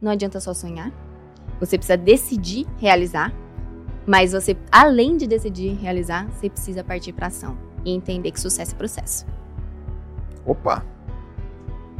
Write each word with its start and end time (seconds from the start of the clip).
não 0.00 0.12
adianta 0.12 0.40
só 0.40 0.54
sonhar. 0.54 0.92
Você 1.60 1.78
precisa 1.78 1.96
decidir 1.96 2.66
realizar. 2.78 3.32
Mas 4.06 4.32
você, 4.32 4.56
além 4.70 5.16
de 5.16 5.26
decidir 5.26 5.74
realizar, 5.74 6.28
você 6.30 6.48
precisa 6.48 6.84
partir 6.84 7.12
para 7.12 7.26
ação 7.26 7.58
e 7.84 7.90
entender 7.92 8.30
que 8.30 8.40
sucesso 8.40 8.72
é 8.74 8.78
processo. 8.78 9.26
Opa! 10.44 10.84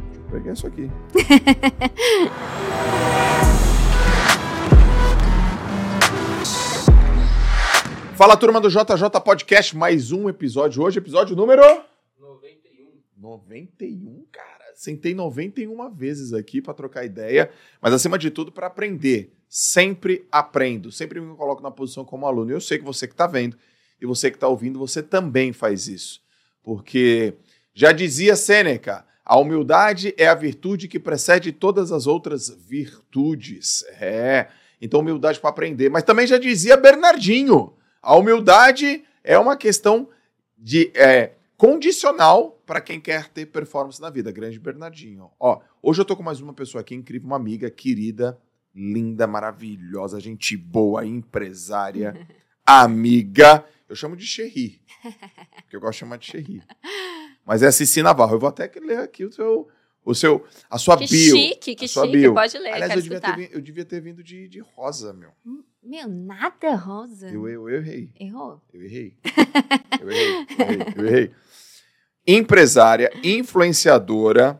Deixa 0.07 0.21
eu 0.21 0.31
pegar 0.31 0.53
isso 0.53 0.67
aqui. 0.67 0.89
Fala 8.15 8.37
turma 8.37 8.59
do 8.59 8.69
JJ 8.69 9.21
Podcast, 9.23 9.77
mais 9.77 10.11
um 10.11 10.27
episódio 10.29 10.81
hoje, 10.81 10.97
episódio 10.97 11.35
número 11.35 11.61
91. 12.19 12.89
91, 13.15 14.25
cara. 14.31 14.56
Sentei 14.77 15.15
91 15.15 15.89
vezes 15.89 16.33
aqui 16.33 16.61
para 16.61 16.71
trocar 16.71 17.03
ideia, 17.03 17.49
mas 17.81 17.95
acima 17.95 18.15
de 18.15 18.29
tudo 18.29 18.51
para 18.51 18.67
aprender. 18.67 19.33
Sempre 19.49 20.27
aprendo, 20.31 20.91
sempre 20.91 21.19
me 21.19 21.35
coloco 21.35 21.63
na 21.63 21.71
posição 21.71 22.05
como 22.05 22.27
aluno. 22.27 22.51
Eu 22.51 22.61
sei 22.61 22.77
que 22.77 22.83
você 22.83 23.07
que 23.07 23.15
está 23.15 23.25
vendo 23.25 23.57
e 23.99 24.05
você 24.05 24.29
que 24.29 24.37
está 24.37 24.47
ouvindo, 24.47 24.77
você 24.77 25.01
também 25.01 25.51
faz 25.51 25.87
isso. 25.87 26.21
Porque 26.61 27.33
já 27.73 27.91
dizia 27.91 28.35
Sêneca, 28.35 29.03
a 29.25 29.35
humildade 29.39 30.13
é 30.15 30.27
a 30.27 30.35
virtude 30.35 30.87
que 30.87 30.99
precede 30.99 31.51
todas 31.51 31.91
as 31.91 32.05
outras 32.05 32.47
virtudes. 32.47 33.83
É, 33.99 34.47
então 34.79 34.99
humildade 34.99 35.39
para 35.39 35.49
aprender. 35.49 35.89
Mas 35.89 36.03
também 36.03 36.27
já 36.27 36.37
dizia 36.37 36.77
Bernardinho, 36.77 37.73
a 37.99 38.15
humildade 38.15 39.03
é 39.23 39.39
uma 39.39 39.57
questão 39.57 40.07
de 40.55 40.91
é, 40.93 41.31
condicional 41.57 42.61
para 42.65 42.79
quem 42.79 43.01
quer 43.01 43.27
ter 43.29 43.47
performance 43.47 43.99
na 43.99 44.09
vida. 44.09 44.31
Grande 44.31 44.59
Bernardinho. 44.59 45.31
Ó, 45.39 45.59
hoje 45.81 45.99
eu 45.99 46.05
tô 46.05 46.15
com 46.15 46.23
mais 46.23 46.39
uma 46.39 46.53
pessoa 46.53 46.81
aqui 46.81 46.93
incrível, 46.93 47.27
uma 47.27 47.35
amiga 47.35 47.69
querida, 47.69 48.39
linda, 48.73 49.25
maravilhosa, 49.25 50.19
gente 50.19 50.55
boa, 50.55 51.05
empresária, 51.05 52.15
amiga. 52.65 53.65
Eu 53.89 53.95
chamo 53.95 54.15
de 54.15 54.25
Xerri, 54.25 54.81
porque 55.61 55.75
eu 55.75 55.79
gosto 55.79 55.93
de 55.93 55.99
chamar 55.99 56.17
de 56.17 56.27
Xerri. 56.27 56.61
Mas 57.45 57.63
é 57.63 57.67
a 57.67 57.71
Cici 57.71 58.03
Navarro. 58.03 58.35
Eu 58.35 58.39
vou 58.39 58.49
até 58.49 58.69
ler 58.81 58.99
aqui 58.99 59.23
o 59.23 59.31
seu, 59.31 59.69
o 60.03 60.13
seu, 60.13 60.45
a 60.69 60.77
sua 60.77 60.97
que 60.97 61.07
bio. 61.07 61.35
chique, 61.35 61.75
que 61.75 61.87
chique. 61.87 62.07
bio. 62.11 62.33
Pode 62.33 62.57
ler, 62.57 62.73
Aliás, 62.73 62.93
eu 62.93 63.01
devia, 63.01 63.21
ter, 63.21 63.55
eu 63.55 63.61
devia 63.61 63.85
ter 63.85 64.01
vindo 64.01 64.21
de, 64.21 64.49
de 64.49 64.59
rosa, 64.59 65.13
meu. 65.13 65.31
Meu, 65.81 66.05
nada 66.09 66.75
rosa. 66.75 67.29
Eu, 67.29 67.47
eu, 67.47 67.69
eu 67.69 67.77
errei. 67.77 68.11
Errou? 68.19 68.61
Eu 68.73 68.83
errei. 68.83 69.17
Eu 70.01 70.11
errei. 70.11 70.45
Eu 70.59 70.65
errei. 70.65 70.93
Eu 70.97 71.05
errei. 71.07 71.31
Empresária, 72.27 73.09
influenciadora, 73.23 74.59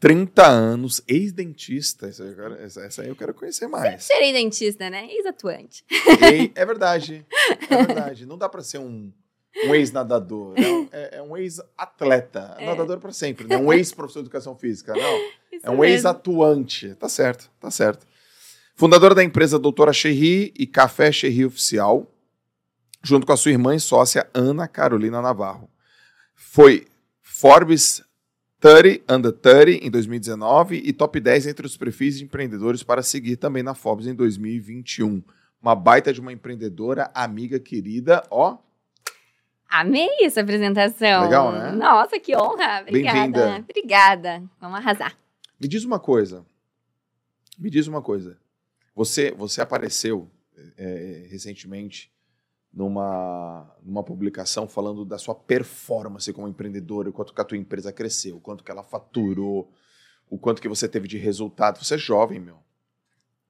30 0.00 0.46
anos, 0.46 1.02
ex-dentista. 1.06 2.06
Essa, 2.08 2.24
essa- 2.60 2.80
essa 2.82 3.02
aí 3.02 3.08
eu 3.08 3.16
quero 3.16 3.34
conhecer 3.34 3.66
mais. 3.68 4.02
Serei 4.04 4.32
dentista, 4.32 4.88
né? 4.90 5.06
Ex-atuante. 5.10 5.84
É 6.54 6.64
verdade. 6.64 7.24
É 7.70 7.76
verdade. 7.84 8.26
Não 8.26 8.36
dá 8.38 8.48
pra 8.48 8.62
ser 8.62 8.78
um, 8.78 9.12
um 9.66 9.74
ex-nadador. 9.74 10.54
né? 10.58 10.62
É, 10.92 11.18
é 11.18 11.22
um 11.22 11.36
ex-atleta. 11.36 12.54
É. 12.58 12.66
Nadador 12.66 12.98
pra 12.98 13.12
sempre. 13.12 13.46
Não 13.46 13.66
um 13.66 13.72
ex-professor 13.72 14.20
de 14.22 14.26
educação 14.26 14.56
física. 14.56 14.92
Não. 14.92 15.18
Isso 15.52 15.66
É 15.66 15.70
um 15.70 15.84
ex-atuante. 15.84 16.94
Tá 16.96 17.08
certo, 17.08 17.50
tá 17.60 17.70
certo. 17.70 18.06
Fundadora 18.74 19.14
da 19.14 19.22
empresa 19.22 19.58
Doutora 19.58 19.92
Cherry 19.92 20.52
e 20.58 20.66
Café 20.66 21.12
Cherry 21.12 21.44
Oficial, 21.44 22.10
junto 23.02 23.26
com 23.26 23.32
a 23.32 23.36
sua 23.36 23.52
irmã 23.52 23.74
e 23.74 23.80
sócia 23.80 24.28
Ana 24.34 24.66
Carolina 24.66 25.20
Navarro. 25.22 25.70
Foi 26.34 26.86
Forbes 27.20 28.02
30 28.60 29.12
Under 29.12 29.32
30 29.32 29.84
em 29.84 29.90
2019 29.90 30.76
e 30.84 30.92
top 30.92 31.18
10 31.18 31.48
entre 31.48 31.66
os 31.66 31.76
perfis 31.76 32.18
de 32.18 32.24
empreendedores 32.24 32.82
para 32.84 33.02
seguir 33.02 33.36
também 33.36 33.62
na 33.62 33.74
Forbes 33.74 34.06
em 34.06 34.14
2021. 34.14 35.22
Uma 35.60 35.74
baita 35.74 36.12
de 36.12 36.20
uma 36.20 36.32
empreendedora, 36.32 37.10
amiga 37.14 37.58
querida, 37.58 38.22
ó. 38.30 38.58
Amei 39.68 40.08
essa 40.22 40.42
apresentação. 40.42 41.24
Legal, 41.24 41.50
né? 41.52 41.72
Nossa, 41.72 42.20
que 42.20 42.36
honra. 42.36 42.82
Obrigada. 42.82 43.58
Obrigada. 43.58 44.42
Vamos 44.60 44.78
arrasar. 44.78 45.16
Me 45.58 45.66
diz 45.66 45.84
uma 45.84 45.98
coisa. 45.98 46.44
Me 47.58 47.70
diz 47.70 47.86
uma 47.86 48.02
coisa. 48.02 48.36
Você, 48.94 49.30
você 49.32 49.60
apareceu 49.60 50.30
é, 50.76 51.26
recentemente 51.30 52.12
numa, 52.72 53.70
numa 53.82 54.02
publicação 54.02 54.66
falando 54.66 55.04
da 55.04 55.18
sua 55.18 55.34
performance 55.34 56.32
como 56.32 56.48
empreendedora, 56.48 57.10
o 57.10 57.12
quanto 57.12 57.34
que 57.34 57.40
a 57.40 57.44
tua 57.44 57.58
empresa 57.58 57.92
cresceu, 57.92 58.36
o 58.36 58.40
quanto 58.40 58.64
que 58.64 58.70
ela 58.70 58.82
faturou, 58.82 59.70
o 60.30 60.38
quanto 60.38 60.62
que 60.62 60.68
você 60.68 60.88
teve 60.88 61.06
de 61.06 61.18
resultado. 61.18 61.82
Você 61.84 61.94
é 61.94 61.98
jovem, 61.98 62.40
meu. 62.40 62.56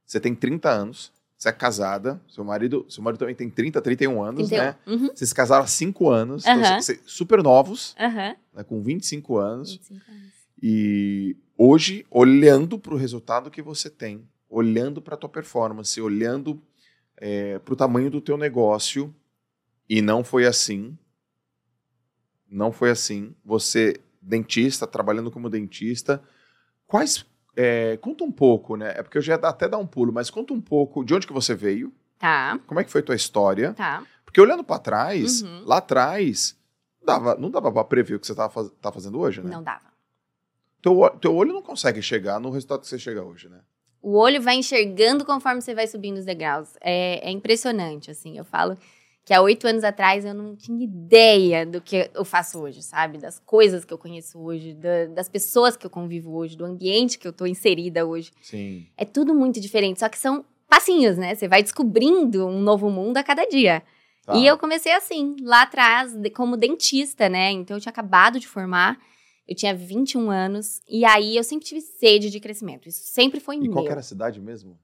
Você 0.04 0.18
tem 0.18 0.34
30 0.34 0.68
anos, 0.68 1.12
você 1.38 1.48
é 1.48 1.52
casada, 1.52 2.20
seu 2.28 2.44
marido, 2.44 2.84
seu 2.88 3.02
marido 3.02 3.20
também 3.20 3.34
tem 3.34 3.48
30, 3.48 3.80
31 3.80 4.22
anos, 4.22 4.48
31. 4.48 4.64
né? 4.64 4.76
Uhum. 4.86 5.06
Vocês 5.14 5.28
se 5.30 5.34
casaram 5.34 5.64
há 5.64 5.68
5 5.68 6.10
anos, 6.10 6.44
então 6.44 6.60
Aham. 6.60 6.80
vocês- 6.80 7.00
super 7.06 7.42
novos, 7.42 7.94
Aham. 7.98 8.34
né, 8.52 8.64
com 8.64 8.82
25 8.82 9.38
anos. 9.38 9.70
25 9.76 10.00
anos. 10.10 10.32
E 10.60 11.36
hoje, 11.56 12.04
olhando 12.10 12.78
para 12.78 12.94
o 12.94 12.96
resultado 12.96 13.50
que 13.50 13.62
você 13.62 13.88
tem, 13.88 14.28
olhando 14.48 15.00
para 15.00 15.14
a 15.14 15.18
tua 15.18 15.28
performance, 15.30 16.00
olhando 16.00 16.60
para 17.64 17.72
o 17.72 17.76
tamanho 17.76 18.10
do 18.10 18.20
teu 18.20 18.36
negócio, 18.36 19.14
e 19.88 20.00
não 20.02 20.24
foi 20.24 20.46
assim. 20.46 20.96
Não 22.48 22.72
foi 22.72 22.90
assim. 22.90 23.34
Você, 23.44 24.00
dentista, 24.20 24.86
trabalhando 24.86 25.30
como 25.30 25.48
dentista, 25.48 26.22
quais. 26.86 27.24
é, 27.56 27.96
conta 27.98 28.24
um 28.24 28.32
pouco, 28.32 28.76
né? 28.76 28.94
É 28.96 29.02
porque 29.02 29.18
eu 29.18 29.22
já 29.22 29.34
até 29.34 29.68
dar 29.68 29.78
um 29.78 29.86
pulo, 29.86 30.12
mas 30.12 30.30
conta 30.30 30.52
um 30.54 30.60
pouco 30.60 31.04
de 31.04 31.14
onde 31.14 31.26
que 31.26 31.32
você 31.32 31.54
veio, 31.54 31.92
Tá, 32.18 32.58
como 32.68 32.78
é 32.80 32.84
que 32.84 32.90
foi 32.90 33.02
tua 33.02 33.16
história. 33.16 33.74
tá. 33.74 34.04
Porque 34.24 34.40
olhando 34.40 34.62
para 34.64 34.78
trás, 34.78 35.42
Uhum. 35.42 35.64
lá 35.66 35.78
atrás, 35.78 36.56
dava, 37.04 37.34
não 37.34 37.50
dava 37.50 37.70
para 37.70 37.84
prever 37.84 38.14
o 38.14 38.20
que 38.20 38.26
você 38.26 38.34
tá, 38.34 38.48
faz, 38.48 38.70
tá 38.80 38.90
fazendo 38.92 39.18
hoje, 39.18 39.42
né? 39.42 39.50
Não 39.50 39.62
dava. 39.62 39.92
Teu, 40.80 41.10
teu 41.20 41.34
olho 41.34 41.52
não 41.52 41.60
consegue 41.62 42.00
chegar 42.00 42.40
no 42.40 42.48
resultado 42.50 42.80
que 42.80 42.86
você 42.88 42.98
chega 42.98 43.22
hoje, 43.22 43.48
né? 43.48 43.60
O 44.02 44.16
olho 44.18 44.42
vai 44.42 44.56
enxergando 44.56 45.24
conforme 45.24 45.60
você 45.60 45.74
vai 45.74 45.86
subindo 45.86 46.18
os 46.18 46.24
degraus. 46.24 46.70
É, 46.80 47.28
é 47.28 47.30
impressionante, 47.30 48.10
assim. 48.10 48.36
Eu 48.36 48.44
falo 48.44 48.76
que 49.24 49.32
há 49.32 49.40
oito 49.40 49.68
anos 49.68 49.84
atrás 49.84 50.24
eu 50.24 50.34
não 50.34 50.56
tinha 50.56 50.82
ideia 50.84 51.64
do 51.64 51.80
que 51.80 52.10
eu 52.12 52.24
faço 52.24 52.58
hoje, 52.58 52.82
sabe? 52.82 53.18
Das 53.18 53.38
coisas 53.38 53.84
que 53.84 53.94
eu 53.94 53.98
conheço 53.98 54.40
hoje, 54.40 54.74
da- 54.74 55.06
das 55.06 55.28
pessoas 55.28 55.76
que 55.76 55.86
eu 55.86 55.90
convivo 55.90 56.34
hoje, 56.34 56.56
do 56.56 56.64
ambiente 56.64 57.16
que 57.18 57.28
eu 57.28 57.32
tô 57.32 57.46
inserida 57.46 58.04
hoje. 58.04 58.32
Sim. 58.42 58.84
É 58.96 59.04
tudo 59.04 59.32
muito 59.32 59.60
diferente, 59.60 60.00
só 60.00 60.08
que 60.08 60.18
são 60.18 60.44
passinhos, 60.68 61.16
né? 61.16 61.36
Você 61.36 61.46
vai 61.46 61.62
descobrindo 61.62 62.44
um 62.48 62.58
novo 62.60 62.90
mundo 62.90 63.18
a 63.18 63.22
cada 63.22 63.46
dia. 63.46 63.84
Tá. 64.26 64.34
E 64.34 64.44
eu 64.46 64.58
comecei 64.58 64.92
assim, 64.92 65.36
lá 65.42 65.62
atrás, 65.62 66.12
como 66.34 66.56
dentista, 66.56 67.28
né? 67.28 67.52
Então 67.52 67.76
eu 67.76 67.80
tinha 67.80 67.90
acabado 67.90 68.40
de 68.40 68.48
formar, 68.48 68.98
eu 69.46 69.54
tinha 69.56 69.74
21 69.74 70.30
anos, 70.30 70.80
e 70.88 71.04
aí 71.04 71.36
eu 71.36 71.44
sempre 71.44 71.66
tive 71.66 71.80
sede 71.80 72.30
de 72.30 72.38
crescimento. 72.40 72.88
Isso 72.88 73.02
sempre 73.04 73.40
foi 73.40 73.56
E 73.56 73.60
meu. 73.60 73.72
qual 73.72 73.84
que 73.84 73.90
era 73.90 74.00
a 74.00 74.04
cidade 74.04 74.40
mesmo? 74.40 74.78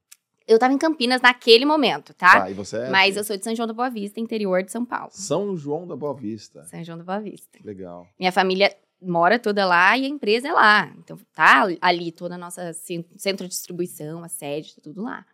Eu 0.47 0.59
tava 0.59 0.73
em 0.73 0.79
Campinas 0.79 1.21
naquele 1.21 1.67
momento, 1.67 2.15
tá? 2.15 2.41
Tá, 2.41 2.51
e 2.51 2.55
você 2.55 2.79
é 2.79 2.89
Mas 2.91 3.17
eu 3.19 3.23
sou 3.25 3.37
de 3.37 3.45
São 3.45 3.55
João 3.55 3.67
da 3.67 3.75
Boa 3.75 3.91
Vista, 3.91 4.19
interior 4.19 4.63
de 4.63 4.73
São 4.73 4.83
Paulo. 4.85 5.11
São 5.13 5.55
João 5.57 5.87
da 5.87 5.95
Boa 5.95 6.15
Vista. 6.15 6.65
São 6.65 6.83
João 6.83 6.97
da 6.97 7.05
Boa 7.05 7.21
Vista. 7.21 7.59
Legal. 7.63 8.07
Minha 8.19 8.33
família 8.33 8.75
mora 9.01 9.39
toda 9.39 9.67
lá 9.67 9.97
e 9.99 10.07
a 10.07 10.09
empresa 10.09 10.49
é 10.49 10.53
lá. 10.53 10.91
Então 10.99 11.19
tá 11.35 11.67
ali 11.83 12.11
toda 12.11 12.35
a 12.37 12.39
nossa 12.39 12.73
cen- 12.73 13.05
centro 13.19 13.47
de 13.47 13.51
distribuição, 13.53 14.25
a 14.25 14.29
sede, 14.29 14.75
tá 14.75 14.81
tudo 14.83 15.03
lá. 15.03 15.25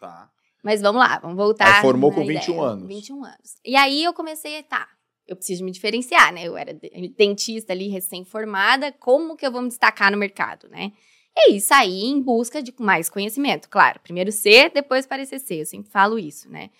Tá. 0.00 0.28
Mas 0.64 0.80
vamos 0.82 1.00
lá, 1.00 1.20
vamos 1.20 1.36
voltar. 1.36 1.76
Aí 1.76 1.80
formou 1.82 2.12
com 2.12 2.22
ideia. 2.22 2.40
21 2.40 2.60
anos. 2.60 2.88
21 2.88 3.24
anos. 3.24 3.56
E 3.64 3.76
aí 3.76 4.02
eu 4.02 4.12
comecei, 4.12 4.60
tá, 4.64 4.88
eu 5.26 5.36
preciso 5.36 5.64
me 5.64 5.70
diferenciar, 5.70 6.32
né? 6.32 6.44
Eu 6.44 6.56
era 6.56 6.72
de- 6.72 7.14
dentista 7.16 7.72
ali, 7.72 7.88
recém-formada, 7.88 8.92
como 8.92 9.36
que 9.36 9.46
eu 9.46 9.50
vou 9.52 9.62
me 9.62 9.68
destacar 9.68 10.10
no 10.10 10.16
mercado, 10.18 10.68
né? 10.68 10.92
E 11.36 11.52
aí 11.52 11.60
saí 11.60 12.04
em 12.04 12.20
busca 12.20 12.62
de 12.62 12.72
mais 12.78 13.08
conhecimento, 13.10 13.68
claro. 13.68 14.00
Primeiro 14.00 14.32
ser, 14.32 14.70
depois 14.72 15.06
parecer 15.06 15.38
ser. 15.38 15.60
Eu 15.60 15.66
sempre 15.66 15.90
falo 15.90 16.18
isso, 16.18 16.48
né? 16.50 16.70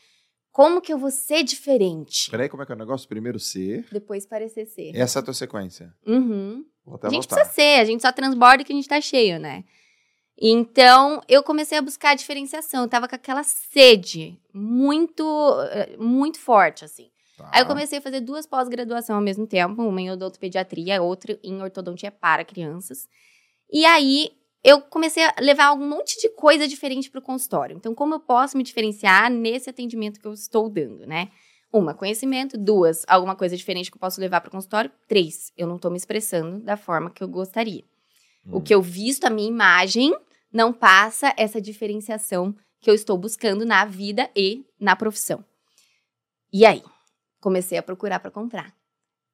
Como 0.50 0.80
que 0.80 0.90
eu 0.90 0.96
vou 0.96 1.10
ser 1.10 1.42
diferente? 1.42 2.30
Peraí, 2.30 2.48
como 2.48 2.62
é 2.62 2.66
que 2.66 2.72
é 2.72 2.74
o 2.74 2.78
negócio? 2.78 3.06
Primeiro 3.06 3.38
ser. 3.38 3.84
Depois 3.92 4.24
parecer 4.24 4.64
ser. 4.64 4.96
Essa 4.96 5.18
é 5.18 5.20
a 5.20 5.22
tua 5.24 5.34
sequência. 5.34 5.92
Uhum. 6.06 6.64
A 6.86 6.90
gente 7.10 7.26
anotar. 7.26 7.26
precisa 7.26 7.44
ser, 7.52 7.80
a 7.80 7.84
gente 7.84 8.00
só 8.00 8.10
transborda 8.10 8.64
que 8.64 8.72
a 8.72 8.76
gente 8.76 8.88
tá 8.88 8.98
cheio, 8.98 9.38
né? 9.38 9.64
Então, 10.38 11.20
eu 11.28 11.42
comecei 11.42 11.76
a 11.76 11.82
buscar 11.82 12.10
a 12.10 12.14
diferenciação. 12.14 12.82
Eu 12.82 12.88
tava 12.88 13.08
com 13.08 13.14
aquela 13.14 13.42
sede 13.42 14.38
muito, 14.52 15.24
eh, 15.72 15.96
muito 15.98 16.38
forte, 16.38 16.84
assim. 16.84 17.10
Tá. 17.36 17.50
Aí 17.52 17.60
eu 17.62 17.66
comecei 17.66 17.98
a 17.98 18.02
fazer 18.02 18.20
duas 18.20 18.46
pós-graduações 18.46 19.14
ao 19.14 19.20
mesmo 19.20 19.46
tempo, 19.46 19.82
uma 19.82 20.00
em 20.00 20.10
odontopediatria, 20.10 21.02
outra 21.02 21.38
em 21.44 21.60
ortodontia 21.60 22.10
para 22.10 22.44
crianças. 22.44 23.08
E 23.70 23.84
aí 23.84 24.30
eu 24.64 24.80
comecei 24.80 25.22
a 25.24 25.34
levar 25.40 25.72
um 25.72 25.88
monte 25.88 26.20
de 26.20 26.28
coisa 26.30 26.66
diferente 26.66 27.10
para 27.10 27.18
o 27.18 27.22
consultório. 27.22 27.76
Então, 27.76 27.94
como 27.94 28.14
eu 28.14 28.20
posso 28.20 28.56
me 28.56 28.62
diferenciar 28.64 29.30
nesse 29.30 29.70
atendimento 29.70 30.18
que 30.18 30.26
eu 30.26 30.32
estou 30.32 30.68
dando, 30.68 31.06
né? 31.06 31.28
Uma, 31.72 31.94
conhecimento. 31.94 32.56
Duas, 32.56 33.04
alguma 33.06 33.36
coisa 33.36 33.56
diferente 33.56 33.90
que 33.90 33.96
eu 33.96 34.00
posso 34.00 34.20
levar 34.20 34.40
para 34.40 34.48
o 34.48 34.52
consultório. 34.52 34.90
Três, 35.06 35.52
eu 35.56 35.66
não 35.66 35.76
estou 35.76 35.90
me 35.90 35.96
expressando 35.96 36.58
da 36.60 36.76
forma 36.76 37.10
que 37.10 37.22
eu 37.22 37.28
gostaria. 37.28 37.84
O 38.50 38.58
Hum. 38.58 38.60
que 38.60 38.74
eu 38.74 38.80
visto, 38.80 39.24
a 39.24 39.30
minha 39.30 39.48
imagem, 39.48 40.16
não 40.52 40.72
passa 40.72 41.34
essa 41.36 41.60
diferenciação 41.60 42.54
que 42.80 42.88
eu 42.88 42.94
estou 42.94 43.18
buscando 43.18 43.66
na 43.66 43.84
vida 43.84 44.30
e 44.34 44.64
na 44.80 44.96
profissão. 44.96 45.44
E 46.52 46.64
aí, 46.64 46.82
comecei 47.46 47.78
a 47.78 47.82
procurar 47.82 48.18
para 48.18 48.28
comprar 48.28 48.74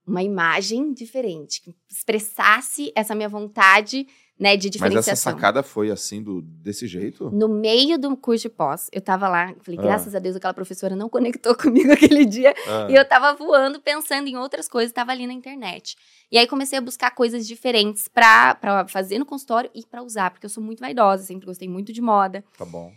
uma 0.06 0.22
imagem 0.22 0.92
diferente, 0.92 1.62
que 1.62 1.74
expressasse 1.90 2.92
essa 2.94 3.14
minha 3.14 3.28
vontade 3.28 4.06
né, 4.38 4.54
de 4.54 4.68
diferenciação. 4.68 5.12
Mas 5.12 5.20
essa 5.20 5.30
sacada 5.30 5.62
foi 5.62 5.90
assim, 5.90 6.22
do, 6.22 6.42
desse 6.42 6.86
jeito? 6.86 7.30
No 7.30 7.48
meio 7.48 7.96
do 7.98 8.14
curso 8.14 8.42
de 8.42 8.48
pós, 8.50 8.90
eu 8.92 9.00
tava 9.00 9.30
lá, 9.30 9.54
falei, 9.62 9.80
ah. 9.80 9.82
graças 9.82 10.14
a 10.14 10.18
Deus 10.18 10.36
aquela 10.36 10.52
professora 10.52 10.94
não 10.94 11.08
conectou 11.08 11.54
comigo 11.56 11.90
aquele 11.90 12.26
dia, 12.26 12.54
ah. 12.68 12.86
e 12.90 12.94
eu 12.94 13.08
tava 13.08 13.32
voando, 13.32 13.80
pensando 13.80 14.28
em 14.28 14.36
outras 14.36 14.68
coisas, 14.68 14.92
tava 14.92 15.12
ali 15.12 15.26
na 15.26 15.32
internet. 15.32 15.96
E 16.30 16.36
aí 16.36 16.46
comecei 16.46 16.78
a 16.78 16.82
buscar 16.82 17.12
coisas 17.12 17.48
diferentes 17.48 18.08
pra, 18.08 18.54
pra 18.56 18.86
fazer 18.88 19.18
no 19.18 19.24
consultório 19.24 19.70
e 19.74 19.86
pra 19.86 20.02
usar, 20.02 20.30
porque 20.32 20.44
eu 20.44 20.50
sou 20.50 20.62
muito 20.62 20.80
vaidosa, 20.80 21.22
sempre 21.22 21.46
gostei 21.46 21.66
muito 21.66 21.94
de 21.94 22.02
moda. 22.02 22.44
Tá 22.58 22.66
bom. 22.66 22.92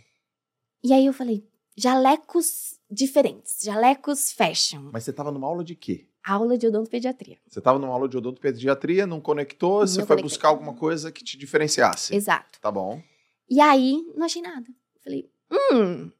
E 0.84 0.92
aí 0.92 1.06
eu 1.06 1.14
falei, 1.14 1.42
jalecos 1.74 2.75
diferentes, 2.90 3.58
jalecos 3.62 4.32
fashion. 4.32 4.90
Mas 4.92 5.04
você 5.04 5.12
tava 5.12 5.30
numa 5.30 5.46
aula 5.46 5.64
de 5.64 5.74
quê? 5.74 6.06
aula 6.26 6.58
de 6.58 6.66
odontopediatria. 6.66 7.38
Você 7.48 7.60
estava 7.60 7.78
numa 7.78 7.92
aula 7.92 8.08
de 8.08 8.16
odontopediatria, 8.16 9.06
não 9.06 9.20
conectou, 9.20 9.80
não 9.80 9.86
você 9.86 10.04
foi 10.04 10.20
buscar 10.20 10.48
alguma 10.48 10.74
coisa 10.74 11.12
que 11.12 11.22
te 11.22 11.38
diferenciasse. 11.38 12.14
Exato. 12.14 12.60
Tá 12.60 12.70
bom. 12.70 13.00
E 13.48 13.60
aí, 13.60 14.02
não 14.16 14.26
achei 14.26 14.42
nada. 14.42 14.66
Falei, 15.04 15.30
hum, 15.72 16.10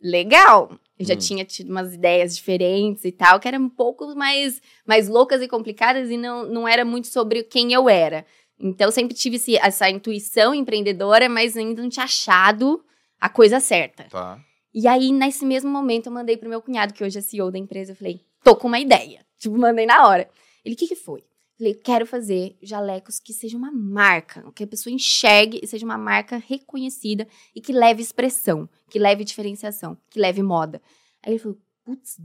legal. 0.00 0.78
Eu 0.98 1.06
já 1.06 1.14
hum. 1.14 1.18
tinha 1.18 1.44
tido 1.46 1.70
umas 1.70 1.94
ideias 1.94 2.36
diferentes 2.36 3.06
e 3.06 3.10
tal, 3.10 3.40
que 3.40 3.48
eram 3.48 3.60
um 3.60 3.70
pouco 3.70 4.14
mais, 4.14 4.60
mais 4.86 5.08
loucas 5.08 5.40
e 5.40 5.48
complicadas 5.48 6.10
e 6.10 6.18
não, 6.18 6.46
não 6.46 6.68
era 6.68 6.84
muito 6.84 7.06
sobre 7.06 7.42
quem 7.42 7.72
eu 7.72 7.88
era. 7.88 8.26
Então, 8.60 8.90
sempre 8.90 9.14
tive 9.14 9.36
esse, 9.36 9.56
essa 9.56 9.88
intuição 9.88 10.54
empreendedora, 10.54 11.28
mas 11.28 11.56
ainda 11.56 11.82
não 11.82 11.88
tinha 11.88 12.04
achado 12.04 12.84
a 13.18 13.30
coisa 13.30 13.58
certa. 13.58 14.04
Tá. 14.04 14.38
E 14.74 14.88
aí, 14.88 15.12
nesse 15.12 15.46
mesmo 15.46 15.70
momento, 15.70 16.06
eu 16.06 16.12
mandei 16.12 16.36
pro 16.36 16.48
meu 16.48 16.60
cunhado, 16.60 16.92
que 16.92 17.04
hoje 17.04 17.18
é 17.18 17.22
CEO 17.22 17.50
da 17.50 17.58
empresa, 17.58 17.92
eu 17.92 17.96
falei, 17.96 18.20
tô 18.42 18.56
com 18.56 18.66
uma 18.66 18.80
ideia. 18.80 19.24
Tipo, 19.38 19.56
mandei 19.56 19.86
na 19.86 20.08
hora. 20.08 20.28
Ele, 20.64 20.74
o 20.74 20.78
que 20.78 20.88
que 20.88 20.96
foi? 20.96 21.22
Falei, 21.56 21.74
quero 21.74 22.06
fazer 22.06 22.56
jalecos 22.60 23.20
que 23.20 23.32
seja 23.32 23.56
uma 23.56 23.70
marca, 23.70 24.42
que 24.52 24.64
a 24.64 24.66
pessoa 24.66 24.92
enxergue 24.92 25.60
e 25.62 25.66
seja 25.66 25.84
uma 25.84 25.98
marca 25.98 26.38
reconhecida 26.38 27.28
e 27.54 27.60
que 27.60 27.72
leve 27.72 28.02
expressão, 28.02 28.68
que 28.90 28.98
leve 28.98 29.22
diferenciação, 29.22 29.96
que 30.10 30.18
leve 30.18 30.42
moda. 30.42 30.82
Aí 31.22 31.32
ele 31.32 31.38
falou, 31.38 31.58
putz, 31.84 32.16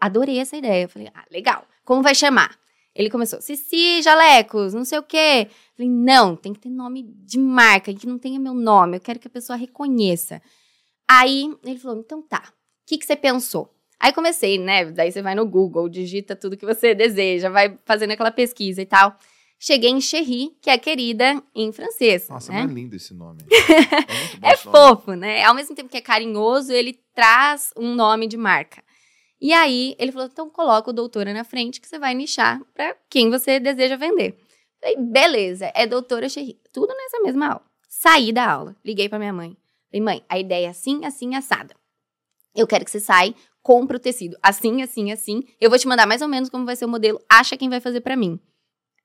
adorei 0.00 0.38
essa 0.38 0.56
ideia. 0.56 0.84
Eu 0.84 0.88
falei, 0.88 1.08
ah, 1.12 1.24
legal. 1.30 1.66
Como 1.84 2.02
vai 2.02 2.14
chamar? 2.14 2.56
Ele 2.94 3.10
começou, 3.10 3.40
Cici, 3.40 4.02
jalecos, 4.02 4.72
não 4.72 4.84
sei 4.84 4.98
o 4.98 5.02
quê. 5.02 5.48
Eu 5.48 5.76
falei, 5.76 5.90
não, 5.90 6.34
tem 6.34 6.52
que 6.52 6.60
ter 6.60 6.70
nome 6.70 7.02
de 7.02 7.38
marca, 7.38 7.92
que 7.92 8.06
não 8.06 8.18
tenha 8.18 8.40
meu 8.40 8.54
nome, 8.54 8.96
eu 8.96 9.00
quero 9.00 9.18
que 9.18 9.28
a 9.28 9.30
pessoa 9.30 9.56
reconheça. 9.56 10.40
Aí 11.10 11.56
ele 11.64 11.78
falou, 11.78 12.00
então 12.00 12.20
tá, 12.20 12.42
o 12.48 12.52
que, 12.86 12.98
que 12.98 13.06
você 13.06 13.16
pensou? 13.16 13.74
Aí 14.00 14.12
comecei, 14.12 14.58
né? 14.58 14.84
Daí 14.84 15.10
você 15.10 15.22
vai 15.22 15.34
no 15.34 15.46
Google, 15.46 15.88
digita 15.88 16.36
tudo 16.36 16.56
que 16.56 16.66
você 16.66 16.94
deseja, 16.94 17.48
vai 17.48 17.76
fazendo 17.84 18.12
aquela 18.12 18.30
pesquisa 18.30 18.80
e 18.80 18.86
tal. 18.86 19.16
Cheguei 19.60 19.90
em 19.90 20.00
Cherry, 20.00 20.56
que 20.62 20.70
é 20.70 20.78
querida 20.78 21.42
em 21.52 21.72
francês. 21.72 22.28
Nossa, 22.28 22.52
né? 22.52 22.62
é 22.62 22.66
lindo 22.66 22.94
esse 22.94 23.12
nome. 23.12 23.40
é, 24.40 24.52
é 24.54 24.56
fofo, 24.56 25.14
né? 25.14 25.42
Ao 25.42 25.52
mesmo 25.52 25.74
tempo 25.74 25.88
que 25.88 25.96
é 25.96 26.00
carinhoso, 26.00 26.72
ele 26.72 27.00
traz 27.12 27.72
um 27.76 27.92
nome 27.92 28.28
de 28.28 28.36
marca. 28.36 28.84
E 29.40 29.52
aí 29.52 29.96
ele 29.98 30.12
falou: 30.12 30.28
então 30.30 30.48
coloca 30.48 30.90
o 30.90 30.92
doutora 30.92 31.32
na 31.32 31.42
frente 31.42 31.80
que 31.80 31.88
você 31.88 31.98
vai 31.98 32.14
nichar 32.14 32.60
para 32.72 32.96
quem 33.10 33.30
você 33.30 33.58
deseja 33.58 33.96
vender. 33.96 34.38
Falei, 34.80 34.96
beleza, 34.96 35.72
é 35.74 35.88
doutora 35.88 36.28
Cherry. 36.28 36.56
Tudo 36.72 36.94
nessa 36.94 37.20
mesma 37.20 37.48
aula. 37.48 37.62
Saí 37.88 38.32
da 38.32 38.48
aula, 38.48 38.76
liguei 38.84 39.08
para 39.08 39.18
minha 39.18 39.32
mãe. 39.32 39.56
Falei, 39.90 40.02
mãe, 40.02 40.24
a 40.28 40.38
ideia 40.38 40.66
é 40.66 40.70
assim, 40.70 41.04
assim, 41.04 41.34
assada. 41.34 41.74
Eu 42.54 42.66
quero 42.66 42.84
que 42.84 42.90
você 42.90 43.00
saia 43.00 43.34
compra 43.68 43.98
o 43.98 44.00
tecido 44.00 44.34
assim, 44.42 44.80
assim, 44.80 45.12
assim. 45.12 45.42
Eu 45.60 45.68
vou 45.68 45.78
te 45.78 45.86
mandar 45.86 46.06
mais 46.06 46.22
ou 46.22 46.28
menos 46.28 46.48
como 46.48 46.64
vai 46.64 46.74
ser 46.74 46.86
o 46.86 46.88
modelo. 46.88 47.20
Acha 47.28 47.54
quem 47.54 47.68
vai 47.68 47.80
fazer 47.80 48.00
para 48.00 48.16
mim. 48.16 48.40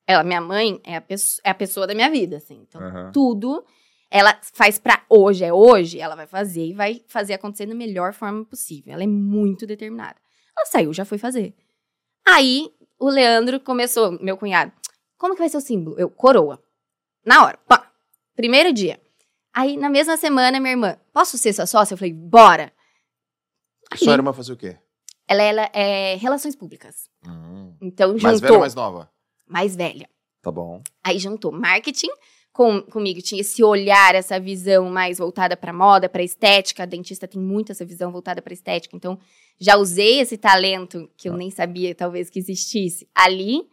Ela, 0.07 0.23
minha 0.23 0.39
mãe, 0.39 0.79
é 0.85 0.95
a, 0.95 1.01
pessoa, 1.01 1.41
é 1.43 1.49
a 1.49 1.53
pessoa 1.53 1.85
da 1.85 1.93
minha 1.93 2.09
vida, 2.09 2.37
assim. 2.37 2.65
Então, 2.65 2.81
uhum. 2.81 3.11
tudo 3.11 3.61
ela 4.09 4.39
faz 4.53 4.77
para 4.77 5.03
hoje, 5.09 5.43
é 5.43 5.51
hoje, 5.51 5.99
ela 5.99 6.15
vai 6.15 6.27
fazer 6.27 6.67
e 6.67 6.73
vai 6.73 7.03
fazer 7.07 7.33
acontecer 7.33 7.65
da 7.65 7.75
melhor 7.75 8.13
forma 8.13 8.45
possível. 8.45 8.93
Ela 8.93 9.03
é 9.03 9.07
muito 9.07 9.67
determinada. 9.67 10.15
Ela 10.55 10.65
saiu, 10.67 10.93
já 10.93 11.03
foi 11.03 11.17
fazer. 11.17 11.53
Aí, 12.25 12.71
o 12.97 13.09
Leandro 13.09 13.59
começou, 13.59 14.11
meu 14.21 14.37
cunhado, 14.37 14.71
como 15.17 15.33
que 15.33 15.39
vai 15.39 15.49
ser 15.49 15.57
o 15.57 15.61
símbolo? 15.61 15.99
Eu, 15.99 16.09
coroa. 16.09 16.63
Na 17.25 17.43
hora, 17.43 17.57
pá. 17.67 17.91
Primeiro 18.35 18.71
dia. 18.71 19.01
Aí, 19.53 19.77
na 19.77 19.89
mesma 19.89 20.17
semana, 20.17 20.59
minha 20.59 20.71
irmã, 20.71 20.97
posso 21.13 21.37
ser 21.37 21.53
sua 21.53 21.65
sócia? 21.65 21.93
Eu 21.93 21.97
falei, 21.97 22.13
bora. 22.13 22.73
A 23.91 23.97
sua 23.97 24.13
irmã 24.13 24.33
fazia 24.33 24.53
o 24.53 24.57
quê? 24.57 24.77
Ela, 25.27 25.43
ela 25.43 25.69
é 25.73 26.15
relações 26.15 26.55
públicas. 26.55 27.09
Hum. 27.25 27.75
Então 27.81 28.09
juntou. 28.17 28.23
Mais 28.29 28.41
velha 28.41 28.53
ou 28.53 28.59
mais 28.59 28.75
nova? 28.75 29.11
Mais 29.47 29.75
velha. 29.75 30.09
Tá 30.41 30.51
bom. 30.51 30.81
Aí 31.03 31.19
juntou 31.19 31.51
marketing 31.51 32.09
com, 32.51 32.81
comigo, 32.81 33.21
tinha 33.21 33.41
esse 33.41 33.63
olhar, 33.63 34.13
essa 34.13 34.39
visão 34.39 34.89
mais 34.89 35.17
voltada 35.17 35.55
para 35.55 35.71
moda, 35.71 36.09
para 36.09 36.23
estética. 36.23 36.83
A 36.83 36.85
dentista 36.85 37.27
tem 37.27 37.41
muito 37.41 37.71
essa 37.71 37.85
visão 37.85 38.11
voltada 38.11 38.41
para 38.41 38.53
estética. 38.53 38.95
Então 38.95 39.17
já 39.59 39.77
usei 39.77 40.19
esse 40.19 40.37
talento 40.37 41.09
que 41.15 41.29
eu 41.29 41.33
ah. 41.33 41.37
nem 41.37 41.49
sabia 41.49 41.95
talvez 41.95 42.29
que 42.29 42.39
existisse 42.39 43.07
ali. 43.13 43.67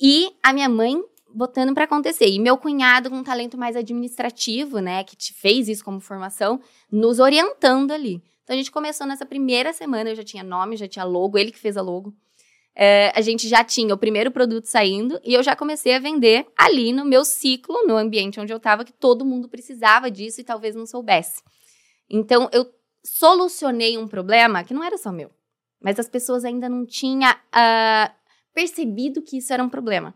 E 0.00 0.30
a 0.42 0.52
minha 0.52 0.68
mãe 0.68 1.02
botando 1.34 1.74
para 1.74 1.84
acontecer. 1.84 2.28
E 2.28 2.38
meu 2.38 2.56
cunhado 2.56 3.10
com 3.10 3.16
um 3.16 3.24
talento 3.24 3.58
mais 3.58 3.76
administrativo, 3.76 4.78
né, 4.80 5.04
que 5.04 5.16
te 5.16 5.32
fez 5.32 5.68
isso 5.68 5.84
como 5.84 6.00
formação, 6.00 6.60
nos 6.90 7.18
orientando 7.18 7.92
ali. 7.92 8.22
Então 8.42 8.54
a 8.54 8.56
gente 8.56 8.70
começou 8.70 9.06
nessa 9.06 9.26
primeira 9.26 9.72
semana, 9.72 10.10
eu 10.10 10.14
já 10.14 10.22
tinha 10.22 10.44
nome, 10.44 10.76
já 10.76 10.86
tinha 10.86 11.04
logo, 11.04 11.36
ele 11.36 11.50
que 11.50 11.58
fez 11.58 11.76
a 11.76 11.82
logo. 11.82 12.14
É, 12.78 13.10
a 13.14 13.22
gente 13.22 13.48
já 13.48 13.64
tinha 13.64 13.94
o 13.94 13.98
primeiro 13.98 14.30
produto 14.30 14.66
saindo 14.66 15.18
e 15.24 15.32
eu 15.32 15.42
já 15.42 15.56
comecei 15.56 15.94
a 15.94 15.98
vender 15.98 16.46
ali 16.56 16.92
no 16.92 17.06
meu 17.06 17.24
ciclo, 17.24 17.86
no 17.86 17.96
ambiente 17.96 18.38
onde 18.38 18.52
eu 18.52 18.58
estava, 18.58 18.84
que 18.84 18.92
todo 18.92 19.24
mundo 19.24 19.48
precisava 19.48 20.10
disso 20.10 20.40
e 20.40 20.44
talvez 20.44 20.74
não 20.74 20.84
soubesse. 20.84 21.42
Então 22.08 22.48
eu 22.52 22.70
solucionei 23.02 23.96
um 23.96 24.06
problema 24.06 24.62
que 24.62 24.74
não 24.74 24.84
era 24.84 24.98
só 24.98 25.10
meu, 25.10 25.30
mas 25.80 25.98
as 25.98 26.08
pessoas 26.08 26.44
ainda 26.44 26.68
não 26.68 26.84
tinham 26.84 27.32
uh, 27.32 28.14
percebido 28.52 29.22
que 29.22 29.38
isso 29.38 29.52
era 29.52 29.62
um 29.62 29.70
problema. 29.70 30.14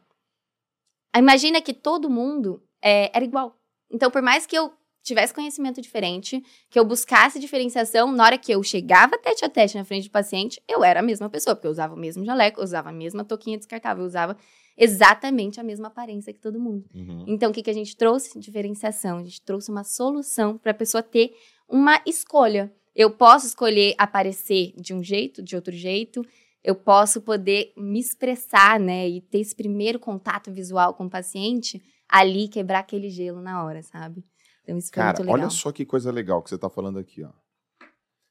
Imagina 1.16 1.60
que 1.60 1.74
todo 1.74 2.10
mundo 2.10 2.62
é, 2.82 3.10
era 3.14 3.24
igual. 3.24 3.56
Então, 3.90 4.10
por 4.10 4.22
mais 4.22 4.46
que 4.46 4.56
eu 4.56 4.72
tivesse 5.02 5.34
conhecimento 5.34 5.80
diferente, 5.80 6.42
que 6.68 6.78
eu 6.78 6.84
buscasse 6.84 7.40
diferenciação, 7.40 8.12
na 8.12 8.24
hora 8.24 8.38
que 8.38 8.52
eu 8.52 8.62
chegava 8.62 9.19
tete 9.19 9.44
a 9.44 9.48
tete 9.48 9.76
na 9.76 9.84
frente 9.84 10.08
do 10.08 10.12
paciente, 10.12 10.62
eu 10.69 10.84
era 10.84 11.00
a 11.00 11.02
mesma 11.02 11.29
pessoa, 11.29 11.56
porque 11.56 11.67
eu 11.67 11.70
usava 11.70 11.94
o 11.94 11.98
mesmo 11.98 12.24
jaleco, 12.24 12.60
eu 12.60 12.64
usava 12.64 12.90
a 12.90 12.93
mesma 12.93 13.24
touquinha 13.24 13.56
descartável, 13.56 14.02
eu 14.02 14.06
usava 14.06 14.36
exatamente 14.76 15.58
a 15.58 15.62
mesma 15.62 15.88
aparência 15.88 16.32
que 16.32 16.40
todo 16.40 16.60
mundo. 16.60 16.84
Uhum. 16.94 17.24
Então, 17.26 17.50
o 17.50 17.52
que, 17.52 17.62
que 17.62 17.70
a 17.70 17.74
gente 17.74 17.96
trouxe? 17.96 18.38
Diferenciação. 18.38 19.19
A 19.19 19.24
gente 19.24 19.43
trouxe 19.43 19.70
uma 19.70 19.84
solução 19.84 20.56
para 20.56 20.70
a 20.72 20.74
pessoa 20.74 21.02
ter 21.02 21.34
uma 21.69 22.00
escolha. 22.06 22.72
Eu 22.94 23.10
posso 23.10 23.46
escolher 23.46 23.94
aparecer 23.98 24.72
de 24.76 24.94
um 24.94 25.02
jeito, 25.02 25.43
de 25.43 25.55
outro 25.55 25.74
jeito, 25.74 26.24
eu 26.62 26.74
posso 26.74 27.22
poder 27.22 27.72
me 27.76 27.98
expressar, 27.98 28.79
né, 28.79 29.08
e 29.08 29.20
ter 29.20 29.40
esse 29.40 29.55
primeiro 29.55 29.98
contato 29.98 30.52
visual 30.52 30.94
com 30.94 31.06
o 31.06 31.10
paciente, 31.10 31.82
ali 32.08 32.48
quebrar 32.48 32.81
aquele 32.81 33.08
gelo 33.08 33.40
na 33.40 33.64
hora, 33.64 33.82
sabe? 33.82 34.24
Então 34.62 34.76
isso 34.76 34.88
foi 34.88 34.96
Cara, 35.02 35.19
muito 35.19 35.26
legal. 35.26 35.34
olha 35.40 35.50
só 35.50 35.72
que 35.72 35.84
coisa 35.86 36.10
legal 36.10 36.43
que 36.43 36.48
você 36.50 36.56
está 36.56 36.69
falando 36.69 36.98
aqui, 36.98 37.22
ó. 37.24 37.31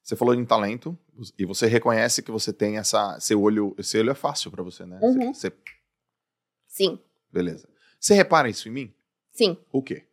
Você 0.04 0.16
falou 0.16 0.34
em 0.34 0.46
talento 0.46 0.98
e 1.38 1.46
você 1.46 1.68
reconhece 1.68 2.24
que 2.24 2.32
você 2.32 2.52
tem 2.52 2.78
essa, 2.78 3.20
seu 3.20 3.42
olho, 3.42 3.76
esse 3.78 3.98
olho 3.98 4.10
é 4.10 4.16
fácil 4.16 4.50
para 4.50 4.64
você, 4.64 4.86
né? 4.86 5.00
Uhum. 5.02 5.34
Você, 5.34 5.52
Sim. 6.68 7.00
Beleza. 7.32 7.68
Você 8.00 8.14
repara 8.14 8.50
isso 8.50 8.68
em 8.70 8.72
mim? 8.72 8.94
Sim. 9.32 9.58
O 9.72 9.84
quê? 9.84 10.08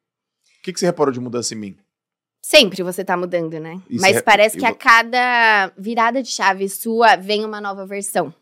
O 0.61 0.62
que, 0.64 0.73
que 0.73 0.80
você 0.80 0.87
reparou 0.87 1.12
de 1.12 1.20
mudança 1.20 1.54
em 1.54 1.56
mim? 1.56 1.78
Sempre 2.49 2.81
você 2.85 3.05
tá 3.05 3.17
mudando, 3.17 3.59
né? 3.59 3.83
Mas 3.91 4.23
parece 4.23 4.57
que 4.57 4.65
a 4.65 4.73
cada 4.73 5.73
virada 5.76 6.23
de 6.23 6.29
chave 6.29 6.69
sua 6.69 7.17
vem 7.17 7.45
uma 7.45 7.61
nova 7.61 7.85
versão. 7.85 8.33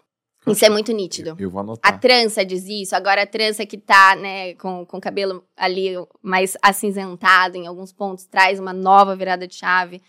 Isso 0.47 0.63
é 0.63 0.69
muito 0.69 0.93
nítido. 0.93 1.31
Eu, 1.31 1.37
eu, 1.39 1.51
vou 1.51 1.63
anotar. 1.63 1.91
A 1.91 1.97
trança 1.97 2.45
diz 2.45 2.67
isso. 2.69 2.95
Agora 2.95 3.23
a 3.23 3.27
trança 3.27 3.65
que 3.65 3.79
tá, 3.79 4.15
né, 4.15 4.53
com, 4.57 4.85
com 4.85 4.99
o 4.99 5.01
cabelo 5.01 5.43
ali 5.57 5.95
mais 6.21 6.55
acinzentado 6.61 7.57
em 7.57 7.67
alguns 7.67 7.95
pontos, 7.95 8.27
traz 8.27 8.61
uma 8.61 8.75
nova 8.75 9.17
virada 9.17 9.49
de 9.49 9.55
chave. 9.55 10.03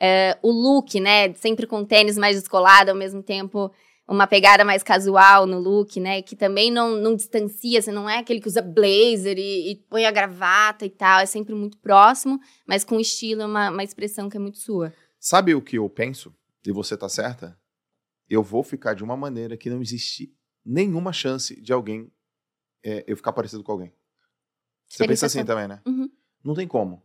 É, 0.00 0.38
o 0.40 0.50
look, 0.50 0.98
né, 0.98 1.34
sempre 1.34 1.66
com 1.66 1.84
tênis 1.84 2.16
mais 2.16 2.40
descolado, 2.40 2.92
ao 2.92 2.96
mesmo 2.96 3.22
tempo 3.22 3.70
uma 4.06 4.26
pegada 4.26 4.64
mais 4.64 4.82
casual 4.82 5.46
no 5.46 5.58
look, 5.58 5.98
né, 5.98 6.20
que 6.20 6.36
também 6.36 6.70
não, 6.70 6.96
não 6.96 7.16
distancia, 7.16 7.80
você 7.80 7.90
não 7.90 8.08
é 8.08 8.18
aquele 8.18 8.40
que 8.40 8.48
usa 8.48 8.60
blazer 8.60 9.38
e, 9.38 9.72
e 9.72 9.76
põe 9.88 10.04
a 10.04 10.10
gravata 10.10 10.84
e 10.84 10.90
tal, 10.90 11.20
é 11.20 11.26
sempre 11.26 11.54
muito 11.54 11.78
próximo, 11.78 12.38
mas 12.66 12.84
com 12.84 13.00
estilo, 13.00 13.44
uma, 13.44 13.70
uma 13.70 13.82
expressão 13.82 14.28
que 14.28 14.36
é 14.36 14.40
muito 14.40 14.58
sua. 14.58 14.92
Sabe 15.18 15.54
o 15.54 15.62
que 15.62 15.78
eu 15.78 15.88
penso? 15.88 16.34
E 16.66 16.70
você 16.72 16.96
tá 16.96 17.08
certa? 17.08 17.58
eu 18.28 18.42
vou 18.42 18.62
ficar 18.62 18.94
de 18.94 19.04
uma 19.04 19.16
maneira 19.16 19.56
que 19.56 19.70
não 19.70 19.80
existe 19.80 20.34
nenhuma 20.64 21.12
chance 21.12 21.60
de 21.60 21.72
alguém 21.72 22.10
é, 22.82 23.04
eu 23.06 23.16
ficar 23.16 23.32
parecido 23.32 23.62
com 23.62 23.72
alguém. 23.72 23.94
Você 24.88 25.06
pensa 25.06 25.26
assim 25.26 25.44
também, 25.44 25.68
né? 25.68 25.80
Uhum. 25.86 26.10
Não 26.42 26.54
tem 26.54 26.68
como. 26.68 27.02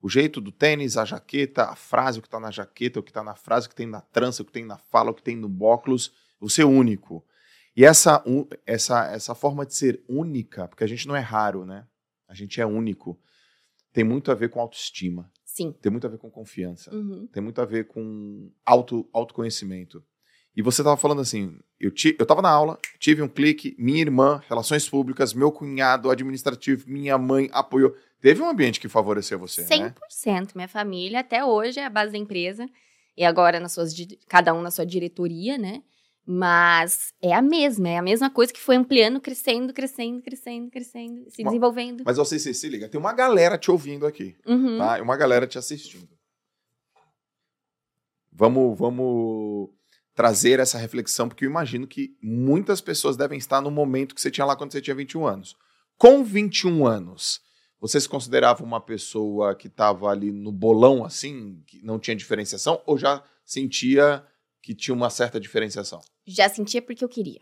O 0.00 0.08
jeito 0.08 0.40
do 0.40 0.52
tênis, 0.52 0.96
a 0.96 1.04
jaqueta, 1.04 1.64
a 1.64 1.74
frase, 1.74 2.18
o 2.18 2.22
que 2.22 2.28
está 2.28 2.38
na 2.38 2.50
jaqueta, 2.50 3.00
o 3.00 3.02
que 3.02 3.10
está 3.10 3.22
na 3.22 3.34
frase, 3.34 3.66
o 3.66 3.70
que 3.70 3.74
tem 3.74 3.86
na 3.86 4.00
trança, 4.00 4.42
o 4.42 4.44
que 4.44 4.52
tem 4.52 4.64
na 4.64 4.78
fala, 4.78 5.10
o 5.10 5.14
que 5.14 5.22
tem 5.22 5.36
no 5.36 5.64
óculos, 5.64 6.12
você 6.40 6.62
é 6.62 6.66
único. 6.66 7.24
E 7.76 7.84
essa, 7.84 8.22
essa, 8.66 9.06
essa 9.12 9.34
forma 9.34 9.64
de 9.64 9.74
ser 9.74 10.02
única, 10.08 10.66
porque 10.68 10.84
a 10.84 10.86
gente 10.86 11.06
não 11.06 11.14
é 11.14 11.20
raro, 11.20 11.64
né? 11.64 11.86
A 12.28 12.34
gente 12.34 12.60
é 12.60 12.66
único, 12.66 13.18
tem 13.92 14.04
muito 14.04 14.30
a 14.30 14.34
ver 14.34 14.50
com 14.50 14.60
autoestima. 14.60 15.30
Sim. 15.44 15.72
Tem 15.80 15.90
muito 15.90 16.06
a 16.06 16.10
ver 16.10 16.18
com 16.18 16.30
confiança. 16.30 16.94
Uhum. 16.94 17.26
Tem 17.32 17.42
muito 17.42 17.60
a 17.60 17.64
ver 17.64 17.86
com 17.86 18.50
auto, 18.64 19.08
autoconhecimento. 19.12 20.04
E 20.54 20.62
você 20.62 20.82
estava 20.82 20.96
falando 20.96 21.20
assim, 21.20 21.56
eu, 21.78 21.90
ti, 21.90 22.16
eu 22.18 22.26
tava 22.26 22.42
na 22.42 22.50
aula, 22.50 22.78
tive 22.98 23.22
um 23.22 23.28
clique, 23.28 23.76
minha 23.78 24.00
irmã, 24.00 24.42
relações 24.48 24.88
públicas, 24.88 25.32
meu 25.32 25.52
cunhado, 25.52 26.10
administrativo, 26.10 26.84
minha 26.88 27.16
mãe 27.16 27.48
apoiou. 27.52 27.94
Teve 28.20 28.42
um 28.42 28.48
ambiente 28.48 28.80
que 28.80 28.88
favoreceu 28.88 29.38
você, 29.38 29.64
100%. 29.64 29.80
né? 29.80 29.94
100%. 30.26 30.50
Minha 30.56 30.68
família, 30.68 31.20
até 31.20 31.44
hoje, 31.44 31.78
é 31.78 31.84
a 31.84 31.90
base 31.90 32.10
da 32.10 32.18
empresa. 32.18 32.68
E 33.16 33.24
agora, 33.24 33.60
nas 33.60 33.72
suas, 33.72 33.94
cada 34.28 34.52
um 34.52 34.60
na 34.60 34.70
sua 34.70 34.84
diretoria, 34.84 35.56
né? 35.56 35.82
Mas 36.30 37.14
é 37.22 37.32
a 37.32 37.40
mesma, 37.40 37.88
é 37.88 37.96
a 37.96 38.02
mesma 38.02 38.28
coisa 38.28 38.52
que 38.52 38.60
foi 38.60 38.76
ampliando, 38.76 39.18
crescendo, 39.18 39.72
crescendo, 39.72 40.20
crescendo, 40.20 40.70
crescendo, 40.70 41.30
se 41.30 41.42
desenvolvendo. 41.42 42.02
Mas 42.04 42.18
você 42.18 42.38
se, 42.38 42.52
se 42.52 42.68
liga, 42.68 42.86
tem 42.86 43.00
uma 43.00 43.14
galera 43.14 43.56
te 43.56 43.70
ouvindo 43.70 44.06
aqui, 44.06 44.36
uhum. 44.46 44.76
tá? 44.76 44.98
E 44.98 45.00
uma 45.00 45.16
galera 45.16 45.46
te 45.46 45.56
assistindo. 45.56 46.06
Vamos, 48.30 48.78
vamos 48.78 49.70
trazer 50.14 50.60
essa 50.60 50.76
reflexão, 50.76 51.30
porque 51.30 51.46
eu 51.46 51.50
imagino 51.50 51.86
que 51.86 52.14
muitas 52.22 52.82
pessoas 52.82 53.16
devem 53.16 53.38
estar 53.38 53.62
no 53.62 53.70
momento 53.70 54.14
que 54.14 54.20
você 54.20 54.30
tinha 54.30 54.44
lá 54.44 54.54
quando 54.54 54.72
você 54.72 54.82
tinha 54.82 54.94
21 54.94 55.26
anos. 55.26 55.56
Com 55.96 56.22
21 56.22 56.86
anos, 56.86 57.40
você 57.80 57.98
se 57.98 58.08
considerava 58.08 58.62
uma 58.62 58.82
pessoa 58.82 59.54
que 59.54 59.68
estava 59.68 60.10
ali 60.10 60.30
no 60.30 60.52
bolão, 60.52 61.06
assim, 61.06 61.62
que 61.66 61.82
não 61.82 61.98
tinha 61.98 62.14
diferenciação, 62.14 62.82
ou 62.84 62.98
já 62.98 63.24
sentia 63.46 64.22
que 64.68 64.74
tinha 64.74 64.94
uma 64.94 65.08
certa 65.08 65.40
diferenciação? 65.40 66.02
Já 66.26 66.46
sentia 66.46 66.82
porque 66.82 67.02
eu 67.02 67.08
queria. 67.08 67.40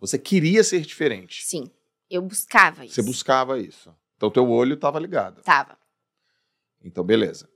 Você 0.00 0.18
queria 0.18 0.64
ser 0.64 0.80
diferente? 0.80 1.44
Sim. 1.44 1.70
Eu 2.10 2.20
buscava 2.22 2.84
isso. 2.84 2.96
Você 2.96 3.02
buscava 3.02 3.60
isso. 3.60 3.94
Então, 4.16 4.28
teu 4.32 4.50
olho 4.50 4.74
estava 4.74 4.98
ligado. 4.98 5.42
Tava. 5.42 5.78
Então, 6.82 7.04
beleza. 7.04 7.48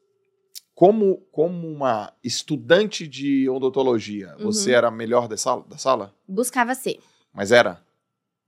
Como, 0.76 1.22
como 1.32 1.66
uma 1.66 2.16
estudante 2.22 3.08
de 3.08 3.48
odontologia, 3.48 4.36
uhum. 4.38 4.44
você 4.44 4.70
era 4.70 4.86
a 4.86 4.92
melhor 4.92 5.26
da 5.26 5.36
sala, 5.36 5.64
da 5.64 5.76
sala? 5.76 6.14
Buscava 6.28 6.72
ser. 6.76 7.00
Mas 7.32 7.50
era? 7.50 7.84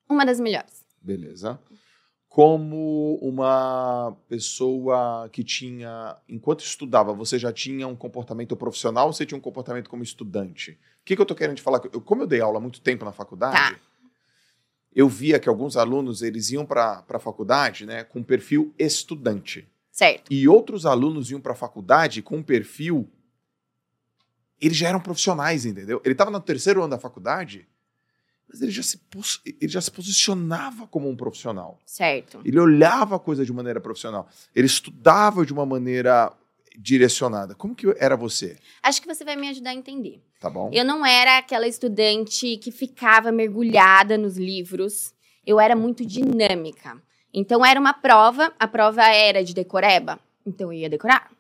Uma 0.09 0.25
das 0.25 0.39
melhores. 0.39 0.87
Beleza 1.03 1.59
como 2.33 3.17
uma 3.17 4.17
pessoa 4.27 5.29
que 5.31 5.45
tinha, 5.45 6.17
enquanto 6.27 6.61
estudava, 6.61 7.13
você 7.13 7.39
já 7.39 7.53
tinha 7.53 7.87
um 7.87 7.95
comportamento 7.95 8.57
profissional 8.57 9.09
ou 9.09 9.13
você 9.13 9.27
tinha 9.27 9.37
um 9.37 9.41
comportamento 9.41 9.91
como 9.91 10.03
estudante? 10.03 10.71
O 10.71 11.05
que, 11.05 11.15
que 11.15 11.21
eu 11.21 11.25
estou 11.25 11.37
querendo 11.37 11.57
te 11.57 11.63
falar? 11.63 11.83
Eu, 11.93 12.01
como 12.01 12.23
eu 12.23 12.27
dei 12.27 12.41
aula 12.41 12.57
há 12.57 12.61
muito 12.61 12.81
tempo 12.81 13.05
na 13.05 13.13
faculdade, 13.13 13.75
tá. 13.75 13.81
eu 14.97 15.11
via 15.11 15.39
que 15.39 15.47
alguns 15.47 15.77
alunos 15.77 16.23
eles 16.23 16.51
iam 16.51 16.65
para 16.65 17.05
a 17.07 17.19
faculdade 17.19 17.85
né, 17.85 18.03
com 18.03 18.23
perfil 18.23 18.73
estudante. 18.79 19.69
Certo. 19.91 20.33
E 20.33 20.49
outros 20.49 20.87
alunos 20.87 21.31
iam 21.31 21.41
para 21.41 21.53
a 21.53 21.57
faculdade 21.57 22.23
com 22.23 22.43
perfil. 22.43 23.07
Eles 24.59 24.79
já 24.79 24.89
eram 24.89 25.01
profissionais, 25.01 25.67
entendeu? 25.67 26.01
Ele 26.03 26.15
estava 26.15 26.31
no 26.31 26.41
terceiro 26.41 26.81
ano 26.81 26.93
da 26.93 26.99
faculdade 26.99 27.69
mas 28.53 28.61
ele 28.61 28.71
já, 28.71 28.83
se, 28.83 29.01
ele 29.47 29.73
já 29.73 29.81
se 29.81 29.91
posicionava 29.91 30.87
como 30.87 31.09
um 31.09 31.17
profissional. 31.17 31.79
Certo. 31.87 32.43
Ele 32.45 32.61
olhava 32.61 33.17
a 33.17 33.19
coisa 33.19 33.47
de 33.47 33.53
maneira 33.53 33.81
profissional. 33.81 34.29
Ele 34.55 34.67
estudava 34.67 35.47
de 35.47 35.53
uma 35.53 35.65
maneira 35.65 36.31
direcionada. 36.79 37.55
Como 37.55 37.75
que 37.75 37.87
era 37.99 38.17
você? 38.17 38.59
Acho 38.83 39.01
que 39.01 39.09
você 39.09 39.25
vai 39.25 39.37
me 39.37 39.49
ajudar 39.49 39.71
a 39.71 39.75
entender. 39.75 40.23
Tá 40.39 40.51
bom. 40.51 40.71
Eu 40.73 40.85
não 40.85 41.05
era 41.05 41.39
aquela 41.39 41.67
estudante 41.67 42.59
que 42.59 42.71
ficava 42.71 43.33
mergulhada 43.33 44.19
nos 44.19 44.37
livros. 44.37 45.15
Eu 45.47 45.59
era 45.59 45.75
muito 45.75 46.05
dinâmica. 46.05 47.01
Então 47.33 47.65
era 47.65 47.81
uma 47.81 47.95
prova, 47.95 48.53
a 48.59 48.69
prova 48.69 49.03
era 49.09 49.43
de 49.43 49.55
decoreba, 49.55 50.21
então 50.47 50.71
eu 50.71 50.81
ia 50.81 50.91
decorar. 50.91 51.31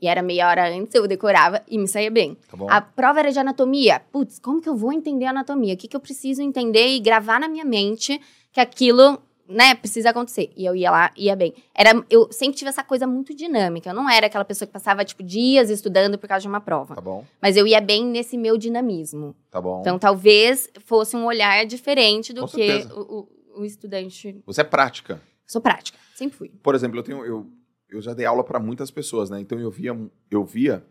E 0.00 0.08
era 0.08 0.22
meia 0.22 0.48
hora 0.48 0.68
antes, 0.68 0.94
eu 0.94 1.06
decorava 1.06 1.62
e 1.68 1.76
me 1.76 1.86
saía 1.86 2.10
bem. 2.10 2.36
Tá 2.50 2.56
a 2.68 2.80
prova 2.80 3.20
era 3.20 3.30
de 3.30 3.38
anatomia. 3.38 4.00
Putz, 4.10 4.38
como 4.38 4.60
que 4.60 4.68
eu 4.68 4.74
vou 4.74 4.92
entender 4.92 5.26
a 5.26 5.30
anatomia? 5.30 5.74
O 5.74 5.76
que, 5.76 5.86
que 5.86 5.96
eu 5.96 6.00
preciso 6.00 6.40
entender 6.40 6.88
e 6.88 7.00
gravar 7.00 7.38
na 7.38 7.48
minha 7.48 7.64
mente 7.64 8.18
que 8.50 8.60
aquilo, 8.60 9.20
né, 9.46 9.74
precisa 9.74 10.10
acontecer. 10.10 10.50
E 10.56 10.64
eu 10.64 10.74
ia 10.74 10.90
lá, 10.90 11.12
ia 11.16 11.36
bem. 11.36 11.54
Era, 11.74 12.02
eu 12.08 12.32
sempre 12.32 12.56
tive 12.56 12.70
essa 12.70 12.82
coisa 12.82 13.06
muito 13.06 13.34
dinâmica. 13.34 13.90
Eu 13.90 13.94
não 13.94 14.08
era 14.08 14.26
aquela 14.26 14.44
pessoa 14.44 14.66
que 14.66 14.72
passava, 14.72 15.04
tipo, 15.04 15.22
dias 15.22 15.68
estudando 15.68 16.18
por 16.18 16.26
causa 16.26 16.42
de 16.42 16.48
uma 16.48 16.60
prova. 16.60 16.94
Tá 16.94 17.00
bom. 17.00 17.24
Mas 17.40 17.58
eu 17.58 17.66
ia 17.66 17.80
bem 17.80 18.04
nesse 18.04 18.38
meu 18.38 18.56
dinamismo. 18.56 19.36
Tá 19.50 19.60
bom. 19.60 19.80
Então, 19.80 19.98
talvez 19.98 20.68
fosse 20.86 21.14
um 21.14 21.26
olhar 21.26 21.66
diferente 21.66 22.32
do 22.32 22.42
Com 22.42 22.48
que 22.48 22.86
o, 22.90 23.00
o, 23.00 23.60
o, 23.60 23.64
estudante. 23.66 24.42
Você 24.46 24.62
é 24.62 24.64
prática. 24.64 25.20
Sou 25.46 25.60
prática. 25.60 25.98
Sempre 26.14 26.38
fui. 26.38 26.48
Por 26.62 26.74
exemplo, 26.74 26.98
eu 26.98 27.02
tenho... 27.02 27.24
Eu 27.24 27.59
eu 27.90 28.00
já 28.00 28.14
dei 28.14 28.26
aula 28.26 28.44
para 28.44 28.60
muitas 28.60 28.90
pessoas, 28.90 29.30
né? 29.30 29.40
Então 29.40 29.58
eu 29.58 29.70
via, 29.70 29.98
eu 30.30 30.44
via. 30.44 30.84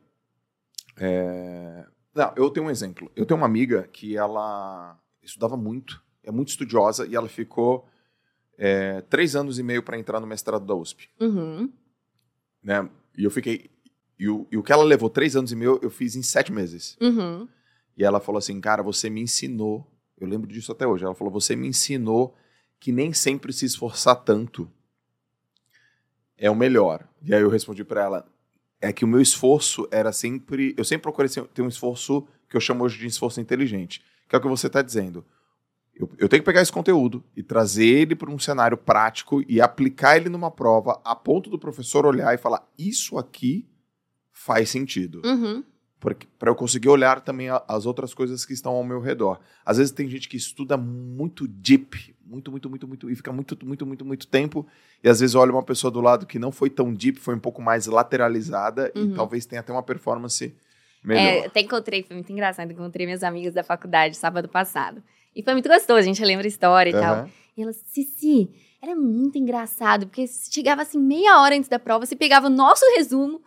É... 0.98 1.86
Não, 2.13 2.34
eu 2.36 2.50
tenho 2.50 2.65
um 2.65 2.70
exemplo. 2.70 3.12
Eu 3.15 3.25
tenho 3.25 3.39
uma 3.39 3.46
amiga 3.46 3.88
que 3.91 4.18
ela 4.18 5.00
estudava 5.22 5.56
muito, 5.56 6.03
é 6.24 6.32
muito 6.32 6.50
estudiosa 6.50 7.08
e 7.08 7.15
ela 7.15 7.29
ficou 7.29 7.88
é, 8.58 9.01
três 9.01 9.36
anos 9.36 9.58
e 9.58 9.63
meio 9.63 9.82
para 9.82 9.98
entrar 9.98 10.20
no 10.20 10.27
mestrado 10.27 10.65
da 10.65 10.75
USP. 10.75 11.10
Uhum. 11.20 11.72
Né? 12.62 12.89
E 13.18 13.24
eu 13.24 13.32
fiquei. 13.32 13.70
E 14.18 14.27
o, 14.27 14.46
e 14.51 14.58
o 14.58 14.63
que 14.63 14.74
ela 14.74 14.84
levou 14.84 15.10
três 15.10 15.38
anos 15.38 15.51
e 15.51 15.56
meio, 15.56 15.79
eu 15.82 15.89
fiz 15.89 16.15
em 16.15 16.22
sete 16.22 16.51
meses. 16.51 16.98
Uhum. 17.00 17.48
E 17.96 18.03
ela 18.03 18.20
falou 18.20 18.38
assim, 18.38 18.60
cara, 18.60 18.84
você 18.84 19.10
me 19.10 19.22
ensinou. 19.22 19.89
Eu 20.20 20.27
lembro 20.27 20.48
disso 20.48 20.74
até 20.74 20.86
hoje. 20.86 21.06
Ela 21.06 21.15
falou, 21.15 21.32
você 21.32 21.56
me 21.56 21.68
ensinou 21.68 22.36
que 22.79 22.91
nem 22.91 23.13
sempre 23.13 23.53
se 23.53 23.65
esforçar 23.65 24.15
tanto 24.18 24.70
é 26.39 26.50
o 26.50 26.55
melhor. 26.55 27.08
E 27.22 27.34
aí 27.34 27.41
eu 27.41 27.50
respondi 27.50 27.84
para 27.84 28.01
ela, 28.01 28.25
é 28.81 28.93
que 28.93 29.03
o 29.03 29.08
meu 29.08 29.22
esforço 29.22 29.88
era 29.91 30.12
sempre, 30.12 30.74
eu 30.77 30.84
sempre 30.84 31.03
procurei 31.03 31.29
ter 31.29 31.62
um 31.62 31.67
esforço 31.67 32.25
que 32.50 32.55
eu 32.55 32.62
chamo 32.62 32.84
hoje 32.84 32.98
de 32.98 33.05
esforço 33.05 33.41
inteligente, 33.41 34.01
que 34.27 34.36
é 34.36 34.39
o 34.39 34.41
que 34.41 34.48
você 34.48 34.67
está 34.67 34.81
dizendo. 34.81 35.25
Eu, 35.93 36.10
eu, 36.17 36.29
tenho 36.29 36.41
que 36.41 36.46
pegar 36.46 36.62
esse 36.62 36.72
conteúdo 36.72 37.24
e 37.36 37.43
trazer 37.43 37.86
ele 37.86 38.15
para 38.15 38.31
um 38.31 38.39
cenário 38.39 38.77
prático 38.77 39.43
e 39.48 39.60
aplicar 39.60 40.15
ele 40.15 40.29
numa 40.29 40.50
prova 40.50 41.01
a 41.03 41.13
ponto 41.13 41.50
do 41.50 41.60
professor 41.60 42.05
olhar 42.05 42.34
e 42.34 42.38
falar: 42.38 42.65
isso 42.77 43.17
aqui 43.17 43.67
faz 44.31 44.69
sentido. 44.69 45.22
Uhum 45.25 45.62
para 46.00 46.50
eu 46.50 46.56
conseguir 46.56 46.88
olhar 46.88 47.20
também 47.20 47.50
a, 47.50 47.62
as 47.68 47.86
outras 47.86 48.13
coisas 48.13 48.46
que 48.46 48.53
estão 48.53 48.74
ao 48.74 48.84
meu 48.84 49.01
redor. 49.01 49.39
Às 49.65 49.77
vezes 49.77 49.91
tem 49.91 50.10
gente 50.10 50.29
que 50.29 50.38
estuda 50.38 50.77
muito 50.77 51.48
deep, 51.48 52.15
muito, 52.25 52.51
muito, 52.51 52.70
muito, 52.70 52.88
muito, 52.88 53.10
e 53.10 53.15
fica 53.15 53.34
muito, 53.34 53.58
muito, 53.65 53.86
muito, 53.86 54.06
muito 54.06 54.27
tempo, 54.27 54.65
e 55.03 55.10
às 55.10 55.20
vezes 55.20 55.36
olha 55.36 55.51
uma 55.51 55.63
pessoa 55.63 55.91
do 55.91 56.00
lado 56.00 56.25
que 56.25 56.39
não 56.39 56.51
foi 56.51 56.70
tão 56.70 56.94
deep, 56.94 57.20
foi 57.20 57.36
um 57.36 57.39
pouco 57.39 57.62
mais 57.62 57.86
lateralizada, 57.88 58.91
uhum. 58.96 59.12
e 59.12 59.13
talvez 59.13 59.46
tenha 59.46 59.60
até 59.60 59.74
uma 59.74 59.84
performance 59.84 60.56
melhor. 61.03 61.22
É, 61.22 61.46
até 61.48 61.62
encontrei, 61.62 62.03
foi 62.03 62.15
muito 62.15 62.32
engraçado, 62.32 62.72
encontrei 62.72 63.06
minhas 63.06 63.24
amigas 63.24 63.53
da 63.53 63.63
faculdade 63.63 64.15
sábado 64.15 64.48
passado. 64.48 65.03
E 65.36 65.44
foi 65.44 65.53
muito 65.53 65.68
gostoso, 65.68 66.00
a 66.00 66.03
gente 66.03 66.24
lembra 66.24 66.46
a 66.46 66.48
história 66.48 66.91
e 66.91 66.94
uhum. 66.94 67.01
tal. 67.01 67.29
E 67.58 67.62
elas, 67.62 67.84
Cici, 67.88 68.50
era 68.82 68.96
muito 68.96 69.38
engraçado, 69.38 70.08
porque 70.08 70.25
chegava 70.27 70.82
assim 70.82 71.00
meia 71.00 71.41
hora 71.41 71.56
antes 71.56 71.70
da 71.70 71.77
prova, 71.77 72.06
você 72.06 72.15
pegava 72.15 72.48
o 72.48 72.50
nosso 72.50 72.86
resumo, 72.96 73.41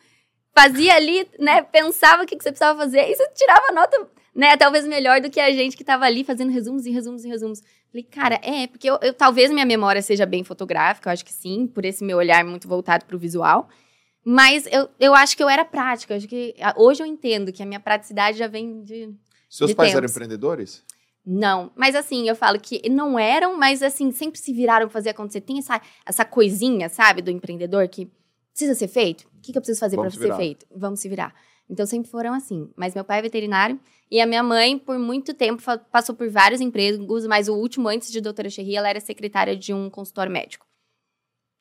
fazia 0.54 0.94
ali, 0.94 1.28
né, 1.38 1.62
pensava 1.62 2.22
o 2.22 2.26
que, 2.26 2.36
que 2.36 2.42
você 2.42 2.50
precisava 2.50 2.78
fazer 2.78 3.10
e 3.10 3.14
você 3.14 3.28
tirava 3.34 3.72
nota, 3.72 4.08
né, 4.34 4.56
talvez 4.56 4.86
melhor 4.86 5.20
do 5.20 5.30
que 5.30 5.40
a 5.40 5.50
gente 5.52 5.76
que 5.76 5.82
estava 5.82 6.04
ali 6.04 6.24
fazendo 6.24 6.50
resumos 6.50 6.86
e 6.86 6.90
resumos 6.90 7.24
e 7.24 7.28
resumos. 7.28 7.62
Falei, 7.90 8.04
cara, 8.04 8.40
é, 8.42 8.66
porque 8.66 8.88
eu, 8.88 8.98
eu, 9.02 9.12
talvez 9.12 9.50
minha 9.50 9.66
memória 9.66 10.00
seja 10.00 10.24
bem 10.24 10.44
fotográfica, 10.44 11.08
eu 11.08 11.12
acho 11.12 11.24
que 11.24 11.32
sim, 11.32 11.66
por 11.66 11.84
esse 11.84 12.04
meu 12.04 12.18
olhar 12.18 12.44
muito 12.44 12.68
voltado 12.68 13.04
para 13.04 13.16
o 13.16 13.18
visual. 13.18 13.68
Mas 14.24 14.66
eu, 14.70 14.88
eu 15.00 15.14
acho 15.14 15.36
que 15.36 15.42
eu 15.42 15.48
era 15.48 15.64
prática. 15.64 16.14
acho 16.14 16.28
que 16.28 16.54
hoje 16.76 17.02
eu 17.02 17.06
entendo 17.06 17.52
que 17.52 17.62
a 17.62 17.66
minha 17.66 17.80
praticidade 17.80 18.38
já 18.38 18.46
vem 18.46 18.82
de. 18.82 19.12
Seus 19.48 19.70
de 19.70 19.74
pais 19.74 19.90
tempos. 19.90 19.96
eram 19.96 20.10
empreendedores? 20.10 20.84
Não, 21.24 21.70
mas 21.76 21.94
assim, 21.94 22.28
eu 22.28 22.34
falo 22.34 22.58
que 22.58 22.88
não 22.88 23.18
eram, 23.18 23.56
mas 23.56 23.82
assim, 23.82 24.10
sempre 24.10 24.38
se 24.38 24.52
viraram 24.52 24.86
pra 24.86 24.92
fazer 24.92 25.10
acontecer. 25.10 25.40
Tem 25.40 25.58
essa, 25.58 25.80
essa 26.06 26.24
coisinha, 26.24 26.88
sabe, 26.88 27.20
do 27.20 27.30
empreendedor 27.30 27.86
que 27.88 28.10
precisa 28.52 28.74
ser 28.74 28.88
feito? 28.88 29.31
O 29.42 29.44
que, 29.44 29.50
que 29.50 29.58
eu 29.58 29.62
preciso 29.62 29.80
fazer 29.80 29.96
para 29.96 30.08
ser 30.08 30.36
feito? 30.36 30.64
Vamos 30.70 31.00
se 31.00 31.08
virar. 31.08 31.34
Então 31.68 31.84
sempre 31.84 32.08
foram 32.08 32.32
assim. 32.32 32.70
Mas 32.76 32.94
meu 32.94 33.04
pai 33.04 33.18
é 33.18 33.22
veterinário 33.22 33.80
e 34.08 34.20
a 34.20 34.26
minha 34.26 34.42
mãe, 34.42 34.78
por 34.78 34.96
muito 35.00 35.34
tempo, 35.34 35.60
passou 35.90 36.14
por 36.14 36.30
vários 36.30 36.60
empregos, 36.60 37.26
mas 37.26 37.48
o 37.48 37.54
último, 37.54 37.88
antes 37.88 38.12
de 38.12 38.20
doutora 38.20 38.48
Cherry, 38.48 38.76
ela 38.76 38.88
era 38.88 39.00
secretária 39.00 39.56
de 39.56 39.74
um 39.74 39.90
consultório 39.90 40.30
médico. 40.30 40.64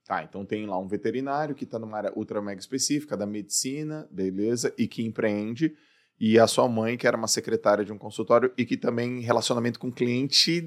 Tá, 0.05 0.23
então 0.23 0.45
tem 0.45 0.67
lá 0.67 0.77
um 0.77 0.87
veterinário 0.87 1.55
que 1.55 1.63
está 1.63 1.79
numa 1.79 1.97
área 1.97 2.13
ultra 2.15 2.39
mega 2.39 2.59
específica 2.59 3.17
da 3.17 3.25
medicina, 3.25 4.07
beleza, 4.11 4.71
e 4.77 4.87
que 4.87 5.01
empreende. 5.01 5.73
E 6.19 6.37
a 6.37 6.45
sua 6.45 6.67
mãe, 6.67 6.97
que 6.97 7.07
era 7.07 7.17
uma 7.17 7.27
secretária 7.27 7.83
de 7.83 7.91
um 7.91 7.97
consultório 7.97 8.53
e 8.55 8.63
que 8.63 8.77
também 8.77 9.21
relacionamento 9.21 9.79
com 9.79 9.91
cliente. 9.91 10.61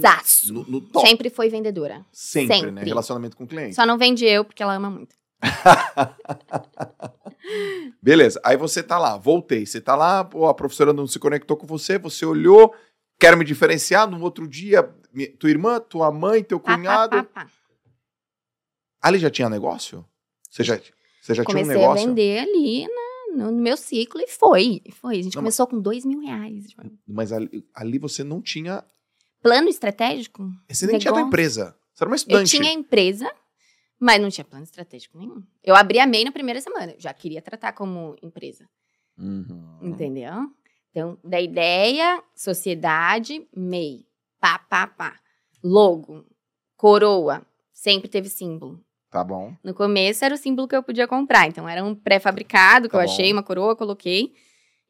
Zaço. 0.00 0.52
No, 0.52 0.64
no 0.64 0.80
top. 0.80 1.06
Sempre 1.06 1.30
foi 1.30 1.48
vendedora. 1.48 2.04
Sempre, 2.10 2.48
né? 2.48 2.54
Sempre, 2.56 2.70
né? 2.72 2.82
Relacionamento 2.82 3.36
com 3.36 3.46
cliente. 3.46 3.76
Só 3.76 3.86
não 3.86 3.96
vende 3.96 4.24
eu, 4.24 4.44
porque 4.44 4.60
ela 4.60 4.74
ama 4.74 4.90
muito. 4.90 5.14
Beleza, 8.00 8.40
aí 8.44 8.56
você 8.56 8.82
tá 8.82 8.98
lá, 8.98 9.16
voltei. 9.16 9.66
Você 9.66 9.80
tá 9.80 9.94
lá, 9.94 10.24
pô, 10.24 10.46
a 10.46 10.54
professora 10.54 10.92
não 10.92 11.06
se 11.06 11.18
conectou 11.18 11.56
com 11.56 11.66
você, 11.66 11.98
você 11.98 12.24
olhou, 12.24 12.74
quero 13.18 13.36
me 13.36 13.44
diferenciar. 13.44 14.08
No 14.08 14.20
outro 14.22 14.48
dia, 14.48 14.82
tua 15.38 15.50
irmã, 15.50 15.80
tua 15.80 16.10
mãe, 16.10 16.42
teu 16.42 16.60
cunhado. 16.60 17.24
Pá, 17.24 17.24
pá, 17.24 17.44
pá, 17.44 17.50
Ali 19.02 19.18
já 19.18 19.30
tinha 19.30 19.48
negócio? 19.48 20.04
Você 20.48 20.62
já, 20.62 20.80
você 21.20 21.34
já 21.34 21.44
tinha 21.44 21.64
um 21.64 21.66
negócio? 21.66 21.88
Comecei 21.88 22.04
a 22.04 22.06
vender 22.06 22.38
ali 22.38 22.86
na, 23.34 23.46
no 23.46 23.52
meu 23.52 23.76
ciclo 23.76 24.20
e 24.20 24.28
foi. 24.28 24.80
Foi. 24.92 25.18
A 25.18 25.22
gente 25.22 25.34
não, 25.34 25.42
começou 25.42 25.66
mas, 25.66 25.74
com 25.74 25.80
dois 25.80 26.04
mil 26.04 26.20
reais. 26.20 26.66
Mas 27.06 27.32
ali, 27.32 27.66
ali, 27.74 27.98
você 27.98 28.22
não 28.22 28.40
tinha. 28.40 28.84
Plano 29.42 29.68
estratégico? 29.68 30.48
Você 30.68 30.86
nem 30.86 30.92
negócio. 30.92 31.00
tinha 31.00 31.12
tua 31.12 31.22
empresa. 31.22 31.76
Você 31.92 32.04
era 32.04 32.10
uma 32.10 32.16
estudante. 32.16 32.56
Eu 32.56 32.62
tinha 32.62 32.72
empresa, 32.72 33.30
mas 34.02 34.20
não 34.20 34.28
tinha 34.28 34.44
plano 34.44 34.64
estratégico 34.64 35.16
nenhum. 35.16 35.40
Eu 35.62 35.76
abri 35.76 36.00
a 36.00 36.06
MEI 36.08 36.24
na 36.24 36.32
primeira 36.32 36.60
semana. 36.60 36.90
Eu 36.90 37.00
já 37.00 37.14
queria 37.14 37.40
tratar 37.40 37.72
como 37.72 38.16
empresa. 38.20 38.68
Uhum. 39.16 39.78
Entendeu? 39.80 40.50
Então, 40.90 41.16
da 41.22 41.40
ideia, 41.40 42.20
sociedade, 42.34 43.46
MEI. 43.54 44.04
Pá, 44.40 44.58
pá, 44.58 44.88
pá. 44.88 45.20
Logo, 45.62 46.26
coroa. 46.76 47.46
Sempre 47.72 48.08
teve 48.08 48.28
símbolo. 48.28 48.84
Tá 49.08 49.22
bom. 49.22 49.54
No 49.62 49.72
começo 49.72 50.24
era 50.24 50.34
o 50.34 50.38
símbolo 50.38 50.66
que 50.66 50.74
eu 50.74 50.82
podia 50.82 51.06
comprar. 51.06 51.46
Então 51.46 51.68
era 51.68 51.84
um 51.84 51.94
pré-fabricado 51.94 52.88
que 52.88 52.96
tá 52.96 52.98
eu 52.98 53.06
bom. 53.06 53.12
achei, 53.12 53.32
uma 53.32 53.44
coroa, 53.44 53.76
coloquei. 53.76 54.34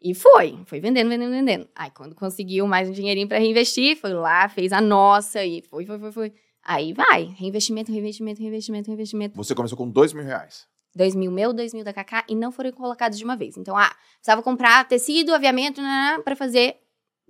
E 0.00 0.14
foi. 0.14 0.58
Foi 0.64 0.80
vendendo, 0.80 1.10
vendendo, 1.10 1.32
vendendo. 1.32 1.68
Aí 1.74 1.90
quando 1.90 2.14
conseguiu 2.14 2.66
mais 2.66 2.88
um 2.88 2.92
dinheirinho 2.92 3.28
para 3.28 3.38
reinvestir, 3.38 3.94
foi 3.94 4.14
lá, 4.14 4.48
fez 4.48 4.72
a 4.72 4.80
nossa 4.80 5.44
e 5.44 5.60
foi, 5.60 5.84
foi, 5.84 5.98
foi, 5.98 6.12
foi. 6.12 6.32
Aí 6.64 6.92
vai. 6.92 7.24
Reinvestimento, 7.24 7.90
reinvestimento, 7.90 8.40
reinvestimento, 8.40 8.86
reinvestimento. 8.88 9.36
Você 9.36 9.54
começou 9.54 9.76
com 9.76 9.88
dois 9.88 10.12
mil 10.12 10.24
reais. 10.24 10.66
Dois 10.94 11.14
mil 11.14 11.30
meu, 11.30 11.52
dois 11.52 11.72
mil 11.72 11.84
da 11.84 11.92
Kaká 11.92 12.24
e 12.28 12.34
não 12.34 12.52
foram 12.52 12.70
colocados 12.70 13.18
de 13.18 13.24
uma 13.24 13.36
vez. 13.36 13.56
Então, 13.56 13.76
ah, 13.76 13.94
precisava 14.16 14.42
comprar 14.42 14.86
tecido, 14.86 15.34
aviamento, 15.34 15.80
para 16.22 16.36
fazer 16.36 16.76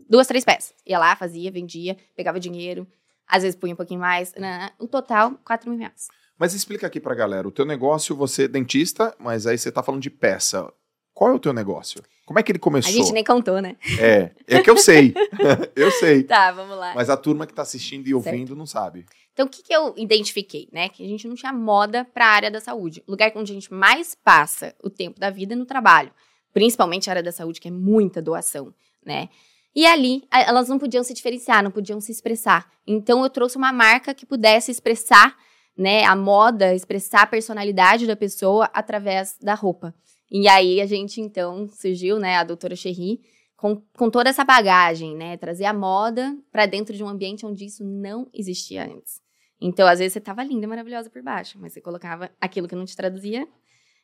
duas, 0.09 0.27
três 0.27 0.45
peças. 0.45 0.75
Ia 0.87 0.99
lá, 0.99 1.15
fazia, 1.15 1.51
vendia, 1.51 1.97
pegava 2.17 2.41
dinheiro, 2.41 2.87
às 3.27 3.43
vezes 3.43 3.57
punha 3.57 3.73
um 3.73 3.77
pouquinho 3.77 4.01
mais. 4.01 4.33
O 4.79 4.89
total, 4.89 5.33
quatro 5.45 5.71
mil 5.71 5.79
reais. 5.79 6.09
Mas 6.39 6.55
explica 6.55 6.89
aqui 6.89 6.99
pra 6.99 7.15
galera, 7.15 7.47
o 7.47 7.53
teu 7.53 7.65
negócio, 7.65 8.17
você 8.17 8.45
é 8.45 8.49
dentista, 8.49 9.15
mas 9.19 9.47
aí 9.47 9.57
você 9.57 9.71
tá 9.71 9.83
falando 9.83 10.03
de 10.03 10.11
peça. 10.11 10.73
Qual 11.15 11.31
é 11.31 11.35
o 11.35 11.39
teu 11.39 11.53
negócio? 11.53 12.03
Como 12.27 12.39
é 12.39 12.43
que 12.43 12.51
ele 12.51 12.59
começou? 12.59 12.91
A 12.91 12.95
gente 12.95 13.13
nem 13.13 13.23
contou, 13.23 13.61
né? 13.61 13.77
É, 13.99 14.31
é 14.47 14.61
que 14.61 14.71
eu 14.71 14.77
sei. 14.77 15.15
eu 15.77 15.91
sei. 15.93 16.25
Tá, 16.25 16.51
vamos 16.51 16.77
lá. 16.77 16.95
Mas 16.95 17.11
a 17.11 17.17
turma 17.17 17.47
que 17.47 17.53
tá 17.53 17.63
assistindo 17.63 18.09
e 18.09 18.15
ouvindo 18.15 18.49
certo. 18.49 18.57
não 18.57 18.67
sabe. 18.67 19.05
Então, 19.33 19.47
o 19.47 19.49
que, 19.49 19.63
que 19.63 19.73
eu 19.73 19.95
identifiquei, 19.97 20.69
né? 20.73 20.89
Que 20.89 21.05
a 21.05 21.09
gente 21.09 21.27
não 21.27 21.35
tinha 21.35 21.53
moda 21.53 22.05
para 22.05 22.27
a 22.27 22.31
área 22.31 22.51
da 22.51 22.61
saúde. 22.61 23.03
O 23.07 23.11
lugar 23.11 23.33
onde 23.35 23.53
a 23.53 23.55
gente 23.55 23.73
mais 23.73 24.15
passa 24.15 24.75
o 24.83 24.91
tempo 24.91 25.19
da 25.19 25.31
vida 25.31 25.55
é 25.55 25.57
no 25.57 25.65
trabalho. 25.65 26.13
Principalmente 26.53 27.09
a 27.09 27.13
área 27.13 27.23
da 27.23 27.33
saúde, 27.33 27.61
que 27.61 27.69
é 27.69 27.71
muita 27.71 28.21
doação, 28.21 28.75
né? 29.05 29.29
E 29.75 29.87
ali, 29.87 30.23
elas 30.31 30.69
não 30.69 30.79
podiam 30.79 31.03
se 31.03 31.15
diferenciar, 31.15 31.63
não 31.63 31.71
podiam 31.71 31.99
se 31.99 32.13
expressar. 32.13 32.71
Então, 32.87 33.23
eu 33.23 33.31
trouxe 33.31 33.57
uma 33.57 33.73
marca 33.73 34.13
que 34.13 34.27
pudesse 34.27 34.71
expressar 34.71 35.35
né, 35.77 36.05
a 36.05 36.15
moda, 36.15 36.75
expressar 36.75 37.23
a 37.23 37.27
personalidade 37.27 38.07
da 38.07 38.17
pessoa 38.17 38.69
através 38.75 39.37
da 39.41 39.55
roupa. 39.55 39.95
E 40.31 40.49
aí 40.49 40.81
a 40.81 40.87
gente 40.87 41.21
então 41.21 41.69
surgiu, 41.69 42.19
né, 42.19 42.37
a 42.37 42.45
doutora 42.45 42.77
Cherry, 42.77 43.21
com, 43.63 43.81
com 43.97 44.11
toda 44.11 44.29
essa 44.29 44.45
bagagem, 44.45 45.17
né, 45.17 45.37
trazer 45.37 45.67
a 45.67 45.73
moda 45.73 46.37
para 46.51 46.67
dentro 46.67 46.97
de 46.97 47.05
um 47.05 47.09
ambiente 47.09 47.47
onde 47.47 47.65
isso 47.65 47.85
não 47.85 48.29
existia 48.35 48.85
antes. 48.85 49.23
Então, 49.61 49.87
às 49.87 50.01
vezes 50.01 50.15
você 50.15 50.21
tava 50.21 50.43
linda, 50.43 50.67
maravilhosa 50.67 51.09
por 51.09 51.23
baixo, 51.23 51.57
mas 51.61 51.73
você 51.73 51.81
colocava 51.81 52.29
aquilo 52.41 52.67
que 52.67 52.75
não 52.75 52.85
te 52.85 52.97
traduzia 52.97 53.47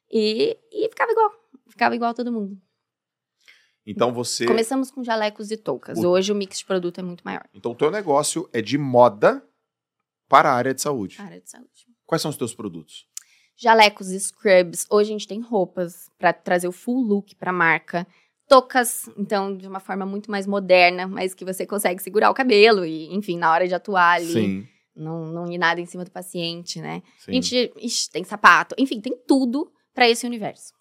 e, 0.08 0.56
e 0.70 0.88
ficava 0.88 1.10
igual, 1.10 1.32
ficava 1.68 1.96
igual 1.96 2.12
a 2.12 2.14
todo 2.14 2.30
mundo. 2.30 2.56
Então 3.84 4.12
você. 4.12 4.46
Começamos 4.46 4.92
com 4.92 5.02
jalecos 5.02 5.50
e 5.50 5.56
toucas. 5.56 5.98
O... 5.98 6.08
Hoje 6.08 6.30
o 6.30 6.36
mix 6.36 6.58
de 6.58 6.64
produto 6.64 7.00
é 7.00 7.02
muito 7.02 7.24
maior. 7.24 7.44
Então 7.52 7.72
o 7.72 7.74
teu 7.74 7.90
negócio 7.90 8.48
é 8.52 8.62
de 8.62 8.78
moda 8.78 9.44
para 10.28 10.52
a 10.52 10.54
área 10.54 10.72
de 10.72 10.80
saúde. 10.80 11.20
área 11.20 11.40
de 11.40 11.50
saúde. 11.50 11.88
Quais 12.06 12.22
são 12.22 12.30
os 12.30 12.36
teus 12.36 12.54
produtos? 12.54 13.08
Jalecos, 13.56 14.06
scrubs. 14.06 14.86
Hoje 14.88 15.10
a 15.10 15.12
gente 15.14 15.26
tem 15.26 15.40
roupas 15.40 16.08
para 16.16 16.32
trazer 16.32 16.68
o 16.68 16.72
full 16.72 17.02
look 17.02 17.34
para 17.34 17.50
a 17.50 17.52
marca. 17.52 18.06
Tocas, 18.48 19.08
então, 19.16 19.56
de 19.56 19.68
uma 19.68 19.78
forma 19.78 20.06
muito 20.06 20.30
mais 20.30 20.46
moderna, 20.46 21.06
mas 21.06 21.34
que 21.34 21.44
você 21.44 21.66
consegue 21.66 22.02
segurar 22.02 22.30
o 22.30 22.34
cabelo 22.34 22.84
e, 22.84 23.14
enfim, 23.14 23.36
na 23.36 23.52
hora 23.52 23.68
de 23.68 23.74
atuar 23.74 24.16
ali. 24.16 24.32
Sim. 24.32 24.68
Não, 24.96 25.26
não 25.26 25.52
ir 25.52 25.58
nada 25.58 25.80
em 25.80 25.86
cima 25.86 26.04
do 26.04 26.10
paciente, 26.10 26.80
né? 26.80 27.02
Sim. 27.18 27.30
A 27.30 27.34
gente 27.34 27.72
ixi, 27.76 28.10
tem 28.10 28.24
sapato, 28.24 28.74
enfim, 28.78 29.00
tem 29.00 29.16
tudo 29.26 29.72
para 29.94 30.08
esse 30.08 30.26
universo. 30.26 30.72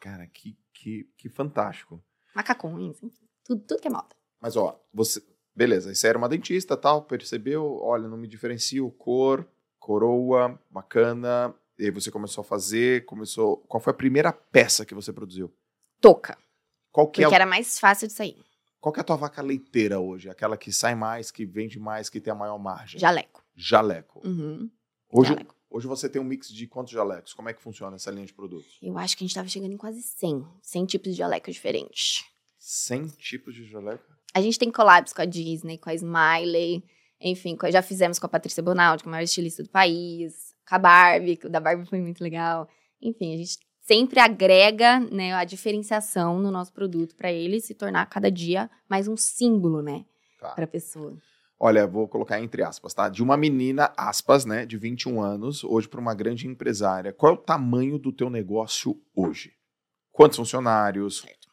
Cara, 0.00 0.26
que, 0.26 0.56
que, 0.72 1.08
que 1.16 1.28
fantástico. 1.28 2.02
Macacões, 2.34 3.00
enfim, 3.02 3.12
tudo, 3.44 3.62
tudo 3.64 3.80
que 3.80 3.86
é 3.86 3.90
moda. 3.90 4.16
Mas, 4.40 4.56
ó, 4.56 4.80
você, 4.92 5.22
Beleza, 5.58 5.92
você 5.92 6.06
era 6.06 6.16
uma 6.16 6.28
dentista, 6.28 6.76
tal, 6.76 7.02
percebeu, 7.02 7.80
olha, 7.82 8.06
não 8.06 8.16
me 8.16 8.28
diferencio, 8.28 8.88
cor, 8.92 9.44
coroa, 9.76 10.56
bacana, 10.70 11.52
e 11.76 11.86
aí 11.86 11.90
você 11.90 12.12
começou 12.12 12.42
a 12.42 12.44
fazer, 12.44 13.04
começou... 13.06 13.56
Qual 13.66 13.80
foi 13.80 13.90
a 13.90 13.96
primeira 13.96 14.32
peça 14.32 14.86
que 14.86 14.94
você 14.94 15.12
produziu? 15.12 15.52
Toca. 16.00 16.38
Qual 16.92 17.08
que 17.08 17.20
é 17.20 17.24
Porque 17.24 17.34
é 17.34 17.36
era 17.36 17.46
mais 17.46 17.78
fácil 17.78 18.08
de 18.08 18.14
sair. 18.14 18.36
Qual 18.80 18.92
que 18.92 19.00
é 19.00 19.02
a 19.02 19.04
tua 19.04 19.16
vaca 19.16 19.42
leiteira 19.42 19.98
hoje? 19.98 20.30
Aquela 20.30 20.56
que 20.56 20.72
sai 20.72 20.94
mais, 20.94 21.30
que 21.30 21.44
vende 21.44 21.78
mais, 21.78 22.08
que 22.08 22.20
tem 22.20 22.32
a 22.32 22.36
maior 22.36 22.58
margem? 22.58 23.00
Jaleco. 23.00 23.42
Jaleco. 23.56 24.26
Uhum. 24.26 24.70
Hoje, 25.10 25.30
Jaleco. 25.30 25.54
hoje 25.68 25.86
você 25.86 26.08
tem 26.08 26.22
um 26.22 26.24
mix 26.24 26.48
de 26.48 26.66
quantos 26.66 26.92
jalecos? 26.92 27.34
Como 27.34 27.48
é 27.48 27.52
que 27.52 27.60
funciona 27.60 27.96
essa 27.96 28.10
linha 28.10 28.26
de 28.26 28.32
produtos? 28.32 28.78
Eu 28.80 28.96
acho 28.96 29.16
que 29.16 29.24
a 29.24 29.26
gente 29.26 29.32
estava 29.32 29.48
chegando 29.48 29.72
em 29.72 29.76
quase 29.76 30.00
100. 30.02 30.46
100 30.62 30.86
tipos 30.86 31.12
de 31.12 31.18
jaleco 31.18 31.50
diferentes. 31.50 32.24
100 32.58 33.06
tipos 33.08 33.54
de 33.54 33.64
jaleco? 33.64 34.04
A 34.32 34.40
gente 34.40 34.58
tem 34.58 34.70
collabs 34.70 35.12
com 35.12 35.22
a 35.22 35.24
Disney, 35.24 35.78
com 35.78 35.90
a 35.90 35.94
Smiley, 35.94 36.84
enfim, 37.20 37.56
já 37.70 37.82
fizemos 37.82 38.18
com 38.18 38.26
a 38.26 38.28
Patrícia 38.28 38.62
Bonaldi, 38.62 39.02
que 39.02 39.08
é 39.08 39.10
a 39.10 39.12
maior 39.12 39.24
estilista 39.24 39.62
do 39.62 39.68
país, 39.68 40.54
com 40.68 40.74
a 40.76 40.78
Barbie, 40.78 41.38
o 41.44 41.48
da 41.48 41.58
Barbie 41.58 41.88
foi 41.88 42.00
muito 42.00 42.22
legal. 42.22 42.68
Enfim, 43.00 43.34
a 43.34 43.36
gente 43.36 43.58
sempre 43.88 44.20
agrega 44.20 45.00
né, 45.00 45.32
a 45.32 45.44
diferenciação 45.44 46.38
no 46.38 46.50
nosso 46.50 46.70
produto 46.74 47.16
para 47.16 47.32
ele 47.32 47.58
se 47.58 47.72
tornar 47.72 48.04
cada 48.04 48.30
dia 48.30 48.70
mais 48.86 49.08
um 49.08 49.16
símbolo, 49.16 49.80
né, 49.80 50.04
tá. 50.38 50.50
para 50.50 50.64
a 50.64 50.68
pessoa. 50.68 51.16
Olha, 51.58 51.86
vou 51.86 52.06
colocar 52.06 52.38
entre 52.38 52.62
aspas, 52.62 52.92
tá? 52.92 53.08
De 53.08 53.22
uma 53.22 53.36
menina, 53.36 53.90
aspas, 53.96 54.44
né, 54.44 54.66
de 54.66 54.76
21 54.76 55.22
anos, 55.22 55.64
hoje 55.64 55.88
para 55.88 55.98
uma 56.00 56.14
grande 56.14 56.46
empresária. 56.46 57.14
Qual 57.14 57.32
é 57.32 57.34
o 57.34 57.38
tamanho 57.38 57.98
do 57.98 58.12
teu 58.12 58.28
negócio 58.28 59.00
hoje? 59.16 59.52
Quantos 60.12 60.36
funcionários? 60.36 61.20
Certo 61.20 61.47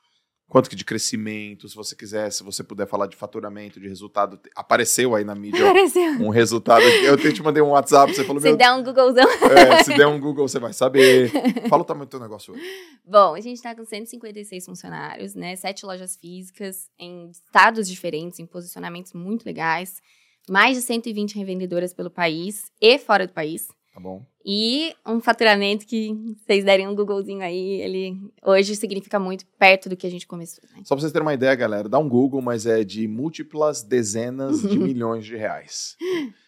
quanto 0.47 0.69
que 0.69 0.75
de 0.75 0.85
crescimento, 0.85 1.67
se 1.67 1.75
você 1.75 1.95
quiser, 1.95 2.31
se 2.31 2.43
você 2.43 2.63
puder 2.63 2.87
falar 2.87 3.07
de 3.07 3.15
faturamento, 3.15 3.79
de 3.79 3.87
resultado, 3.87 4.39
apareceu 4.55 5.15
aí 5.15 5.23
na 5.23 5.35
mídia 5.35 5.65
apareceu. 5.69 6.11
um 6.21 6.29
resultado. 6.29 6.83
Eu 6.83 7.17
te 7.17 7.41
mandei 7.41 7.61
um 7.61 7.69
WhatsApp, 7.69 8.13
você 8.13 8.23
falou... 8.23 8.41
Se 8.41 8.47
meu, 8.47 8.57
der 8.57 8.71
um 8.71 8.83
Googlezão. 8.83 9.27
É, 9.51 9.83
se 9.83 9.93
der 9.95 10.07
um 10.07 10.19
Google, 10.19 10.47
você 10.47 10.59
vai 10.59 10.73
saber. 10.73 11.31
Fala 11.67 11.81
o 11.81 11.85
tamanho 11.85 12.05
do 12.05 12.09
teu 12.09 12.19
negócio 12.19 12.53
hoje. 12.53 12.63
Bom, 13.05 13.35
a 13.35 13.41
gente 13.41 13.57
está 13.57 13.75
com 13.75 13.83
156 13.83 14.65
funcionários, 14.65 15.35
né? 15.35 15.55
Sete 15.55 15.85
lojas 15.85 16.15
físicas 16.15 16.89
em 16.99 17.29
estados 17.29 17.87
diferentes, 17.87 18.39
em 18.39 18.45
posicionamentos 18.45 19.13
muito 19.13 19.45
legais. 19.45 20.01
Mais 20.49 20.77
de 20.77 20.83
120 20.83 21.35
revendedoras 21.37 21.93
pelo 21.93 22.11
país 22.11 22.71
e 22.79 22.99
fora 22.99 23.25
do 23.25 23.33
país. 23.33 23.67
Tá 23.95 24.01
bom. 24.01 24.25
E 24.43 24.93
um 25.07 25.21
faturamento 25.21 25.85
que 25.85 26.13
vocês 26.45 26.65
derem 26.65 26.85
um 26.85 26.93
Googlezinho 26.93 27.41
aí, 27.41 27.79
ele 27.79 28.29
hoje 28.43 28.75
significa 28.75 29.17
muito 29.17 29.45
perto 29.57 29.87
do 29.87 29.95
que 29.95 30.05
a 30.05 30.09
gente 30.09 30.27
começou. 30.27 30.61
Né? 30.65 30.81
Só 30.83 30.95
pra 30.95 30.99
vocês 30.99 31.13
terem 31.13 31.25
uma 31.25 31.33
ideia, 31.33 31.55
galera, 31.55 31.87
dá 31.87 31.97
um 31.97 32.09
Google, 32.09 32.41
mas 32.41 32.65
é 32.65 32.83
de 32.83 33.07
múltiplas 33.07 33.83
dezenas 33.83 34.61
de 34.61 34.75
milhões 34.77 35.25
de 35.25 35.37
reais. 35.37 35.95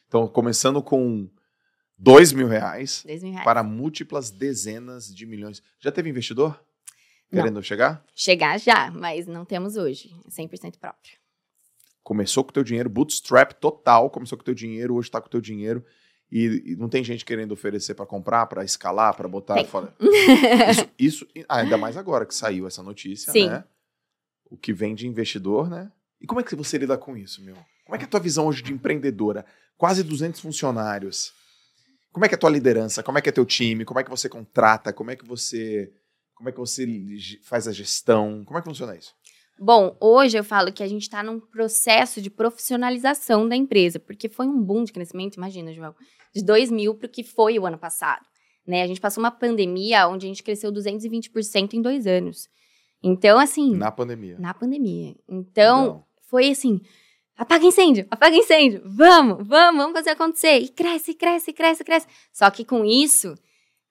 Então, 0.09 0.27
começando 0.27 0.83
com 0.83 1.29
dois 1.97 2.33
mil 2.33 2.49
reais, 2.49 3.01
dois 3.07 3.23
mil 3.23 3.31
reais 3.31 3.45
para 3.45 3.63
múltiplas 3.63 4.29
dezenas 4.29 5.07
de 5.07 5.25
milhões. 5.25 5.63
Já 5.79 5.89
teve 5.89 6.09
investidor? 6.09 6.61
Querendo 7.29 7.55
não. 7.55 7.61
chegar? 7.61 8.03
Chegar 8.13 8.59
já, 8.59 8.91
mas 8.91 9.25
não 9.25 9.45
temos 9.45 9.77
hoje. 9.77 10.13
100% 10.29 10.79
próprio. 10.79 11.13
Começou 12.03 12.43
com 12.43 12.49
o 12.49 12.53
teu 12.53 12.63
dinheiro, 12.63 12.89
bootstrap 12.89 13.53
total, 13.53 14.09
começou 14.09 14.37
com 14.37 14.41
o 14.41 14.45
teu 14.45 14.53
dinheiro, 14.53 14.95
hoje 14.95 15.07
está 15.07 15.21
com 15.21 15.27
o 15.27 15.31
teu 15.31 15.39
dinheiro. 15.39 15.85
E, 16.31 16.73
e, 16.73 16.75
não 16.75 16.89
tem 16.89 17.03
gente 17.03 17.23
querendo 17.23 17.53
oferecer 17.53 17.93
para 17.93 18.05
comprar, 18.05 18.45
para 18.47 18.63
escalar, 18.63 19.15
para 19.15 19.27
botar 19.27 19.63
fora. 19.65 19.93
Isso, 20.99 21.25
isso 21.33 21.45
ah, 21.47 21.59
ainda 21.59 21.77
mais 21.77 21.95
agora 21.95 22.25
que 22.25 22.35
saiu 22.35 22.67
essa 22.67 22.83
notícia, 22.83 23.31
Sim. 23.31 23.49
né? 23.49 23.63
O 24.49 24.57
que 24.57 24.73
vem 24.73 24.93
de 24.93 25.07
investidor, 25.07 25.69
né? 25.69 25.91
E 26.19 26.25
como 26.25 26.41
é 26.41 26.43
que 26.43 26.55
você 26.55 26.77
lida 26.77 26.97
com 26.97 27.15
isso, 27.15 27.41
meu? 27.43 27.55
Como 27.85 27.95
é 27.95 27.97
que 27.97 28.03
é 28.03 28.07
a 28.07 28.09
tua 28.09 28.19
visão 28.19 28.47
hoje 28.47 28.61
de 28.61 28.73
empreendedora? 28.73 29.45
Quase 29.77 30.03
200 30.03 30.41
funcionários. 30.41 31.33
Como 32.11 32.25
é 32.25 32.27
que 32.27 32.35
é 32.35 32.37
a 32.37 32.39
tua 32.39 32.49
liderança? 32.49 33.03
Como 33.03 33.17
é 33.17 33.21
que 33.21 33.29
é 33.29 33.31
teu 33.31 33.45
time? 33.45 33.85
Como 33.85 33.99
é 33.99 34.03
que 34.03 34.09
você 34.09 34.27
contrata? 34.27 34.91
Como 34.91 35.11
é 35.11 35.15
que 35.15 35.25
você 35.25 35.91
como 36.37 36.49
é 36.49 36.51
que 36.51 36.59
você 36.59 36.85
faz 37.41 37.67
a 37.67 37.71
gestão? 37.71 38.43
Como 38.45 38.59
é 38.59 38.61
que 38.61 38.67
funciona 38.67 38.95
isso? 38.95 39.15
Bom, 39.59 39.97
hoje 39.99 40.37
eu 40.37 40.43
falo 40.43 40.71
que 40.71 40.83
a 40.83 40.87
gente 40.87 41.03
está 41.03 41.23
num 41.23 41.39
processo 41.39 42.21
de 42.21 42.29
profissionalização 42.29 43.47
da 43.47 43.55
empresa, 43.55 43.99
porque 43.99 44.29
foi 44.29 44.47
um 44.47 44.61
boom 44.61 44.83
de 44.83 44.93
crescimento, 44.93 45.35
imagina, 45.35 45.73
João, 45.73 45.95
de 46.33 46.43
2 46.43 46.69
mil 46.69 46.93
para 46.93 47.07
o 47.07 47.09
que 47.09 47.23
foi 47.23 47.57
o 47.57 47.65
ano 47.65 47.77
passado. 47.77 48.25
Né? 48.65 48.83
A 48.83 48.87
gente 48.87 49.01
passou 49.01 49.23
uma 49.23 49.31
pandemia 49.31 50.07
onde 50.07 50.25
a 50.25 50.29
gente 50.29 50.43
cresceu 50.43 50.71
220% 50.71 51.73
em 51.73 51.81
dois 51.81 52.05
anos. 52.05 52.47
Então, 53.01 53.39
assim. 53.39 53.75
Na 53.75 53.91
pandemia. 53.91 54.37
Na 54.37 54.53
pandemia. 54.53 55.15
Então, 55.27 56.03
foi 56.29 56.51
assim: 56.51 56.81
apaga 57.35 57.65
incêndio, 57.65 58.05
apaga 58.11 58.35
incêndio, 58.35 58.81
vamos, 58.85 59.47
vamos, 59.47 59.81
vamos 59.81 59.93
fazer 59.93 60.11
acontecer. 60.11 60.57
E 60.59 60.67
cresce, 60.67 61.13
cresce, 61.13 61.53
cresce, 61.53 61.83
cresce. 61.83 62.07
Só 62.33 62.49
que 62.51 62.65
com 62.65 62.83
isso, 62.83 63.33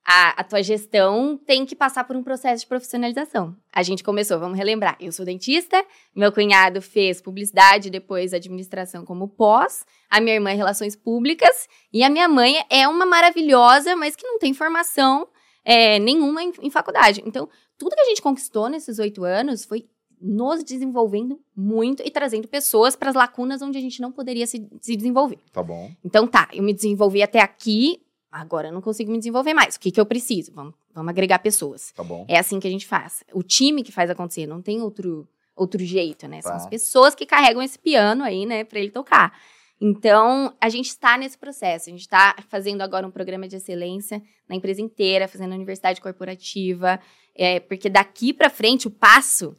a, 0.07 0.41
a, 0.41 0.45
tua 0.45 0.63
gestão 0.63 1.37
tem 1.45 1.67
que 1.67 1.75
passar 1.75 2.05
por 2.05 2.15
um 2.15 2.23
processo 2.23 2.61
de 2.61 2.69
profissionalização. 2.69 3.57
A 3.73 3.83
gente 3.83 4.05
começou, 4.05 4.39
vamos 4.39 4.57
relembrar. 4.57 4.97
Eu 5.01 5.11
sou 5.11 5.27
dentista, 5.27 5.85
meu 6.15 6.31
cunhado 6.31 6.81
fez 6.81 7.21
publicidade, 7.21 7.91
depois 7.91 8.33
administração 8.33 9.05
como 9.05 9.27
pós, 9.27 9.85
a 10.09 10.21
minha 10.21 10.37
irmã 10.37 10.53
relações 10.53 10.95
públicas, 10.95 11.69
e 11.93 12.05
a 12.05 12.09
minha 12.09 12.29
mãe 12.29 12.65
é 12.71 12.87
uma 12.87 13.05
maravilhosa, 13.05 13.97
mas 13.97 14.15
que 14.15 14.25
não 14.25 14.39
tem 14.39 14.55
formação 14.55 15.27
é, 15.65 15.99
nenhuma 15.99 16.41
em, 16.41 16.53
em 16.63 16.71
faculdade. 16.71 17.21
Então, 17.27 17.49
tudo 17.77 17.97
que 17.97 18.03
a 18.03 18.07
gente 18.07 18.23
conquistou 18.23 18.69
nesses 18.69 19.01
oito 19.01 19.25
anos 19.25 19.65
foi 19.65 19.89
nos 20.21 20.63
desenvolvendo 20.63 21.41
muito 21.55 22.03
e 22.07 22.11
trazendo 22.11 22.49
pessoas 22.49 22.95
para 22.95 23.11
as 23.11 23.17
lacunas 23.17 23.61
onde 23.61 23.77
a 23.77 23.81
gente 23.81 24.01
não 24.01 24.13
poderia 24.13 24.47
se, 24.47 24.67
se 24.81 24.97
desenvolver. 24.97 25.39
Tá 25.53 25.63
bom. 25.63 25.91
Então 26.05 26.27
tá, 26.27 26.49
eu 26.53 26.63
me 26.63 26.73
desenvolvi 26.73 27.23
até 27.23 27.41
aqui, 27.41 28.01
Agora 28.41 28.69
eu 28.69 28.73
não 28.73 28.83
consigo 28.83 29.11
me 29.11 29.19
desenvolver 29.19 29.55
mais. 29.55 29.77
O 29.77 29.81
que, 29.81 29.91
que 29.91 29.99
eu 30.01 30.05
preciso? 30.05 30.53
Vamos, 30.53 30.75
vamos 30.95 31.09
agregar 31.11 31.39
pessoas. 31.39 31.93
Tá 31.93 32.05
bom. 32.05 32.25
É 32.29 32.39
assim 32.39 32.61
que 32.61 32.69
a 32.69 32.71
gente 32.71 32.87
faz. 32.87 33.25
O 33.33 33.43
time 33.43 33.83
que 33.83 33.91
faz 33.91 34.11
acontecer, 34.11 34.47
não 34.47 34.61
tem 34.61 34.83
outro, 34.83 35.27
outro 35.55 35.83
jeito, 35.83 36.29
né? 36.29 36.43
São 36.43 36.51
Tá. 36.53 36.57
as 36.59 36.67
pessoas 36.67 37.15
que 37.15 37.25
carregam 37.25 37.63
esse 37.63 37.79
piano 37.79 38.23
aí, 38.23 38.45
né, 38.45 38.63
para 38.63 38.79
ele 38.79 38.91
tocar. 38.91 39.33
Então, 39.81 40.55
a 40.61 40.69
gente 40.69 40.87
está 40.89 41.17
nesse 41.17 41.37
processo. 41.39 41.89
A 41.89 41.93
gente 41.93 42.01
está 42.03 42.35
fazendo 42.49 42.83
agora 42.83 43.07
um 43.07 43.11
programa 43.11 43.47
de 43.49 43.57
excelência 43.57 44.23
na 44.49 44.55
empresa 44.57 44.81
inteira, 44.83 45.29
fazendo 45.29 45.55
universidade 45.55 46.01
corporativa, 46.01 47.01
é, 47.35 47.61
porque 47.61 47.89
daqui 47.89 48.33
para 48.33 48.49
frente 48.51 48.87
o 48.87 48.91
passo 48.91 49.55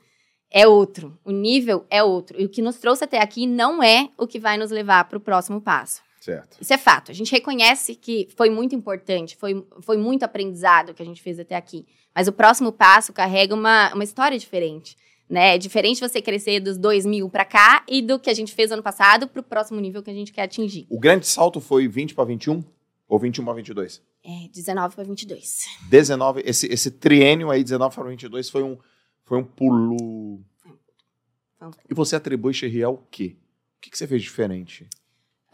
é 0.49 0.67
outro, 0.67 1.17
o 1.25 1.31
nível 1.31 1.85
é 1.89 2.01
outro. 2.03 2.39
E 2.39 2.45
o 2.45 2.49
que 2.49 2.61
nos 2.61 2.77
trouxe 2.77 3.03
até 3.03 3.21
aqui 3.21 3.45
não 3.45 3.83
é 3.83 4.09
o 4.17 4.25
que 4.25 4.39
vai 4.39 4.57
nos 4.57 4.71
levar 4.71 5.03
para 5.05 5.17
o 5.17 5.21
próximo 5.21 5.61
passo. 5.61 6.01
Certo. 6.27 6.57
Isso 6.59 6.73
é 6.73 6.77
fato. 6.77 7.09
A 7.09 7.13
gente 7.13 7.31
reconhece 7.31 7.95
que 7.95 8.27
foi 8.35 8.49
muito 8.49 8.75
importante, 8.75 9.37
foi, 9.37 9.65
foi 9.81 9.95
muito 9.95 10.23
aprendizado 10.23 10.93
que 10.93 11.01
a 11.01 11.05
gente 11.05 11.21
fez 11.21 11.39
até 11.39 11.55
aqui. 11.55 11.85
Mas 12.13 12.27
o 12.27 12.33
próximo 12.33 12.69
passo 12.69 13.13
carrega 13.13 13.55
uma, 13.55 13.93
uma 13.93 14.03
história 14.03 14.37
diferente. 14.37 14.97
Né? 15.29 15.55
É 15.55 15.57
diferente 15.57 16.01
você 16.01 16.21
crescer 16.21 16.59
dos 16.59 16.77
2 16.77 17.05
mil 17.05 17.29
para 17.29 17.45
cá 17.45 17.81
e 17.87 18.01
do 18.01 18.19
que 18.19 18.29
a 18.29 18.33
gente 18.33 18.53
fez 18.53 18.73
ano 18.73 18.83
passado 18.83 19.25
para 19.25 19.39
o 19.39 19.43
próximo 19.43 19.79
nível 19.79 20.03
que 20.03 20.09
a 20.09 20.13
gente 20.13 20.33
quer 20.33 20.41
atingir. 20.41 20.85
O 20.89 20.99
grande 20.99 21.25
salto 21.25 21.61
foi 21.61 21.87
20 21.87 22.13
para 22.13 22.25
21 22.25 22.61
ou 23.07 23.17
21 23.17 23.45
para 23.45 23.53
22? 23.53 24.01
É 24.25 24.49
19 24.49 24.95
para 24.95 25.05
22. 25.05 25.65
19, 25.89 26.41
esse, 26.45 26.67
esse 26.67 26.91
triênio 26.91 27.49
aí, 27.49 27.63
19 27.63 27.95
para 27.95 28.09
22, 28.09 28.49
foi 28.49 28.63
um, 28.63 28.77
foi 29.23 29.37
um 29.37 29.45
pulo. 29.45 30.43
Foi 30.57 31.67
um 31.69 31.71
E 31.89 31.93
você 31.93 32.17
atribui 32.17 32.53
Xerri 32.53 32.83
ao 32.83 32.97
quê? 33.09 33.37
O 33.77 33.81
que, 33.81 33.91
que 33.91 33.97
você 33.97 34.05
fez 34.05 34.21
diferente? 34.21 34.89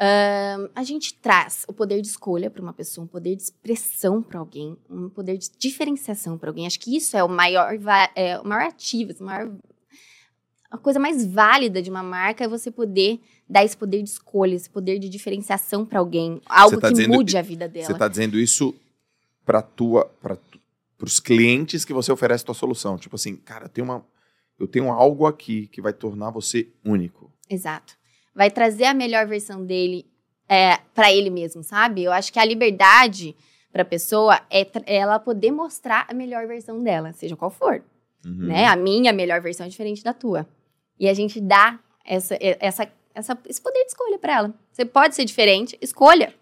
Ahn, 0.05 0.69
a 0.75 0.83
gente 0.83 1.13
traz 1.13 1.63
o 1.65 1.71
poder 1.71 2.01
de 2.01 2.07
escolha 2.07 2.49
para 2.49 2.61
uma 2.61 2.73
pessoa, 2.73 3.05
um 3.05 3.07
poder 3.07 3.37
de 3.37 3.43
expressão 3.43 4.21
para 4.21 4.37
alguém, 4.37 4.77
um 4.89 5.07
poder 5.07 5.37
de 5.37 5.49
diferenciação 5.57 6.37
para 6.37 6.49
alguém. 6.49 6.67
Acho 6.67 6.79
que 6.79 6.93
isso 6.93 7.15
é 7.15 7.23
o 7.23 7.29
maior, 7.29 7.73
é, 8.13 8.37
o 8.37 8.45
maior 8.45 8.67
ativo, 8.67 9.11
esse 9.11 9.23
maior, 9.23 9.49
a 10.69 10.77
coisa 10.77 10.99
mais 10.99 11.25
válida 11.25 11.81
de 11.81 11.89
uma 11.89 12.03
marca 12.03 12.43
é 12.43 12.47
você 12.49 12.69
poder 12.69 13.21
dar 13.47 13.63
esse 13.63 13.77
poder 13.77 14.03
de 14.03 14.09
escolha, 14.09 14.55
esse 14.55 14.69
poder 14.69 14.99
de 14.99 15.07
diferenciação 15.07 15.85
para 15.85 15.99
alguém, 15.99 16.41
algo 16.47 16.81
tá 16.81 16.91
que 16.91 17.07
mude 17.07 17.37
a 17.37 17.41
vida 17.41 17.69
dela. 17.69 17.85
Você 17.85 17.93
está 17.93 18.09
dizendo 18.09 18.37
isso 18.37 18.75
para 19.45 19.61
tua, 19.61 20.03
para 20.21 20.37
os 20.99 21.21
clientes 21.21 21.85
que 21.85 21.93
você 21.93 22.11
oferece 22.11 22.43
tua 22.43 22.53
solução. 22.53 22.97
Tipo 22.97 23.15
assim, 23.15 23.37
cara, 23.37 23.71
uma, 23.79 24.05
eu 24.59 24.67
tenho 24.67 24.91
algo 24.91 25.25
aqui 25.25 25.67
que 25.67 25.81
vai 25.81 25.93
tornar 25.93 26.29
você 26.29 26.67
único. 26.83 27.31
Exato. 27.49 28.02
Vai 28.35 28.49
trazer 28.49 28.85
a 28.85 28.93
melhor 28.93 29.27
versão 29.27 29.65
dele 29.65 30.05
é, 30.49 30.77
para 30.93 31.11
ele 31.11 31.29
mesmo, 31.29 31.63
sabe? 31.63 32.03
Eu 32.03 32.11
acho 32.11 32.31
que 32.31 32.39
a 32.39 32.45
liberdade 32.45 33.35
para 33.71 33.81
a 33.81 33.85
pessoa 33.85 34.39
é 34.49 34.61
é 34.85 34.97
ela 34.97 35.19
poder 35.19 35.51
mostrar 35.51 36.05
a 36.09 36.13
melhor 36.13 36.47
versão 36.47 36.83
dela, 36.83 37.11
seja 37.13 37.35
qual 37.35 37.51
for. 37.51 37.83
Uhum. 38.25 38.47
né? 38.47 38.65
A 38.67 38.75
minha 38.75 39.11
melhor 39.11 39.41
versão 39.41 39.65
é 39.65 39.69
diferente 39.69 40.03
da 40.03 40.13
tua. 40.13 40.47
E 40.99 41.09
a 41.09 41.13
gente 41.13 41.41
dá 41.41 41.79
essa, 42.05 42.37
essa, 42.39 42.89
essa, 43.13 43.37
esse 43.47 43.61
poder 43.61 43.81
de 43.81 43.87
escolha 43.87 44.17
para 44.17 44.33
ela. 44.33 44.53
Você 44.71 44.85
pode 44.85 45.15
ser 45.15 45.25
diferente, 45.25 45.77
escolha. 45.81 46.33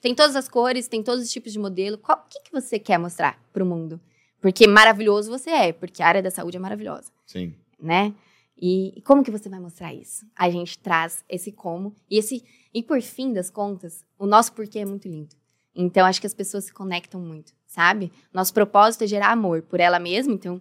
Tem 0.00 0.14
todas 0.14 0.36
as 0.36 0.48
cores, 0.48 0.88
tem 0.88 1.02
todos 1.02 1.24
os 1.24 1.30
tipos 1.30 1.52
de 1.52 1.58
modelo. 1.58 1.98
O 2.02 2.16
que, 2.28 2.40
que 2.40 2.52
você 2.52 2.78
quer 2.78 2.98
mostrar 2.98 3.40
para 3.52 3.62
o 3.62 3.66
mundo? 3.66 4.00
Porque 4.40 4.66
maravilhoso 4.66 5.30
você 5.30 5.50
é, 5.50 5.72
porque 5.72 6.02
a 6.02 6.06
área 6.06 6.22
da 6.22 6.30
saúde 6.30 6.56
é 6.56 6.60
maravilhosa, 6.60 7.10
Sim. 7.24 7.54
né? 7.80 8.14
E, 8.58 9.02
como 9.04 9.22
que 9.22 9.30
você 9.30 9.48
vai 9.48 9.60
mostrar 9.60 9.92
isso? 9.92 10.24
A 10.34 10.48
gente 10.48 10.78
traz 10.78 11.22
esse 11.28 11.52
como 11.52 11.94
e 12.10 12.18
esse 12.18 12.42
e 12.72 12.82
por 12.82 13.00
fim 13.02 13.32
das 13.32 13.50
contas, 13.50 14.04
o 14.18 14.26
nosso 14.26 14.52
porquê 14.52 14.78
é 14.80 14.84
muito 14.84 15.06
lindo. 15.08 15.34
Então 15.74 16.06
acho 16.06 16.20
que 16.20 16.26
as 16.26 16.32
pessoas 16.34 16.64
se 16.64 16.72
conectam 16.72 17.20
muito, 17.20 17.52
sabe? 17.66 18.10
Nosso 18.32 18.54
propósito 18.54 19.04
é 19.04 19.06
gerar 19.06 19.30
amor 19.30 19.62
por 19.62 19.78
ela 19.78 19.98
mesma, 19.98 20.32
então 20.32 20.60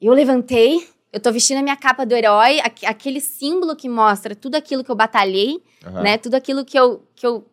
eu 0.00 0.12
levantei, 0.12 0.86
eu 1.10 1.20
tô 1.20 1.32
vestindo 1.32 1.58
a 1.58 1.62
minha 1.62 1.76
capa 1.76 2.04
do 2.04 2.14
herói, 2.14 2.60
aque- 2.60 2.84
aquele 2.84 3.20
símbolo 3.20 3.74
que 3.74 3.88
mostra 3.88 4.34
tudo 4.36 4.56
aquilo 4.56 4.84
que 4.84 4.90
eu 4.90 4.94
batalhei, 4.96 5.62
Aham. 5.86 6.02
né? 6.02 6.18
Tudo 6.18 6.34
aquilo 6.34 6.64
que 6.66 6.78
eu, 6.78 7.02
que 7.14 7.26
eu 7.26 7.46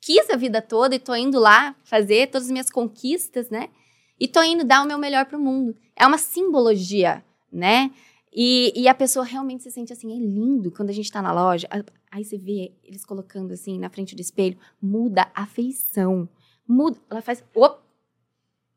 quis 0.00 0.30
a 0.30 0.36
vida 0.36 0.62
toda 0.62 0.94
e 0.94 0.98
tô 1.00 1.14
indo 1.14 1.40
lá 1.40 1.74
fazer 1.82 2.28
todas 2.28 2.46
as 2.46 2.52
minhas 2.52 2.70
conquistas, 2.70 3.50
né? 3.50 3.68
E 4.20 4.28
tô 4.28 4.40
indo 4.42 4.62
dar 4.64 4.84
o 4.84 4.86
meu 4.86 4.98
melhor 4.98 5.24
pro 5.26 5.40
mundo. 5.40 5.76
É 5.96 6.06
uma 6.06 6.18
simbologia, 6.18 7.24
né? 7.50 7.90
E, 8.34 8.72
e 8.74 8.88
a 8.88 8.94
pessoa 8.94 9.24
realmente 9.24 9.62
se 9.62 9.70
sente 9.70 9.92
assim, 9.92 10.12
é 10.12 10.18
lindo 10.18 10.70
quando 10.72 10.90
a 10.90 10.92
gente 10.92 11.10
tá 11.12 11.22
na 11.22 11.32
loja. 11.32 11.68
a- 11.70 11.84
Aí 12.10 12.24
você 12.24 12.36
vê 12.36 12.72
eles 12.82 13.04
colocando 13.04 13.52
assim 13.52 13.78
na 13.78 13.88
frente 13.90 14.14
do 14.14 14.20
espelho, 14.20 14.56
muda 14.80 15.30
a 15.34 15.46
feição. 15.46 16.28
Muda, 16.66 16.98
ela 17.10 17.20
faz, 17.22 17.44
op, 17.54 17.78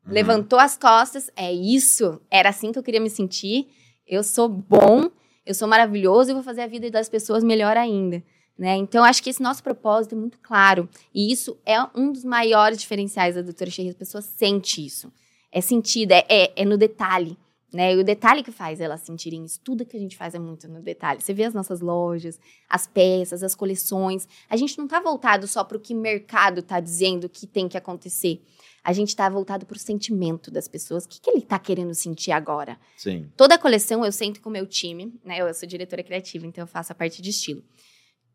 Uhum. 0.06 0.12
levantou 0.12 0.58
as 0.58 0.76
costas, 0.76 1.30
é 1.36 1.52
isso, 1.52 2.20
era 2.30 2.48
assim 2.48 2.72
que 2.72 2.78
eu 2.78 2.82
queria 2.82 3.00
me 3.00 3.10
sentir. 3.10 3.68
Eu 4.06 4.22
sou 4.22 4.48
bom, 4.48 5.10
eu 5.44 5.54
sou 5.54 5.68
maravilhoso 5.68 6.30
e 6.30 6.34
vou 6.34 6.42
fazer 6.42 6.62
a 6.62 6.66
vida 6.66 6.90
das 6.90 7.08
pessoas 7.08 7.42
melhor 7.44 7.76
ainda. 7.76 8.22
Né? 8.58 8.76
Então, 8.76 9.04
acho 9.04 9.22
que 9.22 9.30
esse 9.30 9.40
nosso 9.42 9.62
propósito 9.62 10.14
é 10.16 10.18
muito 10.18 10.38
claro. 10.40 10.88
E 11.14 11.30
isso 11.32 11.56
é 11.64 11.80
um 11.94 12.10
dos 12.10 12.24
maiores 12.24 12.78
diferenciais 12.80 13.36
da 13.36 13.42
doutora 13.42 13.70
Xerri. 13.70 13.90
As 13.90 13.94
pessoas 13.94 14.24
sentem 14.24 14.84
isso. 14.84 15.12
É 15.52 15.60
sentido, 15.60 16.10
é, 16.12 16.24
é, 16.28 16.52
é 16.56 16.64
no 16.64 16.76
detalhe. 16.76 17.38
Né? 17.72 17.94
E 17.94 17.98
o 17.98 18.04
detalhe 18.04 18.42
que 18.42 18.50
faz 18.50 18.80
elas 18.80 19.02
sentirem 19.02 19.44
isso, 19.44 19.60
tudo 19.60 19.84
que 19.84 19.96
a 19.96 20.00
gente 20.00 20.16
faz 20.16 20.34
é 20.34 20.38
muito 20.38 20.66
no 20.66 20.80
detalhe. 20.80 21.20
Você 21.20 21.34
vê 21.34 21.44
as 21.44 21.52
nossas 21.52 21.80
lojas, 21.80 22.40
as 22.68 22.86
peças, 22.86 23.42
as 23.42 23.54
coleções. 23.54 24.26
A 24.48 24.56
gente 24.56 24.78
não 24.78 24.86
está 24.86 25.00
voltado 25.00 25.46
só 25.46 25.62
para 25.62 25.76
o 25.76 25.80
que 25.80 25.92
o 25.92 25.98
mercado 25.98 26.60
está 26.60 26.80
dizendo 26.80 27.28
que 27.28 27.46
tem 27.46 27.68
que 27.68 27.76
acontecer. 27.76 28.42
A 28.82 28.92
gente 28.94 29.08
está 29.08 29.28
voltado 29.28 29.66
para 29.66 29.76
o 29.76 29.78
sentimento 29.78 30.50
das 30.50 30.66
pessoas. 30.66 31.04
O 31.04 31.08
que, 31.08 31.20
que 31.20 31.28
ele 31.28 31.40
está 31.40 31.58
querendo 31.58 31.94
sentir 31.94 32.32
agora? 32.32 32.78
Sim. 32.96 33.30
Toda 33.36 33.56
a 33.56 33.58
coleção 33.58 34.02
eu 34.02 34.12
sento 34.12 34.40
com 34.40 34.48
o 34.48 34.52
meu 34.52 34.66
time, 34.66 35.12
né? 35.22 35.38
Eu 35.42 35.52
sou 35.52 35.68
diretora 35.68 36.02
criativa, 36.02 36.46
então 36.46 36.62
eu 36.62 36.68
faço 36.68 36.92
a 36.92 36.94
parte 36.94 37.20
de 37.20 37.28
estilo. 37.28 37.62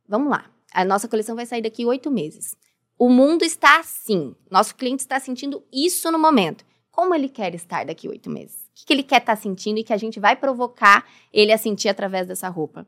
Vamos 0.08 0.30
lá. 0.30 0.52
A 0.72 0.86
nossa 0.86 1.08
coleção 1.08 1.36
vai 1.36 1.48
sair 1.48 1.64
daqui 1.64 1.86
oito 1.86 2.12
meses. 2.12 2.56
O 3.00 3.10
mundo 3.10 3.44
está 3.44 3.80
assim. 3.80 4.36
Nosso 4.52 4.76
cliente 4.76 5.02
está 5.02 5.20
sentindo 5.20 5.64
isso 5.74 6.12
no 6.12 6.20
momento. 6.20 6.64
Como 6.92 7.16
ele 7.16 7.30
quer 7.30 7.56
estar 7.56 7.84
daqui 7.84 8.08
oito 8.08 8.30
meses? 8.30 8.63
O 8.74 8.80
que, 8.80 8.86
que 8.88 8.94
ele 8.94 9.04
quer 9.04 9.22
estar 9.22 9.36
sentindo 9.36 9.80
e 9.80 9.84
que 9.84 9.94
a 9.94 9.98
gente 9.98 10.20
vai 10.20 10.36
provocar 10.36 11.06
ele 11.32 11.52
a 11.52 11.58
sentir 11.58 11.90
através 11.90 12.28
dessa 12.28 12.50
roupa? 12.50 12.88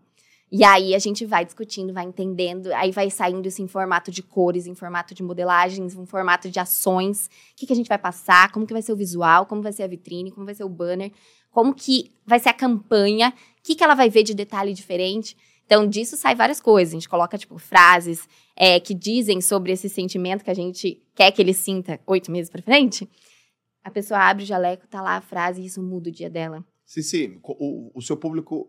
E 0.51 0.63
aí 0.63 0.95
a 0.95 0.99
gente 0.99 1.25
vai 1.25 1.43
discutindo, 1.43 1.93
vai 1.93 2.05
entendendo, 2.05 2.71
aí 2.73 2.91
vai 2.91 3.09
saindo 3.09 3.47
isso 3.47 3.61
em 3.61 3.67
formato 3.67 4.11
de 4.11 4.23
cores, 4.23 4.67
em 4.67 4.75
formato 4.75 5.13
de 5.13 5.23
modelagens, 5.23 5.95
em 5.95 6.05
formato 6.05 6.49
de 6.49 6.59
ações. 6.59 7.29
O 7.53 7.55
que, 7.55 7.67
que 7.67 7.73
a 7.73 7.75
gente 7.75 7.87
vai 7.87 7.97
passar, 7.97 8.51
como 8.51 8.65
que 8.65 8.73
vai 8.73 8.81
ser 8.81 8.93
o 8.93 8.95
visual, 8.95 9.45
como 9.45 9.61
vai 9.61 9.73
ser 9.73 9.83
a 9.83 9.87
vitrine, 9.87 10.31
como 10.31 10.45
vai 10.45 10.55
ser 10.55 10.63
o 10.63 10.69
banner, 10.69 11.11
como 11.51 11.73
que 11.73 12.11
vai 12.25 12.39
ser 12.39 12.49
a 12.49 12.53
campanha, 12.53 13.33
o 13.59 13.63
que, 13.63 13.75
que 13.75 13.83
ela 13.83 13.95
vai 13.95 14.09
ver 14.09 14.23
de 14.23 14.33
detalhe 14.33 14.73
diferente. 14.73 15.35
Então, 15.65 15.87
disso 15.87 16.15
sai 16.15 16.35
várias 16.35 16.61
coisas. 16.61 16.93
A 16.93 16.97
gente 16.97 17.09
coloca, 17.09 17.37
tipo, 17.37 17.57
frases 17.57 18.27
é, 18.55 18.79
que 18.79 18.93
dizem 18.93 19.41
sobre 19.41 19.71
esse 19.71 19.89
sentimento 19.89 20.43
que 20.43 20.51
a 20.51 20.55
gente 20.55 21.01
quer 21.15 21.31
que 21.31 21.41
ele 21.41 21.53
sinta 21.53 21.99
oito 22.05 22.31
meses 22.31 22.51
pra 22.51 22.61
frente. 22.61 23.09
A 23.85 23.91
pessoa 23.91 24.19
abre 24.19 24.43
o 24.43 24.47
jaleco, 24.47 24.87
tá 24.87 24.99
lá 24.99 25.15
a 25.15 25.21
frase 25.21 25.61
e 25.61 25.65
isso 25.67 25.79
muda 25.79 26.09
o 26.09 26.11
dia 26.11 26.27
dela. 26.27 26.65
Cici, 26.83 27.39
o, 27.43 27.91
o 27.93 28.01
seu 28.01 28.17
público. 28.17 28.67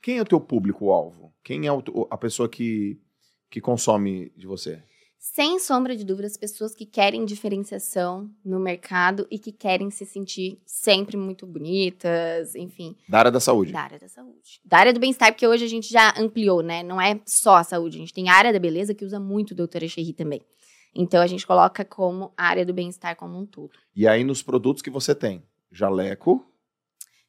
Quem 0.00 0.18
é 0.18 0.22
o 0.22 0.24
teu 0.24 0.40
público-alvo? 0.40 1.34
Quem 1.42 1.66
é 1.66 1.72
o 1.72 1.82
a 2.08 2.16
pessoa 2.16 2.48
que, 2.48 3.00
que 3.50 3.60
consome 3.60 4.32
de 4.36 4.46
você? 4.46 4.80
Sem 5.18 5.58
sombra 5.58 5.96
de 5.96 6.04
dúvida, 6.04 6.26
as 6.28 6.36
pessoas 6.36 6.74
que 6.76 6.86
querem 6.86 7.24
diferenciação 7.24 8.30
no 8.44 8.60
mercado 8.60 9.26
e 9.30 9.38
que 9.38 9.50
querem 9.50 9.90
se 9.90 10.04
sentir 10.06 10.60
sempre 10.64 11.16
muito 11.16 11.44
bonitas, 11.44 12.54
enfim, 12.54 12.96
Da 13.08 13.18
área 13.18 13.30
da 13.30 13.38
saúde. 13.40 13.72
da 13.72 13.80
área 13.80 13.98
da 13.98 14.08
saúde. 14.08 14.60
Da 14.64 14.78
área 14.78 14.92
do 14.92 14.98
bem-estar, 15.00 15.32
porque 15.32 15.46
hoje 15.46 15.64
a 15.64 15.68
gente 15.68 15.88
já 15.92 16.12
ampliou, 16.18 16.60
né? 16.62 16.82
Não 16.84 17.00
é 17.00 17.20
só 17.24 17.56
a 17.56 17.64
saúde, 17.64 17.96
a 17.96 18.00
gente 18.00 18.12
tem 18.14 18.28
a 18.28 18.34
área 18.34 18.52
da 18.52 18.58
beleza 18.58 18.94
que 18.94 19.04
usa 19.04 19.18
muito 19.20 19.54
doutora 19.54 19.86
Cherry 19.88 20.12
também. 20.12 20.40
Então 20.94 21.22
a 21.22 21.26
gente 21.26 21.46
coloca 21.46 21.84
como 21.84 22.32
área 22.36 22.66
do 22.66 22.74
bem-estar 22.74 23.16
como 23.16 23.38
um 23.38 23.46
todo. 23.46 23.70
E 23.94 24.06
aí 24.06 24.24
nos 24.24 24.42
produtos 24.42 24.82
que 24.82 24.90
você 24.90 25.14
tem, 25.14 25.42
jaleco, 25.70 26.46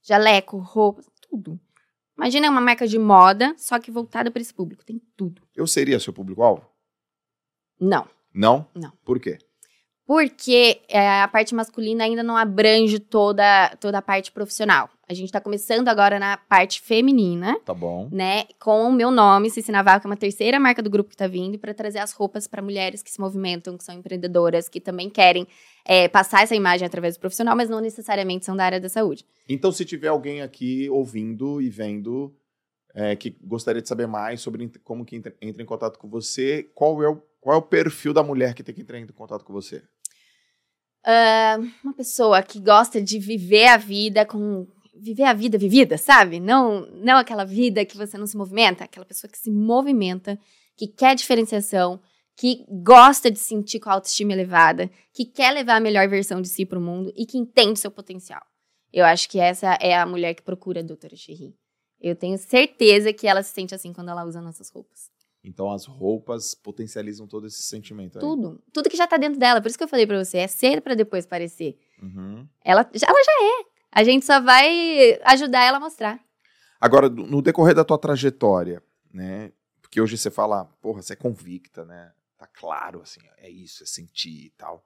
Jaleco, 0.04 0.58
roupas, 0.58 1.10
tudo. 1.22 1.58
Imagina 2.18 2.50
uma 2.50 2.60
marca 2.60 2.86
de 2.86 3.00
moda, 3.00 3.56
só 3.58 3.80
que 3.80 3.90
voltada 3.90 4.30
para 4.30 4.42
esse 4.42 4.54
público. 4.54 4.84
Tem 4.86 5.02
tudo. 5.16 5.42
eu 5.56 5.66
seria 5.66 6.00
seu 6.00 6.12
público-alvo? 6.12 6.70
Não. 7.80 8.08
Não? 8.34 8.68
Não. 8.76 8.92
Por 9.04 9.20
quê? 9.20 9.40
Porque 10.06 10.82
é, 10.90 11.22
a 11.22 11.28
parte 11.28 11.56
masculina 11.56 12.04
ainda 12.04 12.22
não 12.22 12.36
abrange 12.36 13.00
toda, 13.00 13.70
toda 13.78 13.98
a 13.98 14.02
parte 14.02 14.32
profissional. 14.32 14.90
A 15.08 15.14
gente 15.14 15.32
tá 15.32 15.42
começando 15.42 15.90
agora 15.90 16.18
na 16.18 16.38
parte 16.38 16.80
feminina, 16.80 17.60
Tá 17.66 17.74
bom. 17.74 18.08
né? 18.12 18.46
Com 18.58 18.88
o 18.88 18.92
meu 18.92 19.12
nome, 19.12 19.50
Cici 19.50 19.70
Naval, 19.72 20.00
que 20.00 20.08
é 20.08 20.10
uma 20.10 20.16
terceira 20.16 20.58
marca 20.60 20.82
do 20.82 20.90
grupo 20.90 21.10
que 21.10 21.18
tá 21.18 21.28
vindo, 21.28 21.60
para 21.60 21.74
trazer 21.74 22.00
as 22.00 22.14
roupas 22.14 22.48
para 22.48 22.62
mulheres 22.62 23.04
que 23.04 23.12
se 23.12 23.20
movimentam, 23.20 23.78
que 23.78 23.84
são 23.84 23.94
empreendedoras, 23.96 24.70
que 24.70 24.80
também 24.80 25.10
querem 25.10 25.46
é, 25.84 26.08
passar 26.08 26.44
essa 26.44 26.56
imagem 26.56 26.86
através 26.86 27.18
do 27.18 27.20
profissional, 27.20 27.54
mas 27.56 27.70
não 27.70 27.82
necessariamente 27.82 28.46
são 28.46 28.56
da 28.56 28.64
área 28.64 28.80
da 28.80 28.88
saúde. 28.88 29.26
Então, 29.48 29.74
se 29.74 29.84
tiver 29.84 30.08
alguém 30.08 30.42
aqui 30.42 30.90
ouvindo 30.90 31.62
e 31.62 31.70
vendo 31.70 32.34
é, 32.96 33.14
que 33.16 33.36
gostaria 33.44 33.82
de 33.82 33.90
saber 33.90 34.08
mais 34.08 34.40
sobre 34.40 34.72
como 34.86 35.04
que 35.04 35.18
entra, 35.18 35.36
entra 35.42 35.62
em 35.62 35.66
contato 35.66 36.00
com 36.00 36.08
você, 36.08 36.64
qual 36.74 37.04
é, 37.04 37.10
o, 37.10 37.22
qual 37.42 37.56
é 37.56 37.60
o 37.60 37.62
perfil 37.62 38.14
da 38.14 38.24
mulher 38.24 38.54
que 38.54 38.64
tem 38.64 38.74
que 38.74 38.82
entrar 38.82 38.98
em 38.98 39.08
contato 39.08 39.44
com 39.44 39.52
você? 39.52 39.84
Ah, 41.06 41.58
uma 41.84 41.94
pessoa 41.94 42.42
que 42.42 42.60
gosta 42.62 43.02
de 43.02 43.20
viver 43.20 43.68
a 43.68 43.76
vida 43.76 44.26
com. 44.26 44.66
Viver 44.96 45.24
a 45.24 45.34
vida 45.34 45.58
vivida, 45.58 45.98
sabe? 45.98 46.40
Não, 46.40 46.86
não 46.92 47.18
aquela 47.18 47.44
vida 47.44 47.86
que 47.86 47.98
você 47.98 48.18
não 48.18 48.28
se 48.28 48.38
movimenta, 48.38 48.84
aquela 48.84 49.06
pessoa 49.06 49.30
que 49.30 49.38
se 49.38 49.50
movimenta, 49.50 50.40
que 50.78 50.88
quer 50.88 51.16
diferenciação, 51.16 52.00
que 52.36 52.66
gosta 52.70 53.30
de 53.30 53.40
sentir 53.40 53.80
com 53.80 53.90
a 53.90 53.94
autoestima 53.94 54.34
elevada, 54.34 54.90
que 55.12 55.26
quer 55.26 55.52
levar 55.52 55.78
a 55.78 55.80
melhor 55.80 56.08
versão 56.08 56.42
de 56.42 56.48
si 56.48 56.66
para 56.66 56.80
o 56.80 56.82
mundo 56.82 57.12
e 57.16 57.26
que 57.26 57.38
entende 57.38 57.80
seu 57.80 57.92
potencial. 57.92 58.42
Eu 58.92 59.06
acho 59.06 59.28
que 59.28 59.40
essa 59.40 59.78
é 59.82 59.96
a 59.98 60.06
mulher 60.06 60.36
que 60.36 60.44
procura 60.44 60.82
a 60.82 60.84
doutora 60.84 61.16
Cherry. 61.16 61.56
Eu 62.00 62.16
tenho 62.16 62.38
certeza 62.38 63.14
que 63.14 63.28
ela 63.28 63.42
se 63.42 63.54
sente 63.54 63.74
assim 63.74 63.94
quando 63.94 64.10
ela 64.10 64.26
usa 64.26 64.42
nossas 64.42 64.70
roupas. 64.70 65.12
Então, 65.44 65.72
as 65.72 65.86
roupas 65.86 66.56
potencializam 66.56 67.28
todo 67.28 67.48
esse 67.48 67.64
sentimento. 67.64 68.18
aí. 68.18 68.22
Tudo. 68.22 68.64
Tudo 68.72 68.90
que 68.90 68.96
já 68.96 69.06
tá 69.06 69.18
dentro 69.18 69.40
dela. 69.40 69.62
Por 69.62 69.68
isso 69.68 69.78
que 69.78 69.84
eu 69.84 69.90
falei 69.90 70.08
pra 70.08 70.24
você, 70.24 70.38
é 70.38 70.48
cedo 70.48 70.82
pra 70.82 70.96
depois 70.96 71.26
parecer. 71.26 71.78
Uhum. 72.02 72.48
Ela, 72.64 72.82
ela 72.82 73.24
já 73.24 73.44
é. 73.44 73.73
A 73.94 74.04
gente 74.04 74.26
só 74.26 74.40
vai 74.42 75.20
ajudar 75.26 75.64
ela 75.64 75.78
a 75.78 75.80
mostrar. 75.80 76.20
Agora, 76.80 77.08
no 77.10 77.42
decorrer 77.42 77.76
da 77.76 77.86
tua 77.86 77.98
trajetória, 77.98 78.82
né? 79.14 79.52
Porque 79.82 80.02
hoje 80.02 80.18
você 80.18 80.32
fala, 80.32 80.66
porra, 80.82 81.02
você 81.02 81.14
é 81.14 81.16
convicta, 81.16 81.86
né? 81.86 82.12
Tá 82.38 82.48
claro, 82.48 83.02
assim, 83.02 83.22
é 83.38 83.50
isso, 83.50 83.84
é 83.84 83.86
sentir 83.86 84.48
e 84.48 84.50
tal. 84.58 84.84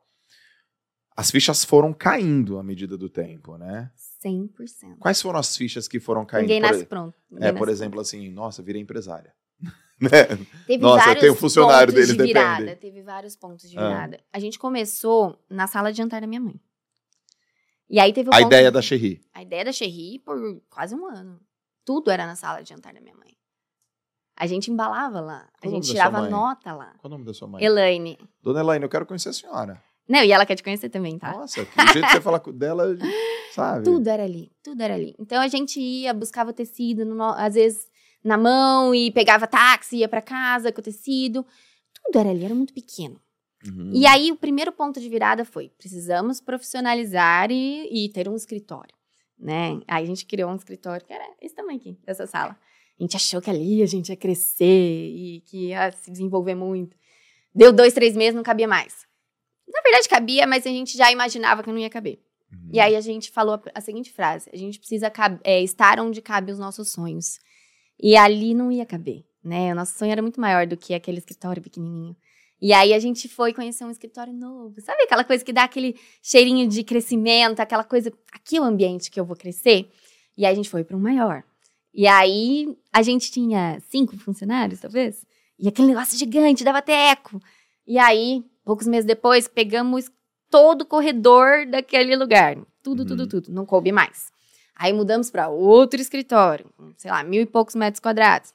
As 1.16 1.32
fichas 1.32 1.66
foram 1.66 1.92
caindo 1.94 2.60
à 2.60 2.64
medida 2.64 2.96
do 2.96 3.10
tempo, 3.10 3.58
né? 3.58 3.90
100%. 4.24 4.98
Quais 5.00 5.20
foram 5.20 5.40
as 5.40 5.56
fichas 5.58 5.88
que 5.88 6.00
foram 6.00 6.24
caindo? 6.26 6.44
Ninguém 6.44 6.62
por, 6.62 6.68
nasce 6.68 6.84
e- 6.84 6.86
pronto. 6.86 7.16
Ninguém 7.32 7.48
é, 7.48 7.52
nasce 7.52 7.54
por 7.58 7.66
pronto. 7.66 7.72
exemplo, 7.76 8.00
assim, 8.02 8.30
nossa, 8.30 8.62
virei 8.62 8.82
empresária. 8.82 9.34
né? 10.00 10.26
Teve 10.68 10.78
Nossa, 10.84 11.02
eu 11.02 11.06
vários 11.06 11.22
tenho 11.22 11.34
um 11.34 11.36
funcionário 11.36 11.92
pontos 11.92 12.08
deles, 12.08 12.22
de 12.22 12.28
virada. 12.28 12.60
depende. 12.66 12.82
Teve 12.82 13.02
vários 13.02 13.36
pontos 13.36 13.68
de 13.68 13.76
Ah. 13.80 13.88
virada. 13.88 14.20
A 14.32 14.38
gente 14.40 14.60
começou 14.60 15.44
na 15.50 15.66
sala 15.66 15.92
de 15.92 15.98
jantar 15.98 16.22
da 16.22 16.28
minha 16.28 16.42
mãe. 16.42 16.62
E 17.90 18.00
aí 18.00 18.12
teve 18.14 18.30
o 18.30 18.34
A 18.34 18.38
ponto 18.38 18.48
ideia 18.48 18.66
de- 18.70 18.74
da 18.74 18.82
Cherry. 18.82 19.22
A 19.34 19.42
ideia 19.42 19.66
da 19.66 19.72
Cherry 19.72 20.20
por 20.20 20.38
quase 20.70 20.94
um 20.96 21.06
ano. 21.08 21.40
Tudo 21.86 22.12
era 22.12 22.26
na 22.28 22.36
sala 22.36 22.62
de 22.62 22.70
jantar 22.70 22.94
da 22.94 23.00
minha 23.02 23.16
mãe. 23.16 23.36
A 24.36 24.46
gente 24.46 24.70
embalava 24.70 25.20
lá. 25.20 25.48
Qual 25.62 25.72
a 25.72 25.76
gente 25.76 25.88
tirava 25.90 26.30
nota 26.30 26.74
lá. 26.74 26.94
Qual 27.00 27.06
o 27.06 27.10
nome 27.10 27.26
da 27.26 27.34
sua 27.34 27.48
mãe? 27.48 27.64
Elaine. 27.64 28.18
Dona 28.44 28.60
Elaine, 28.60 28.84
eu 28.84 28.90
quero 28.90 29.06
conhecer 29.06 29.30
a 29.30 29.34
senhora. 29.34 29.82
Não, 30.08 30.24
e 30.24 30.32
ela 30.32 30.46
quer 30.46 30.56
te 30.56 30.64
conhecer 30.64 30.90
também, 30.90 31.18
tá? 31.18 31.32
Nossa, 31.34 31.62
o 31.62 31.94
jeito 31.94 32.06
que 32.08 32.14
você 32.14 32.22
fala 32.22 32.40
com- 32.40 32.52
dela, 32.52 32.86
sabe? 33.54 33.84
Tudo 33.84 34.08
era 34.08 34.24
ali, 34.24 34.52
tudo 34.64 34.82
era 34.82 34.94
ali. 34.94 35.14
Então 35.20 35.42
a 35.42 35.48
gente 35.48 35.80
ia, 35.82 36.14
buscava 36.14 36.54
tecido, 36.54 37.04
no 37.04 37.22
às 37.24 37.56
vezes 37.56 37.88
na 38.24 38.38
mão, 38.38 38.94
e 38.96 39.12
pegava 39.12 39.48
táxi, 39.48 39.98
ia 39.98 40.08
pra 40.08 40.22
casa 40.22 40.72
com 40.72 40.80
o 40.80 40.84
tecido. 40.84 41.46
Tudo 42.04 42.20
era 42.20 42.30
ali, 42.30 42.46
era 42.46 42.56
muito 42.56 42.74
pequeno. 42.74 43.20
Uhum. 43.70 43.92
E 43.94 44.06
aí 44.06 44.32
o 44.32 44.36
primeiro 44.36 44.72
ponto 44.72 45.00
de 45.00 45.10
virada 45.10 45.44
foi: 45.46 45.70
precisamos 45.78 46.40
profissionalizar 46.42 47.52
e, 47.52 48.06
e 48.06 48.10
ter 48.10 48.28
um 48.30 48.36
escritório, 48.36 48.96
né? 49.38 49.80
Aí 49.88 50.04
a 50.04 50.08
gente 50.08 50.26
criou 50.26 50.52
um 50.52 50.56
escritório 50.56 51.06
que 51.06 51.14
era 51.14 51.26
esse 51.42 51.56
tamanho 51.56 51.80
aqui, 51.80 51.98
dessa 52.06 52.26
sala. 52.26 52.58
A 53.00 53.04
gente 53.04 53.16
achou 53.16 53.42
que 53.42 53.50
ali 53.50 53.84
a 53.84 53.86
gente 53.86 54.10
ia 54.10 54.16
crescer 54.16 54.66
e 54.66 55.42
que 55.46 55.68
ia 55.68 55.92
se 55.92 56.10
desenvolver 56.10 56.56
muito. 56.56 56.98
Deu 57.54 57.72
dois, 57.72 57.94
três 57.94 58.16
meses, 58.16 58.36
não 58.36 58.44
cabia 58.44 58.68
mais. 58.68 59.06
Na 59.68 59.82
verdade, 59.82 60.10
cabia, 60.10 60.48
mas 60.48 60.66
a 60.66 60.70
gente 60.70 60.98
já 60.98 61.12
imaginava 61.12 61.62
que 61.62 61.70
não 61.70 61.78
ia 61.78 61.90
caber. 61.90 62.20
Uhum. 62.52 62.70
E 62.74 62.80
aí 62.80 62.96
a 62.96 63.02
gente 63.02 63.30
falou 63.30 63.62
a, 63.74 63.82
seguinte 63.82 64.12
frase: 64.12 64.50
a 64.52 64.58
gente 64.58 64.80
precisa 64.80 65.12
é, 65.44 65.62
estar 65.62 66.00
onde 66.00 66.22
cabem 66.22 66.54
os 66.54 66.60
nossos 66.60 66.92
sonhos. 66.92 67.40
E 68.00 68.16
ali 68.16 68.54
não 68.54 68.72
ia 68.72 68.86
caber, 68.86 69.26
né? 69.44 69.72
O 69.72 69.76
nosso 69.76 69.98
sonho 69.98 70.12
era 70.12 70.22
muito 70.22 70.40
maior 70.40 70.66
do 70.68 70.78
que 70.78 70.94
aquele 70.94 71.18
escritório 71.18 71.62
pequenininho. 71.62 72.16
E 72.60 72.74
aí 72.74 72.94
a 72.94 73.00
gente 73.00 73.28
foi 73.28 73.54
conhecer 73.54 73.86
um 73.86 73.92
escritório 73.92 74.34
novo. 74.34 74.82
Sabe 74.82 75.04
aquela 75.04 75.24
coisa 75.24 75.44
que 75.46 75.54
dá 75.54 75.64
aquele 75.64 75.96
cheirinho 76.22 76.68
de 76.68 76.84
crescimento, 76.84 77.60
aquela 77.60 77.84
coisa, 77.84 78.12
aqui 78.32 78.58
é 78.58 78.62
o 78.62 78.64
ambiente 78.64 79.12
que 79.12 79.20
eu 79.20 79.26
vou 79.26 79.36
crescer? 79.36 79.92
E 80.36 80.46
aí 80.46 80.52
a 80.52 80.56
gente 80.56 80.70
foi 80.70 80.84
para 80.84 80.98
um 80.98 81.00
maior. 81.00 81.44
E 81.94 82.08
aí 82.08 82.76
a 82.92 83.02
gente 83.02 83.32
tinha 83.32 83.80
cinco 83.90 84.18
funcionários, 84.18 84.80
talvez. 84.80 85.26
E 85.60 85.68
aquele 85.68 85.88
negócio 85.90 86.18
gigante, 86.18 86.64
dava 86.64 86.80
até 86.80 87.10
eco. 87.12 87.40
E 87.86 87.98
aí, 87.98 88.44
poucos 88.64 88.88
meses 88.88 89.06
depois, 89.06 89.48
pegamos 89.48 90.10
todo 90.50 90.82
o 90.82 90.86
corredor 90.86 91.66
daquele 91.68 92.16
lugar. 92.16 92.58
Tudo, 92.84 93.02
Uhum. 93.02 93.08
tudo, 93.08 93.28
tudo. 93.28 93.52
Não 93.52 93.66
coube 93.66 93.92
mais. 93.92 94.32
Aí 94.76 94.94
mudamos 94.94 95.32
para 95.32 95.48
outro 95.50 96.00
escritório, 96.00 96.68
sei 96.98 97.10
lá, 97.10 97.24
mil 97.24 97.42
e 97.42 97.46
poucos 97.46 97.74
metros 97.76 98.00
quadrados. 98.00 98.54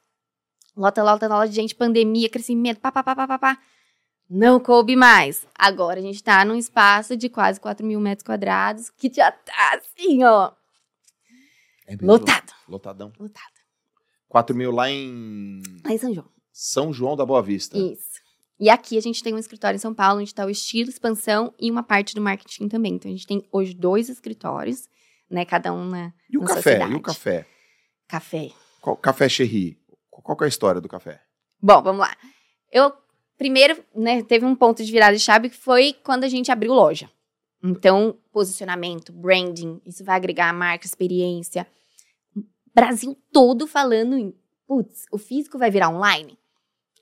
Lota, 0.76 1.02
lota, 1.02 1.26
lota 1.28 1.48
de 1.48 1.54
gente, 1.56 1.74
pandemia, 1.74 2.28
crescimento, 2.28 2.80
pá, 2.80 2.92
pá, 2.92 3.02
pá, 3.02 3.14
pá, 3.16 3.26
pá, 3.26 3.38
pá. 3.38 3.58
Não 4.34 4.58
coube 4.58 4.96
mais. 4.96 5.46
Agora 5.54 5.98
a 6.00 6.02
gente 6.02 6.22
tá 6.24 6.42
num 6.42 6.56
espaço 6.56 7.14
de 7.16 7.28
quase 7.28 7.60
4 7.60 7.84
mil 7.86 8.00
metros 8.00 8.24
quadrados, 8.24 8.88
que 8.88 9.12
já 9.12 9.30
tá 9.30 9.74
assim, 9.78 10.24
ó, 10.24 10.52
É 11.86 11.94
lotado, 12.00 12.52
Lotadão. 12.66 13.12
lotado. 13.18 13.52
4 14.28 14.56
mil 14.56 14.70
lá 14.72 14.88
em 14.90 15.60
Lá 15.84 15.92
em 15.92 15.98
São 15.98 16.14
João. 16.14 16.28
São 16.50 16.92
João 16.94 17.14
da 17.14 17.26
Boa 17.26 17.42
Vista. 17.42 17.76
Isso. 17.76 18.22
E 18.58 18.70
aqui 18.70 18.96
a 18.96 19.02
gente 19.02 19.22
tem 19.22 19.34
um 19.34 19.38
escritório 19.38 19.76
em 19.76 19.80
São 19.80 19.92
Paulo, 19.92 20.20
onde 20.20 20.30
está 20.30 20.46
o 20.46 20.50
estilo, 20.50 20.88
expansão 20.88 21.52
e 21.60 21.70
uma 21.70 21.82
parte 21.82 22.14
do 22.14 22.20
marketing 22.22 22.68
também. 22.68 22.94
Então 22.94 23.10
a 23.10 23.14
gente 23.14 23.26
tem 23.26 23.46
hoje 23.52 23.74
dois 23.74 24.08
escritórios, 24.08 24.88
né? 25.28 25.44
Cada 25.44 25.74
um 25.74 25.84
na 25.90 26.10
E 26.30 26.38
o 26.38 26.44
café? 26.44 26.72
cidade. 26.74 26.92
E 26.92 26.96
o 26.96 27.00
café? 27.02 27.46
café. 28.08 28.50
Qual, 28.80 28.96
café 28.96 29.28
Cherry? 29.28 29.78
Qual, 30.08 30.22
qual 30.22 30.38
que 30.38 30.44
é 30.44 30.46
a 30.46 30.48
história 30.48 30.80
do 30.80 30.88
café? 30.88 31.20
Bom, 31.60 31.82
vamos 31.82 32.00
lá. 32.00 32.16
Eu, 32.70 32.92
primeiro, 33.38 33.82
né, 33.94 34.22
teve 34.22 34.44
um 34.44 34.54
ponto 34.54 34.84
de 34.84 34.90
virada 34.90 35.16
de 35.16 35.22
chave 35.22 35.50
que 35.50 35.56
foi 35.56 35.94
quando 36.04 36.24
a 36.24 36.28
gente 36.28 36.50
abriu 36.50 36.72
loja. 36.72 37.10
Então, 37.62 38.16
posicionamento, 38.32 39.12
branding, 39.12 39.80
isso 39.86 40.04
vai 40.04 40.16
agregar 40.16 40.48
a 40.48 40.52
marca, 40.52 40.86
experiência. 40.86 41.66
Brasil 42.74 43.16
todo 43.32 43.66
falando 43.66 44.16
em, 44.16 44.34
putz, 44.66 45.04
o 45.12 45.18
físico 45.18 45.58
vai 45.58 45.70
virar 45.70 45.90
online. 45.90 46.36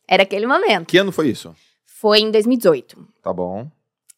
Era 0.07 0.25
aquele 0.25 0.47
momento. 0.47 0.87
Que 0.87 0.99
ano 0.99 1.13
foi 1.13 1.29
isso? 1.29 1.55
Foi 1.87 2.21
em 2.21 2.31
2018. 2.31 3.09
Tá 3.23 3.33
bom. 3.33 3.71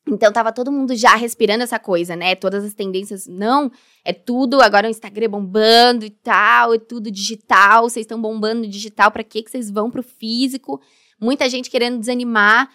Então 0.07 0.33
tava 0.33 0.51
todo 0.51 0.73
mundo 0.73 0.97
já 0.97 1.15
respirando 1.15 1.63
essa 1.63 1.79
coisa, 1.79 2.17
né? 2.17 2.35
Todas 2.35 2.65
as 2.65 2.75
tendências, 2.75 3.29
não, 3.29 3.71
é 4.05 4.13
tudo, 4.13 4.61
agora 4.61 4.89
o 4.89 4.91
Instagram 4.91 5.31
bombando 5.31 6.05
e 6.05 6.11
tal, 6.11 6.75
é 6.75 6.79
tudo 6.79 7.11
digital, 7.11 7.89
vocês 7.89 8.05
estão 8.05 8.21
bombando 8.21 8.63
no 8.63 8.69
digital, 8.69 9.13
pra 9.13 9.23
que 9.23 9.43
que 9.43 9.51
vocês 9.51 9.71
vão 9.71 9.91
pro 9.91 10.03
físico? 10.03 10.81
Muita 11.23 11.49
gente 11.49 11.71
querendo 11.71 12.01
desanimar, 12.01 12.69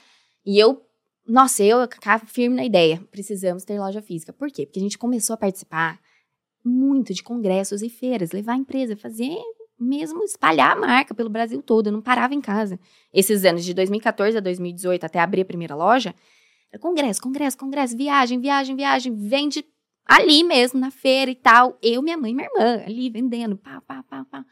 e 0.46 0.58
eu, 0.58 0.82
nossa, 1.28 1.66
eu 1.66 1.86
cá 1.86 2.18
firme 2.18 2.56
na 2.56 2.64
ideia, 2.64 3.04
precisamos 3.12 3.66
ter 3.66 3.78
loja 3.78 4.02
física. 4.02 4.32
Por 4.32 4.50
quê? 4.50 4.66
Porque 4.66 4.80
a 4.80 4.82
gente 4.82 4.98
começou 4.98 5.34
a 5.34 5.38
participar 5.38 6.00
muito 6.64 7.14
de 7.14 7.22
congressos 7.22 7.82
e 7.82 7.90
feiras, 7.90 8.32
levar 8.32 8.54
a 8.54 8.58
empresa, 8.58 8.96
fazer 8.96 9.36
mesmo 9.78 10.24
espalhar 10.24 10.72
a 10.72 10.80
marca 10.80 11.14
pelo 11.14 11.30
Brasil 11.30 11.62
todo, 11.62 11.88
eu 11.88 11.92
não 11.92 12.02
parava 12.02 12.34
em 12.34 12.40
casa. 12.40 12.80
Esses 13.14 13.44
anos 13.44 13.66
de 13.66 13.74
2014 13.74 14.38
a 14.38 14.40
2018, 14.40 15.04
até 15.04 15.20
abrir 15.20 15.42
a 15.42 15.46
primeira 15.46 15.76
loja, 15.76 16.16
era 16.72 16.82
congresso, 16.82 17.22
congresso, 17.22 17.58
congresso, 17.58 17.98
viagem, 17.98 18.40
viagem, 18.40 18.78
viagem, 18.78 19.14
vende 19.14 19.66
ali 20.06 20.42
mesmo, 20.46 20.80
na 20.80 20.90
feira 20.90 21.30
e 21.30 21.36
tal. 21.36 21.78
Eu, 21.82 22.02
minha 22.02 22.18
mãe 22.18 22.32
e 22.32 22.34
minha 22.34 22.48
irmã, 22.48 22.84
ali 22.86 23.10
vendendo, 23.10 23.58
pá, 23.58 23.82
pá, 23.82 24.04
pá, 24.04 24.24
pá. 24.24 24.46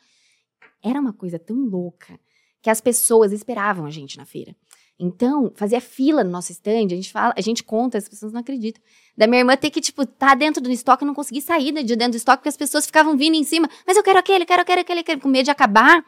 Era 0.84 0.99
uma 0.99 1.13
coisa 1.13 1.39
tão 1.39 1.55
louca 1.55 2.19
que 2.65 2.69
as 2.71 2.82
pessoas 2.82 3.32
esperavam 3.32 3.86
a 3.86 3.91
gente 3.91 4.17
na 4.17 4.25
feira. 4.25 4.56
Então, 4.97 5.51
fazia 5.56 5.80
fila 5.80 6.23
no 6.23 6.32
nosso 6.32 6.51
stand, 6.51 6.88
a 6.88 6.95
gente 6.95 7.12
fala, 7.12 7.32
a 7.38 7.41
gente 7.41 7.63
conta, 7.63 7.95
as 7.95 8.10
pessoas 8.10 8.34
não 8.34 8.39
acreditam. 8.39 8.82
Da 9.15 9.28
minha 9.28 9.41
irmã 9.41 9.56
ter 9.56 9.69
que, 9.69 9.80
tipo, 9.80 10.04
tá 10.04 10.34
dentro 10.34 10.63
do 10.63 10.71
estoque 10.71 11.04
e 11.04 11.06
não 11.06 11.13
conseguir 11.13 11.41
sair 11.41 11.71
de 11.84 11.95
dentro 11.95 12.13
do 12.13 12.17
estoque, 12.17 12.38
porque 12.38 12.49
as 12.49 12.58
pessoas 12.58 12.88
ficavam 12.88 13.15
vindo 13.15 13.36
em 13.36 13.43
cima, 13.43 13.69
mas 13.86 13.95
eu 13.95 14.01
quero 14.01 14.17
aquele, 14.17 14.47
quero 14.47 14.63
aquele, 14.63 14.82
aquele, 14.82 14.99
aquele, 15.01 15.21
com 15.21 15.30
medo 15.30 15.45
de 15.45 15.51
acabar. 15.51 16.04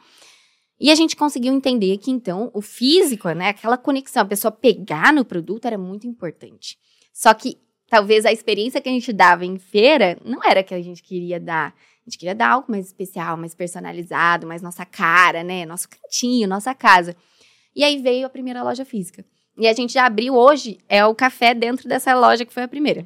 E 0.80 0.89
a 0.89 0.96
gente 0.96 1.15
conseguiu 1.15 1.54
entender 1.54 1.96
que, 2.00 2.10
então, 2.10 2.50
o 2.56 2.62
físico, 2.62 3.30
né, 3.30 3.50
aquela 3.50 3.78
conexão, 3.78 4.24
a 4.24 4.26
pessoa 4.26 4.52
pegar 4.52 5.13
no 5.13 5.24
produto 5.24 5.65
era 5.65 5.78
muito 5.78 6.08
importante. 6.08 6.76
Só 7.13 7.36
que 7.36 7.60
talvez 7.88 8.26
a 8.26 8.32
experiência 8.32 8.82
que 8.82 8.89
a 8.89 8.91
gente 8.91 9.13
dava 9.13 9.46
em 9.46 9.60
feira 9.60 10.20
não 10.26 10.43
era 10.43 10.63
que 10.63 10.74
a 10.74 10.82
gente 10.82 11.04
queria 11.04 11.39
dar. 11.39 11.76
A 12.08 12.10
gente 12.10 12.20
queria 12.20 12.34
dar 12.34 12.52
algo 12.52 12.72
mais 12.72 12.86
especial, 12.86 13.36
mais 13.36 13.54
personalizado, 13.54 14.48
mais 14.48 14.62
nossa 14.62 14.86
cara, 14.86 15.43
né? 15.43 15.65
Nosso 15.65 15.89
cantinho, 15.89 16.48
nossa 16.48 16.74
casa. 16.74 17.13
E 17.76 17.84
aí 17.84 18.02
veio 18.02 18.26
a 18.26 18.30
primeira 18.30 18.63
loja 18.63 18.86
física. 18.86 19.26
E 19.58 19.67
a 19.67 19.74
gente 19.74 19.91
já 19.91 20.06
abriu 20.06 20.34
hoje, 20.34 20.78
é 20.88 21.06
o 21.06 21.13
café 21.13 21.54
dentro 21.54 21.89
dessa 21.89 22.17
loja 22.17 22.46
que 22.46 22.54
foi 22.54 22.63
a 22.63 22.67
primeira. 22.67 23.06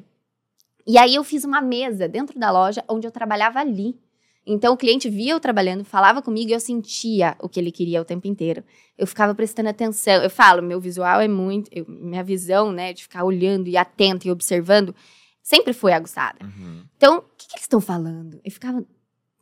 E 0.86 0.96
aí 0.96 1.16
eu 1.16 1.24
fiz 1.24 1.42
uma 1.42 1.60
mesa 1.60 2.06
dentro 2.06 2.38
da 2.38 2.52
loja 2.52 2.84
onde 2.88 3.04
eu 3.04 3.10
trabalhava 3.10 3.58
ali. 3.58 3.98
Então 4.46 4.72
o 4.72 4.76
cliente 4.76 5.10
via 5.10 5.32
eu 5.32 5.40
trabalhando, 5.40 5.84
falava 5.84 6.22
comigo 6.22 6.50
e 6.50 6.52
eu 6.52 6.60
sentia 6.60 7.36
o 7.40 7.48
que 7.48 7.58
ele 7.58 7.72
queria 7.72 8.00
o 8.00 8.04
tempo 8.04 8.28
inteiro. 8.28 8.62
Eu 8.96 9.06
ficava 9.08 9.34
prestando 9.34 9.68
atenção. 9.68 10.22
Eu 10.22 10.30
falo, 10.30 10.62
meu 10.62 10.80
visual 10.80 11.20
é 11.20 11.26
muito. 11.26 11.68
Eu, 11.72 11.84
minha 11.88 12.22
visão, 12.22 12.70
né, 12.70 12.92
de 12.92 13.02
ficar 13.02 13.24
olhando 13.24 13.66
e 13.66 13.76
atento 13.76 14.28
e 14.28 14.30
observando, 14.30 14.94
sempre 15.42 15.72
foi 15.72 15.92
aguçada. 15.92 16.38
Uhum. 16.44 16.84
Então, 16.96 17.18
o 17.18 17.22
que, 17.36 17.48
que 17.48 17.54
eles 17.54 17.64
estão 17.64 17.80
falando? 17.80 18.40
Eu 18.44 18.50
ficava. 18.50 18.84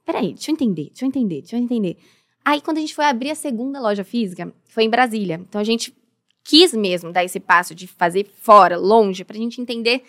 Peraí, 0.05 0.33
deixa 0.33 0.51
eu 0.51 0.55
entender, 0.55 0.87
deixa 0.87 1.05
eu 1.05 1.09
entender, 1.09 1.41
deixa 1.41 1.57
eu 1.57 1.61
entender. 1.61 1.97
Aí, 2.45 2.61
quando 2.61 2.79
a 2.79 2.81
gente 2.81 2.95
foi 2.95 3.05
abrir 3.05 3.31
a 3.31 3.35
segunda 3.35 3.81
loja 3.81 4.03
física, 4.03 4.53
foi 4.69 4.85
em 4.85 4.91
Brasília. 4.91 5.41
Então, 5.49 5.61
a 5.61 5.65
gente 5.65 5.95
quis 6.43 6.73
mesmo 6.73 7.13
dar 7.13 7.25
esse 7.25 7.39
passo 7.39 7.75
de 7.75 7.87
fazer 7.87 8.27
fora, 8.41 8.77
longe, 8.77 9.25
pra 9.25 9.37
gente 9.37 9.61
entender 9.61 10.03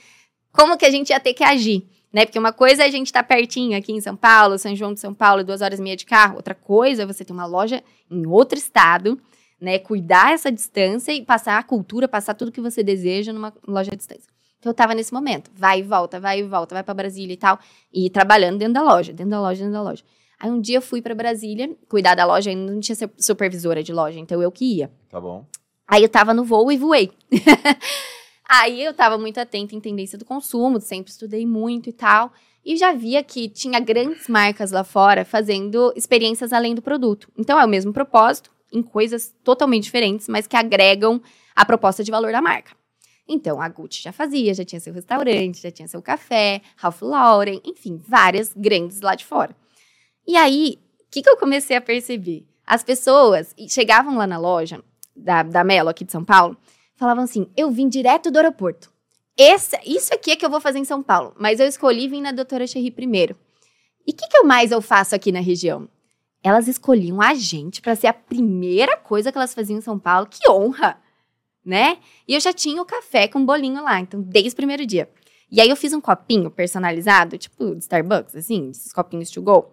como 0.51 0.77
que 0.77 0.86
a 0.86 0.89
gente 0.89 1.10
ia 1.10 1.19
ter 1.19 1.34
que 1.34 1.43
agir 1.43 1.86
né? 2.12 2.25
Porque 2.25 2.38
uma 2.38 2.51
coisa 2.51 2.84
é 2.84 2.88
a 2.88 2.91
gente 2.91 3.08
estar 3.08 3.23
tá 3.23 3.27
pertinho 3.27 3.77
aqui 3.77 3.91
em 3.93 4.01
São 4.01 4.15
Paulo, 4.15 4.58
São 4.58 4.75
João 4.75 4.93
de 4.93 4.99
São 4.99 5.13
Paulo, 5.13 5.43
duas 5.43 5.62
horas 5.62 5.80
e 5.80 5.82
meia 5.82 5.95
de 5.95 6.06
carro. 6.06 6.36
Outra 6.36 6.54
coisa 6.54 7.04
é 7.04 7.06
você 7.06 7.23
ter 7.23 7.34
uma 7.34 7.45
loja 7.45 7.82
em 8.10 8.25
outro 8.27 8.58
estado, 8.58 9.19
né? 9.60 9.80
Cuidar 9.80 10.34
essa 10.34 10.51
distância 10.51 11.13
e 11.13 11.23
passar 11.23 11.58
a 11.58 11.63
cultura, 11.63 12.08
passar 12.08 12.34
tudo 12.34 12.51
que 12.51 12.62
você 12.62 12.84
deseja 12.84 13.32
numa 13.32 13.54
loja 13.65 13.91
à 13.93 13.95
distância. 13.95 14.30
Então 14.62 14.69
eu 14.69 14.76
tava 14.76 14.93
nesse 14.93 15.12
momento, 15.12 15.50
vai 15.56 15.80
e 15.80 15.82
volta, 15.84 16.19
vai 16.19 16.39
e 16.39 16.43
volta, 16.43 16.76
vai 16.76 16.84
para 16.84 16.93
Brasília 16.93 17.34
e 17.34 17.38
tal, 17.38 17.58
e 17.91 18.12
trabalhando 18.12 18.60
dentro 18.60 18.76
da 18.76 18.84
loja, 18.84 19.12
dentro 19.12 19.32
da 19.32 19.41
loja, 19.41 19.58
dentro 19.58 19.74
da 19.74 19.82
loja. 19.82 20.04
Aí 20.39 20.52
um 20.52 20.62
dia 20.62 20.78
eu 20.78 20.84
fui 20.84 21.02
para 21.02 21.15
Brasília, 21.15 21.76
cuidar 21.89 22.13
da 22.13 22.26
loja, 22.26 22.52
ainda 22.52 22.71
não 22.71 22.80
tinha 22.80 22.95
supervisora 23.17 23.82
de 23.82 23.91
loja, 23.91 24.19
então 24.19 24.39
eu 24.39 24.52
que 24.52 24.78
ia. 24.78 24.91
Tá 25.10 25.19
bom. 25.19 25.47
Aí 25.88 26.04
eu 26.04 26.10
tava 26.10 26.32
no 26.32 26.43
voo 26.43 26.71
e 26.71 26.78
voei. 26.78 27.12
Aí 28.47 28.84
eu 28.84 28.91
estava 28.91 29.17
muito 29.17 29.39
atenta 29.39 29.74
em 29.74 29.80
tendência 29.80 30.15
do 30.15 30.26
consumo, 30.26 30.80
sempre 30.80 31.12
estudei 31.12 31.43
muito 31.43 31.89
e 31.89 31.93
tal. 31.93 32.32
E 32.63 32.78
já 32.78 32.93
via 32.93 33.24
que 33.24 33.50
tinha 33.50 33.80
grandes 33.80 34.28
marcas 34.28 34.71
lá 34.71 34.84
fora 34.84 35.26
fazendo 35.26 35.91
experiências 35.95 36.54
além 36.54 36.76
do 36.76 36.84
produto. 36.84 37.32
Então 37.36 37.60
é 37.60 37.65
o 37.65 37.69
mesmo 37.69 37.91
propósito, 37.91 38.52
em 38.71 38.84
coisas 38.84 39.34
totalmente 39.43 39.86
diferentes, 39.86 40.28
mas 40.28 40.45
que 40.45 40.56
agregam 40.56 41.19
a 41.56 41.65
proposta 41.65 42.04
de 42.04 42.12
valor 42.12 42.32
da 42.32 42.41
marca. 42.41 42.80
Então, 43.34 43.62
a 43.62 43.70
Gucci 43.70 44.04
já 44.04 44.12
fazia, 44.12 44.54
já 44.54 44.65
tinha 44.65 44.82
seu 44.82 44.94
restaurante, 44.94 45.62
já 45.62 45.72
tinha 45.72 45.88
seu 45.88 46.02
café, 46.02 46.62
Ralph 46.76 47.02
Lauren, 47.02 47.62
enfim, 47.63 47.98
várias 48.06 48.52
grandes 48.54 49.00
lá 49.00 49.15
de 49.15 49.26
fora. 49.26 49.56
E 50.28 50.36
aí, 50.36 50.78
o 51.00 51.06
que, 51.10 51.22
que 51.22 51.30
eu 51.30 51.38
comecei 51.38 51.78
a 51.78 51.82
perceber? 51.82 52.46
As 52.67 52.84
pessoas 52.84 53.56
chegavam 53.70 54.17
lá 54.17 54.28
na 54.28 54.38
loja 54.38 54.84
da, 55.15 55.44
da 55.44 55.63
Melo, 55.63 55.88
aqui 55.88 56.04
de 56.04 56.12
São 56.12 56.26
Paulo, 56.26 56.58
falavam 56.94 57.24
assim: 57.24 57.48
eu 57.56 57.72
vim 57.72 57.88
direto 57.88 58.30
do 58.30 58.38
aeroporto. 58.38 58.91
Esse, 59.38 59.80
isso 59.86 60.13
aqui 60.13 60.32
é 60.32 60.36
que 60.36 60.46
eu 60.46 60.50
vou 60.50 60.60
fazer 60.60 60.80
em 60.80 60.86
São 60.86 61.02
Paulo, 61.02 61.34
mas 61.39 61.62
eu 61.62 61.67
escolhi 61.67 62.10
vir 62.10 62.20
na 62.20 62.34
Doutora 62.34 62.67
Cherry 62.67 62.91
primeiro. 62.91 63.36
E 64.06 64.12
o 64.12 64.13
que, 64.13 64.28
que 64.28 64.38
eu 64.38 64.44
mais 64.44 64.72
eu 64.72 64.82
faço 64.82 65.15
aqui 65.15 65.32
na 65.32 65.39
região? 65.39 65.88
Elas 66.44 66.67
escolhiam 66.67 67.22
a 67.22 67.34
gente 67.34 67.82
para 67.82 67.96
ser 67.96 68.08
a 68.08 68.13
primeira 68.13 68.98
coisa 68.98 69.32
que 69.32 69.38
elas 69.38 69.54
faziam 69.54 69.78
em 69.78 69.82
São 69.82 69.98
Paulo. 69.98 70.28
Que 70.30 70.50
honra! 70.50 71.00
Né? 71.63 72.00
E 72.28 72.34
eu 72.34 72.39
já 72.39 72.52
tinha 72.52 72.82
o 72.82 72.86
café 72.86 73.28
com 73.28 73.45
bolinho 73.45 73.84
lá, 73.84 74.00
então 74.00 74.19
desde 74.21 74.52
o 74.52 74.56
primeiro 74.56 74.86
dia. 74.86 75.08
E 75.52 75.60
aí 75.60 75.69
eu 75.69 75.76
fiz 75.76 75.93
um 75.93 76.02
copinho 76.02 76.50
personalizado, 76.50 77.38
tipo 77.38 77.76
de 77.76 77.82
Starbucks, 77.82 78.36
assim, 78.36 78.69
esses 78.69 78.93
copinhos 78.93 79.30
to 79.30 79.41
go. 79.41 79.71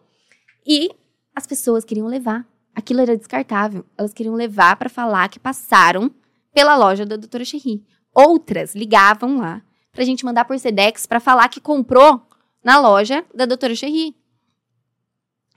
E 0.66 0.90
as 1.35 1.46
pessoas 1.46 1.85
queriam 1.85 2.09
levar. 2.09 2.46
Aquilo 2.74 3.01
era 3.01 3.16
descartável. 3.16 3.87
Elas 3.96 4.12
queriam 4.12 4.35
levar 4.35 4.77
para 4.77 4.88
falar 4.88 5.29
que 5.29 5.38
passaram 5.38 6.12
pela 6.53 6.77
loja 6.77 7.07
da 7.07 7.16
doutora 7.16 7.44
Cherry. 7.44 7.85
Outras 8.12 8.74
ligavam 8.74 9.38
lá 9.38 9.62
pra 9.92 10.05
gente 10.05 10.24
mandar 10.24 10.44
por 10.44 10.59
Sedex 10.59 11.07
para 11.07 11.20
falar 11.20 11.48
que 11.48 11.61
comprou 11.61 12.22
na 12.62 12.81
loja 12.81 13.24
da 13.33 13.46
doutora 13.46 13.74
Cherry. 13.74 14.16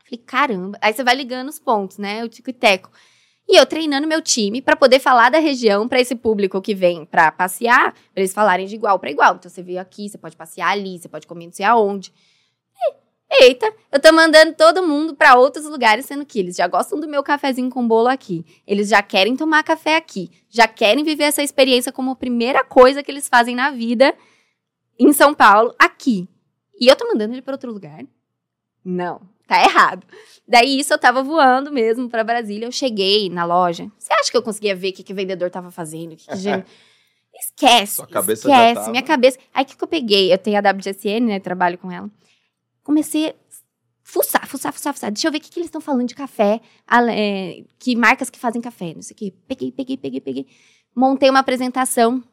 Falei, 0.05 0.23
caramba. 0.25 0.77
Aí 0.81 0.93
você 0.93 1.03
vai 1.03 1.15
ligando 1.15 1.49
os 1.49 1.59
pontos, 1.59 1.97
né? 1.97 2.23
O 2.23 2.29
tico 2.29 2.49
e 2.49 2.53
teco. 2.53 2.91
E 3.51 3.57
eu 3.57 3.65
treinando 3.65 4.07
meu 4.07 4.21
time 4.21 4.61
para 4.61 4.77
poder 4.77 5.01
falar 5.01 5.29
da 5.29 5.37
região 5.37 5.85
para 5.85 5.99
esse 5.99 6.15
público 6.15 6.61
que 6.61 6.73
vem 6.73 7.03
para 7.03 7.29
passear, 7.33 7.91
para 7.91 8.21
eles 8.21 8.33
falarem 8.33 8.65
de 8.65 8.75
igual 8.75 8.97
para 8.97 9.11
igual. 9.11 9.35
Então 9.35 9.51
você 9.51 9.61
veio 9.61 9.81
aqui, 9.81 10.07
você 10.07 10.17
pode 10.17 10.37
passear 10.37 10.69
ali, 10.69 10.97
você 10.97 11.09
pode 11.09 11.27
comer 11.27 11.47
não 11.47 11.51
sei 11.51 11.65
aonde. 11.65 12.13
Eita, 13.29 13.73
eu 13.91 13.99
tô 13.99 14.13
mandando 14.13 14.53
todo 14.53 14.87
mundo 14.87 15.13
para 15.13 15.35
outros 15.35 15.65
lugares, 15.65 16.05
sendo 16.05 16.25
que 16.25 16.39
eles 16.39 16.55
já 16.55 16.65
gostam 16.65 16.97
do 16.97 17.09
meu 17.09 17.21
cafezinho 17.21 17.69
com 17.69 17.85
bolo 17.85 18.07
aqui. 18.07 18.45
Eles 18.65 18.87
já 18.87 19.01
querem 19.01 19.35
tomar 19.35 19.63
café 19.63 19.97
aqui. 19.97 20.31
Já 20.49 20.65
querem 20.65 21.03
viver 21.03 21.25
essa 21.25 21.43
experiência 21.43 21.91
como 21.91 22.11
a 22.11 22.15
primeira 22.15 22.63
coisa 22.63 23.03
que 23.03 23.11
eles 23.11 23.27
fazem 23.27 23.53
na 23.53 23.69
vida 23.69 24.15
em 24.97 25.11
São 25.11 25.33
Paulo, 25.33 25.75
aqui. 25.77 26.25
E 26.79 26.87
eu 26.87 26.95
tô 26.95 27.05
mandando 27.05 27.33
ele 27.33 27.41
para 27.41 27.53
outro 27.53 27.71
lugar? 27.71 28.05
Não, 28.83 29.21
tá 29.55 29.63
errado. 29.63 30.05
Daí 30.47 30.79
isso 30.79 30.93
eu 30.93 30.99
tava 30.99 31.23
voando 31.23 31.71
mesmo 31.71 32.09
para 32.09 32.23
Brasília. 32.23 32.65
Eu 32.65 32.71
cheguei 32.71 33.29
na 33.29 33.45
loja. 33.45 33.89
Você 33.97 34.13
acha 34.13 34.31
que 34.31 34.37
eu 34.37 34.43
conseguia 34.43 34.75
ver 34.75 34.89
o 34.89 34.93
que, 34.93 35.03
que 35.03 35.13
o 35.13 35.15
vendedor 35.15 35.49
tava 35.49 35.71
fazendo? 35.71 36.15
Que 36.15 36.27
que 36.27 36.35
gente... 36.35 36.65
Esquece. 37.33 37.95
Sua 37.95 38.07
cabeça 38.07 38.47
esquece. 38.47 38.91
Minha 38.91 39.01
cabeça. 39.01 39.39
Aí 39.53 39.63
o 39.63 39.65
que, 39.65 39.75
que 39.75 39.83
eu 39.83 39.87
peguei? 39.87 40.31
Eu 40.31 40.37
tenho 40.37 40.57
a 40.57 40.71
WGSN, 40.71 41.21
né? 41.21 41.39
Trabalho 41.39 41.77
com 41.77 41.89
ela 41.89 42.11
comecei 42.83 43.29
a 43.29 43.35
fuçar, 44.03 44.47
fuçar, 44.47 44.73
fuçar, 44.73 44.93
fuçar. 44.93 45.11
Deixa 45.11 45.27
eu 45.27 45.31
ver 45.31 45.37
o 45.37 45.41
que, 45.41 45.49
que 45.49 45.59
eles 45.59 45.67
estão 45.67 45.81
falando 45.81 46.07
de 46.07 46.15
café, 46.15 46.59
é, 47.09 47.63
que 47.79 47.95
marcas 47.95 48.29
que 48.29 48.39
fazem 48.39 48.61
café, 48.61 48.93
não 48.93 49.01
sei 49.01 49.13
o 49.13 49.17
quê. 49.17 49.33
Peguei, 49.47 49.71
peguei, 49.71 49.97
peguei, 49.97 50.21
peguei. 50.21 50.47
Montei 50.95 51.29
uma 51.29 51.39
apresentação, 51.39 52.23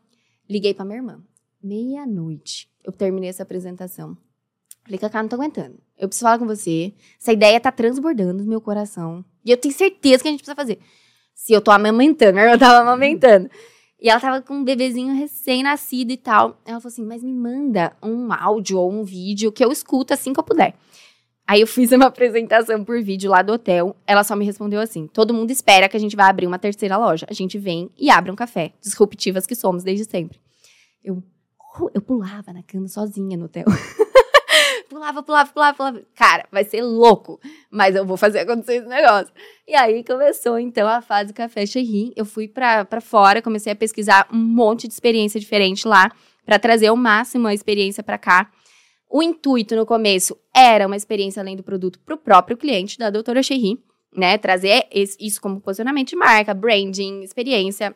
liguei 0.49 0.75
pra 0.75 0.85
minha 0.85 0.99
irmã. 0.99 1.23
Meia-noite, 1.63 2.69
eu 2.85 2.93
terminei 2.93 3.31
essa 3.31 3.43
apresentação. 3.43 4.17
Falei, 4.89 4.99
Cacá, 4.99 5.23
não 5.23 5.29
tô 5.29 5.37
aguentando. 5.37 5.79
Eu 5.99 6.09
preciso 6.09 6.25
falar 6.25 6.39
com 6.39 6.47
você. 6.47 6.95
Essa 7.21 7.31
ideia 7.31 7.61
tá 7.61 7.71
transbordando 7.71 8.43
no 8.43 8.49
meu 8.49 8.59
coração. 8.59 9.23
E 9.45 9.51
eu 9.51 9.57
tenho 9.59 9.75
certeza 9.75 10.23
que 10.23 10.29
a 10.29 10.31
gente 10.31 10.41
precisa 10.41 10.57
fazer. 10.57 10.79
Se 11.35 11.53
eu 11.53 11.61
tô 11.61 11.71
amamentando, 11.71 12.39
eu 12.41 12.59
tava 12.59 12.79
amamentando. 12.79 13.51
E 14.01 14.09
ela 14.09 14.19
tava 14.19 14.41
com 14.41 14.55
um 14.55 14.65
bebezinho 14.65 15.15
recém-nascido 15.15 16.11
e 16.11 16.17
tal. 16.17 16.59
Ela 16.65 16.81
falou 16.81 16.91
assim: 16.91 17.05
Mas 17.05 17.23
me 17.23 17.35
manda 17.35 17.95
um 18.03 18.33
áudio 18.33 18.79
ou 18.79 18.91
um 18.91 19.05
vídeo 19.05 19.53
que 19.53 19.63
eu 19.63 19.71
escuto 19.71 20.15
assim 20.15 20.33
que 20.33 20.41
eu 20.41 20.45
puder. 20.45 20.75
Aí 21.47 21.61
eu 21.61 21.67
fiz 21.67 21.93
uma 21.93 22.07
apresentação 22.09 22.83
por 22.83 23.03
vídeo 23.03 23.31
lá 23.31 23.43
do 23.43 23.53
hotel. 23.53 23.95
Ela 24.07 24.25
só 24.25 24.35
me 24.35 24.47
respondeu 24.47 24.81
assim: 24.81 25.07
Todo 25.07 25.35
mundo 25.35 25.51
espera 25.51 25.87
que 25.87 25.99
a 25.99 26.01
gente 26.01 26.17
vai 26.17 26.31
abrir 26.31 26.47
uma 26.47 26.59
terceira 26.59 26.97
loja. 26.97 27.27
A 27.29 27.35
gente 27.35 27.59
vem 27.59 27.91
e 27.99 28.09
abre 28.09 28.31
um 28.31 28.37
café. 28.37 28.73
Disruptivas 28.81 29.47
que 29.47 29.55
somos 29.55 29.85
desde 29.85 30.07
sempre. 30.07 30.41
Eu, 31.05 31.23
eu 31.93 32.01
pulava 32.01 32.55
na 32.55 32.63
cama 32.63 32.89
sozinha 32.89 33.37
no 33.37 33.45
hotel. 33.45 33.67
pulava, 34.99 35.23
pulava, 35.23 35.53
pulava, 35.53 35.77
pulava. 35.77 36.03
Cara, 36.15 36.47
vai 36.51 36.65
ser 36.65 36.83
louco, 36.83 37.41
mas 37.71 37.95
eu 37.95 38.05
vou 38.05 38.17
fazer 38.17 38.41
acontecer 38.41 38.77
esse 38.77 38.89
negócio. 38.89 39.33
E 39.67 39.75
aí 39.75 40.03
começou 40.05 40.59
então 40.59 40.89
a 40.89 41.01
fase 41.01 41.33
Café 41.33 41.65
Cherry. 41.65 42.13
Eu 42.17 42.25
fui 42.25 42.49
para 42.49 43.01
fora, 43.01 43.41
comecei 43.41 43.73
a 43.73 43.77
pesquisar 43.77 44.29
um 44.33 44.39
monte 44.39 44.89
de 44.89 44.95
experiência 44.95 45.39
diferente 45.39 45.87
lá 45.87 46.11
para 46.45 46.59
trazer 46.59 46.89
ao 46.89 46.97
máximo 46.97 47.47
a 47.47 47.55
experiência 47.55 48.03
para 48.03 48.19
cá. 48.19 48.51
O 49.09 49.23
intuito 49.23 49.75
no 49.75 49.87
começo 49.87 50.37
era 50.55 50.87
uma 50.87 50.97
experiência 50.97 51.41
além 51.41 51.57
do 51.57 51.63
produto 51.63 51.99
para 52.01 52.15
o 52.15 52.19
próprio 52.19 52.57
cliente 52.57 52.99
da 52.99 53.09
Doutora 53.09 53.43
Cherry, 53.43 53.79
né? 54.15 54.37
Trazer 54.37 54.87
isso 54.93 55.41
como 55.41 55.61
posicionamento 55.61 56.09
de 56.09 56.17
marca, 56.17 56.53
branding, 56.53 57.23
experiência. 57.23 57.95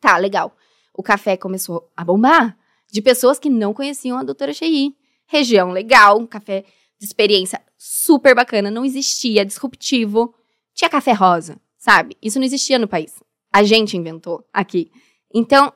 Tá, 0.00 0.16
legal. 0.16 0.56
O 0.94 1.02
café 1.02 1.36
começou 1.36 1.90
a 1.96 2.04
bombar 2.04 2.56
de 2.90 3.02
pessoas 3.02 3.38
que 3.38 3.50
não 3.50 3.74
conheciam 3.74 4.16
a 4.16 4.22
Doutora 4.22 4.54
Cherry 4.54 4.94
região 5.30 5.70
legal, 5.70 6.18
um 6.18 6.26
café 6.26 6.64
de 6.98 7.06
experiência 7.06 7.62
super 7.78 8.34
bacana, 8.34 8.70
não 8.70 8.84
existia, 8.84 9.44
disruptivo. 9.44 10.34
Tinha 10.74 10.90
café 10.90 11.12
rosa, 11.12 11.58
sabe? 11.78 12.16
Isso 12.20 12.38
não 12.38 12.44
existia 12.44 12.78
no 12.78 12.88
país. 12.88 13.22
A 13.52 13.62
gente 13.62 13.96
inventou 13.96 14.46
aqui. 14.52 14.90
Então, 15.32 15.72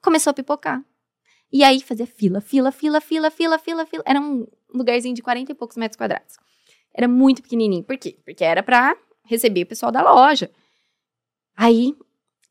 começou 0.00 0.30
a 0.30 0.34
pipocar. 0.34 0.82
E 1.52 1.62
aí 1.64 1.80
fazia 1.80 2.06
fila, 2.06 2.40
fila, 2.40 2.70
fila, 2.70 3.00
fila, 3.00 3.30
fila, 3.30 3.58
fila, 3.58 3.86
fila. 3.86 4.02
Era 4.06 4.20
um 4.20 4.46
lugarzinho 4.72 5.14
de 5.14 5.22
40 5.22 5.52
e 5.52 5.54
poucos 5.54 5.76
metros 5.76 5.96
quadrados. 5.96 6.36
Era 6.94 7.08
muito 7.08 7.42
pequenininho. 7.42 7.82
Por 7.82 7.98
quê? 7.98 8.16
Porque 8.24 8.44
era 8.44 8.62
pra 8.62 8.96
receber 9.24 9.64
o 9.64 9.66
pessoal 9.66 9.90
da 9.90 10.02
loja. 10.02 10.50
Aí, 11.56 11.96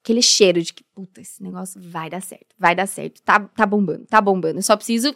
aquele 0.01 0.21
cheiro 0.21 0.61
de 0.61 0.73
que, 0.73 0.83
puta, 0.83 1.21
esse 1.21 1.41
negócio 1.41 1.81
vai 1.81 2.09
dar 2.09 2.21
certo, 2.21 2.53
vai 2.59 2.75
dar 2.75 2.85
certo. 2.85 3.21
Tá, 3.21 3.39
tá 3.39 3.65
bombando, 3.65 4.05
tá 4.05 4.19
bombando. 4.19 4.59
Eu 4.59 4.63
só 4.63 4.75
preciso 4.75 5.13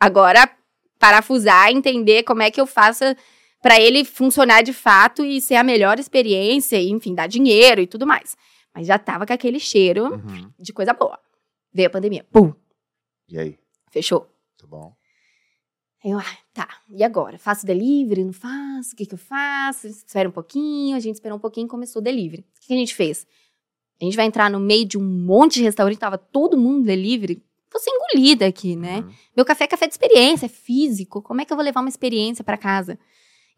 Agora, 0.00 0.50
parafusar, 0.98 1.70
entender 1.70 2.22
como 2.24 2.42
é 2.42 2.50
que 2.50 2.60
eu 2.60 2.66
faço 2.66 3.04
para 3.62 3.78
ele 3.78 4.04
funcionar 4.04 4.62
de 4.62 4.72
fato 4.72 5.24
e 5.24 5.40
ser 5.40 5.56
a 5.56 5.62
melhor 5.62 5.98
experiência, 5.98 6.80
e, 6.80 6.88
enfim, 6.90 7.14
dar 7.14 7.26
dinheiro 7.26 7.80
e 7.82 7.86
tudo 7.86 8.06
mais. 8.06 8.36
Mas 8.74 8.86
já 8.86 8.98
tava 8.98 9.26
com 9.26 9.32
aquele 9.32 9.60
cheiro 9.60 10.04
Uhum. 10.14 10.50
de 10.58 10.72
coisa 10.72 10.92
boa. 10.94 11.18
Veio 11.72 11.88
a 11.88 11.90
pandemia. 11.90 12.24
Pum, 12.32 12.52
E 13.28 13.38
aí? 13.38 13.58
fechou. 13.90 14.26
Tá 14.56 14.66
bom. 14.66 14.94
Aí 16.02 16.10
eu, 16.12 16.18
ah, 16.18 16.38
tá, 16.54 16.66
e 16.90 17.04
agora? 17.04 17.38
Faço 17.38 17.66
delivery? 17.66 18.24
Não 18.24 18.32
faço? 18.32 18.94
O 18.94 18.96
que 18.96 19.04
que 19.04 19.12
eu 19.14 19.18
faço? 19.18 19.86
Espera 19.86 20.28
um 20.28 20.32
pouquinho. 20.32 20.96
A 20.96 21.00
gente 21.00 21.16
esperou 21.16 21.36
um 21.36 21.40
pouquinho 21.40 21.66
e 21.66 21.68
começou 21.68 22.00
o 22.00 22.02
delivery. 22.02 22.40
O 22.56 22.60
que 22.60 22.68
que 22.68 22.72
a 22.72 22.76
gente 22.76 22.94
fez? 22.94 23.26
A 24.00 24.04
gente 24.04 24.16
vai 24.16 24.24
entrar 24.24 24.50
no 24.50 24.58
meio 24.58 24.86
de 24.86 24.96
um 24.96 25.02
monte 25.04 25.54
de 25.56 25.62
restaurante, 25.62 25.98
tava 25.98 26.16
todo 26.16 26.56
mundo 26.56 26.86
delivery. 26.86 27.44
Vou 27.72 27.80
ser 27.80 27.90
engolida 27.90 28.46
aqui, 28.46 28.74
né? 28.74 28.98
Uhum. 28.98 29.12
Meu 29.36 29.44
café 29.44 29.64
é 29.64 29.66
café 29.66 29.86
de 29.86 29.92
experiência, 29.92 30.46
é 30.46 30.48
físico. 30.48 31.22
Como 31.22 31.40
é 31.40 31.44
que 31.44 31.52
eu 31.52 31.56
vou 31.56 31.64
levar 31.64 31.80
uma 31.80 31.88
experiência 31.88 32.42
para 32.42 32.56
casa? 32.56 32.98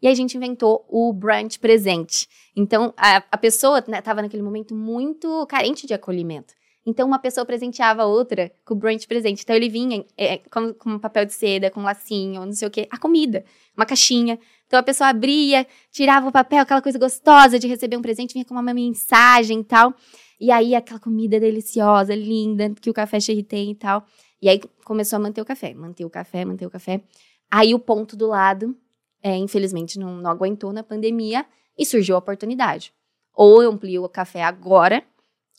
E 0.01 0.07
a 0.07 0.13
gente 0.13 0.35
inventou 0.35 0.85
o 0.89 1.11
brunch 1.13 1.57
presente. 1.59 2.27
Então, 2.55 2.93
a, 2.97 3.23
a 3.31 3.37
pessoa 3.37 3.79
estava 3.79 4.21
naquele 4.21 4.43
momento 4.43 4.75
muito 4.75 5.47
carente 5.47 5.87
de 5.87 5.93
acolhimento. 5.93 6.53
Então, 6.85 7.07
uma 7.07 7.17
pessoa 7.17 7.45
presenteava 7.45 8.03
a 8.03 8.05
outra 8.05 8.51
com 8.65 8.73
o 8.73 8.77
brunch 8.77 9.07
presente. 9.07 9.41
Então, 9.43 9.55
ele 9.55 9.69
vinha 9.69 10.05
é, 10.17 10.37
com, 10.37 10.73
com 10.73 10.89
um 10.91 10.99
papel 10.99 11.25
de 11.25 11.33
seda, 11.33 11.71
com 11.71 11.81
lacinho, 11.81 12.45
não 12.45 12.51
sei 12.51 12.67
o 12.67 12.71
quê, 12.71 12.87
a 12.91 12.97
comida, 12.97 13.45
uma 13.75 13.85
caixinha. 13.85 14.37
Então, 14.73 14.79
a 14.79 14.83
pessoa 14.83 15.09
abria, 15.09 15.67
tirava 15.91 16.27
o 16.27 16.31
papel, 16.31 16.63
aquela 16.63 16.81
coisa 16.81 16.97
gostosa 16.97 17.59
de 17.59 17.67
receber 17.67 17.95
um 17.95 18.01
presente, 18.01 18.33
vinha 18.33 18.43
com 18.43 18.55
uma 18.55 18.73
mensagem 18.73 19.59
e 19.59 19.63
tal. 19.63 19.93
E 20.41 20.49
aí, 20.49 20.73
aquela 20.73 20.99
comida 20.99 21.39
deliciosa, 21.39 22.15
linda, 22.15 22.73
que 22.81 22.89
o 22.89 22.93
café 22.93 23.19
Cherry 23.19 23.43
tem 23.43 23.69
e 23.69 23.75
tal. 23.75 24.03
E 24.41 24.49
aí, 24.49 24.59
começou 24.83 25.17
a 25.17 25.19
manter 25.19 25.41
o 25.41 25.45
café, 25.45 25.75
manter 25.75 26.03
o 26.05 26.09
café, 26.09 26.43
manter 26.43 26.65
o 26.65 26.71
café. 26.71 27.03
Aí, 27.51 27.75
o 27.75 27.77
ponto 27.77 28.15
do 28.15 28.25
lado, 28.25 28.75
é, 29.21 29.37
infelizmente, 29.37 29.99
não, 29.99 30.15
não 30.15 30.31
aguentou 30.31 30.73
na 30.73 30.81
pandemia 30.81 31.45
e 31.77 31.85
surgiu 31.85 32.15
a 32.15 32.17
oportunidade. 32.17 32.91
Ou 33.31 33.61
eu 33.61 33.69
amplio 33.69 34.03
o 34.03 34.09
café 34.09 34.41
agora, 34.41 35.03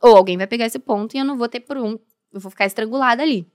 ou 0.03 0.17
alguém 0.17 0.37
vai 0.37 0.49
pegar 0.49 0.67
esse 0.67 0.81
ponto 0.81 1.15
e 1.15 1.21
eu 1.21 1.25
não 1.25 1.39
vou 1.39 1.49
ter 1.49 1.61
por 1.61 1.79
um, 1.79 1.93
eu 2.33 2.41
vou 2.41 2.51
ficar 2.51 2.67
estrangulada 2.67 3.23
ali. 3.23 3.47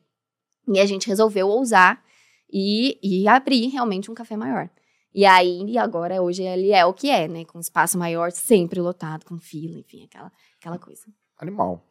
E 0.69 0.79
a 0.79 0.85
gente 0.85 1.09
resolveu 1.09 1.49
ousar 1.49 2.01
e, 2.49 2.97
e 3.03 3.27
abrir 3.27 3.67
realmente 3.67 4.09
um 4.09 4.13
café 4.13 4.37
maior. 4.37 4.69
E 5.13 5.25
aí, 5.25 5.63
e 5.67 5.77
agora, 5.77 6.21
hoje 6.21 6.43
ele 6.43 6.71
é 6.71 6.85
o 6.85 6.93
que 6.93 7.09
é, 7.09 7.27
né? 7.27 7.43
Com 7.45 7.59
espaço 7.59 7.97
maior, 7.97 8.31
sempre 8.31 8.79
lotado, 8.79 9.25
com 9.25 9.37
fila, 9.39 9.79
enfim, 9.79 10.03
aquela, 10.05 10.31
aquela 10.59 10.77
coisa. 10.77 11.03
Animal. 11.39 11.83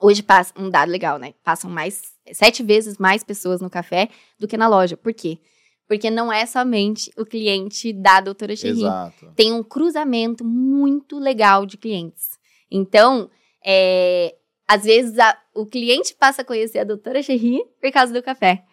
Hoje 0.00 0.22
passa 0.22 0.52
um 0.56 0.68
dado 0.68 0.90
legal, 0.90 1.18
né? 1.18 1.34
Passam 1.42 1.70
mais 1.70 2.02
sete 2.32 2.62
vezes 2.62 2.98
mais 2.98 3.22
pessoas 3.24 3.60
no 3.60 3.70
café 3.70 4.08
do 4.38 4.46
que 4.46 4.56
na 4.56 4.68
loja. 4.68 4.96
Por 4.96 5.12
quê? 5.14 5.38
Porque 5.86 6.10
não 6.10 6.32
é 6.32 6.44
somente 6.46 7.10
o 7.16 7.24
cliente 7.24 7.92
da 7.92 8.20
doutora. 8.20 8.52
Exato. 8.52 9.32
Tem 9.36 9.52
um 9.52 9.62
cruzamento 9.62 10.44
muito 10.44 11.18
legal 11.18 11.64
de 11.66 11.76
clientes. 11.76 12.38
Então, 12.70 13.30
é, 13.64 14.34
às 14.66 14.84
vezes 14.84 15.18
a- 15.18 15.38
o 15.54 15.64
cliente 15.66 16.14
passa 16.14 16.42
a 16.42 16.44
conhecer 16.44 16.78
a 16.80 16.84
doutora 16.84 17.22
Cherry 17.22 17.64
por 17.80 17.90
causa 17.92 18.12
do 18.12 18.22
café. 18.22 18.64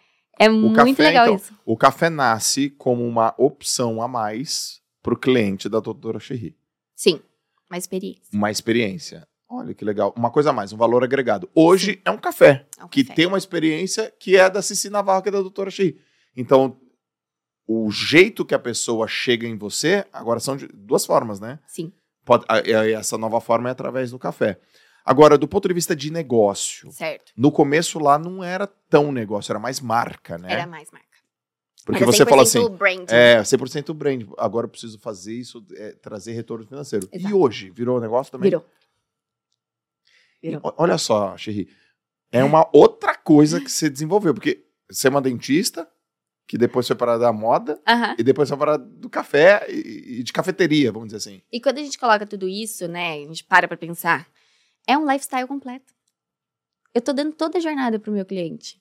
É 0.44 0.48
muito 0.48 0.76
café, 0.76 1.02
legal 1.02 1.24
então, 1.26 1.36
isso. 1.36 1.54
O 1.64 1.76
café 1.76 2.10
nasce 2.10 2.70
como 2.70 3.06
uma 3.06 3.34
opção 3.38 4.00
a 4.02 4.08
mais 4.08 4.80
pro 5.02 5.16
cliente 5.16 5.68
da 5.68 5.80
doutora 5.80 6.18
Cherry. 6.20 6.56
Sim, 6.94 7.20
uma 7.70 7.78
experiência. 7.78 8.22
Uma 8.32 8.50
experiência. 8.50 9.28
Olha 9.48 9.74
que 9.74 9.84
legal. 9.84 10.14
Uma 10.16 10.30
coisa 10.30 10.50
a 10.50 10.52
mais, 10.52 10.72
um 10.72 10.76
valor 10.76 11.04
agregado. 11.04 11.48
Hoje 11.54 12.00
é 12.04 12.10
um 12.10 12.16
café 12.16 12.66
É 12.78 12.84
um 12.84 12.88
que 12.88 13.04
café. 13.04 13.14
tem 13.14 13.26
uma 13.26 13.36
experiência 13.38 14.12
que 14.18 14.36
é 14.36 14.48
da 14.48 14.62
Cici 14.62 14.88
Navarro, 14.88 15.22
que 15.22 15.28
é 15.28 15.32
da 15.32 15.40
doutora 15.40 15.70
Cherry. 15.70 15.98
Então, 16.36 16.78
o 17.66 17.90
jeito 17.90 18.44
que 18.44 18.54
a 18.54 18.58
pessoa 18.58 19.06
chega 19.06 19.46
em 19.46 19.56
você, 19.56 20.04
agora 20.12 20.40
são 20.40 20.56
de 20.56 20.66
duas 20.68 21.04
formas, 21.04 21.38
né? 21.38 21.58
Sim, 21.66 21.92
Pode, 22.24 22.44
essa 22.94 23.18
nova 23.18 23.40
forma 23.40 23.68
é 23.68 23.72
através 23.72 24.12
do 24.12 24.18
café. 24.18 24.58
Agora, 25.04 25.36
do 25.36 25.48
ponto 25.48 25.66
de 25.68 25.74
vista 25.74 25.96
de 25.96 26.10
negócio, 26.12 26.90
certo. 26.92 27.32
no 27.36 27.50
começo 27.50 27.98
lá 27.98 28.18
não 28.18 28.42
era 28.44 28.66
tão 28.66 29.10
negócio, 29.10 29.50
era 29.52 29.58
mais 29.58 29.80
marca, 29.80 30.38
né? 30.38 30.52
Era 30.52 30.66
mais 30.66 30.90
marca. 30.90 31.06
Porque 31.84 32.04
Era 32.04 32.12
você 32.12 32.24
fala 32.24 32.42
assim, 32.42 32.60
100% 32.60 32.76
brand. 32.76 33.10
é, 33.10 33.40
100% 33.42 33.92
brand, 33.92 34.22
agora 34.38 34.66
eu 34.66 34.70
preciso 34.70 34.98
fazer 35.00 35.34
isso, 35.34 35.64
é, 35.72 35.90
trazer 35.92 36.32
retorno 36.32 36.64
financeiro. 36.64 37.08
E 37.12 37.16
Exato. 37.16 37.36
hoje, 37.36 37.70
virou 37.70 38.00
negócio 38.00 38.30
também? 38.30 38.50
Virou. 38.50 38.64
Virou. 40.42 40.60
O- 40.64 40.74
Olha 40.78 40.98
só, 40.98 41.36
Xerri, 41.36 41.68
é 42.30 42.42
uma 42.44 42.68
outra 42.72 43.16
coisa 43.16 43.60
que 43.60 43.70
você 43.70 43.90
desenvolveu, 43.90 44.32
porque 44.34 44.64
você 44.90 45.08
é 45.08 45.10
uma 45.10 45.20
dentista, 45.20 45.88
que 46.46 46.56
depois 46.58 46.86
foi 46.86 46.96
para 46.96 47.18
da 47.18 47.32
moda, 47.32 47.80
e 48.18 48.22
depois 48.22 48.48
foi 48.48 48.58
para 48.58 48.76
do 48.76 49.08
café 49.08 49.66
e, 49.68 50.20
e 50.20 50.22
de 50.22 50.32
cafeteria, 50.32 50.92
vamos 50.92 51.08
dizer 51.08 51.16
assim. 51.18 51.42
E 51.50 51.60
quando 51.60 51.78
a 51.78 51.82
gente 51.82 51.98
coloca 51.98 52.26
tudo 52.26 52.48
isso, 52.48 52.86
né, 52.88 53.14
a 53.14 53.16
gente 53.26 53.44
para 53.44 53.66
pra 53.68 53.76
pensar, 53.76 54.28
é 54.86 54.96
um 54.96 55.10
lifestyle 55.10 55.46
completo. 55.46 55.92
Eu 56.94 57.00
tô 57.00 57.12
dando 57.12 57.32
toda 57.32 57.58
a 57.58 57.60
jornada 57.60 57.98
pro 57.98 58.12
meu 58.12 58.24
cliente. 58.24 58.80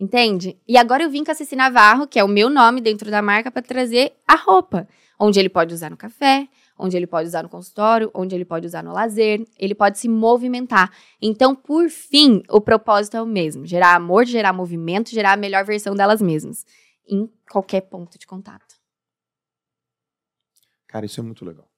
Entende? 0.00 0.58
E 0.66 0.76
agora 0.78 1.02
eu 1.02 1.10
vim 1.10 1.22
com 1.22 1.30
a 1.30 1.34
Ceci 1.34 1.54
Navarro, 1.54 2.06
que 2.06 2.18
é 2.18 2.24
o 2.24 2.28
meu 2.28 2.48
nome 2.48 2.80
dentro 2.80 3.10
da 3.10 3.20
marca, 3.20 3.50
pra 3.50 3.60
trazer 3.60 4.12
a 4.26 4.36
roupa. 4.36 4.88
Onde 5.20 5.38
ele 5.38 5.50
pode 5.50 5.74
usar 5.74 5.90
no 5.90 5.96
café, 5.96 6.48
onde 6.78 6.96
ele 6.96 7.06
pode 7.06 7.28
usar 7.28 7.42
no 7.42 7.48
consultório, 7.48 8.10
onde 8.14 8.34
ele 8.34 8.44
pode 8.44 8.66
usar 8.66 8.82
no 8.82 8.92
lazer, 8.92 9.46
ele 9.58 9.74
pode 9.74 9.98
se 9.98 10.08
movimentar. 10.08 10.90
Então, 11.20 11.54
por 11.54 11.88
fim, 11.90 12.42
o 12.48 12.60
propósito 12.60 13.16
é 13.16 13.22
o 13.22 13.26
mesmo: 13.26 13.66
gerar 13.66 13.94
amor, 13.94 14.24
gerar 14.24 14.52
movimento, 14.52 15.10
gerar 15.10 15.32
a 15.32 15.36
melhor 15.36 15.64
versão 15.64 15.94
delas 15.94 16.22
mesmas. 16.22 16.64
Em 17.06 17.30
qualquer 17.50 17.82
ponto 17.82 18.18
de 18.18 18.26
contato. 18.26 18.74
Cara, 20.88 21.06
isso 21.06 21.20
é 21.20 21.22
muito 21.22 21.44
legal. 21.44 21.68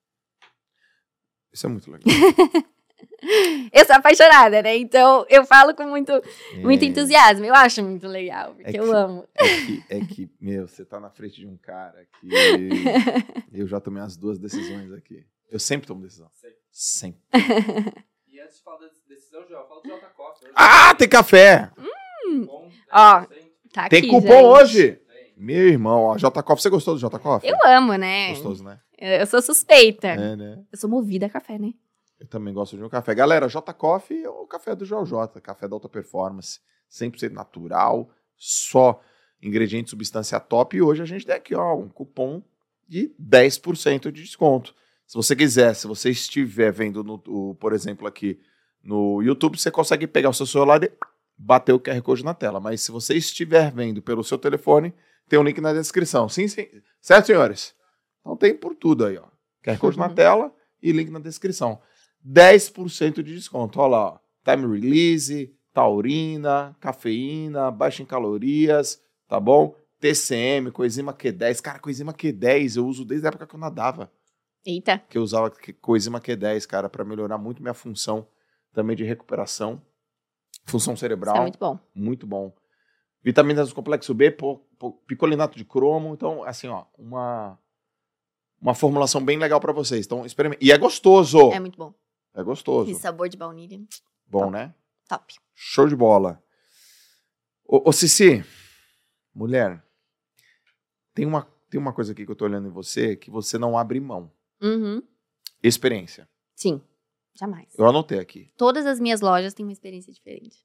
Isso 1.52 1.66
é 1.66 1.68
muito 1.68 1.90
legal. 1.90 2.04
Eu 3.72 3.84
sou 3.86 3.96
apaixonada, 3.96 4.62
né? 4.62 4.76
Então 4.76 5.24
eu 5.28 5.44
falo 5.44 5.74
com 5.74 5.84
muito, 5.84 6.12
muito 6.56 6.82
É, 6.84 6.86
entusiasmo. 6.88 7.44
Eu 7.44 7.54
acho 7.54 7.82
muito 7.82 8.06
legal, 8.06 8.54
porque 8.54 8.76
É 8.76 8.80
eu 8.80 8.84
que- 8.84 8.90
amo. 8.94 9.28
É 9.34 9.44
que, 9.66 9.84
é 9.88 10.00
que, 10.00 10.30
meu, 10.40 10.66
você 10.68 10.84
tá 10.84 11.00
na 11.00 11.10
frente 11.10 11.40
de 11.40 11.46
um 11.46 11.56
cara 11.56 12.06
que 12.20 12.28
eu 13.52 13.66
já 13.66 13.80
tomei 13.80 14.02
as 14.02 14.16
duas 14.16 14.38
decisões 14.38 14.92
aqui. 14.92 15.24
Eu 15.50 15.58
sempre 15.58 15.86
tomo 15.86 16.02
decisão. 16.02 16.28
Sempre. 16.70 17.20
E 18.28 18.40
antes 18.40 18.56
de 18.56 18.62
falar 18.64 18.78
da 18.78 18.86
decisão, 19.08 19.46
Joel, 19.48 19.64
fala 19.68 19.80
do 19.80 19.88
Jota 19.88 20.06
Coffee. 20.16 20.44
hoje. 20.48 20.52
Ah, 20.56 20.92
tem 20.96 21.08
café! 21.08 21.70
Bom, 22.46 22.66
né? 22.68 22.72
Ó. 22.92 23.20
Sempre 23.20 23.44
Tá 23.72 23.88
Tem 23.88 23.98
aqui, 24.00 24.08
cupom 24.08 24.28
gente. 24.28 24.44
hoje! 24.44 25.00
Meu 25.36 25.68
irmão, 25.68 26.02
ó, 26.04 26.16
J 26.18 26.42
Coffee, 26.42 26.62
você 26.62 26.70
gostou 26.70 26.94
do 26.94 27.00
J 27.00 27.18
Coffee? 27.18 27.48
Eu 27.50 27.56
amo, 27.64 27.94
né? 27.94 28.30
Gostoso, 28.30 28.62
né? 28.64 28.78
Eu, 28.98 29.08
eu 29.20 29.26
sou 29.26 29.40
suspeita. 29.42 30.08
É, 30.08 30.36
né? 30.36 30.64
Eu 30.72 30.78
sou 30.78 30.88
movida 30.90 31.26
a 31.26 31.28
café, 31.30 31.58
né? 31.58 31.72
Eu 32.20 32.26
também 32.26 32.54
gosto 32.54 32.76
de 32.76 32.82
um 32.82 32.88
café. 32.88 33.14
Galera, 33.14 33.48
J 33.48 33.72
Coffee 33.74 34.22
é 34.24 34.28
o 34.28 34.46
café 34.46 34.74
do 34.74 34.84
Joel 34.84 35.04
J, 35.04 35.40
café 35.40 35.66
da 35.68 35.74
alta 35.74 35.88
performance, 35.88 36.60
100% 36.90 37.30
natural, 37.32 38.08
só 38.36 39.00
ingrediente 39.42 39.90
substância 39.90 40.38
top. 40.40 40.76
E 40.76 40.82
hoje 40.82 41.02
a 41.02 41.06
gente 41.06 41.26
tem 41.26 41.34
aqui, 41.34 41.54
ó, 41.54 41.74
um 41.76 41.88
cupom 41.88 42.42
de 42.88 43.14
10% 43.20 44.10
de 44.12 44.22
desconto. 44.22 44.74
Se 45.06 45.16
você 45.16 45.34
quiser, 45.36 45.74
se 45.74 45.86
você 45.86 46.10
estiver 46.10 46.72
vendo, 46.72 47.02
no, 47.04 47.22
o- 47.26 47.54
por 47.56 47.72
exemplo, 47.72 48.06
aqui 48.06 48.40
no 48.82 49.20
YouTube, 49.22 49.58
você 49.58 49.70
consegue 49.70 50.06
pegar 50.06 50.30
o 50.30 50.34
seu 50.34 50.46
celular 50.46 50.82
e 50.82 50.90
bater 51.36 51.72
o 51.72 51.80
QR 51.80 52.00
Code 52.02 52.24
na 52.24 52.32
tela. 52.34 52.60
Mas 52.60 52.80
se 52.82 52.90
você 52.92 53.14
estiver 53.14 53.70
vendo 53.72 54.00
pelo 54.00 54.22
seu 54.24 54.38
telefone, 54.38 54.94
tem 55.28 55.38
um 55.38 55.42
link 55.42 55.60
na 55.60 55.72
descrição. 55.72 56.28
Sim, 56.28 56.48
sim. 56.48 56.66
Certo, 57.00 57.26
senhores? 57.26 57.74
Então 58.20 58.36
tem 58.36 58.54
por 58.54 58.74
tudo 58.74 59.04
aí, 59.04 59.18
ó. 59.18 59.26
QR 59.62 59.78
Code 59.78 59.98
na 59.98 60.08
tela 60.14 60.54
e 60.82 60.92
link 60.92 61.10
na 61.10 61.18
descrição. 61.18 61.80
10% 62.26 63.22
de 63.22 63.34
desconto. 63.34 63.80
Olha 63.80 63.90
lá, 63.90 64.06
ó. 64.14 64.18
time 64.44 64.80
release, 64.80 65.54
taurina, 65.72 66.76
cafeína, 66.80 67.70
baixa 67.70 68.02
em 68.02 68.06
calorias, 68.06 69.02
tá 69.28 69.38
bom? 69.38 69.74
TCM, 69.98 70.70
coenzima 70.70 71.12
Q10. 71.12 71.60
Cara, 71.60 71.78
coenzima 71.78 72.12
Q10 72.12 72.76
eu 72.76 72.86
uso 72.86 73.04
desde 73.04 73.26
a 73.26 73.28
época 73.28 73.46
que 73.46 73.54
eu 73.54 73.60
nadava, 73.60 74.10
Eita. 74.64 74.98
que 75.08 75.18
eu 75.18 75.22
usava 75.22 75.52
coenzima 75.80 76.20
Q10, 76.20 76.66
cara, 76.66 76.88
para 76.88 77.04
melhorar 77.04 77.38
muito 77.38 77.62
minha 77.62 77.74
função 77.74 78.26
também 78.72 78.96
de 78.96 79.04
recuperação, 79.04 79.80
função 80.64 80.94
Isso 80.94 81.00
cerebral, 81.00 81.36
é 81.36 81.40
muito 81.40 81.58
bom. 81.58 81.78
muito 81.94 82.26
bom. 82.26 82.54
Vitaminas 83.22 83.70
do 83.70 83.74
complexo 83.74 84.12
B, 84.12 84.36
picolinato 85.06 85.56
de 85.56 85.64
cromo, 85.64 86.12
então 86.12 86.44
assim, 86.44 86.68
ó, 86.68 86.84
uma 86.98 87.58
uma 88.60 88.74
formulação 88.74 89.22
bem 89.22 89.38
legal 89.38 89.60
para 89.60 89.72
vocês. 89.72 90.06
Então, 90.06 90.24
experimente. 90.24 90.64
E 90.64 90.72
é 90.72 90.78
gostoso. 90.78 91.52
É 91.52 91.60
muito 91.60 91.76
bom. 91.76 91.92
É 92.34 92.42
gostoso. 92.42 92.90
Esse 92.90 93.00
sabor 93.00 93.28
de 93.28 93.36
baunilha. 93.36 93.78
Bom, 94.26 94.40
Top. 94.40 94.52
né? 94.52 94.74
Top. 95.08 95.34
Show 95.54 95.88
de 95.88 95.96
bola. 95.96 96.42
Ô, 97.64 97.88
ô 97.88 97.92
Cici, 97.92 98.44
mulher, 99.34 99.82
tem 101.14 101.24
uma, 101.26 101.42
tem 101.70 101.80
uma 101.80 101.92
coisa 101.92 102.12
aqui 102.12 102.24
que 102.26 102.30
eu 102.32 102.36
tô 102.36 102.44
olhando 102.44 102.68
em 102.68 102.72
você 102.72 103.16
que 103.16 103.30
você 103.30 103.58
não 103.58 103.78
abre 103.78 104.00
mão. 104.00 104.32
Uhum. 104.60 105.02
Experiência. 105.62 106.28
Sim. 106.54 106.82
Jamais. 107.38 107.68
Eu 107.76 107.86
anotei 107.86 108.18
aqui. 108.18 108.52
Todas 108.56 108.86
as 108.86 109.00
minhas 109.00 109.20
lojas 109.20 109.54
têm 109.54 109.64
uma 109.66 109.72
experiência 109.72 110.12
diferente. 110.12 110.64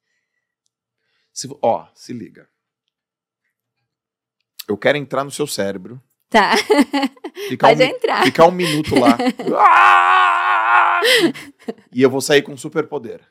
Se, 1.33 1.47
ó, 1.61 1.87
se 1.95 2.13
liga. 2.13 2.47
Eu 4.67 4.77
quero 4.77 4.97
entrar 4.97 5.23
no 5.23 5.31
seu 5.31 5.47
cérebro 5.47 6.01
Tá. 6.29 6.51
Ficar 7.47 7.69
um, 7.69 7.71
Pode 7.71 7.83
mi- 7.83 7.89
entrar. 7.91 8.23
ficar 8.23 8.45
um 8.47 8.51
minuto 8.51 8.93
lá. 8.99 9.17
E 11.91 12.01
eu 12.01 12.09
vou 12.09 12.21
sair 12.21 12.41
com 12.41 12.53
um 12.53 12.57
superpoder. 12.57 13.21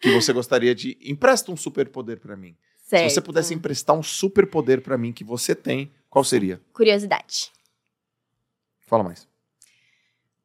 Que 0.00 0.12
você 0.12 0.32
gostaria 0.32 0.74
de. 0.74 0.98
Empresta 1.00 1.52
um 1.52 1.56
superpoder 1.56 2.18
pra 2.18 2.36
mim. 2.36 2.56
Certo. 2.84 3.08
Se 3.08 3.14
você 3.14 3.20
pudesse 3.20 3.54
emprestar 3.54 3.96
um 3.96 4.02
superpoder 4.02 4.82
pra 4.82 4.98
mim 4.98 5.12
que 5.12 5.24
você 5.24 5.54
tem, 5.54 5.90
qual 6.10 6.24
seria? 6.24 6.60
Curiosidade. 6.72 7.50
Fala 8.86 9.02
mais. 9.02 9.26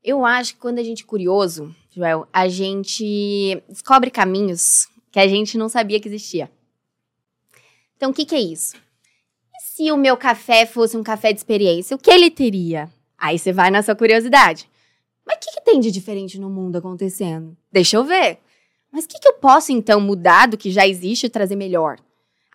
Eu 0.03 0.26
acho 0.26 0.53
que 0.53 0.59
quando 0.59 0.80
a 0.80 0.84
gente 0.84 1.03
é 1.03 1.05
curioso, 1.05 1.76
Joel, 1.91 2.28
a 2.32 2.47
gente 2.47 3.61
descobre 3.68 4.09
caminhos 4.09 4.88
que 5.11 5.20
a 5.20 5.28
gente 5.28 5.57
não 5.57 5.68
sabia 5.68 5.99
que 5.99 6.07
existia. 6.07 6.49
Então, 7.97 8.11
o 8.11 8.13
que, 8.13 8.24
que 8.24 8.36
é 8.36 8.39
isso? 8.39 8.78
E 9.53 9.61
se 9.61 9.91
o 9.91 9.97
meu 9.97 10.15
café 10.15 10.65
fosse 10.65 10.95
um 10.95 11.03
café 11.03 11.34
de 11.34 11.39
experiência, 11.39 11.95
o 11.95 11.99
que 11.99 12.11
ele 12.11 12.32
teria? 12.32 12.89
Aí 13.18 13.38
você 13.38 13.51
vai 13.51 13.72
na 13.72 13.82
sua 13.82 13.95
curiosidade. 13.95 14.70
Mas 15.28 15.36
o 15.36 15.39
que, 15.41 15.51
que 15.51 15.61
tem 15.61 15.80
de 15.82 15.91
diferente 15.91 16.39
no 16.39 16.49
mundo 16.49 16.78
acontecendo? 16.78 17.57
Deixa 17.71 17.97
eu 17.97 18.05
ver. 18.05 18.39
Mas 18.91 19.03
o 19.03 19.07
que, 19.09 19.19
que 19.19 19.28
eu 19.28 19.34
posso, 19.34 19.71
então, 19.73 19.99
mudar 19.99 20.47
do 20.47 20.57
que 20.57 20.71
já 20.71 20.88
existe 20.88 21.25
e 21.25 21.30
trazer 21.30 21.57
melhor? 21.57 21.97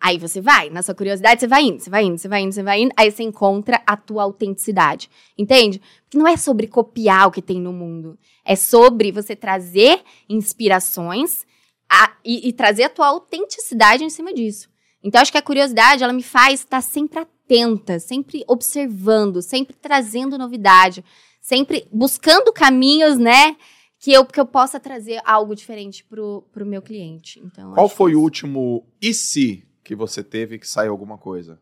Aí 0.01 0.17
você 0.17 0.41
vai, 0.41 0.69
na 0.69 0.81
sua 0.81 0.93
curiosidade, 0.93 1.39
você 1.39 1.47
vai 1.47 1.63
indo, 1.63 1.79
você 1.79 1.89
vai 1.89 2.03
indo, 2.03 2.17
você 2.17 2.27
vai 2.27 2.41
indo, 2.41 2.51
você 2.51 2.63
vai 2.63 2.81
indo, 2.81 2.93
aí 2.97 3.09
você 3.09 3.23
encontra 3.23 3.81
a 3.87 3.95
tua 3.95 4.23
autenticidade. 4.23 5.09
Entende? 5.37 5.79
Porque 6.03 6.17
não 6.17 6.27
é 6.27 6.35
sobre 6.35 6.67
copiar 6.67 7.27
o 7.27 7.31
que 7.31 7.41
tem 7.41 7.61
no 7.61 7.71
mundo. 7.71 8.17
É 8.43 8.55
sobre 8.55 9.11
você 9.13 9.33
trazer 9.35 10.01
inspirações 10.27 11.45
a- 11.89 12.17
e, 12.25 12.49
e 12.49 12.53
trazer 12.53 12.83
a 12.83 12.89
tua 12.89 13.07
autenticidade 13.07 14.03
em 14.03 14.09
cima 14.09 14.33
disso. 14.33 14.67
Então, 15.01 15.21
acho 15.21 15.31
que 15.31 15.37
a 15.37 15.41
curiosidade, 15.41 16.03
ela 16.03 16.13
me 16.13 16.23
faz 16.23 16.61
estar 16.61 16.81
sempre 16.81 17.19
atenta, 17.19 17.99
sempre 17.99 18.43
observando, 18.47 19.41
sempre 19.41 19.75
trazendo 19.75 20.37
novidade, 20.37 21.03
sempre 21.43 21.85
buscando 21.91 22.53
caminhos, 22.53 23.17
né? 23.17 23.55
Que 23.99 24.13
eu, 24.13 24.25
que 24.25 24.39
eu 24.39 24.45
possa 24.45 24.79
trazer 24.79 25.21
algo 25.25 25.53
diferente 25.53 26.03
pro, 26.03 26.43
pro 26.51 26.65
meu 26.65 26.81
cliente. 26.81 27.39
Então, 27.39 27.73
Qual 27.73 27.87
foi 27.87 28.11
que 28.11 28.15
o 28.15 28.19
isso. 28.19 28.23
último 28.23 28.87
e 29.01 29.13
se 29.13 29.67
que 29.83 29.93
você 29.93 30.23
teve 30.23 30.57
que 30.57 30.67
saiu 30.67 30.91
alguma 30.91 31.17
coisa? 31.17 31.61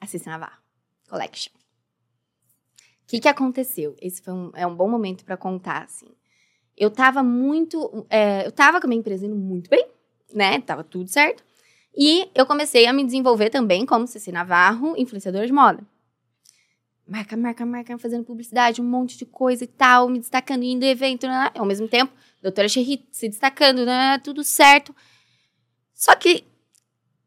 Assista 0.00 0.30
Navarro 0.30 0.58
Collection. 1.08 1.52
O 1.54 3.06
que, 3.06 3.20
que 3.20 3.28
aconteceu? 3.28 3.96
Esse 4.02 4.20
foi 4.20 4.34
um, 4.34 4.50
é 4.54 4.66
um 4.66 4.74
bom 4.74 4.88
momento 4.88 5.24
para 5.24 5.36
contar, 5.36 5.84
assim. 5.84 6.08
Eu 6.76 6.90
tava 6.90 7.22
muito. 7.22 8.06
é, 8.10 8.46
eu 8.46 8.52
tava 8.52 8.80
com 8.80 8.86
a 8.86 8.88
minha 8.88 9.00
empresa 9.00 9.26
indo 9.26 9.34
muito 9.34 9.70
bem, 9.70 9.86
né? 10.32 10.60
Tava 10.60 10.84
tudo 10.84 11.08
certo. 11.08 11.42
E 11.96 12.28
eu 12.34 12.44
comecei 12.46 12.86
a 12.86 12.92
me 12.92 13.04
desenvolver 13.04 13.50
também 13.50 13.86
como 13.86 14.06
Ceci 14.06 14.30
Navarro, 14.30 14.94
influenciadora 14.96 15.46
de 15.46 15.52
moda. 15.52 15.82
Marca, 17.08 17.38
marca, 17.38 17.64
marca, 17.64 17.98
fazendo 17.98 18.22
publicidade, 18.22 18.82
um 18.82 18.84
monte 18.84 19.16
de 19.16 19.24
coisa 19.24 19.64
e 19.64 19.66
tal, 19.66 20.10
me 20.10 20.18
destacando, 20.18 20.62
indo 20.62 20.84
em 20.84 20.90
evento, 20.90 21.26
né? 21.26 21.50
ao 21.54 21.64
mesmo 21.64 21.88
tempo, 21.88 22.12
doutora 22.42 22.68
Cherry 22.68 23.02
se 23.10 23.30
destacando, 23.30 23.86
né? 23.86 24.18
tudo 24.18 24.44
certo. 24.44 24.94
Só 25.94 26.14
que 26.14 26.44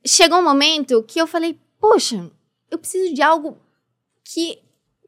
chegou 0.05 0.37
um 0.37 0.43
momento 0.43 1.01
que 1.01 1.19
eu 1.19 1.25
falei, 1.25 1.59
poxa, 1.79 2.29
eu 2.69 2.77
preciso 2.77 3.11
de 3.11 3.23
algo 3.23 3.57
que, 4.23 4.59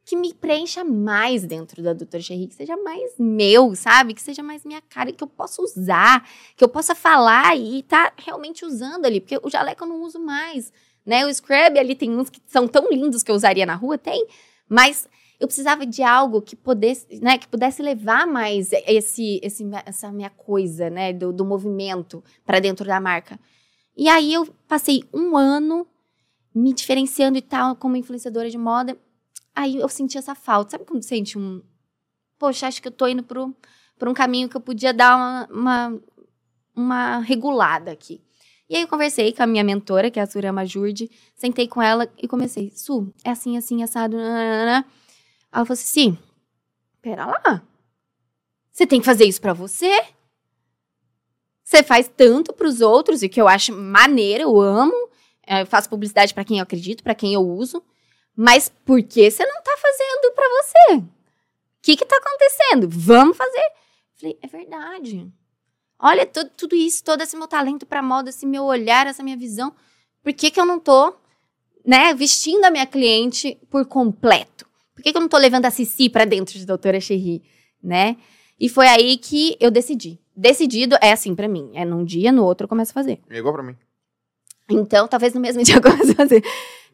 que 0.03 0.15
me 0.15 0.34
preencha 0.34 0.84
mais 0.84 1.45
dentro 1.45 1.84
da 1.84 1.93
doutora 1.93 2.24
Cherry, 2.24 2.47
que 2.47 2.55
seja 2.55 2.76
mais 2.76 3.13
meu, 3.19 3.76
sabe? 3.76 4.15
Que 4.15 4.21
seja 4.24 4.41
mais 4.41 4.65
minha 4.65 4.82
cara, 4.82 5.11
que 5.11 5.24
eu 5.24 5.28
possa 5.28 5.61
usar, 5.61 6.28
que 6.57 6.63
eu 6.63 6.67
possa 6.67 6.95
falar 6.95 7.55
e 7.55 7.84
tá 7.84 8.11
realmente 8.17 8.65
usando 8.65 9.05
ali, 9.05 9.21
porque 9.21 9.39
o 9.43 9.51
jaleco 9.51 9.84
eu 9.84 9.88
não 9.88 10.01
uso 10.01 10.19
mais, 10.19 10.74
né? 11.05 11.28
O 11.28 11.34
scrub 11.34 11.78
ali 11.78 11.93
tem 11.93 12.09
uns 12.09 12.32
que 12.32 12.41
são 12.47 12.67
tão 12.67 12.89
lindos 12.89 13.21
que 13.21 13.30
eu 13.30 13.36
usaria 13.36 13.67
na 13.67 13.76
rua, 13.76 13.99
tem, 13.99 14.28
mas 14.70 15.07
eu 15.39 15.47
precisava 15.47 15.86
de 15.86 16.01
algo 16.01 16.41
que 16.41 16.55
pudesse, 16.55 17.20
né, 17.22 17.38
que 17.38 17.47
pudesse 17.47 17.82
levar 17.82 18.26
mais 18.26 18.72
esse, 18.72 19.39
esse 19.43 19.64
essa 19.86 20.11
minha 20.11 20.30
coisa, 20.30 20.89
né, 20.89 21.11
do, 21.11 21.34
do 21.34 21.43
movimento 21.43 22.24
para 22.45 22.59
dentro 22.59 22.86
da 22.86 22.99
marca. 22.99 23.39
E 23.95 24.09
aí 24.09 24.34
eu 24.34 24.47
passei 24.68 25.03
um 25.14 25.38
ano 25.38 25.88
me 26.53 26.74
diferenciando 26.74 27.38
e 27.38 27.41
tal 27.41 27.76
como 27.76 27.97
influenciadora 27.97 28.49
de 28.49 28.57
moda. 28.57 28.97
Aí 29.55 29.78
eu 29.78 29.89
senti 29.89 30.18
essa 30.18 30.36
falta. 30.36 30.72
Sabe 30.72 30.86
quando 30.86 31.03
sente 31.03 31.38
um. 31.38 31.61
Poxa, 32.38 32.68
acho 32.68 32.82
que 32.82 32.88
eu 32.88 32.91
tô 32.91 33.07
indo 33.07 33.24
por 33.24 33.38
um 34.07 34.14
caminho 34.14 34.49
que 34.49 34.57
eu 34.57 34.61
podia 34.61 34.93
dar 34.93 35.16
uma, 35.16 35.47
uma, 35.51 36.01
uma 36.76 37.20
regulada 37.20 37.91
aqui. 37.91 38.22
E 38.70 38.76
aí 38.76 38.82
eu 38.84 38.88
conversei 38.88 39.34
com 39.34 39.43
a 39.43 39.47
minha 39.47 39.64
mentora, 39.64 40.09
que 40.09 40.20
é 40.20 40.24
a 40.24 40.26
Surama 40.26 40.66
Jurde, 40.66 41.09
sentei 41.36 41.68
com 41.68 41.82
ela 41.82 42.11
e 42.18 42.28
comecei. 42.28 42.72
Su, 42.76 43.14
é 43.24 43.30
assim, 43.32 43.57
assim, 43.57 43.84
assado. 43.84 44.16
nananana." 44.18 44.86
Ela 45.51 45.66
falou 45.66 45.74
assim: 45.74 45.86
sim, 45.86 46.18
pera 47.01 47.26
lá. 47.26 47.61
Você 48.72 48.88
tem 48.88 48.99
que 48.99 49.05
fazer 49.05 49.26
isso 49.26 49.39
pra 49.41 49.53
você? 49.53 49.91
Você 51.64 51.84
faz 51.84 52.07
tanto 52.16 52.53
pros 52.53 52.82
outros, 52.82 53.24
e 53.24 53.30
que 53.30 53.39
eu 53.39 53.47
acho 53.47 53.74
maneiro, 53.74 54.43
eu 54.43 54.59
amo. 54.61 55.09
É, 55.45 55.61
Eu 55.61 55.66
faço 55.66 55.89
publicidade 55.89 56.34
pra 56.34 56.43
quem 56.45 56.57
eu 56.57 56.64
acredito, 56.64 57.03
pra 57.03 57.16
quem 57.16 57.34
eu 57.34 57.41
uso. 57.41 57.84
Mas 58.36 58.70
por 58.86 59.01
que 59.03 59.30
você 59.30 59.45
não 59.45 59.61
tá 59.61 59.78
fazendo 59.78 60.34
pra 60.34 60.45
você? 60.47 60.95
O 60.97 61.09
que 61.84 61.95
que 61.97 62.05
tá 62.05 62.18
acontecendo? 62.18 62.88
Vamos 62.89 63.38
fazer. 63.38 63.64
Falei, 64.16 64.38
é 64.41 64.47
verdade. 64.47 65.32
Olha 66.04 66.26
tu- 66.26 66.49
tudo 66.58 66.76
isso, 66.76 67.04
todo 67.04 67.22
esse 67.22 67.38
meu 67.38 67.47
talento 67.47 67.86
pra 67.86 68.01
moda, 68.04 68.30
esse 68.30 68.45
meu 68.45 68.64
olhar, 68.66 69.08
essa 69.08 69.24
minha 69.24 69.38
visão. 69.38 69.74
Por 70.22 70.34
que 70.34 70.51
que 70.51 70.60
eu 70.60 70.66
não 70.66 70.78
tô, 70.80 71.14
né, 71.86 72.14
vestindo 72.14 72.66
a 72.66 72.70
minha 72.72 72.86
cliente 72.86 73.58
por 73.70 73.86
completo? 73.86 74.66
Por 74.93 75.01
que 75.01 75.12
que 75.12 75.18
eu 75.18 75.22
não 75.22 75.30
tô 75.30 75.38
levando 75.38 75.66
a 75.66 75.72
Cici 75.72 76.10
pra 76.10 76.26
dentro 76.26 76.60
de 76.60 76.66
Doutora 76.66 76.99
Cherry, 76.99 77.41
né? 77.82 78.18
E 78.60 78.68
foi 78.70 78.88
aí 78.88 79.18
que 79.18 79.56
eu 79.60 79.72
decidi. 79.72 80.20
Decidido 80.36 80.95
é 81.01 81.12
assim 81.12 81.34
pra 81.36 81.47
mim. 81.47 81.72
É 81.74 81.86
num 81.86 82.04
dia, 82.04 82.32
no 82.32 82.43
outro 82.43 82.66
eu 82.66 82.70
começo 82.70 82.91
a 82.91 82.93
fazer. 82.93 83.22
É 83.30 83.38
igual 83.38 83.54
pra 83.54 83.64
mim. 83.64 83.76
Então, 84.70 85.08
talvez 85.08 85.34
no 85.34 85.39
mesmo 85.41 85.62
dia 85.64 85.76
eu 85.76 85.82
comece 85.82 86.12
a 86.12 86.16
fazer. 86.16 86.43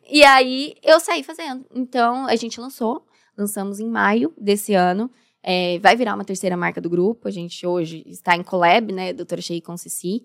E 0.09 0.23
aí, 0.23 0.75
eu 0.83 0.99
saí 0.99 1.23
fazendo. 1.23 1.65
Então, 1.73 2.25
a 2.25 2.35
gente 2.35 2.59
lançou. 2.59 3.05
Lançamos 3.37 3.79
em 3.79 3.87
maio 3.87 4.33
desse 4.37 4.73
ano. 4.73 5.09
É, 5.41 5.79
vai 5.79 5.95
virar 5.95 6.15
uma 6.15 6.25
terceira 6.25 6.57
marca 6.57 6.81
do 6.81 6.89
grupo. 6.89 7.27
A 7.27 7.31
gente 7.31 7.65
hoje 7.65 8.03
está 8.07 8.35
em 8.35 8.43
collab, 8.43 8.91
né? 8.91 9.13
Doutora 9.13 9.41
Shea 9.41 9.61
com 9.61 9.77
Cici. 9.77 10.23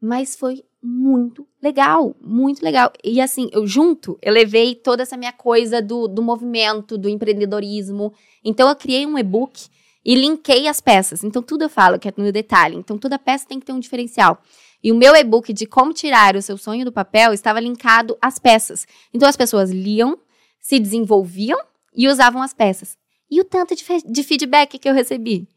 Mas 0.00 0.34
foi 0.34 0.62
muito 0.82 1.46
legal. 1.62 2.14
Muito 2.20 2.62
legal. 2.62 2.92
E 3.02 3.20
assim, 3.20 3.48
eu 3.52 3.66
junto, 3.66 4.18
eu 4.20 4.32
levei 4.32 4.74
toda 4.74 5.02
essa 5.02 5.16
minha 5.16 5.32
coisa 5.32 5.80
do, 5.80 6.08
do 6.08 6.22
movimento, 6.22 6.98
do 6.98 7.08
empreendedorismo. 7.08 8.12
Então, 8.44 8.68
eu 8.68 8.76
criei 8.76 9.06
um 9.06 9.18
e-book 9.18 9.68
e 10.04 10.14
linkei 10.14 10.66
as 10.66 10.80
peças. 10.80 11.22
Então, 11.22 11.42
tudo 11.42 11.62
eu 11.62 11.68
falo 11.68 11.98
que 11.98 12.08
é 12.08 12.14
no 12.16 12.32
detalhe. 12.32 12.76
Então, 12.76 12.98
toda 12.98 13.18
peça 13.18 13.46
tem 13.46 13.60
que 13.60 13.66
ter 13.66 13.72
um 13.72 13.80
diferencial. 13.80 14.42
E 14.82 14.90
o 14.90 14.96
meu 14.96 15.14
e-book 15.14 15.52
de 15.52 15.64
como 15.64 15.92
tirar 15.92 16.34
o 16.34 16.42
seu 16.42 16.58
sonho 16.58 16.84
do 16.84 16.90
papel 16.90 17.32
estava 17.32 17.60
linkado 17.60 18.18
às 18.20 18.38
peças. 18.38 18.86
Então 19.14 19.28
as 19.28 19.36
pessoas 19.36 19.70
liam, 19.70 20.18
se 20.60 20.78
desenvolviam 20.80 21.58
e 21.94 22.08
usavam 22.08 22.42
as 22.42 22.52
peças. 22.52 22.98
E 23.32 23.40
o 23.40 23.44
tanto 23.44 23.74
de, 23.74 23.82
de 24.04 24.22
feedback 24.22 24.78
que 24.78 24.86
eu 24.86 24.92
recebi 24.92 25.48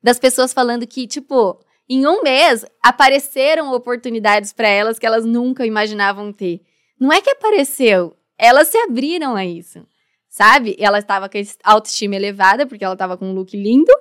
das 0.00 0.20
pessoas 0.20 0.52
falando 0.52 0.86
que, 0.86 1.04
tipo, 1.04 1.58
em 1.88 2.06
um 2.06 2.22
mês 2.22 2.64
apareceram 2.80 3.72
oportunidades 3.72 4.52
para 4.52 4.68
elas 4.68 5.00
que 5.00 5.06
elas 5.06 5.24
nunca 5.24 5.66
imaginavam 5.66 6.32
ter. 6.32 6.60
Não 6.96 7.12
é 7.12 7.20
que 7.20 7.30
apareceu, 7.30 8.16
elas 8.38 8.68
se 8.68 8.78
abriram 8.78 9.34
a 9.34 9.44
isso. 9.44 9.84
Sabe? 10.28 10.76
Ela 10.78 11.00
estava 11.00 11.28
com 11.28 11.36
autoestima 11.64 12.14
elevada, 12.14 12.66
porque 12.68 12.84
ela 12.84 12.94
estava 12.94 13.16
com 13.16 13.26
um 13.26 13.34
look 13.34 13.56
lindo. 13.56 13.92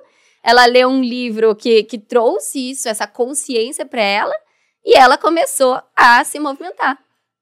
Ela 0.44 0.68
leu 0.68 0.88
um 0.88 1.02
livro 1.02 1.56
que, 1.56 1.84
que 1.86 1.98
trouxe 1.98 2.70
isso, 2.70 2.88
essa 2.88 3.08
consciência 3.08 3.84
para 3.84 4.04
ela. 4.04 4.36
E 4.86 4.96
ela 4.96 5.18
começou 5.18 5.82
a 5.96 6.24
se 6.24 6.40
movimentar. 6.40 7.00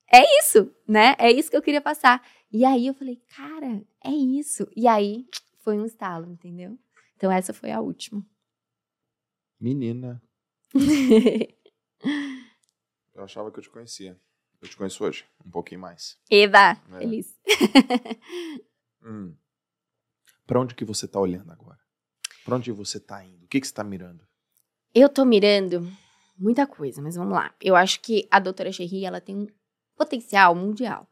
É 0.10 0.24
isso, 0.39 0.72
né? 0.88 1.16
É 1.18 1.30
isso 1.30 1.52
que 1.52 1.58
eu 1.58 1.62
queria 1.62 1.82
passar. 1.82 2.22
E 2.50 2.64
aí 2.64 2.88
eu 2.88 2.94
falei, 2.94 3.20
cara, 3.36 3.82
é 4.06 4.12
isso. 4.12 4.66
E 4.74 4.88
aí 4.88 5.26
foi 5.64 5.78
um 5.80 5.86
estalo, 5.86 6.28
entendeu? 6.30 6.78
Então 7.16 7.32
essa 7.32 7.53
foi 7.53 7.72
a 7.72 7.80
última. 7.80 8.26
Menina, 9.59 10.22
eu 13.14 13.24
achava 13.24 13.51
que 13.51 13.59
eu 13.59 13.64
te 13.64 13.70
conhecia. 13.70 14.20
Eu 14.62 14.68
te 14.70 14.78
conheço 14.78 15.03
hoje, 15.03 15.26
um 15.45 15.49
pouquinho 15.49 15.82
mais. 15.82 16.18
Eva, 16.30 16.72
É. 16.93 16.99
feliz. 16.99 17.36
Hum. 19.03 19.36
Pra 20.45 20.59
onde 20.59 20.76
que 20.76 20.86
você 20.86 21.07
tá 21.07 21.20
olhando 21.20 21.51
agora? 21.51 21.80
Pra 22.45 22.55
onde 22.55 22.72
você 22.72 22.99
tá 22.99 23.26
indo? 23.26 23.45
O 23.45 23.47
que 23.47 23.59
que 23.59 23.66
você 23.68 23.74
tá 23.74 23.84
mirando? 23.84 24.24
Eu 24.93 25.09
tô 25.09 25.26
mirando 25.26 25.82
muita 26.38 26.68
coisa, 26.68 27.01
mas 27.01 27.16
vamos 27.16 27.34
lá. 27.34 27.51
Eu 27.59 27.76
acho 27.76 27.99
que 27.99 28.28
a 28.30 28.39
doutora 28.39 28.72
Cherry, 28.72 29.03
ela 29.03 29.20
tem 29.20 29.36
um 29.36 29.47
potencial 29.95 30.53
mundial. 30.53 31.07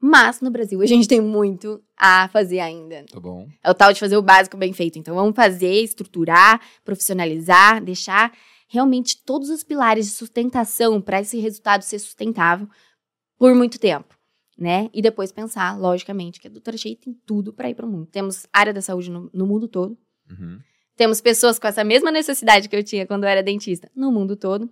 Mas 0.00 0.40
no 0.40 0.50
Brasil 0.50 0.80
a 0.82 0.86
gente 0.86 1.08
tem 1.08 1.20
muito 1.20 1.82
a 1.96 2.28
fazer 2.28 2.60
ainda. 2.60 3.04
Tá 3.10 3.18
bom. 3.18 3.48
É 3.62 3.70
o 3.70 3.74
tal 3.74 3.92
de 3.92 4.00
fazer 4.00 4.16
o 4.16 4.22
básico 4.22 4.56
bem 4.56 4.72
feito. 4.72 4.98
Então 4.98 5.14
vamos 5.14 5.34
fazer, 5.34 5.82
estruturar, 5.82 6.60
profissionalizar, 6.84 7.82
deixar 7.82 8.32
realmente 8.68 9.22
todos 9.24 9.48
os 9.48 9.62
pilares 9.62 10.06
de 10.06 10.12
sustentação 10.12 11.00
para 11.00 11.20
esse 11.20 11.38
resultado 11.38 11.82
ser 11.82 11.98
sustentável 11.98 12.68
por 13.38 13.54
muito 13.54 13.78
tempo. 13.78 14.14
né? 14.58 14.88
E 14.92 15.02
depois 15.02 15.30
pensar, 15.32 15.78
logicamente, 15.78 16.40
que 16.40 16.46
a 16.46 16.50
doutora 16.50 16.76
Shea 16.78 16.96
tem 16.96 17.14
tudo 17.26 17.52
para 17.52 17.68
ir 17.68 17.74
para 17.74 17.84
o 17.86 17.88
mundo. 17.88 18.06
Temos 18.06 18.46
área 18.52 18.72
da 18.72 18.80
saúde 18.80 19.10
no, 19.10 19.30
no 19.32 19.46
mundo 19.46 19.68
todo. 19.68 19.96
Uhum. 20.30 20.58
Temos 20.96 21.20
pessoas 21.20 21.58
com 21.58 21.66
essa 21.66 21.84
mesma 21.84 22.10
necessidade 22.10 22.68
que 22.68 22.74
eu 22.74 22.82
tinha 22.82 23.06
quando 23.06 23.24
eu 23.24 23.28
era 23.28 23.42
dentista 23.42 23.90
no 23.94 24.10
mundo 24.10 24.34
todo. 24.34 24.68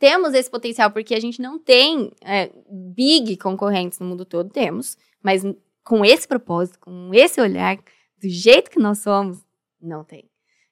Temos 0.00 0.32
esse 0.32 0.50
potencial 0.50 0.90
porque 0.90 1.14
a 1.14 1.20
gente 1.20 1.42
não 1.42 1.58
tem 1.58 2.10
é, 2.22 2.50
big 2.68 3.36
concorrentes 3.36 3.98
no 3.98 4.06
mundo 4.06 4.24
todo, 4.24 4.48
temos, 4.48 4.96
mas 5.22 5.42
com 5.84 6.02
esse 6.02 6.26
propósito, 6.26 6.78
com 6.80 7.10
esse 7.12 7.38
olhar, 7.38 7.76
do 7.76 8.26
jeito 8.28 8.70
que 8.70 8.78
nós 8.78 9.00
somos, 9.00 9.44
não 9.80 10.02
tem. 10.02 10.24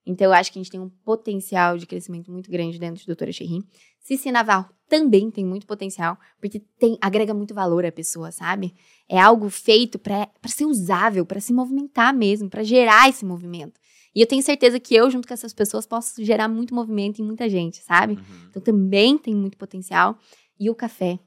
Então, 0.07 0.29
eu 0.29 0.33
acho 0.33 0.51
que 0.51 0.59
a 0.59 0.62
gente 0.62 0.70
tem 0.70 0.81
um 0.81 0.89
potencial 0.89 1.76
de 1.76 1.87
crescimento 1.87 2.33
muito 2.33 2.51
grande 2.51 2.79
dentro 2.79 2.99
de 2.99 3.07
Doutora 3.07 3.31
Cherry. 3.31 3.62
Cici 4.01 4.33
Navarro 4.33 4.70
também 4.89 5.31
tem 5.31 5.45
muito 5.45 5.66
potencial, 5.66 6.16
porque 6.41 6.61
tem, 6.79 6.97
agrega 6.99 7.35
muito 7.35 7.53
valor 7.53 7.85
à 7.85 7.93
pessoa, 7.93 8.33
sabe? 8.33 8.74
É 9.07 9.20
algo 9.20 9.51
feito 9.51 9.99
para 9.99 10.26
ser 10.47 10.64
usável, 10.64 11.26
para 11.26 11.41
se 11.41 11.53
movimentar 11.53 12.14
mesmo, 12.14 12.49
para 12.49 12.62
gerar 12.62 13.11
esse 13.11 13.26
movimento. 13.26 13.79
E 14.19 14.21
eu 14.21 14.27
tenho 14.27 14.43
certeza 14.43 14.81
que 14.81 14.97
eu, 14.97 15.09
junto 15.09 15.29
com 15.29 15.33
essas 15.33 15.53
pessoas, 15.53 15.87
posso 15.87 16.25
gerar 16.25 16.49
muito 16.49 16.75
movimento 16.75 17.23
em 17.23 17.25
muita 17.25 17.49
gente, 17.49 17.81
sabe? 17.85 18.14
Uhum. 18.14 18.49
Então 18.51 18.61
também 18.61 19.16
tem 19.16 19.33
muito 19.33 19.57
potencial. 19.57 20.19
E 20.59 20.69
o 20.69 20.75
café 20.75 21.21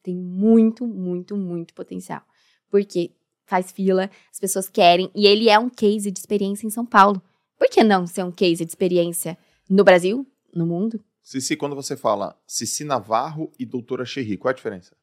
tem 0.00 0.14
muito, 0.14 0.86
muito, 0.86 1.36
muito 1.36 1.74
potencial. 1.74 2.22
Porque 2.70 3.10
faz 3.46 3.72
fila, 3.72 4.08
as 4.30 4.38
pessoas 4.38 4.68
querem, 4.68 5.10
e 5.12 5.26
ele 5.26 5.48
é 5.48 5.58
um 5.58 5.68
case 5.68 6.08
de 6.08 6.20
experiência 6.20 6.64
em 6.68 6.70
São 6.70 6.86
Paulo. 6.86 7.20
Por 7.58 7.68
que 7.68 7.82
não 7.82 8.06
ser 8.06 8.22
um 8.22 8.30
case 8.30 8.64
de 8.64 8.70
experiência 8.70 9.36
no 9.68 9.82
Brasil, 9.82 10.24
no 10.54 10.64
mundo? 10.64 11.04
Cici, 11.24 11.56
quando 11.56 11.74
você 11.74 11.96
fala 11.96 12.40
Cici 12.46 12.84
Navarro 12.84 13.50
e 13.58 13.66
Doutora 13.66 14.04
Cherry, 14.04 14.36
qual 14.36 14.50
é 14.50 14.52
a 14.52 14.56
diferença? 14.56 14.96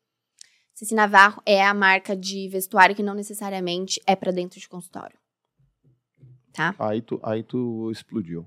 Cici 0.74 0.96
Navarro 0.96 1.42
é 1.46 1.62
a 1.62 1.74
marca 1.74 2.16
de 2.16 2.48
vestuário 2.48 2.96
que 2.96 3.04
não 3.04 3.14
necessariamente 3.14 4.02
é 4.08 4.16
para 4.16 4.32
dentro 4.32 4.62
de 4.62 4.70
consultório. 4.70 5.20
Tá? 6.58 6.74
Aí 6.80 7.04
tu, 7.04 7.20
aí 7.22 7.44
tu 7.44 7.92
explodiu. 7.92 8.44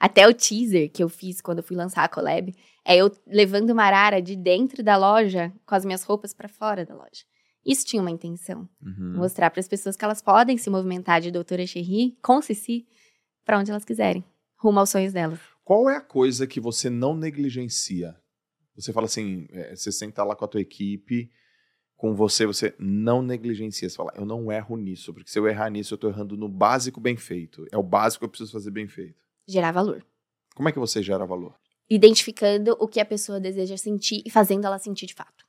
Até 0.00 0.26
o 0.26 0.32
teaser 0.32 0.90
que 0.90 1.02
eu 1.02 1.10
fiz 1.10 1.42
quando 1.42 1.58
eu 1.58 1.62
fui 1.62 1.76
lançar 1.76 2.02
a 2.02 2.08
collab 2.08 2.54
é 2.86 2.96
eu 2.96 3.14
levando 3.26 3.68
uma 3.68 3.84
arara 3.84 4.22
de 4.22 4.34
dentro 4.34 4.82
da 4.82 4.96
loja 4.96 5.52
com 5.66 5.74
as 5.74 5.84
minhas 5.84 6.02
roupas 6.02 6.32
para 6.32 6.48
fora 6.48 6.86
da 6.86 6.94
loja. 6.94 7.22
Isso 7.66 7.84
tinha 7.84 8.00
uma 8.00 8.10
intenção. 8.10 8.66
Uhum. 8.80 9.16
Mostrar 9.16 9.50
para 9.50 9.60
as 9.60 9.68
pessoas 9.68 9.94
que 9.94 10.02
elas 10.06 10.22
podem 10.22 10.56
se 10.56 10.70
movimentar 10.70 11.20
de 11.20 11.30
doutora 11.30 11.66
Cherry 11.66 12.16
com 12.22 12.40
Cici 12.40 12.86
para 13.44 13.58
onde 13.58 13.70
elas 13.70 13.84
quiserem, 13.84 14.24
rumo 14.56 14.80
aos 14.80 14.88
sonhos 14.88 15.12
delas. 15.12 15.38
Qual 15.62 15.90
é 15.90 15.96
a 15.96 16.00
coisa 16.00 16.46
que 16.46 16.60
você 16.60 16.88
não 16.88 17.14
negligencia? 17.14 18.16
Você 18.74 18.90
fala 18.90 19.04
assim, 19.04 19.46
é, 19.50 19.76
você 19.76 19.92
senta 19.92 20.24
lá 20.24 20.34
com 20.34 20.46
a 20.46 20.48
tua 20.48 20.62
equipe, 20.62 21.30
com 21.96 22.14
você, 22.14 22.46
você 22.46 22.74
não 22.78 23.22
negligencia. 23.22 23.88
Você 23.88 23.96
fala, 23.96 24.12
eu 24.16 24.26
não 24.26 24.52
erro 24.52 24.76
nisso, 24.76 25.12
porque 25.12 25.30
se 25.30 25.38
eu 25.38 25.48
errar 25.48 25.70
nisso, 25.70 25.94
eu 25.94 25.98
tô 25.98 26.08
errando 26.08 26.36
no 26.36 26.48
básico 26.48 27.00
bem 27.00 27.16
feito. 27.16 27.66
É 27.72 27.78
o 27.78 27.82
básico 27.82 28.20
que 28.20 28.24
eu 28.26 28.28
preciso 28.28 28.52
fazer 28.52 28.70
bem 28.70 28.86
feito. 28.86 29.22
Gerar 29.46 29.72
valor. 29.72 30.04
Como 30.54 30.68
é 30.68 30.72
que 30.72 30.78
você 30.78 31.02
gera 31.02 31.24
valor? 31.24 31.54
Identificando 31.88 32.76
o 32.80 32.88
que 32.88 33.00
a 33.00 33.04
pessoa 33.04 33.40
deseja 33.40 33.76
sentir 33.76 34.22
e 34.26 34.30
fazendo 34.30 34.66
ela 34.66 34.78
sentir 34.78 35.06
de 35.06 35.14
fato. 35.14 35.46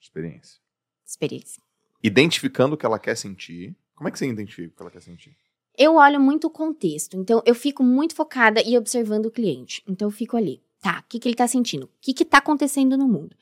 Experiência. 0.00 0.60
Experiência. 1.04 1.62
Identificando 2.02 2.74
o 2.74 2.78
que 2.78 2.86
ela 2.86 2.98
quer 2.98 3.16
sentir. 3.16 3.76
Como 3.94 4.08
é 4.08 4.12
que 4.12 4.18
você 4.18 4.26
identifica 4.26 4.72
o 4.72 4.76
que 4.76 4.82
ela 4.82 4.90
quer 4.90 5.00
sentir? 5.00 5.36
Eu 5.76 5.96
olho 5.96 6.20
muito 6.20 6.46
o 6.46 6.50
contexto, 6.50 7.16
então 7.16 7.42
eu 7.44 7.54
fico 7.54 7.82
muito 7.82 8.14
focada 8.14 8.62
e 8.62 8.78
observando 8.78 9.26
o 9.26 9.30
cliente. 9.30 9.82
Então 9.88 10.06
eu 10.06 10.12
fico 10.12 10.36
ali, 10.36 10.62
tá, 10.80 11.00
o 11.04 11.08
que, 11.08 11.18
que 11.18 11.28
ele 11.28 11.34
tá 11.34 11.48
sentindo? 11.48 11.86
O 11.86 11.90
que 12.00 12.14
que 12.14 12.24
tá 12.24 12.38
acontecendo 12.38 12.96
no 12.96 13.08
mundo? 13.08 13.34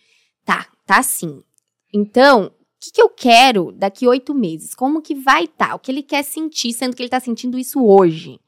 Tá, 0.44 0.70
tá 0.86 0.98
assim. 0.98 1.42
Então, 1.92 2.46
o 2.46 2.52
que, 2.80 2.92
que 2.92 3.02
eu 3.02 3.08
quero 3.08 3.72
daqui 3.72 4.06
oito 4.06 4.34
meses? 4.34 4.74
Como 4.74 5.02
que 5.02 5.14
vai 5.14 5.44
estar? 5.44 5.68
Tá? 5.68 5.74
O 5.74 5.78
que 5.78 5.90
ele 5.90 6.02
quer 6.02 6.22
sentir, 6.22 6.72
sendo 6.72 6.96
que 6.96 7.02
ele 7.02 7.10
tá 7.10 7.20
sentindo 7.20 7.58
isso 7.58 7.84
hoje? 7.84 8.40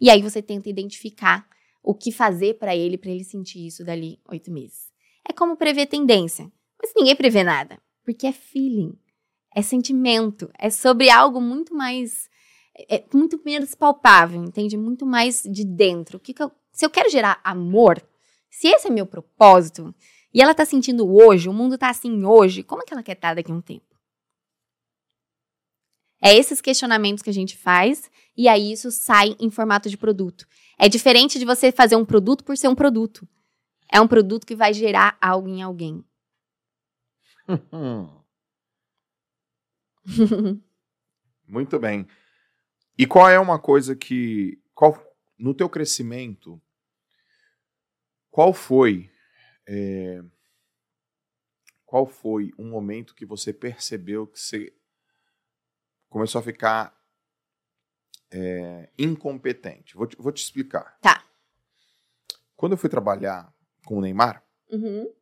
E 0.00 0.10
aí 0.10 0.22
você 0.22 0.42
tenta 0.42 0.68
identificar 0.68 1.46
o 1.82 1.94
que 1.94 2.10
fazer 2.10 2.54
para 2.54 2.74
ele, 2.74 2.96
para 2.96 3.10
ele 3.10 3.24
sentir 3.24 3.66
isso 3.66 3.84
dali 3.84 4.18
oito 4.28 4.50
meses. 4.50 4.92
É 5.28 5.32
como 5.32 5.56
prever 5.56 5.86
tendência, 5.86 6.50
mas 6.80 6.92
ninguém 6.96 7.14
prevê 7.16 7.42
nada, 7.42 7.78
porque 8.04 8.26
é 8.26 8.32
feeling, 8.32 8.98
é 9.54 9.62
sentimento, 9.62 10.50
é 10.58 10.70
sobre 10.70 11.10
algo 11.10 11.40
muito 11.40 11.74
mais 11.74 12.28
é 12.88 13.04
muito 13.14 13.40
menos 13.44 13.74
palpável, 13.74 14.42
entende? 14.42 14.76
Muito 14.76 15.06
mais 15.06 15.42
de 15.44 15.64
dentro. 15.64 16.16
O 16.16 16.20
que, 16.20 16.34
que 16.34 16.42
eu, 16.42 16.50
se 16.72 16.84
eu 16.84 16.90
quero 16.90 17.08
gerar 17.08 17.40
amor, 17.44 18.02
se 18.50 18.66
esse 18.68 18.88
é 18.88 18.90
meu 18.90 19.06
propósito, 19.06 19.94
e 20.34 20.42
ela 20.42 20.52
tá 20.52 20.66
sentindo 20.66 21.08
hoje, 21.08 21.48
o 21.48 21.52
mundo 21.52 21.78
tá 21.78 21.88
assim 21.88 22.24
hoje, 22.24 22.64
como 22.64 22.82
é 22.82 22.84
que 22.84 22.92
ela 22.92 23.04
quer 23.04 23.12
estar 23.12 23.34
daqui 23.34 23.52
a 23.52 23.54
um 23.54 23.60
tempo? 23.60 23.94
É 26.20 26.34
esses 26.34 26.60
questionamentos 26.60 27.22
que 27.22 27.30
a 27.30 27.34
gente 27.34 27.56
faz, 27.56 28.10
e 28.36 28.48
aí 28.48 28.72
isso 28.72 28.90
sai 28.90 29.36
em 29.38 29.48
formato 29.48 29.88
de 29.88 29.96
produto. 29.96 30.44
É 30.76 30.88
diferente 30.88 31.38
de 31.38 31.44
você 31.44 31.70
fazer 31.70 31.94
um 31.94 32.04
produto 32.04 32.42
por 32.42 32.56
ser 32.56 32.66
um 32.66 32.74
produto. 32.74 33.28
É 33.92 34.00
um 34.00 34.08
produto 34.08 34.44
que 34.44 34.56
vai 34.56 34.74
gerar 34.74 35.16
algo 35.20 35.46
em 35.48 35.62
alguém. 35.62 36.04
Muito 41.46 41.78
bem. 41.78 42.08
E 42.98 43.06
qual 43.06 43.28
é 43.28 43.38
uma 43.38 43.58
coisa 43.58 43.94
que. 43.94 44.58
Qual, 44.74 44.98
no 45.38 45.54
teu 45.54 45.68
crescimento, 45.68 46.60
qual 48.30 48.52
foi. 48.52 49.10
É, 49.66 50.22
qual 51.84 52.06
foi 52.06 52.52
um 52.58 52.68
momento 52.70 53.14
que 53.14 53.24
você 53.24 53.52
percebeu 53.52 54.26
que 54.26 54.38
você 54.40 54.74
começou 56.08 56.38
a 56.40 56.42
ficar 56.42 56.94
é, 58.30 58.90
incompetente? 58.98 59.94
Vou 59.94 60.06
te, 60.06 60.16
vou 60.16 60.32
te 60.32 60.42
explicar. 60.42 60.98
Tá. 61.00 61.24
Quando 62.56 62.72
eu 62.72 62.78
fui 62.78 62.88
trabalhar 62.90 63.52
com 63.84 63.98
o 63.98 64.00
Neymar, 64.00 64.42
Uhum. 64.70 65.12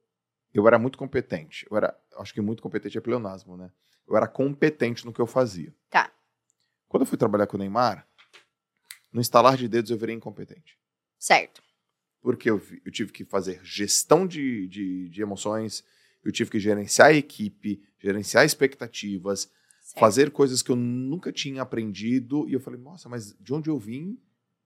eu 0.54 0.66
era 0.66 0.78
muito 0.78 0.96
competente. 0.96 1.66
Eu 1.70 1.76
era, 1.76 1.98
acho 2.16 2.32
que 2.32 2.40
muito 2.40 2.62
competente 2.62 2.96
é 2.96 3.00
pleonasmo, 3.00 3.56
né? 3.56 3.70
Eu 4.06 4.16
era 4.16 4.26
competente 4.28 5.04
no 5.04 5.12
que 5.12 5.20
eu 5.20 5.26
fazia. 5.26 5.74
Tá. 5.90 6.12
Quando 6.88 7.02
eu 7.02 7.06
fui 7.06 7.18
trabalhar 7.18 7.46
com 7.46 7.56
o 7.56 7.60
Neymar, 7.60 8.06
no 9.12 9.20
instalar 9.20 9.56
de 9.56 9.68
dedos 9.68 9.90
eu 9.90 9.98
virei 9.98 10.14
incompetente. 10.14 10.78
Certo. 11.18 11.62
Porque 12.22 12.48
eu, 12.48 12.62
eu 12.84 12.92
tive 12.92 13.12
que 13.12 13.24
fazer 13.24 13.60
gestão 13.64 14.26
de, 14.26 14.68
de, 14.68 15.08
de 15.08 15.22
emoções, 15.22 15.84
eu 16.24 16.30
tive 16.30 16.50
que 16.50 16.60
gerenciar 16.60 17.08
a 17.08 17.14
equipe, 17.14 17.82
gerenciar 17.98 18.44
expectativas, 18.44 19.50
certo. 19.82 19.98
fazer 20.00 20.30
coisas 20.30 20.62
que 20.62 20.70
eu 20.70 20.76
nunca 20.76 21.32
tinha 21.32 21.62
aprendido. 21.62 22.48
E 22.48 22.52
eu 22.52 22.60
falei, 22.60 22.80
nossa, 22.80 23.08
mas 23.08 23.36
de 23.40 23.52
onde 23.52 23.68
eu 23.68 23.78
vim? 23.78 24.16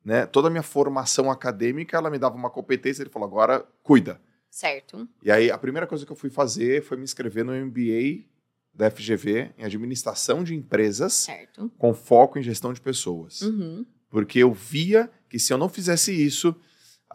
Né? 0.04 0.26
Toda 0.26 0.48
a 0.48 0.50
minha 0.50 0.62
formação 0.62 1.30
acadêmica, 1.30 1.96
ela 1.96 2.10
me 2.10 2.18
dava 2.18 2.36
uma 2.36 2.50
competência. 2.50 3.02
Ele 3.02 3.10
falou, 3.10 3.26
agora 3.26 3.66
cuida. 3.82 4.20
Certo. 4.50 5.08
E 5.22 5.30
aí, 5.30 5.50
a 5.50 5.58
primeira 5.58 5.86
coisa 5.86 6.06
que 6.06 6.12
eu 6.12 6.16
fui 6.16 6.30
fazer 6.30 6.82
foi 6.82 6.96
me 6.96 7.04
inscrever 7.04 7.44
no 7.44 7.52
MBA 7.52 8.24
da 8.72 8.90
FGV 8.90 9.52
em 9.58 9.64
administração 9.64 10.44
de 10.44 10.54
empresas 10.54 11.14
Certo. 11.14 11.70
com 11.78 11.94
foco 11.94 12.38
em 12.38 12.42
gestão 12.42 12.72
de 12.72 12.80
pessoas. 12.80 13.40
Uhum. 13.40 13.86
Porque 14.10 14.38
eu 14.38 14.52
via 14.52 15.10
que 15.28 15.38
se 15.38 15.52
eu 15.52 15.58
não 15.58 15.68
fizesse 15.68 16.12
isso, 16.12 16.54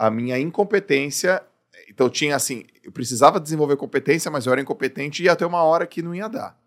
a 0.02 0.10
minha 0.10 0.40
incompetência. 0.40 1.44
Então, 1.88 2.08
eu 2.08 2.12
tinha 2.12 2.36
assim, 2.36 2.66
eu 2.84 2.92
precisava 2.92 3.40
desenvolver 3.40 3.78
competência, 3.78 4.32
mas 4.32 4.48
eu 4.48 4.52
era 4.52 4.60
incompetente 4.60 5.22
e 5.22 5.26
ia 5.26 5.34
até 5.34 5.46
uma 5.46 5.62
hora 5.62 5.86
que 5.86 6.02
não 6.02 6.16
ia 6.16 6.28
dar. 6.28 6.60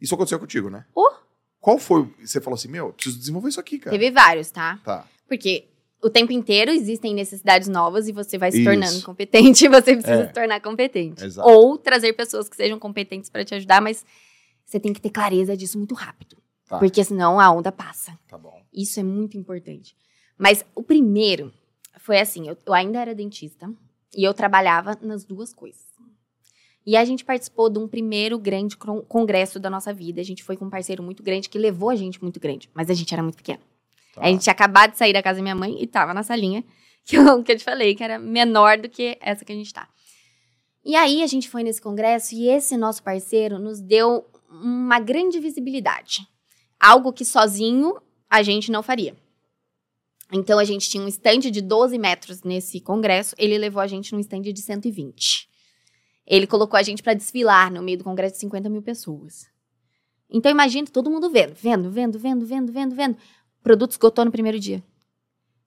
Isso 0.00 0.16
aconteceu 0.16 0.40
contigo, 0.40 0.68
né? 0.68 0.84
Oh. 0.92 1.12
Qual 1.60 1.78
foi? 1.78 2.12
Você 2.20 2.40
falou 2.40 2.56
assim, 2.56 2.66
meu, 2.66 2.86
eu 2.88 2.92
preciso 2.92 3.16
desenvolver 3.20 3.50
isso 3.50 3.60
aqui, 3.60 3.78
cara. 3.78 3.96
Teve 3.96 4.10
vários, 4.10 4.50
tá? 4.50 4.80
Tá. 4.84 5.06
Porque 5.28 5.68
o 6.02 6.10
tempo 6.10 6.32
inteiro 6.32 6.72
existem 6.72 7.14
necessidades 7.14 7.68
novas 7.68 8.08
e 8.08 8.12
você 8.12 8.36
vai 8.36 8.50
se 8.50 8.58
Isso. 8.58 8.68
tornando 8.68 8.96
incompetente 8.96 9.64
e 9.64 9.68
você 9.70 9.92
precisa 9.94 10.24
É. 10.24 10.26
se 10.26 10.32
tornar 10.32 10.60
competente. 10.60 11.24
Exato. 11.24 11.48
Ou 11.48 11.78
trazer 11.78 12.12
pessoas 12.14 12.48
que 12.48 12.56
sejam 12.56 12.80
competentes 12.80 13.30
para 13.30 13.44
te 13.44 13.54
ajudar, 13.54 13.80
mas 13.80 14.04
você 14.64 14.80
tem 14.80 14.92
que 14.92 15.00
ter 15.00 15.10
clareza 15.10 15.56
disso 15.56 15.78
muito 15.78 15.94
rápido. 15.94 16.36
Tá. 16.68 16.80
Porque 16.80 17.04
senão 17.04 17.38
a 17.38 17.48
onda 17.52 17.70
passa. 17.70 18.18
Tá 18.26 18.36
bom. 18.36 18.60
Isso 18.72 18.98
é 18.98 19.04
muito 19.04 19.38
importante. 19.38 19.94
Mas 20.36 20.64
o 20.74 20.82
primeiro 20.82 21.52
foi 21.98 22.18
assim: 22.18 22.48
eu, 22.48 22.56
eu 22.66 22.74
ainda 22.74 23.00
era 23.00 23.14
dentista 23.14 23.72
e 24.16 24.24
eu 24.24 24.34
trabalhava 24.34 24.98
nas 25.00 25.24
duas 25.24 25.52
coisas. 25.52 25.92
E 26.84 26.96
a 26.96 27.04
gente 27.04 27.24
participou 27.24 27.70
de 27.70 27.78
um 27.78 27.86
primeiro 27.86 28.38
grande 28.38 28.76
congresso 28.76 29.60
da 29.60 29.70
nossa 29.70 29.94
vida. 29.94 30.20
A 30.20 30.24
gente 30.24 30.42
foi 30.42 30.56
com 30.56 30.64
um 30.64 30.70
parceiro 30.70 31.02
muito 31.02 31.22
grande 31.22 31.48
que 31.48 31.56
levou 31.56 31.90
a 31.90 31.96
gente 31.96 32.20
muito 32.20 32.40
grande, 32.40 32.68
mas 32.74 32.90
a 32.90 32.94
gente 32.94 33.14
era 33.14 33.22
muito 33.22 33.36
pequeno. 33.36 33.60
Tá. 34.14 34.22
A 34.22 34.26
gente 34.26 34.42
tinha 34.42 34.52
acabado 34.52 34.92
de 34.92 34.98
sair 34.98 35.12
da 35.12 35.22
casa 35.22 35.36
da 35.36 35.42
minha 35.42 35.54
mãe 35.54 35.80
e 35.80 35.86
tava 35.86 36.12
na 36.12 36.22
salinha 36.24 36.64
que 37.06 37.16
eu, 37.16 37.42
que 37.42 37.52
eu 37.52 37.56
te 37.56 37.64
falei, 37.64 37.94
que 37.94 38.02
era 38.02 38.18
menor 38.18 38.78
do 38.78 38.88
que 38.88 39.16
essa 39.20 39.44
que 39.44 39.52
a 39.52 39.54
gente 39.54 39.72
tá. 39.72 39.88
E 40.84 40.96
aí 40.96 41.22
a 41.22 41.26
gente 41.28 41.48
foi 41.48 41.62
nesse 41.62 41.80
congresso 41.80 42.34
e 42.34 42.48
esse 42.48 42.76
nosso 42.76 43.02
parceiro 43.02 43.58
nos 43.58 43.80
deu 43.80 44.26
uma 44.50 44.98
grande 44.98 45.38
visibilidade. 45.38 46.26
Algo 46.80 47.12
que 47.12 47.24
sozinho 47.24 47.94
a 48.28 48.42
gente 48.42 48.72
não 48.72 48.82
faria. 48.82 49.16
Então 50.32 50.58
a 50.58 50.64
gente 50.64 50.88
tinha 50.88 51.02
um 51.02 51.08
stand 51.08 51.40
de 51.40 51.60
12 51.60 51.98
metros 51.98 52.42
nesse 52.42 52.80
congresso, 52.80 53.34
ele 53.38 53.58
levou 53.58 53.82
a 53.82 53.86
gente 53.86 54.12
num 54.12 54.20
stand 54.20 54.40
de 54.40 54.60
120. 54.60 55.48
ele 56.26 56.46
colocou 56.46 56.78
a 56.78 56.82
gente 56.82 57.02
para 57.02 57.14
desfilar 57.14 57.70
no 57.70 57.82
meio 57.82 57.98
do 57.98 58.04
congresso 58.04 58.34
de 58.34 58.40
50 58.40 58.68
mil 58.70 58.80
pessoas. 58.80 59.46
Então 60.30 60.50
imagina 60.50 60.86
todo 60.90 61.10
mundo 61.10 61.28
vendo, 61.28 61.54
vendo, 61.54 61.90
vendo, 61.90 62.18
vendo, 62.18 62.46
vendo, 62.46 62.72
vendo, 62.72 62.94
vendo. 62.94 63.14
O 63.60 63.62
produto 63.62 63.90
esgotou 63.90 64.24
no 64.24 64.30
primeiro 64.30 64.58
dia. 64.58 64.82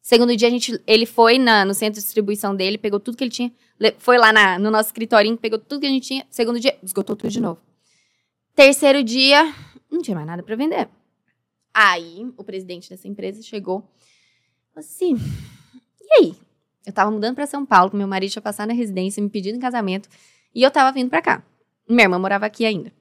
Segundo 0.02 0.36
dia, 0.36 0.48
a 0.48 0.52
gente, 0.52 0.80
ele 0.86 1.06
foi 1.06 1.38
na, 1.38 1.66
no 1.66 1.74
centro 1.74 2.00
de 2.00 2.06
distribuição 2.06 2.56
dele, 2.56 2.78
pegou 2.78 3.00
tudo 3.00 3.18
que 3.18 3.24
ele 3.24 3.32
tinha, 3.32 3.52
foi 3.98 4.18
lá 4.18 4.32
na, 4.32 4.60
no 4.60 4.70
nosso 4.70 4.90
escritorinho, 4.90 5.38
pegou 5.38 5.58
tudo 5.58 5.82
que 5.82 5.88
a 5.88 5.90
gente 5.90 6.08
tinha. 6.08 6.26
Segundo 6.30 6.60
dia, 6.60 6.78
esgotou 6.84 7.16
tudo 7.16 7.32
de 7.32 7.42
novo. 7.42 7.60
Terceiro 8.56 9.04
dia, 9.04 9.52
não 9.92 10.02
tinha 10.02 10.14
mais 10.14 10.28
nada 10.28 10.44
para 10.44 10.56
vender. 10.56 10.88
Aí, 11.74 12.32
o 12.38 12.44
presidente 12.44 12.90
dessa 12.90 13.08
empresa 13.08 13.42
chegou 13.42 13.84
assim, 14.80 15.16
e 16.02 16.14
aí? 16.20 16.36
Eu 16.86 16.94
tava 16.94 17.10
mudando 17.10 17.36
para 17.36 17.48
São 17.48 17.66
Paulo, 17.66 17.96
meu 17.96 18.08
marido 18.08 18.32
tinha 18.32 18.42
passado 18.42 18.68
na 18.68 18.74
residência, 18.74 19.22
me 19.22 19.30
pedindo 19.30 19.56
em 19.56 19.60
casamento, 19.60 20.08
e 20.54 20.62
eu 20.62 20.70
tava 20.70 20.92
vindo 20.92 21.10
para 21.10 21.22
cá. 21.22 21.44
Minha 21.90 22.04
irmã 22.04 22.20
morava 22.20 22.46
aqui 22.46 22.66
ainda. 22.66 22.92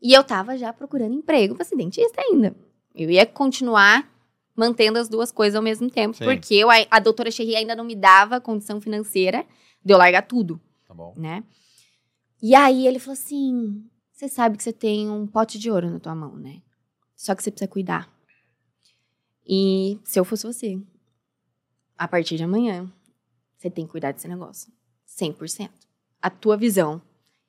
E 0.00 0.12
eu 0.12 0.24
tava 0.24 0.56
já 0.56 0.72
procurando 0.72 1.14
emprego 1.14 1.54
para 1.54 1.64
ser 1.64 1.76
dentista 1.76 2.20
ainda. 2.20 2.54
Eu 2.94 3.10
ia 3.10 3.26
continuar 3.26 4.08
mantendo 4.56 4.98
as 4.98 5.08
duas 5.08 5.30
coisas 5.32 5.56
ao 5.56 5.62
mesmo 5.62 5.90
tempo, 5.90 6.16
Sim. 6.16 6.24
porque 6.24 6.54
eu, 6.54 6.70
a, 6.70 6.76
a 6.90 6.98
doutora 6.98 7.30
Cherry 7.30 7.56
ainda 7.56 7.74
não 7.74 7.84
me 7.84 7.94
dava 7.94 8.40
condição 8.40 8.80
financeira 8.80 9.46
de 9.84 9.92
eu 9.92 9.98
largar 9.98 10.22
tudo. 10.22 10.60
Tá 10.86 10.94
bom. 10.94 11.14
Né? 11.16 11.42
E 12.42 12.54
aí 12.54 12.86
ele 12.86 12.98
falou 12.98 13.14
assim: 13.14 13.84
você 14.12 14.28
sabe 14.28 14.56
que 14.56 14.62
você 14.62 14.72
tem 14.72 15.08
um 15.10 15.26
pote 15.26 15.58
de 15.58 15.70
ouro 15.70 15.90
na 15.90 15.98
tua 15.98 16.14
mão, 16.14 16.36
né? 16.36 16.60
Só 17.16 17.34
que 17.34 17.42
você 17.42 17.50
precisa 17.50 17.70
cuidar. 17.70 18.10
E 19.46 19.98
se 20.04 20.18
eu 20.18 20.24
fosse 20.24 20.46
você, 20.46 20.80
a 21.96 22.06
partir 22.08 22.36
de 22.36 22.44
amanhã, 22.44 22.90
você 23.56 23.70
tem 23.70 23.84
que 23.84 23.92
cuidar 23.92 24.12
desse 24.12 24.28
negócio. 24.28 24.72
100%. 25.06 25.70
A 26.22 26.30
tua 26.30 26.56
visão 26.56 27.02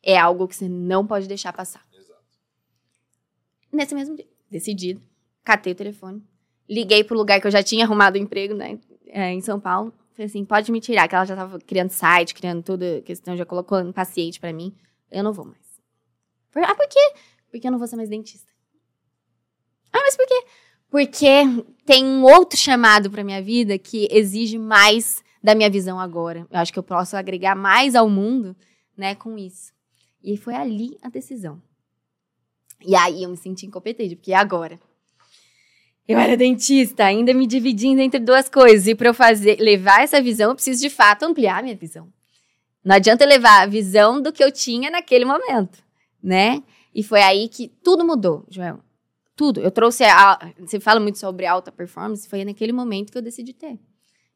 é 0.03 0.17
algo 0.17 0.47
que 0.47 0.55
você 0.55 0.67
não 0.67 1.05
pode 1.05 1.27
deixar 1.27 1.53
passar. 1.53 1.85
Exato. 1.93 2.23
Nesse 3.71 3.95
mesmo 3.95 4.15
dia, 4.15 4.27
decidido, 4.49 5.01
catei 5.43 5.73
o 5.73 5.75
telefone, 5.75 6.23
liguei 6.69 7.03
pro 7.03 7.17
lugar 7.17 7.39
que 7.39 7.47
eu 7.47 7.51
já 7.51 7.63
tinha 7.63 7.85
arrumado 7.85 8.15
o 8.15 8.19
um 8.19 8.23
emprego, 8.23 8.53
né, 8.53 8.79
é, 9.07 9.31
em 9.31 9.41
São 9.41 9.59
Paulo. 9.59 9.93
Falei 10.11 10.25
assim, 10.25 10.43
pode 10.43 10.71
me 10.71 10.81
tirar, 10.81 11.07
que 11.07 11.15
ela 11.15 11.25
já 11.25 11.35
tava 11.35 11.59
criando 11.59 11.89
site, 11.89 12.33
criando 12.33 12.63
toda 12.63 13.01
questão, 13.01 13.37
já 13.37 13.45
colocou 13.45 13.79
um 13.79 13.93
paciente 13.93 14.39
para 14.39 14.51
mim. 14.51 14.75
Eu 15.09 15.23
não 15.23 15.33
vou 15.33 15.45
mais. 15.45 15.81
Ah, 16.55 16.75
por 16.75 16.87
quê? 16.87 17.13
Porque 17.49 17.67
eu 17.67 17.71
não 17.71 17.79
vou 17.79 17.87
ser 17.87 17.95
mais 17.95 18.09
dentista. 18.09 18.51
Ah, 19.93 19.99
mas 20.01 20.15
por 20.15 20.27
quê? 20.27 20.43
Porque 20.89 21.27
tem 21.91 22.05
um 22.05 22.23
outro 22.23 22.57
chamado 22.57 23.11
para 23.11 23.21
minha 23.21 23.41
vida 23.41 23.77
que 23.77 24.07
exige 24.09 24.57
mais 24.57 25.21
da 25.43 25.53
minha 25.53 25.69
visão 25.69 25.99
agora. 25.99 26.47
Eu 26.49 26.57
acho 26.57 26.71
que 26.71 26.79
eu 26.79 26.83
posso 26.83 27.17
agregar 27.17 27.53
mais 27.53 27.95
ao 27.95 28.09
mundo, 28.09 28.55
né, 28.95 29.13
com 29.13 29.37
isso. 29.37 29.73
E 30.23 30.37
foi 30.37 30.55
ali 30.55 30.97
a 31.01 31.09
decisão. 31.09 31.61
E 32.79 32.95
aí 32.95 33.23
eu 33.23 33.29
me 33.29 33.35
senti 33.35 33.65
incompetente, 33.65 34.15
porque 34.15 34.31
agora 34.31 34.79
eu 36.07 36.17
era 36.17 36.37
dentista, 36.37 37.03
ainda 37.03 37.33
me 37.33 37.45
dividindo 37.45 37.99
entre 37.99 38.21
duas 38.21 38.47
coisas. 38.47 38.87
E 38.87 38.95
para 38.95 39.09
eu 39.09 39.13
fazer, 39.13 39.59
levar 39.59 40.01
essa 40.01 40.21
visão, 40.21 40.51
eu 40.51 40.55
preciso 40.55 40.79
de 40.79 40.89
fato 40.89 41.23
ampliar 41.23 41.61
minha 41.61 41.75
visão. 41.75 42.07
Não 42.85 42.95
adianta 42.95 43.25
levar 43.25 43.63
a 43.63 43.65
visão 43.65 44.21
do 44.21 44.31
que 44.31 44.41
eu 44.41 44.49
tinha 44.49 44.89
naquele 44.89 45.25
momento, 45.25 45.83
né? 46.23 46.63
E 46.95 47.03
foi 47.03 47.21
aí 47.21 47.49
que 47.49 47.67
tudo 47.83 48.05
mudou, 48.05 48.45
Joel. 48.49 48.79
Tudo. 49.35 49.59
Eu 49.59 49.71
trouxe. 49.71 50.03
A, 50.03 50.53
você 50.59 50.79
fala 50.79 50.99
muito 50.99 51.17
sobre 51.17 51.45
alta 51.45 51.71
performance, 51.71 52.27
foi 52.27 52.43
naquele 52.45 52.71
momento 52.71 53.11
que 53.11 53.17
eu 53.17 53.21
decidi 53.21 53.53
ter. 53.53 53.79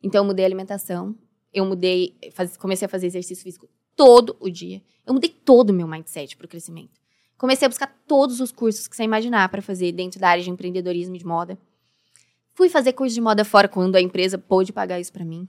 Então, 0.02 0.22
eu 0.22 0.26
mudei 0.26 0.46
a 0.46 0.48
alimentação, 0.48 1.16
eu 1.54 1.66
mudei, 1.66 2.18
faz, 2.34 2.58
comecei 2.58 2.86
a 2.86 2.90
fazer 2.90 3.08
exercício 3.08 3.44
físico 3.44 3.68
todo 3.96 4.36
o 4.40 4.50
dia. 4.50 4.82
Eu 5.06 5.14
mudei 5.14 5.30
todo 5.30 5.70
o 5.70 5.74
meu 5.74 5.88
mindset 5.88 6.36
para 6.36 6.46
o 6.46 6.50
crescimento. 6.50 7.00
Comecei 7.38 7.66
a 7.66 7.70
buscar 7.70 7.88
todos 8.08 8.40
os 8.40 8.52
cursos 8.52 8.88
que 8.88 8.96
você 8.96 9.04
imaginar 9.04 9.50
para 9.50 9.62
fazer 9.62 9.92
dentro 9.92 10.20
da 10.20 10.30
área 10.30 10.44
de 10.44 10.50
empreendedorismo 10.50 11.16
e 11.16 11.20
de 11.20 11.26
moda. 11.26 11.58
Fui 12.54 12.70
fazer 12.70 12.94
curso 12.94 13.14
de 13.14 13.22
moda 13.22 13.44
fora 13.44 13.68
quando 13.68 13.96
a 13.96 14.02
empresa 14.02 14.38
pôde 14.38 14.72
pagar 14.72 15.00
isso 15.00 15.12
para 15.12 15.26
mim. 15.26 15.48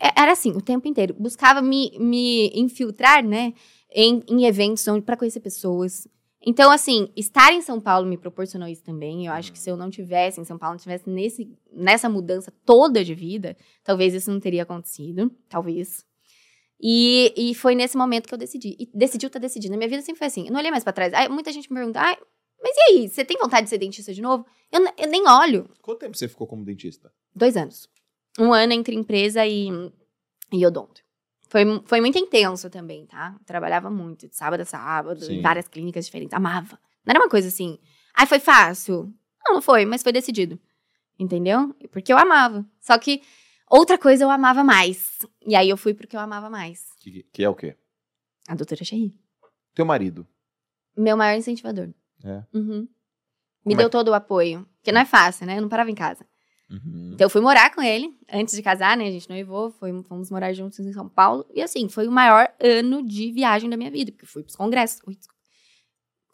É, 0.00 0.22
era 0.22 0.32
assim, 0.32 0.50
o 0.52 0.60
tempo 0.60 0.88
inteiro. 0.88 1.14
Buscava 1.18 1.60
me, 1.60 1.92
me 1.98 2.50
infiltrar, 2.54 3.24
né, 3.24 3.52
em, 3.90 4.22
em 4.28 4.44
eventos 4.44 4.84
para 5.04 5.16
conhecer 5.16 5.40
pessoas. 5.40 6.08
Então, 6.44 6.72
assim, 6.72 7.08
estar 7.16 7.52
em 7.52 7.62
São 7.62 7.80
Paulo 7.80 8.06
me 8.06 8.18
proporcionou 8.18 8.68
isso 8.68 8.82
também. 8.82 9.26
Eu 9.26 9.32
acho 9.32 9.52
que 9.52 9.58
se 9.58 9.70
eu 9.70 9.76
não 9.76 9.90
tivesse 9.90 10.40
em 10.40 10.44
São 10.44 10.58
Paulo, 10.58 10.74
não 10.74 10.80
tivesse 10.80 11.08
nesse, 11.08 11.48
nessa 11.72 12.08
mudança 12.08 12.52
toda 12.66 13.04
de 13.04 13.14
vida, 13.14 13.56
talvez 13.84 14.12
isso 14.12 14.30
não 14.30 14.40
teria 14.40 14.64
acontecido. 14.64 15.30
Talvez. 15.48 16.04
E, 16.80 17.32
e 17.36 17.54
foi 17.54 17.76
nesse 17.76 17.96
momento 17.96 18.26
que 18.26 18.34
eu 18.34 18.38
decidi. 18.38 18.76
E 18.78 18.90
decidiu 18.92 19.28
estar 19.28 19.38
tá 19.38 19.42
decidindo. 19.42 19.74
A 19.74 19.76
minha 19.76 19.88
vida 19.88 20.02
sempre 20.02 20.18
foi 20.18 20.26
assim. 20.26 20.46
Eu 20.46 20.52
não 20.52 20.58
olhei 20.58 20.70
mais 20.72 20.82
para 20.82 20.92
trás. 20.92 21.14
Aí, 21.14 21.28
muita 21.28 21.52
gente 21.52 21.70
me 21.70 21.78
pergunta, 21.78 22.00
ah, 22.00 22.18
mas 22.60 22.76
e 22.76 22.80
aí? 22.90 23.08
Você 23.08 23.24
tem 23.24 23.38
vontade 23.38 23.64
de 23.64 23.70
ser 23.70 23.78
dentista 23.78 24.12
de 24.12 24.20
novo? 24.20 24.44
Eu, 24.70 24.84
eu 24.98 25.08
nem 25.08 25.28
olho. 25.28 25.70
Quanto 25.80 26.00
tempo 26.00 26.16
você 26.16 26.26
ficou 26.26 26.46
como 26.46 26.64
dentista? 26.64 27.12
Dois 27.34 27.56
anos. 27.56 27.88
Um 28.38 28.52
ano 28.52 28.72
entre 28.72 28.96
empresa 28.96 29.46
e, 29.46 29.68
e 30.52 30.66
odonto. 30.66 31.01
Foi, 31.52 31.64
foi 31.84 32.00
muito 32.00 32.18
intenso 32.18 32.70
também, 32.70 33.04
tá? 33.04 33.36
trabalhava 33.44 33.90
muito, 33.90 34.26
de 34.26 34.34
sábado 34.34 34.62
a 34.62 34.64
sábado, 34.64 35.22
Sim. 35.22 35.34
em 35.34 35.42
várias 35.42 35.68
clínicas 35.68 36.06
diferentes. 36.06 36.32
Amava. 36.34 36.78
Não 37.04 37.10
era 37.10 37.20
uma 37.20 37.28
coisa 37.28 37.48
assim. 37.48 37.78
Ai, 38.16 38.26
foi 38.26 38.38
fácil. 38.38 39.12
Não, 39.44 39.56
não 39.56 39.62
foi, 39.62 39.84
mas 39.84 40.02
foi 40.02 40.12
decidido. 40.12 40.58
Entendeu? 41.18 41.74
Porque 41.90 42.12
eu 42.12 42.16
amava. 42.16 42.64
Só 42.80 42.96
que 42.98 43.22
Outra 43.72 43.96
coisa 43.96 44.22
eu 44.22 44.28
amava 44.28 44.62
mais. 44.62 45.20
E 45.46 45.56
aí 45.56 45.70
eu 45.70 45.78
fui 45.78 45.94
porque 45.94 46.14
eu 46.14 46.20
amava 46.20 46.50
mais. 46.50 46.92
Que, 47.00 47.22
que 47.32 47.42
é 47.42 47.48
o 47.48 47.54
quê? 47.54 47.74
A 48.46 48.54
doutora 48.54 48.84
Cherry. 48.84 49.18
Teu 49.74 49.86
marido? 49.86 50.28
Meu 50.94 51.16
maior 51.16 51.38
incentivador. 51.38 51.88
É. 52.22 52.44
Uhum. 52.52 52.82
Me 53.64 53.72
Como 53.72 53.76
deu 53.78 53.86
é? 53.86 53.88
todo 53.88 54.08
o 54.08 54.14
apoio. 54.14 54.68
Porque 54.76 54.92
não 54.92 55.00
é 55.00 55.06
fácil, 55.06 55.46
né? 55.46 55.56
Eu 55.56 55.62
não 55.62 55.70
parava 55.70 55.90
em 55.90 55.94
casa. 55.94 56.26
Uhum. 56.70 57.10
Então 57.14 57.26
eu 57.26 57.30
fui 57.30 57.40
morar 57.40 57.74
com 57.74 57.82
ele 57.82 58.16
antes 58.32 58.54
de 58.54 58.62
casar, 58.62 58.96
né? 58.96 59.06
A 59.06 59.10
gente 59.10 59.28
noivou, 59.28 59.70
foi, 59.70 59.92
fomos 60.04 60.30
morar 60.30 60.52
juntos 60.52 60.78
em 60.78 60.92
São 60.92 61.08
Paulo. 61.08 61.46
E 61.54 61.60
assim, 61.60 61.88
foi 61.88 62.08
o 62.08 62.12
maior 62.12 62.48
ano 62.60 63.02
de 63.02 63.30
viagem 63.30 63.68
da 63.68 63.76
minha 63.76 63.90
vida, 63.90 64.10
porque 64.10 64.26
fui 64.26 64.42
pros 64.42 64.56
congressos. 64.56 65.00
Ui, 65.06 65.16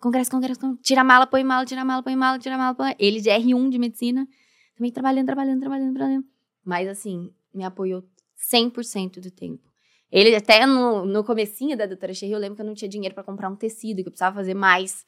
congresso, 0.01 0.31
congresso, 0.31 0.61
congresso. 0.61 0.83
Tira 0.83 1.03
mala, 1.03 1.27
põe 1.27 1.43
mala, 1.43 1.65
tira 1.65 1.85
mala, 1.85 2.03
põe 2.03 2.17
mala, 2.17 2.39
tira 2.39 2.57
mala, 2.57 2.75
põe. 2.75 2.95
Ele 2.99 3.21
de 3.21 3.31
R1 3.31 3.69
de 3.69 3.79
medicina, 3.79 4.29
também 4.77 4.93
trabalhando, 4.93 5.27
trabalhando, 5.27 5.61
trabalhando, 5.61 5.95
trabalhando. 5.95 6.27
Mas, 6.65 6.89
assim, 6.89 7.33
me 7.53 7.65
apoiou 7.65 8.05
100% 8.53 9.21
do 9.21 9.31
tempo. 9.31 9.69
Ele 10.11 10.35
até 10.35 10.65
no, 10.65 11.05
no 11.05 11.23
comecinho 11.23 11.77
da 11.77 11.85
doutora 11.85 12.15
Cherry, 12.15 12.33
eu 12.33 12.39
lembro 12.39 12.57
que 12.57 12.63
eu 12.63 12.67
não 12.67 12.75
tinha 12.75 12.89
dinheiro 12.89 13.15
para 13.15 13.25
comprar 13.25 13.51
um 13.51 13.57
tecido, 13.57 14.03
que 14.03 14.09
eu 14.09 14.13
precisava 14.13 14.37
fazer 14.37 14.55
mais, 14.55 15.05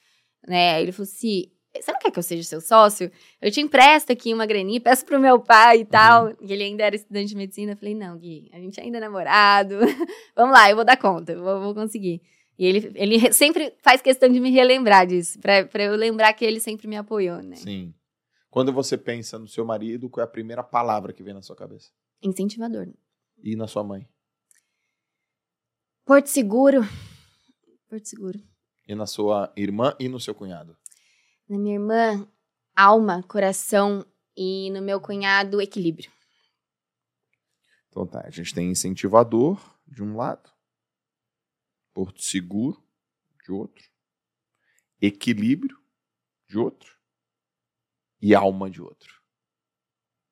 né? 0.46 0.82
Ele 0.82 0.92
falou 0.92 1.08
assim, 1.10 1.50
você 1.74 1.92
não 1.92 1.98
quer 2.00 2.10
que 2.10 2.18
eu 2.18 2.22
seja 2.22 2.42
seu 2.42 2.60
sócio? 2.60 3.10
Eu 3.40 3.50
te 3.50 3.60
empresto 3.60 4.12
aqui 4.12 4.34
uma 4.34 4.44
graninha, 4.44 4.80
peço 4.80 5.04
pro 5.04 5.20
meu 5.20 5.38
pai 5.38 5.80
e 5.80 5.84
tal. 5.84 6.26
Uhum. 6.26 6.36
E 6.40 6.52
ele 6.52 6.64
ainda 6.64 6.84
era 6.84 6.96
estudante 6.96 7.28
de 7.28 7.36
medicina. 7.36 7.72
Eu 7.72 7.76
falei, 7.76 7.94
não, 7.94 8.18
Gui, 8.18 8.50
a 8.52 8.58
gente 8.58 8.80
ainda 8.80 8.98
é 8.98 9.00
namorado. 9.00 9.76
Vamos 10.34 10.52
lá, 10.52 10.68
eu 10.68 10.76
vou 10.76 10.84
dar 10.84 10.96
conta, 10.96 11.32
eu 11.32 11.42
vou, 11.42 11.60
vou, 11.60 11.74
conseguir. 11.74 12.20
E 12.58 12.66
ele, 12.66 12.92
ele 12.94 13.32
sempre 13.32 13.72
faz 13.82 14.02
questão 14.02 14.28
de 14.28 14.40
me 14.40 14.50
relembrar 14.50 15.06
disso, 15.06 15.38
pra, 15.38 15.64
pra 15.64 15.84
eu 15.84 15.94
lembrar 15.94 16.32
que 16.32 16.44
ele 16.44 16.60
sempre 16.60 16.88
me 16.88 16.96
apoiou, 16.96 17.40
né? 17.40 17.56
Sim. 17.56 17.94
Quando 18.50 18.72
você 18.72 18.98
pensa 18.98 19.38
no 19.38 19.46
seu 19.46 19.64
marido, 19.64 20.10
qual 20.10 20.22
é 20.22 20.24
a 20.24 20.30
primeira 20.30 20.62
palavra 20.62 21.12
que 21.12 21.22
vem 21.22 21.32
na 21.32 21.40
sua 21.40 21.54
cabeça? 21.54 21.90
Incentivador. 22.20 22.88
E 23.42 23.54
na 23.54 23.68
sua 23.68 23.84
mãe? 23.84 24.08
Porto 26.04 26.26
Seguro. 26.26 26.80
Porto 27.88 28.06
Seguro. 28.06 28.40
E 28.88 28.94
na 28.94 29.06
sua 29.06 29.52
irmã 29.56 29.94
e 30.00 30.08
no 30.08 30.18
seu 30.18 30.34
cunhado? 30.34 30.76
Na 31.50 31.58
minha 31.58 31.74
irmã, 31.74 32.28
alma, 32.76 33.24
coração 33.24 34.06
e 34.36 34.70
no 34.70 34.80
meu 34.80 35.00
cunhado, 35.00 35.60
equilíbrio. 35.60 36.08
Então 37.88 38.06
tá, 38.06 38.20
a 38.24 38.30
gente 38.30 38.54
tem 38.54 38.70
incentivador 38.70 39.60
de 39.84 40.00
um 40.00 40.16
lado, 40.16 40.48
Porto 41.92 42.22
Seguro 42.22 42.80
de 43.44 43.50
outro, 43.50 43.84
equilíbrio 45.00 45.76
de 46.46 46.56
outro 46.56 46.96
e 48.22 48.32
alma 48.32 48.70
de 48.70 48.80
outro. 48.80 49.20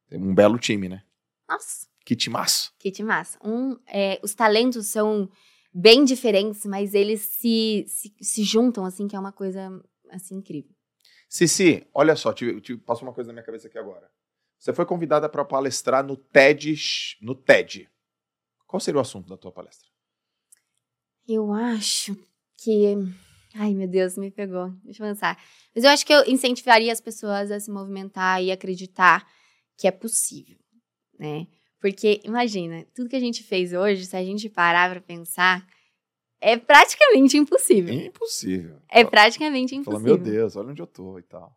Tem 0.07 0.23
um 0.23 0.33
belo 0.33 0.57
time, 0.57 0.89
né? 0.89 1.05
Nossa. 1.49 1.89
Que 2.05 2.15
timaço. 2.15 2.73
Que 2.79 2.93
timaço. 2.93 3.37
Um, 3.43 3.77
é, 3.89 4.21
os 4.23 4.37
talentos 4.37 4.87
são 4.87 5.29
bem 5.75 6.05
diferentes, 6.05 6.65
mas 6.65 6.95
eles 6.95 7.23
se, 7.23 7.85
se, 7.89 8.15
se, 8.21 8.45
juntam, 8.45 8.85
assim, 8.85 9.09
que 9.09 9.17
é 9.17 9.19
uma 9.19 9.33
coisa, 9.33 9.85
assim, 10.11 10.37
incrível. 10.37 10.78
Cici, 11.29 11.87
olha 11.93 12.17
só, 12.17 12.33
te, 12.33 12.61
te 12.61 12.77
passou 12.77 13.07
uma 13.07 13.15
coisa 13.15 13.29
na 13.29 13.35
minha 13.35 13.45
cabeça 13.45 13.69
aqui 13.69 13.79
agora. 13.79 14.11
Você 14.59 14.73
foi 14.73 14.87
convidada 14.87 15.29
para 15.29 15.45
palestrar 15.45 16.05
no 16.05 16.17
TED, 16.17 16.75
no 17.21 17.35
TED. 17.35 17.89
Qual 18.67 18.81
seria 18.81 18.99
o 18.99 19.03
assunto 19.03 19.29
da 19.29 19.37
tua 19.37 19.53
palestra? 19.53 19.89
Eu 21.29 21.53
acho 21.53 22.17
que 22.57 22.97
Ai, 23.55 23.75
meu 23.75 23.89
Deus, 23.89 24.17
me 24.17 24.31
pegou. 24.31 24.71
Deixa 24.85 25.03
eu 25.03 25.09
pensar. 25.09 25.43
Mas 25.75 25.85
eu 25.85 25.91
acho 25.91 26.05
que 26.05 26.13
eu 26.13 26.25
incentivaria 26.27 26.93
as 26.93 27.01
pessoas 27.01 27.51
a 27.51 27.59
se 27.59 27.71
movimentar 27.71 28.43
e 28.43 28.53
acreditar 28.53 29.27
que 29.77 29.89
é 29.89 29.91
possível, 29.91 30.57
né? 31.19 31.47
Porque, 31.81 32.21
imagina, 32.25 32.85
tudo 32.95 33.09
que 33.09 33.17
a 33.17 33.21
gente 33.21 33.43
fez 33.43 33.73
hoje, 33.73 34.05
se 34.05 34.17
a 34.17 34.25
gente 34.25 34.49
parar 34.49 34.91
para 34.91 35.01
pensar, 35.01 35.67
É 36.41 36.57
praticamente 36.57 37.37
impossível. 37.37 37.95
Impossível. 37.95 38.81
É 38.89 39.05
praticamente 39.05 39.75
Fala, 39.83 39.99
impossível. 39.99 40.17
meu 40.17 40.25
Deus, 40.25 40.57
olha 40.57 40.71
onde 40.71 40.81
eu 40.83 40.87
tô 40.87 41.19
e 41.19 41.23
tal. 41.23 41.57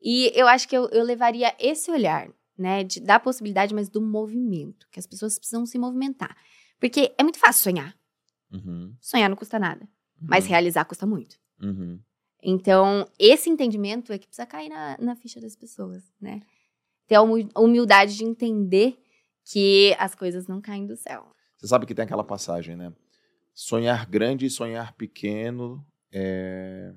E 0.00 0.30
eu 0.34 0.46
acho 0.46 0.68
que 0.68 0.76
eu, 0.76 0.88
eu 0.90 1.02
levaria 1.02 1.54
esse 1.58 1.90
olhar, 1.90 2.28
né, 2.56 2.84
de, 2.84 3.00
da 3.00 3.18
possibilidade, 3.18 3.74
mas 3.74 3.88
do 3.88 4.00
movimento, 4.00 4.86
que 4.92 5.00
as 5.00 5.06
pessoas 5.06 5.36
precisam 5.38 5.66
se 5.66 5.76
movimentar. 5.78 6.36
Porque 6.78 7.12
é 7.18 7.22
muito 7.22 7.38
fácil 7.38 7.64
sonhar. 7.64 7.96
Uhum, 8.52 8.94
Sonhar 9.00 9.28
não 9.28 9.36
custa 9.36 9.58
nada, 9.58 9.88
mas 10.20 10.44
uhum, 10.44 10.50
realizar 10.50 10.84
custa 10.84 11.04
muito. 11.04 11.36
uhum. 11.60 11.98
Então, 12.42 13.08
esse 13.18 13.50
entendimento 13.50 14.12
é 14.12 14.18
que 14.18 14.26
precisa 14.28 14.46
cair 14.46 14.68
na, 14.68 14.96
na 15.00 15.16
ficha 15.16 15.40
das 15.40 15.56
pessoas, 15.56 16.04
né? 16.20 16.42
Ter 17.08 17.16
a 17.16 17.22
humi- 17.22 17.48
humildade 17.56 18.16
de 18.16 18.24
entender 18.24 18.96
que 19.44 19.96
as 19.98 20.14
coisas 20.14 20.46
não 20.46 20.60
caem 20.60 20.86
do 20.86 20.96
céu. 20.96 21.26
Você 21.56 21.66
sabe 21.66 21.86
que 21.86 21.94
tem 21.94 22.04
aquela 22.04 22.22
passagem, 22.22 22.76
né? 22.76 22.92
Sonhar 23.56 24.04
grande 24.04 24.44
e 24.44 24.50
sonhar 24.50 24.92
pequeno 24.92 25.82
é... 26.12 26.92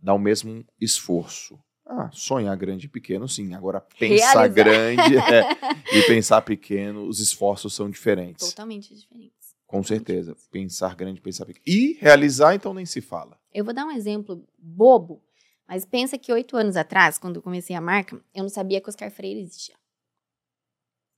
dá 0.00 0.14
o 0.14 0.18
mesmo 0.18 0.64
esforço. 0.80 1.62
Ah, 1.84 2.10
sonhar 2.10 2.56
grande 2.56 2.86
e 2.86 2.88
pequeno, 2.88 3.28
sim. 3.28 3.52
Agora, 3.52 3.82
pensar 3.82 4.48
Realizar. 4.48 4.48
grande 4.48 5.16
é, 5.20 5.98
e 5.98 6.02
pensar 6.06 6.40
pequeno, 6.40 7.06
os 7.06 7.20
esforços 7.20 7.74
são 7.74 7.90
diferentes. 7.90 8.48
Totalmente 8.48 8.94
diferentes. 8.94 9.54
Com 9.66 9.82
certeza. 9.82 10.34
Pensar 10.50 10.96
grande, 10.96 11.20
pensar 11.20 11.44
pequeno. 11.44 11.62
E 11.66 11.98
realizar, 12.00 12.54
então, 12.54 12.72
nem 12.72 12.86
se 12.86 13.02
fala. 13.02 13.38
Eu 13.52 13.62
vou 13.62 13.74
dar 13.74 13.84
um 13.84 13.92
exemplo 13.92 14.48
bobo, 14.58 15.22
mas 15.68 15.84
pensa 15.84 16.16
que 16.16 16.32
oito 16.32 16.56
anos 16.56 16.76
atrás, 16.76 17.18
quando 17.18 17.36
eu 17.36 17.42
comecei 17.42 17.76
a 17.76 17.82
marca, 17.82 18.18
eu 18.34 18.42
não 18.42 18.48
sabia 18.48 18.80
que 18.80 18.88
Oscar 18.88 19.10
Freire 19.10 19.42
existia. 19.42 19.76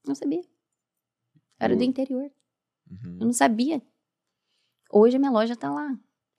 Não 0.05 0.17
sabia. 0.17 0.43
Era 1.61 1.77
do 1.77 1.85
interior. 1.85 2.29
Uhum. 2.91 3.19
Eu 3.21 3.27
não 3.27 3.33
sabia. 3.33 3.81
Hoje 4.91 5.17
a 5.17 5.19
minha 5.19 5.31
loja 5.31 5.57
tá 5.57 5.71
lá. 5.71 5.91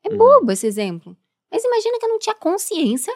É 0.03 0.09
Uhum. 0.09 0.17
bobo 0.17 0.51
esse 0.51 0.65
exemplo. 0.65 1.15
Mas 1.51 1.63
imagina 1.63 1.99
que 1.99 2.05
eu 2.05 2.09
não 2.09 2.19
tinha 2.19 2.35
consciência 2.35 3.13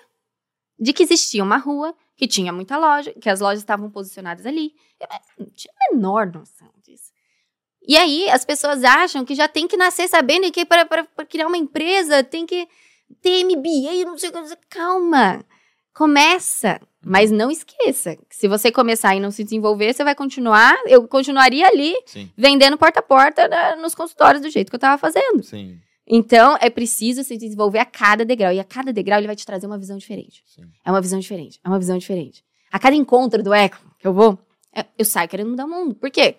de 0.79 0.91
que 0.91 1.03
existia 1.03 1.43
uma 1.43 1.57
rua, 1.57 1.95
que 2.15 2.27
tinha 2.27 2.51
muita 2.51 2.77
loja, 2.77 3.13
que 3.13 3.29
as 3.29 3.39
lojas 3.39 3.59
estavam 3.59 3.89
posicionadas 3.89 4.45
ali. 4.45 4.73
Eu 4.99 5.07
não 5.39 5.51
tinha 5.51 5.73
a 5.73 5.93
menor 5.95 6.27
noção 6.27 6.69
disso. 6.81 7.11
E 7.85 7.95
aí 7.97 8.29
as 8.29 8.43
pessoas 8.45 8.83
acham 8.83 9.25
que 9.25 9.35
já 9.35 9.47
tem 9.47 9.67
que 9.67 9.77
nascer 9.77 10.07
sabendo 10.07 10.51
que 10.51 10.65
para 10.65 10.85
criar 11.27 11.47
uma 11.47 11.57
empresa 11.57 12.23
tem 12.23 12.45
que 12.45 12.67
ter 13.21 13.43
MBA, 13.43 14.05
não 14.05 14.17
sei 14.17 14.29
o 14.29 14.33
que. 14.33 14.55
Calma. 14.69 15.45
Começa. 15.93 16.79
Mas 17.05 17.31
não 17.31 17.51
esqueça, 17.51 18.15
que 18.15 18.33
se 18.33 18.47
você 18.47 18.71
começar 18.71 19.13
e 19.13 19.19
não 19.19 19.29
se 19.29 19.43
desenvolver, 19.43 19.93
você 19.93 20.05
vai 20.05 20.15
continuar. 20.15 20.73
Eu 20.85 21.05
continuaria 21.05 21.67
ali 21.67 21.93
Sim, 22.05 22.31
vendendo 22.37 22.77
porta 22.77 23.01
a 23.01 23.03
porta 23.03 23.45
na- 23.49 23.75
nos 23.75 23.93
consultórios 23.93 24.41
do 24.41 24.49
jeito 24.49 24.69
que 24.69 24.75
eu 24.75 24.79
tava 24.79 24.97
fazendo. 24.97 25.43
sim, 25.43 25.77
Então, 26.07 26.57
é 26.61 26.69
preciso 26.69 27.21
se 27.23 27.35
desenvolver 27.37 27.79
a 27.79 27.85
cada 27.85 28.23
degrau. 28.23 28.53
E 28.53 28.59
a 28.59 28.63
cada 28.63 28.93
degrau 28.93 29.19
ele 29.19 29.27
vai 29.27 29.35
te 29.35 29.45
trazer 29.45 29.67
uma 29.67 29.77
visão 29.77 29.97
diferente. 29.97 30.43
sim. 30.45 30.63
É 30.85 30.89
uma 30.89 31.01
visão 31.01 31.19
diferente. 31.19 31.59
É 31.63 31.67
uma 31.67 31.77
visão 31.79 31.97
diferente. 31.97 32.41
A 32.71 32.79
cada 32.79 32.95
encontro 32.95 33.43
do 33.43 33.53
Eco 33.53 33.77
que 33.99 34.07
eu 34.07 34.13
vou, 34.13 34.39
é- 34.73 34.85
eu 34.97 35.03
saio 35.05 35.27
querendo 35.27 35.49
mudar 35.49 35.65
o 35.65 35.69
mundo. 35.69 35.93
Por 35.95 36.09
quê? 36.09 36.37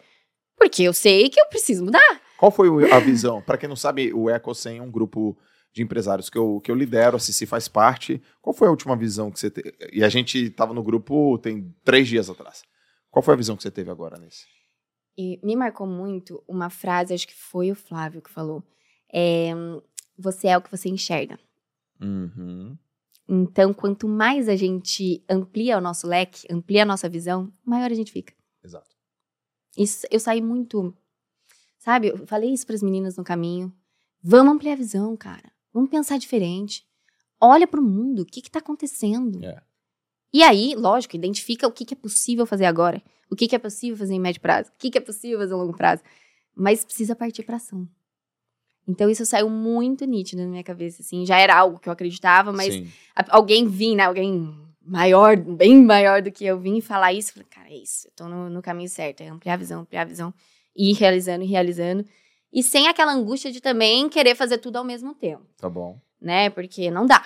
Porque 0.57 0.83
eu 0.83 0.95
sei 0.95 1.29
que 1.29 1.39
eu 1.39 1.47
preciso 1.47 1.85
mudar. 1.85 2.21
Qual 2.39 2.51
foi 2.51 2.91
a 2.91 2.99
visão? 3.01 3.43
Para 3.43 3.59
quem 3.59 3.69
não 3.69 3.77
sabe, 3.77 4.13
o 4.15 4.31
EcoSem 4.31 4.79
é 4.79 4.83
um 4.83 4.91
grupo 4.91 5.37
de 5.75 5.83
empresários 5.83 6.31
que 6.31 6.39
eu, 6.39 6.61
que 6.61 6.71
eu 6.71 6.75
lidero, 6.77 7.17
a 7.17 7.19
Cici 7.21 7.47
faz 7.47 7.67
parte. 7.67 8.23
Qual 8.41 8.55
foi 8.55 8.69
a 8.69 8.71
última 8.71 8.97
visão 8.97 9.31
que 9.31 9.41
você 9.41 9.51
teve? 9.51 9.75
E 9.93 10.05
a 10.05 10.09
gente 10.09 10.39
estava 10.39 10.73
no 10.73 10.85
grupo 10.85 11.37
tem 11.39 11.75
três 11.83 12.07
dias 12.07 12.31
atrás. 12.31 12.63
Qual 13.11 13.23
foi 13.23 13.35
a 13.35 13.37
visão 13.37 13.57
que 13.57 13.63
você 13.65 13.73
teve 13.73 13.91
agora 13.91 14.17
nesse? 14.17 14.47
E 15.19 15.41
me 15.43 15.57
marcou 15.57 15.87
muito 15.87 16.43
uma 16.47 16.71
frase, 16.71 17.13
acho 17.13 17.27
que 17.27 17.35
foi 17.35 17.73
o 17.73 17.75
Flávio 17.75 18.23
que 18.23 18.31
falou. 18.31 18.63
É, 19.13 19.51
você 20.17 20.47
é 20.47 20.57
o 20.57 20.63
que 20.63 20.71
você 20.71 20.89
enxerga. 20.89 21.39
Uhum. 22.01 22.79
Então, 23.29 23.75
quanto 23.75 24.07
mais 24.07 24.49
a 24.49 24.55
gente 24.55 25.25
amplia 25.29 25.79
o 25.79 25.81
nosso 25.81 26.07
leque, 26.07 26.47
amplia 26.51 26.83
a 26.83 26.87
nossa 26.87 27.09
visão, 27.09 27.53
maior 27.65 27.91
a 27.91 27.95
gente 27.95 28.13
fica. 28.13 28.33
Exato. 28.63 28.95
Isso, 29.77 30.07
eu 30.09 30.21
saí 30.21 30.41
muito. 30.41 30.97
Sabe, 31.79 32.09
eu 32.09 32.27
falei 32.27 32.53
isso 32.53 32.65
para 32.65 32.77
as 32.77 32.83
meninas 32.83 33.17
no 33.17 33.25
caminho. 33.25 33.73
Vamos 34.23 34.55
ampliar 34.55 34.75
a 34.75 34.77
visão, 34.77 35.17
cara. 35.17 35.54
Vamos 35.75 35.91
pensar 35.91 36.17
diferente. 36.19 36.87
Olha 37.41 37.67
para 37.67 37.81
o 37.81 37.85
mundo, 37.85 38.23
o 38.23 38.25
que 38.25 38.39
está 38.41 38.61
acontecendo. 38.61 39.45
É. 39.45 39.61
E 40.33 40.43
aí, 40.43 40.75
lógico, 40.77 41.17
identifica 41.17 41.67
o 41.67 41.73
que, 41.73 41.85
que 41.85 41.95
é 41.95 41.97
possível 41.97 42.47
fazer 42.47 42.65
agora, 42.65 43.03
o 43.31 43.37
que, 43.37 43.47
que 43.49 43.55
é 43.55 43.59
possível 43.59 43.97
fazer 43.97 44.15
em 44.15 44.21
médio 44.21 44.41
prazo, 44.41 44.71
o 44.71 44.73
que, 44.79 44.91
que 44.91 44.99
é 44.99 45.01
possível 45.01 45.39
fazer 45.39 45.53
em 45.53 45.57
longo 45.57 45.77
prazo. 45.77 46.03
Mas 46.57 46.85
precisa 46.85 47.15
partir 47.17 47.43
para 47.43 47.57
ação. 47.57 47.89
Então, 48.87 49.09
isso 49.11 49.25
saiu 49.27 49.49
muito 49.51 50.05
nítido 50.05 50.43
na 50.43 50.49
minha 50.49 50.63
cabeça, 50.63 51.03
assim. 51.03 51.25
Já 51.27 51.39
era 51.39 51.57
algo 51.57 51.79
que 51.79 51.89
eu 51.89 51.93
acreditava, 51.93 52.53
mas 52.53 52.75
a- 53.17 53.37
alguém 53.37 53.67
vir, 53.67 53.97
né? 53.97 54.05
Alguém 54.05 54.55
maior, 54.81 55.37
bem 55.37 55.83
maior 55.83 56.21
do 56.21 56.31
que 56.31 56.45
eu 56.45 56.59
vim 56.61 56.81
falar 56.81 57.13
isso. 57.13 57.31
eu 57.31 57.35
Falei, 57.35 57.49
cara, 57.51 57.71
é 57.71 57.77
isso. 57.83 58.07
Eu 58.09 58.13
tô 58.15 58.29
no, 58.29 58.51
no 58.51 58.61
caminho 58.63 58.89
certo. 58.89 59.23
É 59.23 59.29
ampliar 59.29 59.55
a 59.55 59.57
visão, 59.57 59.81
ampliar 59.81 60.03
a 60.03 60.05
visão. 60.05 60.35
Ir 60.77 60.93
realizando, 60.95 61.43
e 61.45 61.47
realizando. 61.47 62.05
E 62.55 62.63
sem 62.63 62.87
aquela 62.87 63.13
angústia 63.13 63.51
de 63.51 63.61
também 63.61 64.09
querer 64.09 64.37
fazer 64.37 64.59
tudo 64.59 64.77
ao 64.77 64.85
mesmo 64.85 65.13
tempo, 65.15 65.45
Tá 65.59 65.69
bom. 65.69 66.01
né? 66.21 66.49
Porque 66.51 66.89
não 66.91 67.05
dá. 67.05 67.25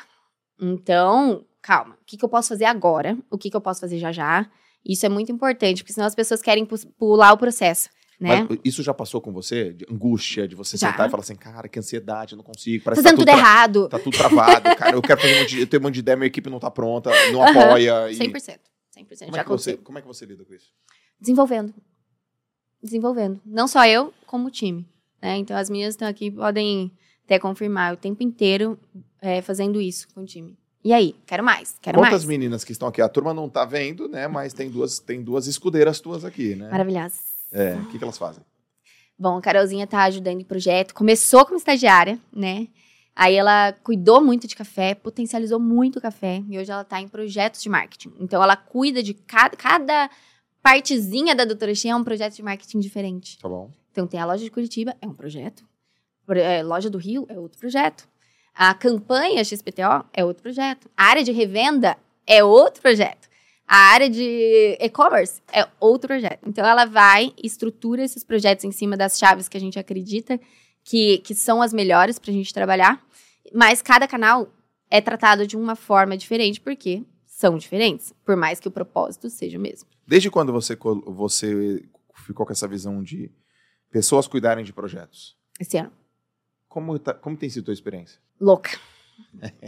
Então, 0.61 1.45
calma. 1.61 1.95
O 2.01 2.05
que, 2.07 2.17
que 2.17 2.25
eu 2.25 2.29
posso 2.29 2.49
fazer 2.49 2.65
agora? 2.65 3.17
O 3.31 3.37
que, 3.37 3.51
que 3.51 3.57
eu 3.57 3.61
posso 3.61 3.81
fazer 3.81 3.99
já 3.99 4.11
já? 4.11 4.51
Isso 4.85 5.05
é 5.05 5.09
muito 5.09 5.31
importante, 5.31 5.83
porque 5.83 5.93
senão 5.93 6.07
as 6.07 6.15
pessoas 6.15 6.41
querem 6.41 6.65
pu- 6.65 6.87
pular 6.99 7.33
o 7.33 7.37
processo, 7.37 7.91
né? 8.19 8.47
Mas 8.49 8.59
isso 8.65 8.83
já 8.83 8.95
passou 8.95 9.21
com 9.21 9.31
você? 9.33 9.73
De 9.75 9.85
angústia, 9.91 10.49
de 10.49 10.55
você 10.57 10.77
Já. 10.79 10.91
sentar 10.91 11.09
e 11.09 11.11
falar 11.11 11.23
assim, 11.23 11.37
cara, 11.37 11.69
que 11.69 11.79
ansiedade, 11.79 12.33
eu 12.33 12.37
não 12.39 12.45
consigo. 12.45 12.83
Tá 12.83 12.85
Parece 12.87 13.03
fazendo 13.03 13.19
tudo 13.19 13.27
tá 13.27 13.33
tudo, 13.33 13.41
tra- 13.41 13.49
errado. 13.51 13.89
tá 13.89 13.99
tudo 13.99 14.17
travado, 14.17 14.75
cara. 14.77 14.97
Eu 14.97 15.03
quero 15.03 15.21
fazer 15.21 15.35
um 15.35 15.39
monte 15.41 15.49
de, 15.51 15.61
eu 15.61 15.67
tenho 15.67 15.81
um 15.83 15.85
monte 15.85 15.95
de 15.95 16.01
ideia, 16.01 16.17
minha 16.17 16.27
equipe 16.27 16.49
não 16.49 16.59
tá 16.59 16.71
pronta, 16.71 17.11
não 17.33 17.43
Aham. 17.43 17.61
apoia. 17.61 18.11
E... 18.11 18.17
100%. 18.17 18.59
100%. 18.97 19.19
Como, 19.27 19.35
já 19.37 19.41
é 19.41 19.45
que 19.45 19.51
você, 19.51 19.77
como 19.77 19.99
é 19.99 20.01
que 20.01 20.07
você 20.09 20.25
lida 20.25 20.45
com 20.45 20.55
isso? 20.55 20.73
desenvolvendo. 21.21 21.75
Desenvolvendo. 22.83 23.41
Não 23.45 23.67
só 23.69 23.85
eu, 23.87 24.13
como 24.27 24.47
o 24.49 24.51
time. 24.51 24.89
Né? 25.21 25.37
Então, 25.37 25.57
as 25.57 25.69
meninas 25.69 25.95
estão 25.95 26.09
aqui, 26.09 26.31
podem 26.31 26.93
até 27.25 27.39
confirmar 27.39 27.95
o 27.95 27.97
tempo 27.97 28.23
inteiro 28.23 28.79
é, 29.21 29.43
fazendo 29.43 29.81
isso 29.81 30.09
com 30.15 30.23
o 30.23 30.25
time. 30.25 30.57
E 30.85 30.93
aí? 30.93 31.15
Quero 31.27 31.45
mais, 31.45 31.77
quero 31.83 31.99
Quantas 31.99 32.25
mais. 32.25 32.25
meninas 32.25 32.65
que 32.65 32.73
estão 32.73 32.89
aqui? 32.89 33.03
A 33.03 33.09
turma 33.09 33.35
não 33.35 33.49
tá 33.49 33.65
vendo, 33.65 34.09
né? 34.09 34.29
Mas 34.29 34.53
tem 34.53 34.71
duas, 34.71 34.99
tem 34.99 35.23
duas 35.23 35.47
escudeiras 35.47 36.01
tuas 36.01 36.25
aqui, 36.25 36.55
né? 36.55 36.71
Maravilhosas. 36.71 37.21
É, 37.53 37.75
o 37.75 37.87
que, 37.87 37.99
que 37.99 38.05
elas 38.05 38.17
fazem? 38.17 38.43
Bom, 39.19 39.37
a 39.37 39.43
Carolzinha 39.43 39.87
tá 39.87 40.05
ajudando 40.05 40.41
em 40.41 40.45
projeto. 40.45 40.95
Começou 40.95 41.45
como 41.45 41.59
estagiária, 41.59 42.19
né? 42.33 42.69
Aí 43.17 43.35
ela 43.35 43.73
cuidou 43.83 44.25
muito 44.25 44.47
de 44.47 44.55
café, 44.55 44.95
potencializou 44.95 45.59
muito 45.59 45.99
o 45.99 46.01
café. 46.01 46.41
E 46.49 46.57
hoje 46.57 46.71
ela 46.71 46.85
tá 46.85 47.01
em 47.01 47.09
projetos 47.09 47.61
de 47.61 47.69
marketing. 47.69 48.13
Então, 48.21 48.41
ela 48.41 48.57
cuida 48.57 49.03
de 49.03 49.13
cada, 49.13 49.57
cada 49.57 50.09
partezinha 50.63 51.35
da 51.35 51.45
Doutora 51.45 51.75
Xia 51.75 51.91
é 51.91 51.97
um 51.97 52.05
projeto 52.05 52.37
de 52.37 52.43
marketing 52.45 52.79
diferente. 52.79 53.37
Tá 53.39 53.49
bom? 53.49 53.73
Então, 53.99 54.07
tem 54.07 54.21
a 54.21 54.27
loja 54.27 54.45
de 54.45 54.51
Curitiba, 54.53 54.95
é 55.03 55.09
um 55.09 55.13
projeto. 55.13 55.65
Pro- 56.25 56.39
é, 56.39 56.63
loja 56.63 56.89
do 56.89 56.99
Rio 56.99 57.27
é 57.29 57.37
outro 57.37 57.59
projeto. 57.59 58.09
A 58.55 58.73
campanha 58.73 59.43
XPTO 59.43 60.05
é 60.13 60.25
outro 60.25 60.41
projeto. 60.41 60.89
A 60.97 61.07
área 61.07 61.25
de 61.25 61.33
revenda 61.33 61.97
é 62.25 62.45
outro 62.45 62.81
projeto. 62.81 63.29
A 63.67 63.77
área 63.77 64.09
de 64.09 64.77
e-commerce 64.81 65.43
é 65.53 65.67
outro 65.81 66.07
projeto. 66.07 66.39
Então, 66.47 66.65
ela 66.65 66.85
vai 66.85 67.33
estrutura 67.43 68.05
esses 68.05 68.23
projetos 68.23 68.65
em 68.65 68.71
cima 68.71 68.97
das 68.97 69.19
chaves 69.19 69.49
que 69.49 69.57
a 69.57 69.61
gente 69.61 69.81
acredita 69.81 70.39
que, 70.85 71.19
que 71.19 71.35
são 71.35 71.61
as 71.61 71.73
melhores 71.73 72.21
para 72.21 72.31
a 72.31 72.35
gente 72.35 72.55
trabalhar. 72.55 73.05
Mas 73.53 73.83
cada 73.83 74.07
canal 74.07 74.49
é 74.89 75.01
tratado 75.01 75.45
de 75.45 75.57
uma 75.57 75.75
forma 75.75 76.17
diferente, 76.17 76.61
porque 76.61 77.03
são 77.27 77.59
diferentes, 77.59 78.15
por 78.25 78.37
mais 78.37 78.61
que 78.61 78.69
o 78.69 78.71
propósito 78.71 79.29
seja 79.29 79.59
o 79.59 79.61
mesmo. 79.61 79.89
Desde 80.07 80.31
quando 80.31 80.53
você, 80.53 80.77
você 81.05 81.83
ficou 82.25 82.47
com 82.47 82.53
essa 82.53 82.69
visão 82.69 83.03
de 83.03 83.29
pessoas 83.91 84.27
cuidarem 84.27 84.65
de 84.65 84.73
projetos? 84.73 85.37
Esse 85.59 85.77
ano. 85.79 85.93
Como, 86.69 86.99
tá- 86.99 87.15
como 87.15 87.37
tem 87.37 87.49
sido 87.49 87.63
a 87.63 87.65
tua 87.67 87.75
experiência? 87.75 88.21
Louca. 88.41 88.79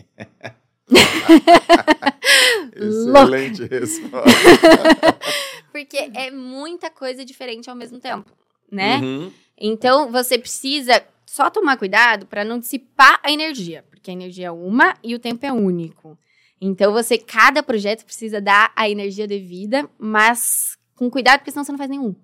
Excelente 2.74 3.64
resposta. 3.66 4.30
Porque 5.72 6.10
é 6.14 6.30
muita 6.30 6.90
coisa 6.90 7.24
diferente 7.24 7.70
ao 7.70 7.76
mesmo 7.76 7.98
tempo, 8.00 8.30
né? 8.70 8.98
Uhum. 8.98 9.32
Então 9.56 10.10
você 10.10 10.38
precisa 10.38 11.02
só 11.26 11.48
tomar 11.48 11.76
cuidado 11.76 12.26
para 12.26 12.44
não 12.44 12.58
dissipar 12.58 13.20
a 13.22 13.30
energia, 13.30 13.84
porque 13.88 14.10
a 14.10 14.14
energia 14.14 14.48
é 14.48 14.50
uma 14.50 14.96
e 15.02 15.14
o 15.14 15.18
tempo 15.18 15.46
é 15.46 15.52
único. 15.52 16.18
Então 16.60 16.92
você 16.92 17.16
cada 17.16 17.62
projeto 17.62 18.04
precisa 18.04 18.40
dar 18.40 18.72
a 18.74 18.88
energia 18.90 19.26
devida, 19.28 19.88
mas 19.98 20.76
com 20.96 21.08
cuidado, 21.08 21.38
porque 21.38 21.50
senão 21.52 21.64
você 21.64 21.72
não 21.72 21.78
faz 21.78 21.88
nenhum, 21.90 22.14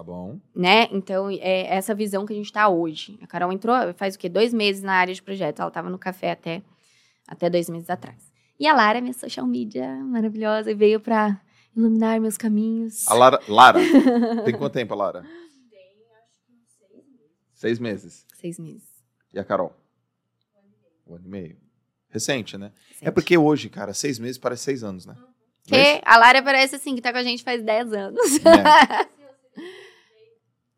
Tá 0.00 0.04
bom. 0.04 0.40
né? 0.56 0.88
Então 0.90 1.28
é 1.28 1.76
essa 1.76 1.94
visão 1.94 2.24
que 2.24 2.32
a 2.32 2.36
gente 2.36 2.50
tá 2.50 2.66
hoje. 2.70 3.18
A 3.20 3.26
Carol 3.26 3.52
entrou 3.52 3.74
faz 3.92 4.14
o 4.14 4.18
quê? 4.18 4.30
Dois 4.30 4.50
meses 4.54 4.82
na 4.82 4.94
área 4.94 5.12
de 5.12 5.20
projeto. 5.20 5.60
Ela 5.60 5.70
tava 5.70 5.90
no 5.90 5.98
café 5.98 6.30
até 6.30 6.62
até 7.28 7.50
dois 7.50 7.68
meses 7.68 7.90
atrás. 7.90 8.32
E 8.58 8.66
a 8.66 8.72
Lara, 8.72 9.02
minha 9.02 9.12
social 9.12 9.46
media 9.46 9.94
maravilhosa, 9.96 10.74
veio 10.74 11.00
para 11.00 11.38
iluminar 11.76 12.18
meus 12.18 12.38
caminhos. 12.38 13.06
A 13.08 13.12
Lara, 13.12 13.40
Lara, 13.46 13.78
tem 14.42 14.56
quanto 14.56 14.72
tempo 14.72 14.94
a 14.94 14.96
Lara? 14.96 15.26
Seis 17.52 17.78
meses. 17.78 18.26
Seis 18.36 18.58
meses. 18.58 18.88
E 19.34 19.38
a 19.38 19.44
Carol? 19.44 19.76
Um 21.06 21.14
ano 21.16 21.26
e 21.26 21.28
meio. 21.28 21.56
Recente, 22.08 22.56
né? 22.56 22.72
É 22.92 22.94
Sempre. 22.94 23.12
porque 23.12 23.36
hoje, 23.36 23.68
cara, 23.68 23.92
seis 23.92 24.18
meses 24.18 24.38
parece 24.38 24.62
seis 24.62 24.82
anos, 24.82 25.04
né? 25.04 25.14
Porque 25.62 26.00
a 26.06 26.16
Lara 26.16 26.42
parece 26.42 26.76
assim, 26.76 26.94
que 26.94 27.02
tá 27.02 27.12
com 27.12 27.18
a 27.18 27.22
gente 27.22 27.44
faz 27.44 27.62
10 27.62 27.92
anos. 27.92 28.36
É. 28.46 29.08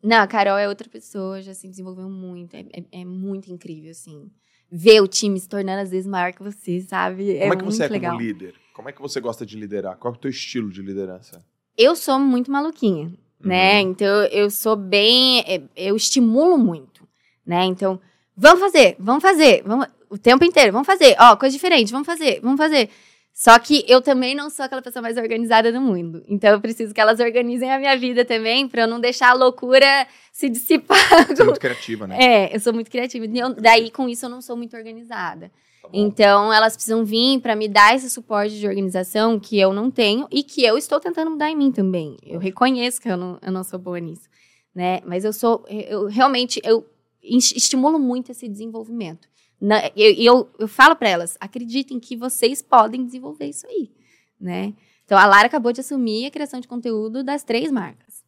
Não, 0.03 0.17
a 0.17 0.27
Carol 0.27 0.59
é 0.59 0.69
outra 0.69 0.89
pessoa, 0.89 1.41
já 1.41 1.55
se 1.55 1.69
desenvolveu 1.69 2.09
muito. 2.09 2.55
É, 2.55 2.61
é- 2.73 3.01
é 3.01 3.05
muito 3.05 3.51
incrível, 3.53 3.91
assim. 3.91 4.31
Ver 4.71 5.01
o 5.01 5.07
time 5.07 5.39
se 5.39 5.49
tornando 5.49 5.83
às 5.83 5.91
vezes 5.91 6.07
maior 6.07 6.33
que 6.33 6.43
você, 6.43 6.81
sabe? 6.81 7.39
Como 7.39 7.53
é, 7.53 7.57
que 7.57 7.63
muito 7.63 7.77
você 7.77 7.85
é 7.85 7.89
legal. 7.89 8.13
como 8.13 8.23
líder? 8.23 8.55
Como 8.75 8.89
é 8.89 8.93
que 8.93 9.01
você 9.03 9.21
gosta 9.21 9.45
de 9.47 9.57
liderar? 9.57 9.97
Qual 9.97 10.13
é 10.15 10.17
o 10.17 10.21
teu 10.21 10.31
estilo 10.31 10.71
de 10.71 10.81
liderança? 10.83 11.45
Eu 11.77 11.95
sou 11.95 12.19
muito 12.19 12.51
maluquinha, 12.51 13.13
né? 13.41 13.83
Uhum. 13.83 13.91
Então 13.91 14.25
eu 14.27 14.51
sou 14.51 14.75
bem. 14.77 15.41
é, 15.41 15.63
Eu 15.77 15.95
estimulo 15.95 16.57
muito, 16.59 17.07
né? 17.47 17.65
Então, 17.67 18.01
vamos 18.37 18.61
fazer, 18.61 18.97
vamos 18.99 19.23
fazer, 19.23 19.63
vamos, 19.65 19.87
o 20.09 20.17
tempo 20.19 20.45
inteiro, 20.45 20.73
vamos 20.73 20.87
fazer. 20.87 21.15
Ó, 21.21 21.37
coisa 21.37 21.55
diferente, 21.55 21.93
vamos 21.93 22.07
fazer, 22.07 22.41
vamos 22.41 22.59
fazer. 22.59 22.89
Só 23.35 23.59
que 23.59 23.85
eu 23.89 24.03
também 24.03 24.35
não 24.35 24.51
sou 24.51 24.65
aquela 24.65 24.83
pessoa 24.83 25.03
mais 25.03 25.17
organizada 25.17 25.73
do 25.73 25.81
mundo. 25.81 26.23
Então 26.29 26.51
eu 26.51 26.61
preciso 26.61 26.93
que 26.93 27.01
elas 27.01 27.19
organizem 27.19 27.73
a 27.73 27.79
minha 27.79 27.97
vida 27.97 28.25
também, 28.25 28.69
pra 28.69 28.83
eu 28.83 28.87
não 28.87 29.01
deixar 29.01 29.31
a 29.31 29.35
loucura 29.35 30.07
se 30.31 30.49
dissipar. 30.51 30.99
Você 31.27 31.41
é 31.43 31.45
muito 31.45 31.59
criativa, 31.61 32.07
né? 32.07 32.19
É, 32.23 32.55
eu 32.55 32.61
sou 32.61 32.73
muito 32.75 32.91
criativa. 32.91 33.25
Eu- 33.27 33.55
daí, 33.55 33.91
com 33.91 34.09
isso, 34.09 34.27
eu 34.27 34.31
não 34.31 34.43
sou 34.43 34.57
muito 34.57 34.77
organizada. 34.77 35.51
Tá. 35.81 35.89
Então, 35.95 36.53
elas 36.53 36.75
precisam 36.75 37.05
vir 37.05 37.41
pra 37.41 37.57
me 37.57 37.69
dar 37.69 37.95
esse 37.97 38.09
suporte 38.11 38.59
de 38.59 38.69
organização 38.69 39.41
que 39.41 39.59
eu 39.59 39.73
não 39.73 39.91
tenho 39.91 40.29
e 40.31 40.43
que 40.45 40.63
eu 40.63 40.77
estou 40.77 41.01
tentando 41.01 41.31
mudar 41.31 41.51
em 41.51 41.57
mim 41.57 41.73
também. 41.73 42.17
Eu 42.25 42.39
reconheço 42.39 43.01
que 43.01 43.09
eu 43.09 43.17
não, 43.17 43.39
eu 43.43 43.51
não 43.51 43.65
sou 43.65 43.79
boa 43.79 43.99
nisso, 43.99 44.29
né? 44.75 45.01
Mas 45.07 45.25
eu 45.25 45.33
sou, 45.33 45.65
eu 45.69 46.07
realmente, 46.07 46.61
eu 46.63 46.87
es- 47.23 47.53
estimulo 47.57 47.99
muito 47.99 48.31
esse 48.31 48.47
desenvolvimento. 48.47 49.27
Na- 49.65 49.87
eu- 49.95 50.13
E 50.13 50.27
eu, 50.27 50.51
eu, 50.59 50.67
falo 50.67 50.97
pra 50.97 51.09
elas, 51.09 51.37
acreditem 51.41 52.01
que 52.01 52.17
vocês 52.17 52.61
podem 52.61 53.05
desenvolver 53.07 53.47
isso 53.47 53.65
aí, 53.67 53.93
né? 54.41 54.75
Então, 55.05 55.17
a 55.17 55.25
Lara 55.27 55.47
acabou 55.47 55.73
de 55.73 55.81
assumir 55.81 56.27
a 56.27 56.31
criação 56.33 56.59
de 56.59 56.67
conteúdo 56.67 57.23
das 57.23 57.45
três 57.45 57.71
marcas. 57.71 58.25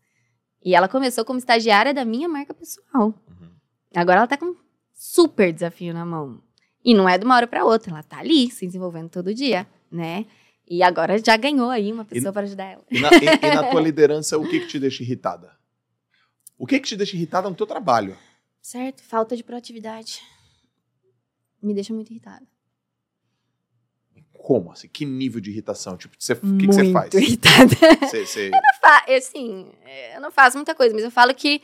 E 0.64 0.74
ela 0.74 0.87
começou 0.89 1.24
como 1.24 1.39
estagiária 1.39 1.93
da 1.93 2.05
minha 2.05 2.28
marca 2.28 2.55
pessoal. 2.55 3.09
Uhum. 3.28 3.49
Agora 3.97 4.18
ela 4.18 4.26
tá 4.28 4.37
com 4.37 4.47
um 4.47 4.57
super 4.95 5.53
desafio 5.53 5.93
na 5.93 6.05
mão. 6.07 6.41
E 6.85 6.95
não 6.95 7.09
é 7.09 7.18
de 7.18 7.24
uma 7.24 7.35
hora 7.37 7.47
para 7.47 7.64
outra, 7.64 7.91
ela 7.91 8.03
tá 8.03 8.18
ali 8.18 8.51
se 8.51 8.66
desenvolvendo 8.66 9.09
todo 9.11 9.35
dia, 9.35 9.66
né? 9.91 10.26
E 10.68 10.82
agora 10.82 11.18
já 11.18 11.37
ganhou 11.37 11.68
aí 11.70 11.93
uma 11.93 12.05
pessoa 12.05 12.32
para 12.32 12.43
ajudar 12.45 12.64
ela. 12.64 12.85
E 12.91 13.01
na, 13.01 13.09
e- 13.12 13.47
e 13.51 13.55
na 13.55 13.64
tua 13.70 13.80
liderança, 13.80 14.39
o 14.39 14.49
que, 14.49 14.61
que 14.61 14.66
te 14.68 14.78
deixa 14.78 15.03
irritada? 15.03 15.53
O 16.57 16.66
que, 16.66 16.78
que 16.78 16.87
te 16.89 16.97
deixa 16.97 17.16
irritada 17.16 17.49
no 17.51 17.57
teu 17.57 17.66
trabalho? 17.66 18.16
Certo, 18.62 19.03
falta 19.03 19.37
de 19.37 19.43
proatividade. 19.45 20.22
Me 21.65 21.75
deixa 21.75 21.93
muito 21.95 22.11
irritada. 22.11 22.47
Como 24.33 24.71
assim? 24.73 24.89
Que 24.89 25.05
nível 25.07 25.41
de 25.41 25.51
irritação? 25.51 25.97
Tipo, 25.97 26.15
o 26.17 26.59
que, 26.59 26.67
que 26.67 26.73
você 26.73 26.93
faz? 26.93 27.12
Muito 27.15 27.19
irritada. 27.19 27.75
Você, 28.07 28.27
você- 28.27 28.51
Fa- 28.81 29.05
assim, 29.09 29.71
é, 29.85 30.17
eu 30.17 30.21
não 30.21 30.31
faço 30.31 30.59
muita 30.59 30.75
coisa, 30.75 30.95
mas 30.95 31.03
eu 31.03 31.11
falo 31.11 31.35
que 31.35 31.62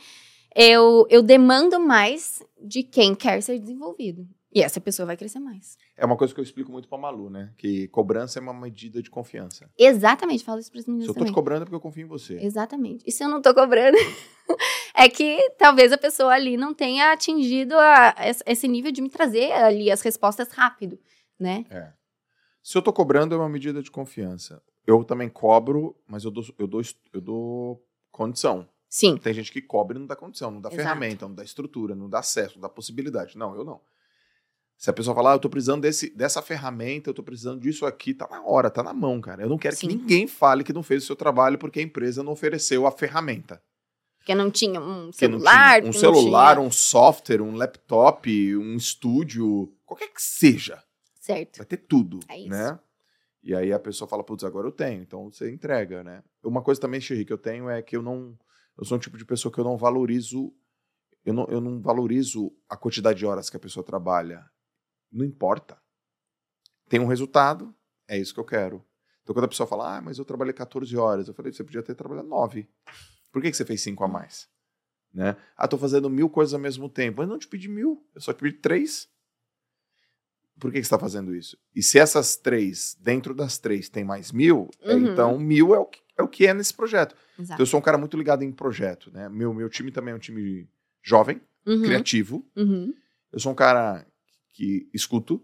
eu, 0.55 1.05
eu 1.09 1.21
demando 1.21 1.79
mais 1.79 2.41
de 2.59 2.81
quem 2.81 3.13
quer 3.13 3.41
ser 3.41 3.59
desenvolvido. 3.59 4.27
E 4.53 4.61
essa 4.61 4.81
pessoa 4.81 5.05
vai 5.05 5.15
crescer 5.15 5.39
mais. 5.39 5.77
É 5.95 6.05
uma 6.05 6.17
coisa 6.17 6.33
que 6.33 6.39
eu 6.39 6.43
explico 6.43 6.71
muito 6.71 6.89
pra 6.89 6.97
Malu, 6.97 7.29
né? 7.29 7.53
Que 7.57 7.87
cobrança 7.87 8.37
é 8.39 8.41
uma 8.41 8.53
medida 8.53 9.01
de 9.01 9.09
confiança. 9.09 9.69
Exatamente, 9.77 10.43
falo 10.43 10.59
isso 10.59 10.69
para 10.71 10.79
as 10.79 10.85
Se 10.85 10.91
eu 10.91 11.07
tô 11.07 11.13
também. 11.13 11.31
te 11.31 11.33
cobrando 11.35 11.61
é 11.61 11.65
porque 11.65 11.75
eu 11.75 11.79
confio 11.79 12.03
em 12.03 12.07
você. 12.07 12.37
Exatamente. 12.41 13.03
E 13.07 13.11
se 13.13 13.23
eu 13.23 13.29
não 13.29 13.41
tô 13.41 13.53
cobrando, 13.53 13.95
é 14.95 15.09
que 15.09 15.49
talvez 15.57 15.91
a 15.91 15.97
pessoa 15.97 16.33
ali 16.33 16.57
não 16.57 16.73
tenha 16.73 17.11
atingido 17.11 17.77
a- 17.77 18.15
esse- 18.45 18.67
nível 18.67 18.91
de 18.91 19.01
me 19.01 19.09
trazer 19.09 19.51
ali 19.53 19.89
as 19.91 20.01
respostas 20.01 20.49
rápido, 20.51 20.97
né? 21.39 21.65
É. 21.69 21.91
Se 22.63 22.77
eu 22.77 22.81
tô 22.81 22.93
cobrando, 22.93 23.33
é 23.33 23.37
uma 23.37 23.49
medida 23.49 23.81
de 23.81 23.89
confiança. 23.89 24.61
Eu 24.85 25.03
também 25.03 25.29
cobro, 25.29 25.95
mas 26.07 26.23
eu 26.23 26.31
dou, 26.31 26.43
eu 26.57 26.67
dou, 26.67 26.81
eu 27.13 27.21
dou 27.21 27.83
condição. 28.11 28.67
Sim. 28.89 29.17
Tem 29.17 29.33
gente 29.33 29.51
que 29.51 29.61
cobra 29.61 29.95
e 29.97 29.99
não 29.99 30.05
dá 30.07 30.15
condição, 30.15 30.51
não 30.51 30.59
dá 30.61 30.69
Exato. 30.69 30.83
ferramenta, 30.83 31.27
não 31.27 31.33
dá 31.35 31.43
estrutura, 31.43 31.95
não 31.95 32.09
dá 32.09 32.19
acesso, 32.19 32.55
não 32.55 32.61
dá 32.63 32.69
possibilidade. 32.69 33.37
Não, 33.37 33.55
eu 33.55 33.63
não. 33.63 33.79
Se 34.77 34.89
a 34.89 34.93
pessoa 34.93 35.15
falar, 35.15 35.31
ah, 35.31 35.35
eu 35.35 35.39
tô 35.39 35.49
precisando 35.49 35.81
desse, 35.81 36.09
dessa 36.15 36.41
ferramenta, 36.41 37.09
eu 37.09 37.13
tô 37.13 37.21
precisando 37.21 37.61
disso 37.61 37.85
aqui, 37.85 38.13
tá 38.15 38.27
na 38.29 38.43
hora, 38.43 38.69
tá 38.69 38.81
na 38.81 38.93
mão, 38.93 39.21
cara. 39.21 39.43
Eu 39.43 39.49
não 39.49 39.57
quero 39.57 39.75
Sim. 39.75 39.87
que 39.87 39.95
ninguém 39.95 40.27
fale 40.27 40.63
que 40.63 40.73
não 40.73 40.81
fez 40.83 41.03
o 41.03 41.05
seu 41.05 41.15
trabalho 41.15 41.57
porque 41.57 41.79
a 41.79 41.83
empresa 41.83 42.23
não 42.23 42.31
ofereceu 42.33 42.85
a 42.87 42.91
ferramenta. 42.91 43.61
Porque 44.21 44.35
não 44.35 44.51
tinha 44.51 44.79
um 44.79 45.11
celular. 45.11 45.81
tinha 45.81 45.89
um 45.89 45.93
celular, 45.93 46.55
tinha- 46.55 46.67
um 46.67 46.71
software, 46.71 47.41
um 47.41 47.55
laptop, 47.55 48.55
um 48.55 48.75
estúdio, 48.75 49.73
qualquer 49.83 50.09
que 50.13 50.21
seja. 50.21 50.81
Certo. 51.19 51.57
Vai 51.57 51.65
ter 51.65 51.77
tudo, 51.77 52.19
É 52.29 52.37
isso. 52.39 52.49
né? 52.49 52.79
E 53.43 53.55
aí 53.55 53.73
a 53.73 53.79
pessoa 53.79 54.07
fala, 54.07 54.23
putz, 54.23 54.43
agora 54.43 54.67
eu 54.67 54.71
tenho. 54.71 55.01
Então 55.01 55.31
você 55.31 55.51
entrega, 55.51 56.03
né? 56.03 56.23
Uma 56.43 56.61
coisa 56.61 56.79
também, 56.79 57.01
Xerri, 57.01 57.25
que 57.25 57.33
eu 57.33 57.37
tenho 57.37 57.67
é 57.69 57.81
que 57.81 57.97
eu 57.97 58.01
não... 58.03 58.37
Eu 58.77 58.85
sou 58.85 58.95
um 58.97 58.99
tipo 58.99 59.17
de 59.17 59.25
pessoa 59.25 59.51
que 59.51 59.59
eu 59.59 59.63
não 59.63 59.75
valorizo... 59.77 60.53
Eu 61.25 61.33
não, 61.33 61.45
eu 61.49 61.59
não 61.61 61.81
valorizo 61.81 62.51
a 62.69 62.75
quantidade 62.77 63.17
de 63.19 63.25
horas 63.25 63.49
que 63.49 63.57
a 63.57 63.59
pessoa 63.59 63.83
trabalha. 63.83 64.43
Não 65.11 65.25
importa. 65.25 65.79
Tem 66.89 66.99
um 66.99 67.05
resultado, 67.07 67.73
é 68.07 68.17
isso 68.17 68.33
que 68.33 68.39
eu 68.39 68.45
quero. 68.45 68.85
Então 69.23 69.33
quando 69.33 69.45
a 69.45 69.47
pessoa 69.47 69.65
fala, 69.67 69.97
ah, 69.97 70.01
mas 70.01 70.17
eu 70.19 70.25
trabalhei 70.25 70.53
14 70.53 70.95
horas. 70.97 71.27
Eu 71.27 71.33
falei, 71.33 71.51
você 71.51 71.63
podia 71.63 71.81
ter 71.83 71.95
trabalhado 71.95 72.27
9. 72.27 72.67
Por 73.31 73.41
que, 73.41 73.49
que 73.51 73.57
você 73.57 73.65
fez 73.65 73.81
5 73.81 74.03
a 74.03 74.07
mais? 74.07 74.49
Né? 75.13 75.35
Ah, 75.57 75.67
tô 75.67 75.77
fazendo 75.77 76.09
mil 76.09 76.29
coisas 76.29 76.53
ao 76.53 76.59
mesmo 76.59 76.87
tempo. 76.89 77.19
Mas 77.19 77.27
não 77.29 77.37
te 77.39 77.47
pedi 77.47 77.67
mil, 77.67 78.05
eu 78.15 78.21
só 78.21 78.33
te 78.33 78.39
pedi 78.39 78.57
três. 78.57 79.09
Por 80.59 80.71
que, 80.71 80.77
que 80.79 80.83
você 80.83 80.87
está 80.93 80.99
fazendo 80.99 81.33
isso? 81.35 81.57
E 81.75 81.81
se 81.81 81.97
essas 81.97 82.35
três, 82.35 82.95
dentro 82.99 83.33
das 83.33 83.57
três, 83.57 83.89
tem 83.89 84.03
mais 84.03 84.31
mil, 84.31 84.69
é, 84.81 84.93
Uhum. 84.93 85.07
então 85.11 85.37
mil 85.39 85.73
é 85.73 85.79
o, 85.79 85.85
que, 85.85 85.99
é 86.17 86.21
o 86.23 86.27
que 86.27 86.45
é 86.45 86.53
nesse 86.53 86.73
projeto. 86.73 87.15
Então, 87.33 87.43
Exato. 87.45 87.61
eu 87.61 87.65
sou 87.65 87.79
um 87.79 87.83
cara 87.83 87.97
muito 87.97 88.15
ligado 88.15 88.43
em 88.43 88.51
projeto. 88.51 89.11
Né? 89.11 89.27
Meu, 89.27 89.53
meu 89.53 89.69
time 89.69 89.91
também 89.91 90.11
é 90.13 90.15
um 90.15 90.19
time 90.19 90.69
jovem, 91.01 91.41
Uhum, 91.65 91.83
criativo. 91.83 92.45
uhum. 92.55 92.93
Eu 93.31 93.39
sou 93.39 93.51
um 93.51 93.55
cara 93.55 94.05
que 94.53 94.89
escuto, 94.93 95.43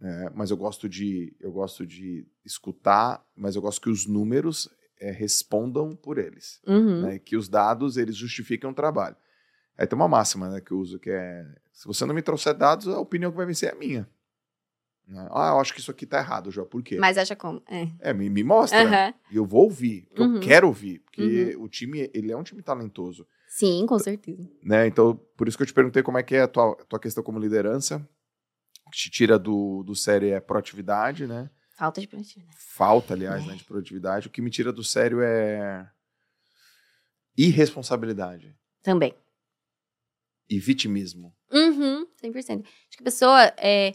né? 0.00 0.30
mas 0.34 0.50
eu 0.50 0.56
gosto 0.56 0.88
de 0.88 1.34
eu 1.40 1.50
gosto 1.52 1.86
de 1.86 2.26
escutar, 2.44 3.24
mas 3.36 3.54
eu 3.56 3.62
gosto 3.62 3.80
que 3.80 3.88
os 3.90 4.04
números 4.06 4.68
eh, 5.00 5.10
respondam 5.10 5.94
por 5.94 6.18
eles, 6.18 6.60
Uhum. 6.66 7.02
né? 7.02 7.18
que 7.18 7.36
os 7.36 7.48
dados 7.48 7.96
eles 7.96 8.16
justifiquem 8.16 8.68
o 8.68 8.74
trabalho. 8.74 9.16
Aí 9.78 9.86
tem 9.86 9.96
uma 9.96 10.08
máxima 10.08 10.48
né, 10.48 10.60
que 10.60 10.72
eu 10.72 10.78
uso 10.78 10.98
que 10.98 11.10
é 11.10 11.46
se 11.72 11.86
você 11.86 12.06
não 12.06 12.14
me 12.14 12.22
trouxer 12.22 12.54
dados, 12.54 12.88
a 12.88 12.98
opinião 12.98 13.30
que 13.30 13.36
vai 13.36 13.44
vencer 13.46 13.68
é 13.68 13.72
a 13.72 13.76
minha. 13.76 14.08
Né? 15.06 15.28
Ah, 15.30 15.50
eu 15.50 15.60
acho 15.60 15.72
que 15.74 15.80
isso 15.80 15.90
aqui 15.90 16.06
tá 16.06 16.18
errado, 16.18 16.50
já. 16.50 16.64
Por 16.64 16.82
quê? 16.82 16.96
Mas 16.98 17.18
acha 17.18 17.36
como? 17.36 17.62
É. 17.68 17.88
É, 18.00 18.12
me, 18.14 18.28
me 18.30 18.42
mostra. 18.42 18.82
Aham. 18.82 19.14
E 19.30 19.36
eu 19.36 19.44
vou 19.44 19.64
ouvir, 19.64 20.06
porque 20.08 20.22
Uhum. 20.22 20.34
eu 20.36 20.40
quero 20.40 20.66
ouvir, 20.66 20.98
porque 21.00 21.54
o 21.58 21.68
time 21.68 22.10
ele 22.14 22.32
é 22.32 22.36
um 22.36 22.42
time 22.42 22.62
talentoso. 22.62 23.26
Sim, 23.46 23.86
com 23.86 23.98
certeza. 23.98 24.50
né? 24.62 24.86
Então, 24.86 25.14
por 25.36 25.46
isso 25.46 25.56
que 25.56 25.62
eu 25.62 25.66
te 25.66 25.72
perguntei 25.74 26.02
como 26.02 26.18
é 26.18 26.22
que 26.22 26.34
é 26.34 26.42
a 26.42 26.48
tua, 26.48 26.74
tua 26.88 26.98
questão 26.98 27.22
como 27.22 27.38
liderança. 27.38 28.06
O 28.86 28.90
que 28.90 28.98
te 28.98 29.10
tira 29.10 29.38
do, 29.38 29.82
do 29.84 29.94
sério 29.94 30.32
é 30.32 30.40
proatividade, 30.40 31.26
né? 31.26 31.50
Falta 31.76 32.00
de 32.00 32.08
proatividade. 32.08 32.56
Falta, 32.58 33.14
aliás, 33.14 33.44
É. 33.44 33.46
né, 33.48 33.54
de 33.54 33.64
produtividade. 33.64 34.26
O 34.26 34.30
que 34.30 34.40
me 34.42 34.50
tira 34.50 34.72
do 34.72 34.82
sério 34.82 35.20
é 35.22 35.88
irresponsabilidade 37.36 38.56
Também. 38.82 39.14
e 40.48 40.58
vitimismo. 40.58 41.34
Uhum, 41.52 42.06
100%. 42.22 42.64
Acho 42.64 42.96
que 42.96 43.02
a 43.02 43.04
pessoa. 43.04 43.42
É... 43.58 43.94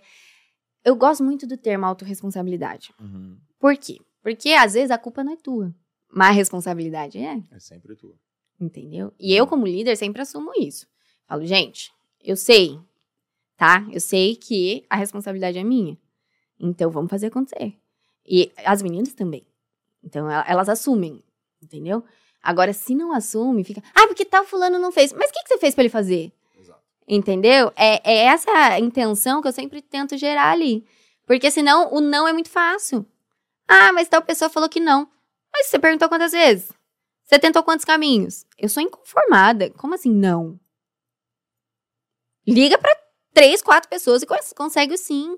Eu 0.84 0.96
gosto 0.96 1.24
muito 1.24 1.46
do 1.46 1.58
termo 1.58 1.86
autorresponsabilidade. 1.86 2.94
Por 3.60 3.78
quê? 3.78 4.00
Porque 4.22 4.50
às 4.50 4.74
vezes 4.74 4.90
a 4.92 4.98
culpa 4.98 5.24
não 5.24 5.34
é 5.34 5.38
tua, 5.38 5.74
mas 6.12 6.30
a 6.30 6.32
responsabilidade 6.32 7.18
é. 7.20 7.42
É 7.52 7.60
sempre 7.60 7.96
tua. 7.96 8.16
Entendeu? 8.60 9.14
E 9.20 9.34
eu, 9.34 9.46
como 9.48 9.66
líder, 9.66 9.96
sempre 9.96 10.22
assumo 10.22 10.52
isso. 10.58 10.88
Falo, 11.28 11.46
gente, 11.46 11.92
eu 12.24 12.36
sei, 12.36 12.80
tá? 13.58 13.86
Eu 13.92 14.00
sei 14.00 14.36
que 14.36 14.86
a 14.90 14.96
responsabilidade 14.96 15.58
é 15.58 15.64
minha. 15.64 15.98
Então 16.62 16.92
vamos 16.92 17.10
fazer 17.10 17.28
acontecer. 17.28 17.76
E 18.26 18.52
as 18.64 18.82
meninas 18.82 19.14
também. 19.14 19.46
Então 20.04 20.30
el- 20.30 20.44
elas 20.48 20.70
assumem, 20.70 21.24
entendeu? 21.62 22.04
Agora, 22.44 22.72
se 22.74 22.94
não 22.96 23.12
assume, 23.14 23.64
fica. 23.64 23.82
Ah, 23.96 24.08
porque 24.08 24.26
tal 24.26 24.44
fulano 24.46 24.78
não 24.80 24.92
fez. 24.92 25.12
Mas 25.14 25.30
o 25.30 25.34
que, 25.34 25.44
que 25.44 25.48
você 25.50 25.58
fez 25.58 25.74
pra 25.76 25.84
ele 25.84 25.90
fazer? 25.90 26.32
Exato. 26.60 26.80
Entendeu? 27.08 27.72
É, 27.76 28.02
é 28.12 28.18
essa 28.26 28.52
a 28.52 28.80
intenção 28.80 29.42
que 29.42 29.48
eu 29.48 29.52
sempre 29.52 29.82
tento 29.82 30.18
gerar 30.18 30.52
ali. 30.52 30.86
Porque 31.26 31.50
senão 31.52 31.94
o 31.94 32.00
não 32.02 32.28
é 32.28 32.34
muito 32.34 32.50
fácil. 32.50 33.06
Ah, 33.68 33.92
mas 33.94 34.08
tal 34.08 34.22
pessoa 34.22 34.50
falou 34.50 34.68
que 34.70 34.80
não. 34.80 35.08
Mas 35.54 35.68
você 35.68 35.78
perguntou 35.80 36.10
quantas 36.10 36.32
vezes? 36.32 36.72
Você 37.26 37.38
tentou 37.40 37.64
quantos 37.64 37.86
caminhos? 37.86 38.46
Eu 38.58 38.68
sou 38.70 38.82
inconformada. 38.84 39.70
Como 39.72 39.94
assim 39.96 40.12
não? 40.12 40.60
Liga 42.48 42.78
pra 42.78 42.92
três, 43.34 43.62
quatro 43.62 43.90
pessoas 43.90 44.22
e 44.22 44.26
cons- 44.26 44.54
consegue 44.54 44.94
o 44.94 44.98
sim. 44.98 45.38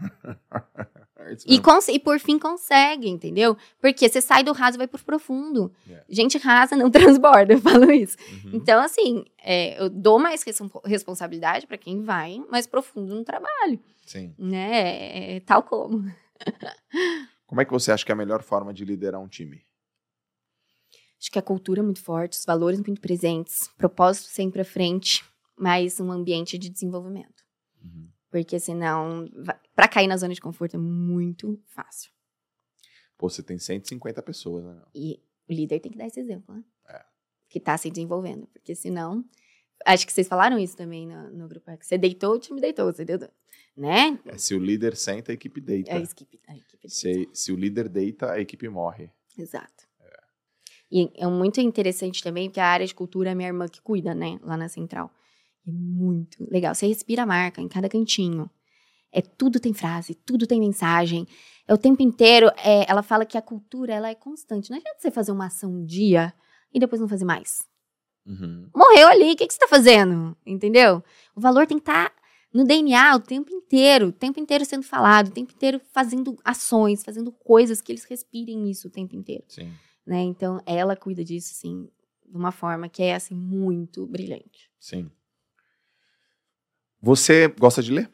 diferentes. 1.36 1.88
E, 1.88 1.94
e 1.94 1.98
por 1.98 2.18
fim 2.18 2.38
consegue, 2.38 3.08
entendeu? 3.08 3.56
Porque 3.80 4.08
você 4.08 4.20
sai 4.20 4.42
do 4.42 4.52
raso 4.52 4.76
e 4.76 4.78
vai 4.78 4.86
pro 4.86 5.02
profundo. 5.02 5.72
É. 5.88 6.04
Gente 6.08 6.38
rasa 6.38 6.76
não 6.76 6.90
transborda, 6.90 7.54
eu 7.54 7.60
falo 7.60 7.90
isso. 7.90 8.16
Uhum. 8.44 8.50
Então, 8.54 8.82
assim, 8.82 9.24
é, 9.42 9.80
eu 9.80 9.88
dou 9.88 10.18
mais 10.18 10.42
respon- 10.42 10.80
responsabilidade 10.84 11.66
pra 11.66 11.78
quem 11.78 12.02
vai 12.02 12.38
mais 12.50 12.66
profundo 12.66 13.14
no 13.14 13.24
trabalho, 13.24 13.78
Sim. 14.06 14.34
né? 14.38 15.36
É, 15.36 15.40
tal 15.40 15.62
como. 15.62 16.04
Como 17.46 17.60
é 17.60 17.64
que 17.64 17.72
você 17.72 17.90
acha 17.90 18.04
que 18.04 18.12
é 18.12 18.14
a 18.14 18.16
melhor 18.16 18.44
forma 18.44 18.72
de 18.72 18.84
liderar 18.84 19.20
um 19.20 19.26
time? 19.26 19.64
Acho 21.20 21.32
que 21.32 21.38
a 21.38 21.42
cultura 21.42 21.80
é 21.80 21.82
muito 21.82 22.00
forte, 22.00 22.34
os 22.38 22.44
valores 22.44 22.78
muito 22.80 23.00
presentes, 23.00 23.68
propósito 23.76 24.28
sempre 24.28 24.60
à 24.60 24.64
frente, 24.64 25.24
mas 25.58 25.98
um 25.98 26.12
ambiente 26.12 26.56
de 26.56 26.70
desenvolvimento. 26.70 27.42
Uhum. 27.82 28.08
Porque 28.30 28.60
senão, 28.60 29.28
pra 29.74 29.88
cair 29.88 30.06
na 30.06 30.16
zona 30.16 30.32
de 30.32 30.40
conforto 30.40 30.76
é 30.76 30.78
muito 30.78 31.60
fácil. 31.66 32.12
Pô, 33.18 33.28
você 33.28 33.42
tem 33.42 33.58
150 33.58 34.22
pessoas, 34.22 34.64
né? 34.64 34.80
E 34.94 35.20
o 35.48 35.52
líder 35.52 35.80
tem 35.80 35.90
que 35.90 35.98
dar 35.98 36.06
esse 36.06 36.20
exemplo, 36.20 36.54
né? 36.54 36.64
É. 36.88 37.04
Que 37.48 37.58
tá 37.58 37.76
se 37.76 37.90
desenvolvendo. 37.90 38.46
Porque 38.46 38.74
senão. 38.74 39.24
Acho 39.84 40.06
que 40.06 40.12
vocês 40.12 40.28
falaram 40.28 40.58
isso 40.58 40.76
também 40.76 41.06
no, 41.06 41.30
no 41.30 41.48
grupo. 41.48 41.70
é 41.70 41.76
que 41.76 41.86
Você 41.86 41.98
deitou, 41.98 42.34
o 42.34 42.38
time 42.38 42.60
deitou, 42.60 42.92
você 42.92 43.04
deu. 43.04 43.18
Né? 43.76 44.18
É, 44.26 44.38
se 44.38 44.54
o 44.54 44.58
líder 44.58 44.94
senta, 44.94 45.32
a 45.32 45.34
equipe 45.34 45.60
deita. 45.60 45.90
É 45.90 45.96
a 45.96 46.00
equipe. 46.00 46.40
A 46.46 46.56
equipe 46.56 46.88
Se, 46.88 47.28
se 47.32 47.50
o 47.50 47.56
líder 47.56 47.88
deita, 47.88 48.30
a 48.30 48.40
equipe 48.40 48.68
morre. 48.68 49.10
Exato. 49.36 49.90
E 50.92 51.10
é 51.14 51.26
muito 51.28 51.60
interessante 51.60 52.22
também, 52.22 52.48
porque 52.48 52.58
a 52.58 52.66
área 52.66 52.86
de 52.86 52.94
cultura 52.94 53.30
é 53.30 53.34
minha 53.34 53.48
irmã 53.48 53.68
que 53.68 53.80
cuida, 53.80 54.12
né? 54.12 54.40
Lá 54.42 54.56
na 54.56 54.68
central. 54.68 55.10
É 55.66 55.70
muito 55.70 56.46
legal. 56.50 56.74
Você 56.74 56.86
respira 56.86 57.22
a 57.22 57.26
marca 57.26 57.60
em 57.60 57.68
cada 57.68 57.88
cantinho. 57.88 58.50
É 59.12 59.20
tudo 59.20 59.58
tem 59.58 59.74
frase, 59.74 60.14
tudo 60.14 60.46
tem 60.46 60.60
mensagem. 60.60 61.26
É 61.66 61.74
o 61.74 61.78
tempo 61.78 62.02
inteiro. 62.02 62.48
é, 62.58 62.84
ela 62.88 63.02
fala 63.02 63.26
que 63.26 63.36
a 63.36 63.42
cultura 63.42 63.92
ela 63.92 64.08
é 64.08 64.14
constante. 64.14 64.70
Não 64.70 64.78
adianta 64.78 64.98
você 64.98 65.10
fazer 65.10 65.32
uma 65.32 65.46
ação 65.46 65.72
um 65.72 65.84
dia 65.84 66.32
e 66.72 66.78
depois 66.78 67.00
não 67.00 67.08
fazer 67.08 67.24
mais. 67.24 67.68
Uhum. 68.26 68.68
Morreu 68.74 69.08
ali, 69.08 69.32
o 69.32 69.36
que, 69.36 69.46
que 69.46 69.52
você 69.52 69.58
tá 69.58 69.68
fazendo? 69.68 70.36
Entendeu? 70.46 71.02
O 71.34 71.40
valor 71.40 71.66
tem 71.66 71.78
que 71.78 71.82
estar 71.82 72.12
no 72.52 72.64
DNA 72.64 73.16
o 73.16 73.20
tempo 73.20 73.52
inteiro, 73.52 74.08
o 74.08 74.12
tempo 74.12 74.40
inteiro 74.40 74.64
sendo 74.64 74.82
falado, 74.82 75.28
o 75.28 75.32
tempo 75.32 75.52
inteiro 75.52 75.80
fazendo 75.92 76.36
ações, 76.44 77.04
fazendo 77.04 77.32
coisas 77.32 77.80
que 77.80 77.92
eles 77.92 78.04
respirem 78.04 78.70
isso 78.70 78.88
o 78.88 78.90
tempo 78.90 79.14
inteiro 79.14 79.44
Sim. 79.48 79.72
né? 80.06 80.20
Então, 80.22 80.60
ela 80.66 80.96
cuida 80.96 81.24
disso, 81.24 81.52
assim, 81.52 81.88
de 82.26 82.36
uma 82.36 82.52
forma 82.52 82.88
que 82.88 83.02
é, 83.02 83.14
assim, 83.14 83.34
muito 83.34 84.06
brilhante. 84.06 84.70
Sim. 84.78 85.10
Você 87.00 87.48
gosta 87.48 87.82
de 87.82 87.92
ler? 87.92 88.10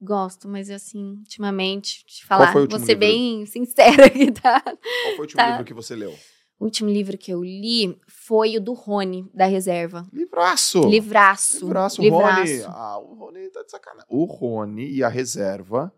Gosto, 0.00 0.48
mas, 0.48 0.68
assim, 0.70 1.16
ultimamente, 1.18 2.04
te 2.04 2.24
falar, 2.26 2.52
vou 2.52 2.68
ser 2.70 2.78
livro? 2.78 2.98
bem 2.98 3.46
sincera 3.46 4.06
aqui, 4.06 4.32
tá? 4.32 4.60
Qual 4.60 4.74
foi 5.14 5.18
o 5.18 5.20
último 5.20 5.36
Tá. 5.36 5.50
livro 5.50 5.64
que 5.64 5.74
você 5.74 5.94
leu? 5.94 6.12
O 6.58 6.64
último 6.64 6.88
livro 6.90 7.16
que 7.18 7.32
eu 7.32 7.42
li 7.44 7.96
foi 8.08 8.56
o 8.56 8.60
do 8.60 8.72
Rony, 8.72 9.28
da 9.34 9.46
Reserva. 9.46 10.06
Livraço! 10.12 10.80
Livraço. 10.88 11.64
Livraço, 11.66 12.02
o 12.02 12.08
Rony. 12.08 12.62
Ah, 12.66 12.98
o 12.98 13.14
Rony 13.14 13.48
tá 13.50 13.62
de 13.62 13.70
sacanagem. 13.70 14.06
O 14.08 14.24
Rony 14.24 14.90
e 14.90 15.02
a 15.04 15.08
reserva. 15.08 15.92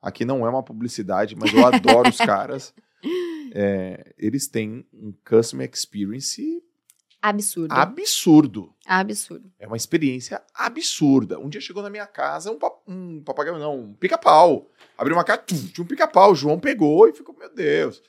Aqui 0.00 0.24
não 0.24 0.46
é 0.46 0.50
uma 0.50 0.62
publicidade, 0.62 1.34
mas 1.36 1.52
eu 1.52 1.64
adoro 1.66 2.08
os 2.08 2.16
caras. 2.18 2.72
É, 3.52 4.14
eles 4.18 4.46
têm 4.48 4.86
um 4.92 5.12
customer 5.28 5.68
experience 5.72 6.62
Absurdo. 7.20 7.72
absurdo. 7.72 8.74
Absurdo. 8.86 9.50
É 9.58 9.66
uma 9.66 9.76
experiência 9.76 10.40
absurda. 10.54 11.38
Um 11.38 11.48
dia 11.48 11.60
chegou 11.60 11.82
na 11.82 11.90
minha 11.90 12.06
casa 12.06 12.50
um, 12.50 12.58
um 12.86 13.22
papagaio, 13.22 13.58
não, 13.58 13.80
um 13.80 13.94
pica-pau. 13.94 14.70
Abriu 14.96 15.16
uma 15.16 15.24
tum, 15.24 15.56
tinha 15.72 15.84
um 15.84 15.88
pica-pau. 15.88 16.32
O 16.32 16.34
João 16.34 16.60
pegou 16.60 17.08
e 17.08 17.12
ficou, 17.12 17.36
meu 17.36 17.52
Deus. 17.52 18.02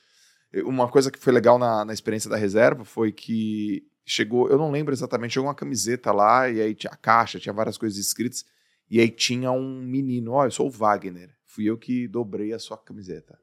Uma 0.64 0.88
coisa 0.88 1.10
que 1.10 1.18
foi 1.18 1.32
legal 1.32 1.58
na, 1.58 1.84
na 1.84 1.92
experiência 1.92 2.30
da 2.30 2.36
reserva 2.36 2.84
foi 2.84 3.12
que 3.12 3.84
chegou, 4.04 4.48
eu 4.48 4.58
não 4.58 4.70
lembro 4.70 4.92
exatamente, 4.92 5.34
chegou 5.34 5.48
uma 5.48 5.54
camiseta 5.54 6.12
lá 6.12 6.48
e 6.48 6.60
aí 6.60 6.74
tinha 6.74 6.92
a 6.92 6.96
caixa, 6.96 7.38
tinha 7.38 7.52
várias 7.52 7.78
coisas 7.78 7.98
escritas. 7.98 8.44
E 8.88 8.98
aí 8.98 9.08
tinha 9.08 9.52
um 9.52 9.80
menino, 9.80 10.32
ó, 10.32 10.44
eu 10.44 10.50
sou 10.50 10.66
o 10.66 10.70
Wagner. 10.70 11.30
Fui 11.44 11.64
eu 11.64 11.78
que 11.78 12.08
dobrei 12.08 12.52
a 12.52 12.58
sua 12.58 12.76
camiseta. 12.76 13.38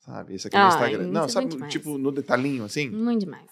Sabe? 0.00 0.34
Esse 0.34 0.48
aqui 0.48 0.56
é 0.56 0.64
o 0.64 0.68
Instagram. 0.68 1.06
Não, 1.08 1.28
sabe, 1.28 1.68
tipo, 1.68 1.96
no 1.98 2.10
detalhinho, 2.10 2.64
assim? 2.64 2.88
Muito 2.90 3.20
demais. 3.20 3.51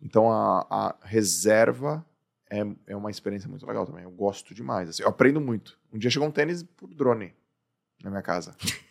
Então 0.00 0.30
a, 0.30 0.66
a 0.70 0.96
reserva 1.02 2.04
é, 2.50 2.60
é 2.86 2.96
uma 2.96 3.10
experiência 3.10 3.48
muito 3.48 3.66
legal 3.66 3.84
também. 3.86 4.04
Eu 4.04 4.10
gosto 4.10 4.54
demais. 4.54 4.88
assim, 4.88 5.02
eu 5.02 5.08
aprendo 5.08 5.40
muito. 5.40 5.78
Um 5.92 5.98
dia 5.98 6.10
chegou 6.10 6.28
um 6.28 6.32
tênis 6.32 6.62
por 6.62 6.88
drone 6.94 7.34
na 8.02 8.10
minha 8.10 8.22
casa. 8.22 8.56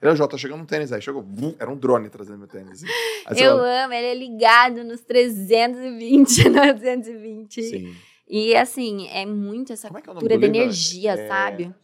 Ele, 0.00 0.14
Jota, 0.14 0.32
tá 0.32 0.38
chegando 0.38 0.62
um 0.62 0.66
tênis 0.66 0.92
aí. 0.92 1.02
Chegou, 1.02 1.22
vum, 1.22 1.56
era 1.58 1.68
um 1.68 1.76
drone 1.76 2.08
trazendo 2.08 2.38
meu 2.38 2.46
tênis. 2.46 2.84
Aí 3.26 3.40
Eu 3.42 3.58
amo, 3.58 3.92
ele 3.92 4.06
é 4.06 4.14
ligado 4.14 4.84
nos 4.84 5.00
320, 5.00 6.48
920. 6.48 7.62
Sim. 7.62 7.96
E, 8.28 8.54
assim, 8.54 9.08
é 9.08 9.26
muito 9.26 9.72
essa 9.72 9.88
Como 9.88 9.98
é 9.98 10.00
é 10.00 10.04
o 10.04 10.06
cultura 10.12 10.38
da 10.38 10.46
energia, 10.46 11.14
É- 11.14 11.26
sabe? 11.26 11.74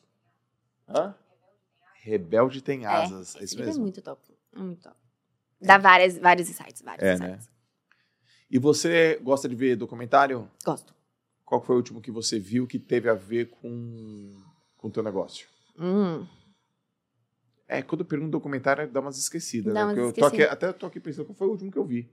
Hã? 0.88 1.12
Rebelde 2.02 2.62
tem 2.62 2.86
asas. 2.86 3.34
É, 3.34 3.38
Esse 3.38 3.44
isso 3.46 3.55
livro 3.57 3.64
é 3.64 3.66
mesmo. 3.66 3.82
muito 3.82 4.00
top. 4.00 4.22
É 4.55 4.59
muito 4.61 4.80
top. 4.82 4.96
Dá 5.61 5.78
várias, 5.78 6.16
vários 6.18 6.48
insights, 6.48 6.82
vários 6.82 7.02
É, 7.02 7.18
né? 7.18 7.38
E 8.51 8.59
você 8.59 9.18
gosta 9.22 9.49
de 9.49 9.55
ver 9.55 9.76
documentário? 9.76 10.49
Gosto. 10.64 10.95
Qual 11.45 11.61
foi 11.61 11.74
o 11.74 11.78
último 11.78 12.01
que 12.01 12.11
você 12.11 12.38
viu 12.38 12.66
que 12.66 12.78
teve 12.78 13.09
a 13.09 13.14
ver 13.14 13.51
com 13.51 14.32
com 14.76 14.88
o 14.88 14.90
teu 14.90 15.03
negócio? 15.03 15.47
Hum. 15.78 16.26
É, 17.66 17.82
quando 17.82 18.03
eu 18.03 18.07
pergunto 18.07 18.30
documentário, 18.30 18.86
dá 18.88 19.01
umas 19.01 19.18
esquecidas. 19.18 19.72
Dá 19.72 19.86
né? 19.86 19.92
umas 19.92 19.99
eu 19.99 20.12
tô 20.12 20.26
aqui, 20.26 20.42
até 20.42 20.72
tô 20.72 20.86
aqui 20.86 21.01
pensando 21.01 21.24
qual 21.26 21.34
foi 21.34 21.47
o 21.49 21.51
último 21.51 21.72
que 21.72 21.78
eu 21.78 21.84
vi. 21.84 22.09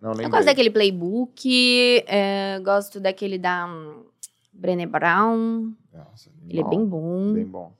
Não, 0.00 0.12
Eu 0.14 0.30
gosto 0.30 0.46
daquele 0.46 0.70
playbook, 0.70 2.04
é, 2.08 2.58
gosto 2.60 2.98
daquele 2.98 3.38
da 3.38 3.66
hum, 3.66 4.04
Brené 4.52 4.86
Brown. 4.86 5.72
Nossa, 5.92 6.30
Ele 6.48 6.60
é 6.60 6.64
bem 6.64 6.84
bom. 6.84 7.34
Bem 7.34 7.46
bom. 7.46 7.72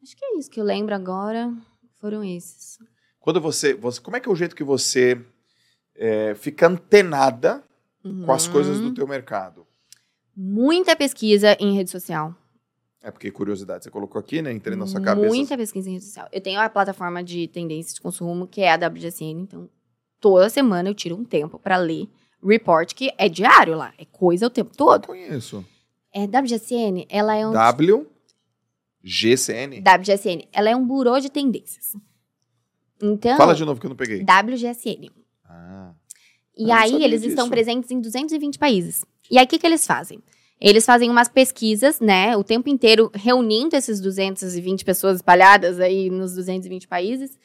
Acho 0.00 0.16
que 0.16 0.24
é 0.24 0.38
isso 0.38 0.50
que 0.50 0.60
eu 0.60 0.64
lembro 0.64 0.94
agora. 0.94 1.52
Foram 2.00 2.22
esses. 2.22 2.78
Quando 3.18 3.40
você, 3.40 3.74
você. 3.74 4.00
Como 4.00 4.16
é 4.16 4.20
que 4.20 4.28
é 4.28 4.32
o 4.32 4.36
jeito 4.36 4.54
que 4.54 4.62
você 4.62 5.20
é, 5.96 6.34
fica 6.34 6.66
antenada 6.68 7.62
com 8.02 8.30
as 8.32 8.46
Uhum. 8.46 8.52
coisas 8.52 8.80
do 8.80 8.92
teu 8.94 9.06
mercado? 9.06 9.66
Muita 10.36 10.94
pesquisa 10.96 11.56
em 11.60 11.74
rede 11.74 11.90
social. 11.90 12.34
É 13.02 13.10
porque 13.10 13.30
curiosidade, 13.30 13.84
você 13.84 13.90
colocou 13.90 14.18
aqui, 14.18 14.40
né? 14.42 14.50
Entrei 14.52 14.76
na 14.76 14.86
sua 14.86 15.00
cabeça. 15.00 15.26
Muita 15.28 15.56
pesquisa 15.56 15.88
em 15.90 15.92
rede 15.94 16.04
social. 16.06 16.26
Eu 16.32 16.40
tenho 16.40 16.58
a 16.60 16.68
plataforma 16.68 17.22
de 17.22 17.46
tendências 17.48 17.94
de 17.94 18.00
consumo, 18.00 18.46
que 18.46 18.62
é 18.62 18.72
a 18.72 18.76
WGSN, 18.76 19.42
então 19.42 19.68
toda 20.20 20.48
semana 20.48 20.88
eu 20.88 20.94
tiro 20.94 21.14
um 21.14 21.24
tempo 21.24 21.58
pra 21.58 21.76
ler 21.76 22.08
report, 22.42 22.94
que 22.94 23.12
é 23.18 23.28
diário 23.28 23.76
lá, 23.76 23.92
é 23.98 24.04
coisa 24.06 24.46
o 24.46 24.50
tempo 24.50 24.70
Eu 24.72 24.76
todo. 24.76 25.06
conheço. 25.06 25.64
É, 26.12 26.24
WGSN, 26.26 27.06
ela 27.10 27.34
é 27.36 27.46
um 27.46 27.52
W 27.52 28.06
GCN. 29.02 29.80
WGSN, 29.80 30.48
ela 30.52 30.70
é 30.70 30.76
um 30.76 30.86
burô 30.86 31.18
de 31.20 31.30
tendências. 31.30 31.94
Então, 33.02 33.36
Fala 33.36 33.54
de 33.54 33.64
novo 33.64 33.78
que 33.80 33.86
eu 33.86 33.90
não 33.90 33.96
peguei. 33.96 34.22
WGSN. 34.24 35.10
Ah, 35.54 35.92
E 36.56 36.70
aí, 36.70 37.02
eles 37.04 37.20
disso. 37.20 37.30
estão 37.30 37.48
presentes 37.48 37.90
em 37.90 38.00
220 38.00 38.58
países. 38.58 39.04
E 39.30 39.38
aí, 39.38 39.44
o 39.44 39.48
que, 39.48 39.58
que 39.58 39.66
eles 39.66 39.86
fazem? 39.86 40.20
Eles 40.60 40.86
fazem 40.86 41.10
umas 41.10 41.28
pesquisas, 41.28 42.00
né, 42.00 42.36
o 42.36 42.44
tempo 42.44 42.68
inteiro, 42.68 43.10
reunindo 43.14 43.76
esses 43.76 44.00
220 44.00 44.84
pessoas 44.84 45.16
espalhadas 45.16 45.80
aí 45.80 46.08
nos 46.10 46.34
220 46.34 46.86
países, 46.88 47.38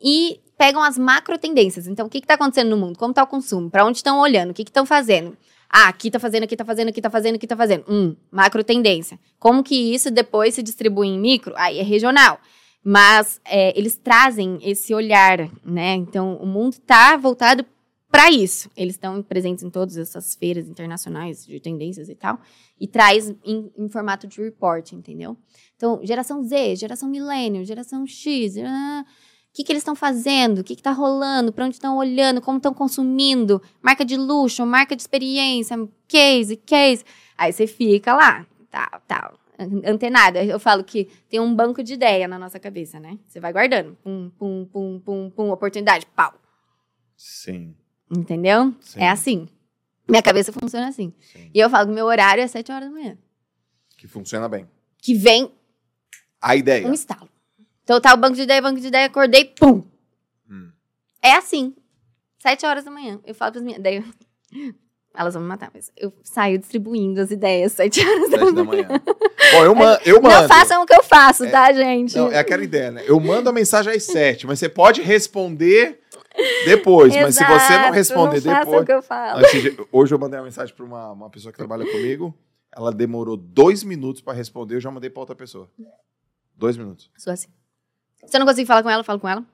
e 0.00 0.40
pegam 0.56 0.82
as 0.82 0.96
macro 0.96 1.36
tendências. 1.38 1.86
Então, 1.86 2.06
o 2.06 2.08
que 2.10 2.18
está 2.18 2.34
acontecendo 2.34 2.70
no 2.70 2.76
mundo? 2.76 2.98
Como 2.98 3.10
está 3.12 3.22
o 3.22 3.26
consumo? 3.26 3.70
Para 3.70 3.84
onde 3.84 3.98
estão 3.98 4.20
olhando? 4.20 4.50
O 4.50 4.54
que 4.54 4.62
estão 4.62 4.86
fazendo? 4.86 5.36
Ah, 5.68 5.88
aqui 5.88 6.08
está 6.08 6.18
fazendo, 6.18 6.44
aqui 6.44 6.54
está 6.54 6.64
fazendo, 6.64 6.88
aqui 6.88 7.00
está 7.00 7.10
fazendo, 7.10 7.34
aqui 7.36 7.46
está 7.46 7.56
fazendo. 7.56 7.84
Hum, 7.88 8.14
macro 8.30 8.62
tendência. 8.62 9.18
Como 9.38 9.62
que 9.62 9.74
isso 9.74 10.10
depois 10.10 10.54
se 10.54 10.62
distribui 10.62 11.08
em 11.08 11.18
micro? 11.18 11.54
Aí 11.56 11.78
é 11.78 11.82
regional. 11.82 12.38
Mas 12.84 13.40
é, 13.44 13.78
eles 13.78 13.96
trazem 13.96 14.58
esse 14.62 14.92
olhar, 14.92 15.48
né? 15.64 15.94
Então, 15.94 16.36
o 16.36 16.46
mundo 16.46 16.74
está 16.74 17.16
voltado 17.16 17.64
para 18.12 18.30
isso. 18.30 18.70
Eles 18.76 18.96
estão 18.96 19.22
presentes 19.22 19.64
em 19.64 19.70
todas 19.70 19.96
essas 19.96 20.34
feiras 20.34 20.68
internacionais 20.68 21.46
de 21.46 21.58
tendências 21.58 22.10
e 22.10 22.14
tal, 22.14 22.38
e 22.78 22.86
traz 22.86 23.30
em, 23.44 23.72
em 23.76 23.88
formato 23.88 24.26
de 24.26 24.42
report, 24.42 24.92
entendeu? 24.92 25.36
Então, 25.76 26.00
geração 26.02 26.42
Z, 26.42 26.76
geração 26.76 27.08
milênio, 27.08 27.64
geração 27.64 28.06
X, 28.06 28.56
ah, 28.58 29.04
o 29.04 29.54
que, 29.54 29.64
que 29.64 29.72
eles 29.72 29.80
estão 29.80 29.94
fazendo, 29.94 30.58
o 30.58 30.64
que 30.64 30.74
está 30.74 30.92
rolando, 30.92 31.52
para 31.52 31.64
onde 31.64 31.76
estão 31.76 31.96
olhando, 31.96 32.40
como 32.40 32.58
estão 32.58 32.74
consumindo, 32.74 33.62
marca 33.80 34.04
de 34.04 34.16
luxo, 34.16 34.64
marca 34.66 34.94
de 34.94 35.02
experiência, 35.02 35.76
case, 36.06 36.56
case. 36.56 37.04
Aí 37.36 37.52
você 37.52 37.66
fica 37.66 38.14
lá, 38.14 38.46
tal, 38.70 39.02
tal, 39.06 39.38
antenada. 39.84 40.42
Eu 40.44 40.58
falo 40.60 40.82
que 40.84 41.06
tem 41.28 41.40
um 41.40 41.54
banco 41.54 41.82
de 41.82 41.94
ideia 41.94 42.26
na 42.28 42.38
nossa 42.38 42.58
cabeça, 42.60 42.98
né? 43.00 43.18
Você 43.26 43.40
vai 43.40 43.52
guardando, 43.52 43.96
pum, 44.02 44.30
pum, 44.38 44.66
pum, 44.72 45.00
pum, 45.04 45.30
pum, 45.30 45.50
oportunidade, 45.50 46.06
pau. 46.14 46.34
sim. 47.16 47.74
Entendeu? 48.14 48.74
Sim. 48.80 49.00
É 49.00 49.08
assim. 49.08 49.48
Minha 50.06 50.22
cabeça 50.22 50.52
funciona 50.52 50.88
assim. 50.88 51.14
sim. 51.18 51.50
E 51.54 51.58
eu 51.58 51.70
falo 51.70 51.88
que 51.88 51.94
meu 51.94 52.04
horário 52.04 52.42
é 52.42 52.46
7 52.46 52.70
horas 52.70 52.88
da 52.88 52.94
manhã. 52.94 53.16
Que 53.96 54.06
funciona 54.06 54.48
bem. 54.50 54.68
Que 54.98 55.14
vem 55.14 55.50
A 56.40 56.54
ideia. 56.54 56.86
um 56.86 56.92
estalo. 56.92 57.26
Então 57.84 57.98
tá 58.00 58.12
o 58.12 58.16
banco 58.18 58.36
de 58.36 58.42
ideia, 58.42 58.60
banco 58.60 58.78
de 58.80 58.86
ideia, 58.88 59.06
acordei, 59.06 59.46
pum. 59.46 59.82
Hum. 60.50 60.70
É 61.22 61.32
assim. 61.36 61.74
Sete 62.38 62.66
horas 62.66 62.84
da 62.84 62.90
manhã. 62.90 63.18
Eu 63.24 63.34
falo 63.34 63.52
pras 63.52 63.64
minhas. 63.64 63.80
Daí 63.82 63.96
eu- 63.96 64.74
Elas 65.14 65.34
vão 65.34 65.42
me 65.42 65.48
matar, 65.48 65.70
mas 65.74 65.92
eu 65.96 66.10
saio 66.24 66.58
distribuindo 66.58 67.20
as 67.20 67.30
ideias 67.30 67.72
sete 67.72 68.00
horas 68.06 68.30
da 68.30 68.38
Sete 68.38 68.52
da 68.54 68.64
manhã. 68.64 68.86
manhã. 68.88 69.02
Bom, 69.52 69.64
eu, 69.64 69.74
man, 69.74 69.98
eu 70.06 70.22
mando. 70.22 70.40
Não 70.40 70.48
façam 70.48 70.82
o 70.82 70.86
que 70.86 70.94
eu 70.94 71.02
faço, 71.02 71.50
tá, 71.50 71.70
gente? 71.72 72.16
Não, 72.16 72.32
é 72.32 72.38
aquela 72.38 72.64
ideia, 72.64 72.90
né? 72.90 73.02
Eu 73.06 73.20
mando 73.20 73.48
a 73.50 73.52
mensagem 73.52 73.92
às 73.92 74.02
sete, 74.04 74.46
mas 74.46 74.58
você 74.58 74.68
pode 74.70 75.02
responder 75.02 76.00
depois. 76.64 77.14
mas 77.14 77.34
se 77.34 77.44
você 77.44 77.72
não 77.74 77.78
Exato, 77.78 77.92
responder 77.92 78.36
não 78.44 78.54
façam 78.54 78.64
depois. 78.64 78.82
o 78.82 78.86
que 78.86 78.92
eu 78.92 79.02
falo. 79.02 79.42
Hoje 79.92 80.14
eu 80.14 80.18
mandei 80.18 80.38
uma 80.38 80.44
mensagem 80.46 80.74
para 80.74 80.84
uma, 80.84 81.12
uma 81.12 81.28
pessoa 81.30 81.52
que 81.52 81.58
trabalha 81.58 81.84
comigo. 81.84 82.34
Ela 82.74 82.90
demorou 82.90 83.36
dois 83.36 83.84
minutos 83.84 84.22
para 84.22 84.32
responder, 84.32 84.76
eu 84.76 84.80
já 84.80 84.90
mandei 84.90 85.10
para 85.10 85.20
outra 85.20 85.36
pessoa. 85.36 85.68
Dois 86.56 86.74
minutos. 86.78 87.10
Sou 87.18 87.30
assim. 87.32 87.48
Se 88.24 88.34
eu 88.34 88.40
não 88.40 88.46
consigo 88.46 88.66
falar 88.66 88.82
com 88.82 88.88
ela, 88.88 89.00
eu 89.00 89.04
falo 89.04 89.20
com 89.20 89.28
ela. 89.28 89.44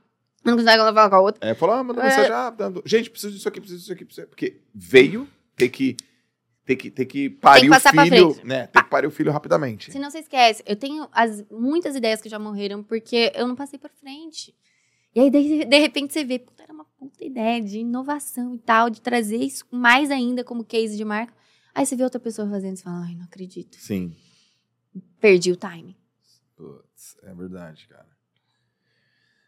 Eu 0.44 0.52
não 0.52 0.58
consigo 0.62 0.70
falar 0.94 1.10
com 1.10 1.16
a 1.16 1.20
outra. 1.20 1.48
É, 1.50 1.52
falou, 1.52 1.74
ah, 1.74 1.82
mandou 1.82 2.00
É. 2.04 2.06
mensagem, 2.06 2.30
ah, 2.30 2.48
dando, 2.50 2.80
gente, 2.86 3.10
preciso 3.10 3.32
disso 3.34 3.48
aqui, 3.48 3.58
preciso 3.60 3.80
disso 3.80 3.92
aqui, 3.92 4.04
preciso... 4.04 4.28
porque 4.28 4.60
veio, 4.72 5.26
tem 5.58 5.68
que, 5.68 5.96
tem 6.64 6.76
que, 6.76 6.90
tem 6.90 7.06
que 7.06 7.30
parir 7.30 7.68
o 7.68 7.72
passar 7.72 7.92
pra 7.92 8.04
filho, 8.04 8.40
né? 8.44 8.68
Tem 8.68 8.82
que 8.82 8.88
parir 8.88 9.06
o 9.06 9.10
filho 9.10 9.32
rapidamente. 9.32 9.90
Se 9.90 9.98
não 9.98 10.10
se 10.10 10.18
esquece, 10.18 10.62
eu 10.64 10.76
tenho 10.76 11.08
as, 11.12 11.44
muitas 11.50 11.96
ideias 11.96 12.22
que 12.22 12.28
já 12.28 12.38
morreram 12.38 12.82
porque 12.82 13.32
eu 13.34 13.48
não 13.48 13.56
passei 13.56 13.78
por 13.78 13.90
frente. 13.90 14.54
E 15.14 15.20
aí, 15.20 15.30
de, 15.30 15.64
de 15.64 15.78
repente, 15.78 16.12
você 16.12 16.24
vê, 16.24 16.38
puta, 16.38 16.62
era 16.62 16.72
uma 16.72 16.84
puta 16.84 17.24
ideia 17.24 17.60
de 17.60 17.78
inovação 17.80 18.54
e 18.54 18.58
tal, 18.58 18.88
de 18.88 19.00
trazer 19.00 19.38
isso 19.38 19.64
mais 19.70 20.10
ainda 20.10 20.44
como 20.44 20.64
case 20.64 20.96
de 20.96 21.04
marca. 21.04 21.32
Aí 21.74 21.84
você 21.84 21.96
vê 21.96 22.04
outra 22.04 22.20
pessoa 22.20 22.48
fazendo 22.48 22.74
e 22.74 22.76
você 22.76 22.84
fala, 22.84 23.04
ai, 23.04 23.14
não 23.14 23.24
acredito. 23.24 23.76
Sim. 23.76 24.14
Perdi 25.20 25.50
o 25.50 25.56
time. 25.56 25.96
Putz, 26.56 27.16
é 27.22 27.34
verdade, 27.34 27.86
cara. 27.88 28.06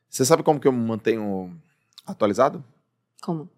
Você 0.09 0.25
sabe 0.25 0.43
como 0.43 0.59
que 0.59 0.67
eu 0.67 0.73
me 0.73 0.85
mantenho 0.85 1.57
atualizado? 2.05 2.65
Como? 3.23 3.49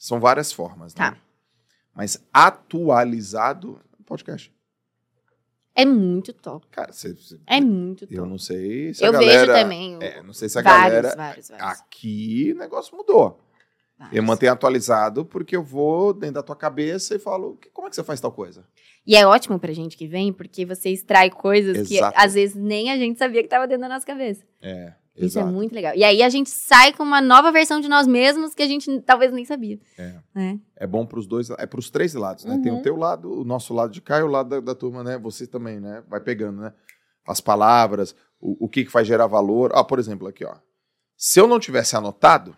São 0.00 0.18
várias 0.18 0.50
formas, 0.50 0.94
né? 0.94 1.10
Tá. 1.10 1.16
Mas 1.94 2.24
atualizado, 2.32 3.78
podcast. 4.06 4.50
É 5.74 5.84
muito 5.84 6.32
top. 6.32 6.66
Cara, 6.70 6.90
você, 6.90 7.12
você- 7.12 7.38
É 7.46 7.60
muito 7.60 8.06
top. 8.06 8.14
eu 8.14 8.24
não 8.24 8.38
sei 8.38 8.94
se 8.94 9.04
Eu 9.04 9.10
a 9.10 9.12
galera... 9.12 9.52
vejo 9.52 9.62
também. 9.62 9.96
o- 9.96 10.02
É, 10.02 10.22
não 10.22 10.32
sei 10.32 10.48
se 10.48 10.58
a 10.58 10.62
vários, 10.62 10.82
galera... 11.02 11.16
vários, 11.16 11.48
vários, 11.50 11.68
Aqui 11.80 12.52
o 12.54 12.58
negócio 12.58 12.96
mudou. 12.96 13.38
vários. 13.98 14.16
Eu 14.16 14.22
mantenho 14.22 14.52
atualizado 14.52 15.24
porque 15.26 15.54
eu 15.54 15.62
vou 15.62 16.14
dentro 16.14 16.36
da 16.36 16.42
tua 16.42 16.56
cabeça 16.56 17.14
e 17.14 17.18
falo, 17.18 17.56
"Que- 17.58 17.68
como 17.68 17.86
é 17.86 17.90
que 17.90 17.96
você 17.96 18.02
faz 18.02 18.18
tal 18.20 18.32
coisa? 18.32 18.66
E 19.06 19.14
é 19.14 19.26
ótimo 19.26 19.58
pra 19.58 19.72
gente 19.72 19.96
que 19.98 20.06
vem, 20.06 20.32
porque 20.32 20.64
você 20.64 20.88
extrai 20.90 21.28
coisas 21.30 21.76
Exato. 21.76 22.14
que 22.16 22.20
às 22.24 22.32
vezes 22.34 22.56
nem 22.56 22.90
a 22.90 22.96
gente 22.96 23.18
sabia 23.18 23.42
que 23.42 23.48
tava 23.48 23.66
dentro 23.68 23.82
da 23.82 23.88
nossa 23.94 24.06
cabeça. 24.06 24.44
É, 24.62 24.94
Isso 25.26 25.38
exato. 25.38 25.48
é 25.48 25.52
muito 25.52 25.74
legal. 25.74 25.94
E 25.94 26.02
aí 26.04 26.22
a 26.22 26.28
gente 26.28 26.50
sai 26.50 26.92
com 26.92 27.02
uma 27.02 27.20
nova 27.20 27.50
versão 27.52 27.80
de 27.80 27.88
nós 27.88 28.06
mesmos 28.06 28.54
que 28.54 28.62
a 28.62 28.66
gente 28.66 29.00
talvez 29.02 29.32
nem 29.32 29.44
sabia. 29.44 29.78
É. 29.98 30.16
né? 30.34 30.60
É 30.76 30.86
bom 30.86 31.04
pros 31.06 31.26
dois, 31.26 31.50
é 31.50 31.66
pros 31.66 31.90
três 31.90 32.14
lados, 32.14 32.44
né? 32.44 32.58
Tem 32.62 32.72
o 32.72 32.76
Uhum. 32.76 32.82
teu 32.82 32.96
lado, 32.96 33.40
o 33.40 33.44
nosso 33.44 33.72
lado 33.74 33.92
de 33.92 34.00
cá 34.00 34.18
e 34.18 34.22
o 34.22 34.26
lado 34.26 34.48
da, 34.48 34.60
da 34.60 34.74
turma, 34.74 35.02
né? 35.04 35.18
Você 35.18 35.46
também, 35.46 35.78
né? 35.80 36.02
Vai 36.08 36.20
pegando, 36.20 36.60
né? 36.62 36.72
As 37.26 37.40
palavras, 37.40 38.14
o, 38.40 38.64
o 38.64 38.68
que, 38.68 38.84
que 38.84 38.90
vai 38.92 39.04
gerar 39.04 39.26
valor. 39.26 39.70
Ah, 39.74 39.84
por 39.84 39.98
exemplo, 39.98 40.26
aqui, 40.26 40.44
ó. 40.44 40.56
Se 41.16 41.38
eu 41.38 41.46
não 41.46 41.60
tivesse 41.60 41.94
anotado 41.96 42.56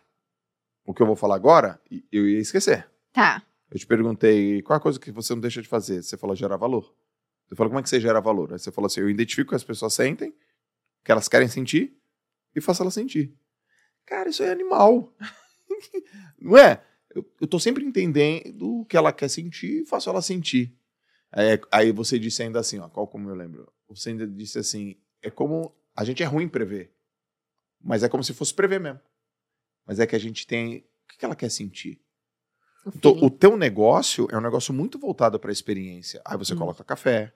o 0.87 0.95
que 0.95 1.03
eu 1.03 1.07
vou 1.07 1.17
falar 1.17 1.35
agora, 1.35 1.81
eu 2.11 2.29
ia 2.29 2.39
esquecer. 2.41 2.89
Tá. 3.13 3.43
Eu 3.71 3.79
te 3.79 3.87
perguntei 3.87 4.63
qual 4.63 4.77
a 4.77 4.81
coisa 4.81 5.01
que 5.01 5.11
você 5.11 5.35
não 5.35 5.41
deixa 5.41 5.61
de 5.63 5.69
fazer. 5.69 6.03
Você 6.03 6.17
falou 6.17 6.37
gerar 6.37 6.57
valor. 6.57 6.93
Eu 7.51 7.57
falei, 7.57 7.69
como 7.71 7.81
é 7.81 7.83
que 7.83 7.89
você 7.89 8.01
gera 8.01 8.21
valor? 8.21 8.53
Aí 8.53 8.59
você 8.59 8.71
falou 8.71 8.87
assim: 8.87 9.01
eu 9.01 9.11
identifico 9.11 9.49
o 9.49 9.51
que 9.51 9.57
as 9.57 9.65
pessoas 9.65 9.93
sentem, 9.95 10.31
o 10.31 11.05
que 11.05 11.11
elas 11.13 11.29
querem 11.29 11.49
sentir, 11.49 11.95
e 12.55 12.61
faço 12.61 12.83
elas 12.83 12.95
sentir. 12.95 13.35
Cara, 14.05 14.29
isso 14.29 14.43
é 14.43 14.51
animal. 14.51 15.15
não 16.41 16.57
é? 16.57 16.83
Eu, 17.15 17.25
eu 17.41 17.47
tô 17.47 17.59
sempre 17.59 17.85
entendendo 17.85 18.81
o 18.81 18.85
que 18.85 18.97
ela 18.97 19.13
quer 19.13 19.29
sentir 19.29 19.83
e 19.83 19.87
faço 19.87 20.09
ela 20.09 20.23
sentir. 20.23 20.77
Aí, 21.31 21.61
aí 21.71 21.93
você 21.93 22.19
disse 22.19 22.43
ainda 22.43 22.61
assim, 22.61 22.79
ó, 22.79 22.89
qual 22.89 23.07
como 23.07 23.29
eu 23.29 23.35
lembro? 23.35 23.73
Você 23.89 24.11
ainda 24.11 24.27
disse 24.27 24.59
assim: 24.59 24.97
é 25.23 25.31
como. 25.31 25.75
A 25.95 26.05
gente 26.05 26.23
é 26.23 26.27
ruim 26.27 26.45
em 26.45 26.49
prever. 26.49 26.95
Mas 27.81 28.03
é 28.03 28.09
como 28.09 28.25
se 28.25 28.33
fosse 28.33 28.55
prever 28.55 28.81
mesmo. 28.81 29.01
Mas 29.87 29.99
é 29.99 30.07
que 30.07 30.17
a 30.17 30.19
gente 30.19 30.47
tem. 30.47 30.79
O 31.05 31.19
que 31.19 31.25
ela 31.25 31.37
quer 31.37 31.51
sentir? 31.51 32.01
O 32.85 32.91
Então, 32.95 33.13
o 33.23 33.31
teu 33.31 33.57
negócio 33.57 34.27
é 34.31 34.37
um 34.37 34.41
negócio 34.41 34.73
muito 34.73 34.99
voltado 34.99 35.39
para 35.39 35.51
a 35.51 35.53
experiência. 35.53 36.21
Aí 36.25 36.37
você 36.37 36.55
Hum. 36.55 36.59
coloca 36.59 36.83
café, 36.83 37.33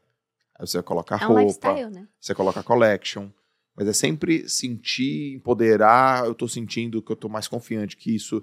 aí 0.58 0.66
você 0.66 0.82
coloca 0.82 1.14
é 1.14 1.26
um 1.26 1.28
roupa, 1.28 1.40
lifestyle, 1.40 1.90
né? 1.90 2.08
você 2.18 2.34
coloca 2.34 2.62
collection. 2.62 3.28
Mas 3.76 3.86
é 3.86 3.92
sempre 3.92 4.48
sentir, 4.48 5.34
empoderar. 5.34 6.24
Eu 6.24 6.34
tô 6.34 6.48
sentindo 6.48 7.02
que 7.02 7.12
eu 7.12 7.16
tô 7.16 7.28
mais 7.28 7.46
confiante 7.46 7.96
que 7.96 8.14
isso. 8.14 8.42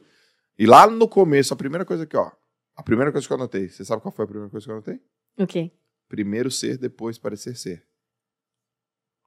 E 0.57 0.65
lá 0.67 0.85
no 0.87 1.07
começo, 1.07 1.53
a 1.53 1.57
primeira 1.57 1.83
coisa 1.83 2.05
que, 2.05 2.15
ó. 2.15 2.31
A 2.75 2.83
primeira 2.83 3.11
coisa 3.11 3.25
que 3.25 3.33
eu 3.33 3.37
anotei. 3.37 3.67
Você 3.67 3.83
sabe 3.83 4.01
qual 4.01 4.11
foi 4.11 4.25
a 4.25 4.27
primeira 4.27 4.49
coisa 4.51 4.65
que 4.65 4.71
eu 4.71 4.75
anotei? 4.75 4.99
O 5.37 5.47
quê? 5.47 5.71
Primeiro 6.07 6.51
ser, 6.51 6.77
depois 6.77 7.17
parecer 7.17 7.55
ser. 7.55 7.83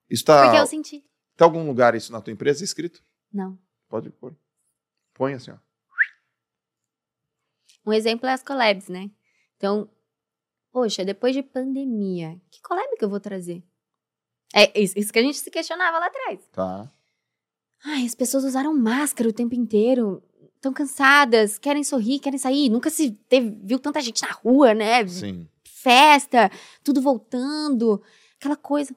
Isso 0.08 0.24
tá. 0.24 0.44
Porque 0.44 0.60
eu 0.60 0.66
senti. 0.66 1.04
Tem 1.36 1.44
algum 1.44 1.66
lugar 1.66 1.94
isso 1.94 2.12
na 2.12 2.20
tua 2.20 2.32
empresa 2.32 2.62
escrito? 2.62 3.04
Não. 3.32 3.58
Pode 3.88 4.10
pôr. 4.10 4.36
Põe 5.12 5.34
assim, 5.34 5.50
ó. 5.50 5.58
Um 7.84 7.92
exemplo 7.92 8.28
é 8.28 8.32
as 8.32 8.42
collabs, 8.42 8.88
né? 8.88 9.10
Então, 9.56 9.88
poxa, 10.72 11.04
depois 11.04 11.34
de 11.34 11.42
pandemia, 11.42 12.40
que 12.50 12.60
collab 12.60 12.96
que 12.96 13.04
eu 13.04 13.08
vou 13.08 13.20
trazer? 13.20 13.62
É 14.54 14.80
isso, 14.80 14.98
isso 14.98 15.12
que 15.12 15.18
a 15.18 15.22
gente 15.22 15.38
se 15.38 15.50
questionava 15.50 15.98
lá 15.98 16.06
atrás. 16.06 16.40
Tá. 16.52 16.90
Ai, 17.84 18.04
as 18.04 18.14
pessoas 18.14 18.44
usaram 18.44 18.74
máscara 18.74 19.28
o 19.28 19.32
tempo 19.32 19.54
inteiro, 19.54 20.22
estão 20.54 20.72
cansadas, 20.72 21.58
querem 21.58 21.84
sorrir, 21.84 22.18
querem 22.18 22.38
sair. 22.38 22.68
Nunca 22.68 22.90
se 22.90 23.12
teve, 23.28 23.50
viu 23.62 23.78
tanta 23.78 24.00
gente 24.00 24.22
na 24.22 24.32
rua, 24.32 24.74
né? 24.74 25.06
Sim. 25.06 25.48
Festa, 25.64 26.50
tudo 26.82 27.00
voltando, 27.00 28.02
aquela 28.38 28.56
coisa. 28.56 28.94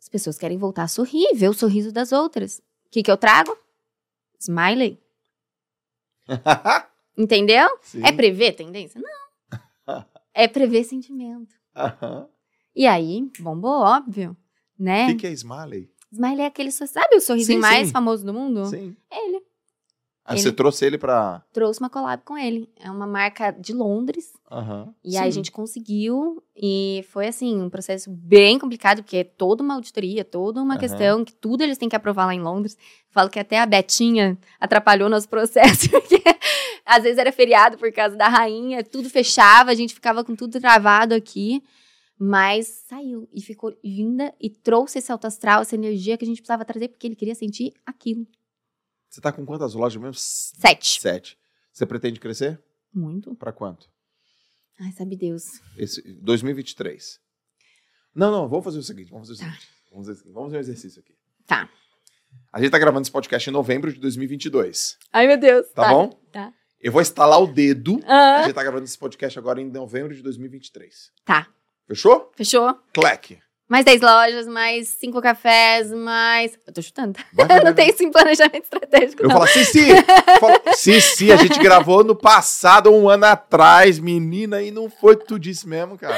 As 0.00 0.08
pessoas 0.08 0.36
querem 0.36 0.58
voltar 0.58 0.82
a 0.84 0.88
sorrir, 0.88 1.34
ver 1.34 1.48
o 1.48 1.54
sorriso 1.54 1.92
das 1.92 2.12
outras. 2.12 2.58
O 2.86 2.90
que, 2.90 3.02
que 3.02 3.10
eu 3.10 3.16
trago? 3.16 3.56
Smiley. 4.38 5.00
Entendeu? 7.16 7.68
Sim. 7.82 8.02
É 8.04 8.12
prever 8.12 8.52
tendência? 8.52 9.00
Não. 9.00 10.04
é 10.34 10.48
prever 10.48 10.84
sentimento. 10.84 11.54
Aham. 11.74 12.28
E 12.74 12.86
aí, 12.86 13.30
bombou, 13.40 13.80
óbvio, 13.82 14.36
né? 14.80 15.04
O 15.04 15.08
que, 15.08 15.14
que 15.16 15.26
é 15.26 15.32
Smiley? 15.32 15.88
Smiley 16.12 16.40
é 16.40 16.46
aquele, 16.46 16.72
sabe 16.72 17.14
o 17.16 17.20
sorrisinho 17.20 17.58
Sim, 17.58 17.62
mais 17.62 17.86
sim. 17.88 17.92
famoso 17.92 18.24
do 18.24 18.32
mundo? 18.34 18.64
Sim. 18.66 18.96
Ele. 19.12 19.42
Aí 20.24 20.36
Ele- 20.36 20.42
você 20.42 20.52
trouxe 20.52 20.84
ele 20.84 20.98
pra. 20.98 21.42
Trouxe 21.52 21.80
uma 21.80 21.88
collab 21.90 22.22
com 22.24 22.36
ele. 22.38 22.68
É 22.78 22.90
uma 22.90 23.06
marca 23.06 23.50
de 23.50 23.72
Londres. 23.72 24.32
Aham. 24.50 24.92
E 25.04 25.16
aí 25.16 25.26
a 25.26 25.30
gente 25.30 25.50
conseguiu. 25.50 26.42
E 26.54 27.04
foi, 27.10 27.26
assim, 27.26 27.60
um 27.60 27.70
processo 27.70 28.10
bem 28.10 28.58
complicado, 28.58 29.02
porque 29.02 29.18
é 29.18 29.24
toda 29.24 29.62
uma 29.62 29.74
auditoria, 29.74 30.24
toda 30.24 30.62
uma 30.62 30.76
questão, 30.78 31.24
que 31.24 31.32
tudo 31.34 31.62
eles 31.62 31.78
têm 31.78 31.88
que 31.88 31.96
aprovar 31.96 32.26
lá 32.26 32.34
em 32.34 32.40
Londres. 32.40 32.76
Falo 33.08 33.30
que 33.30 33.38
até 33.40 33.58
a 33.60 33.66
Betinha 33.66 34.38
atrapalhou 34.60 35.08
nosso 35.08 35.28
processo, 35.28 35.88
porque 35.90 36.22
às 36.84 37.02
vezes 37.02 37.18
era 37.18 37.32
feriado 37.32 37.76
por 37.78 37.90
causa 37.92 38.14
da 38.16 38.28
rainha, 38.28 38.84
tudo 38.84 39.08
fechava, 39.10 39.70
a 39.70 39.74
gente 39.74 39.94
ficava 39.94 40.22
com 40.22 40.36
tudo 40.36 40.60
travado 40.60 41.14
aqui. 41.14 41.62
Mas 42.22 42.66
saiu 42.86 43.26
e 43.32 43.40
ficou 43.40 43.74
linda 43.82 44.34
e 44.38 44.50
trouxe 44.50 44.98
esse 44.98 45.10
alto 45.10 45.26
astral, 45.26 45.62
essa 45.62 45.74
energia 45.74 46.18
que 46.18 46.24
a 46.24 46.28
gente 46.28 46.42
precisava 46.42 46.66
trazer, 46.66 46.88
porque 46.88 47.06
ele 47.06 47.16
queria 47.16 47.34
sentir 47.34 47.72
aquilo. 47.86 48.26
Você 49.08 49.22
tá 49.22 49.32
com 49.32 49.46
quantas 49.46 49.72
lojas 49.72 50.00
mesmo? 50.00 50.14
Sete. 50.14 51.00
Sete. 51.00 51.38
Você 51.72 51.86
pretende 51.86 52.20
crescer? 52.20 52.62
Muito. 52.92 53.34
Pra 53.36 53.52
quanto? 53.52 53.88
Ai, 54.78 54.92
sabe 54.92 55.16
Deus. 55.16 55.44
Esse, 55.78 56.02
2023. 56.20 57.18
Não, 58.14 58.30
não, 58.30 58.46
vamos 58.48 58.64
fazer 58.64 58.78
o 58.78 58.82
seguinte. 58.82 59.10
Vamos 59.10 59.28
fazer 59.28 59.42
o 59.42 59.46
Tá. 59.46 59.52
seguinte. 59.52 59.68
Vamos 59.90 60.06
fazer, 60.06 60.22
vamos 60.24 60.48
fazer 60.48 60.56
um 60.56 60.60
exercício 60.60 61.00
aqui. 61.00 61.14
Tá. 61.46 61.70
A 62.52 62.60
gente 62.60 62.70
tá 62.70 62.78
gravando 62.78 63.02
esse 63.02 63.10
podcast 63.10 63.48
em 63.48 63.52
novembro 63.52 63.90
de 63.92 63.98
2022. 63.98 64.98
Ai, 65.10 65.26
meu 65.26 65.38
Deus. 65.38 65.66
Tá, 65.70 65.88
bom? 65.88 66.10
Tá. 66.30 66.52
Eu 66.78 66.92
vou 66.92 67.00
estalar 67.00 67.40
o 67.42 67.46
dedo. 67.46 67.98
A 68.04 68.40
Ah, 68.40 68.42
gente 68.42 68.54
tá 68.54 68.62
gravando 68.62 68.84
esse 68.84 68.98
podcast 68.98 69.38
agora 69.38 69.60
em 69.60 69.70
novembro 69.70 70.14
de 70.14 70.22
2023. 70.22 71.10
tá. 71.24 71.48
Fechou? 71.90 72.30
Fechou? 72.36 72.72
Clack. 72.94 73.36
Mais 73.68 73.84
10 73.84 74.00
lojas, 74.00 74.46
mais 74.46 74.86
5 75.00 75.20
cafés, 75.20 75.92
mais. 75.92 76.56
Eu 76.64 76.72
tô 76.72 76.80
chutando? 76.80 77.18
Vai, 77.32 77.46
vai, 77.48 77.58
Eu 77.58 77.64
não 77.64 77.64
vai, 77.64 77.74
vai. 77.74 77.74
tenho 77.74 77.90
esse 77.90 78.10
planejamento 78.10 78.62
estratégico. 78.62 79.22
Eu 79.24 79.28
não. 79.28 79.36
falo, 79.36 79.48
Cici, 79.48 79.88
fala, 80.38 80.60
Cici, 80.72 81.32
a 81.32 81.36
gente 81.36 81.58
gravou 81.58 82.04
no 82.04 82.14
passado, 82.14 82.92
um 82.92 83.08
ano 83.08 83.24
atrás, 83.26 83.98
menina, 83.98 84.62
e 84.62 84.70
não 84.70 84.88
foi 84.88 85.14
o 85.14 85.18
que 85.18 85.26
tu 85.26 85.36
disse 85.36 85.66
mesmo, 85.68 85.98
cara. 85.98 86.16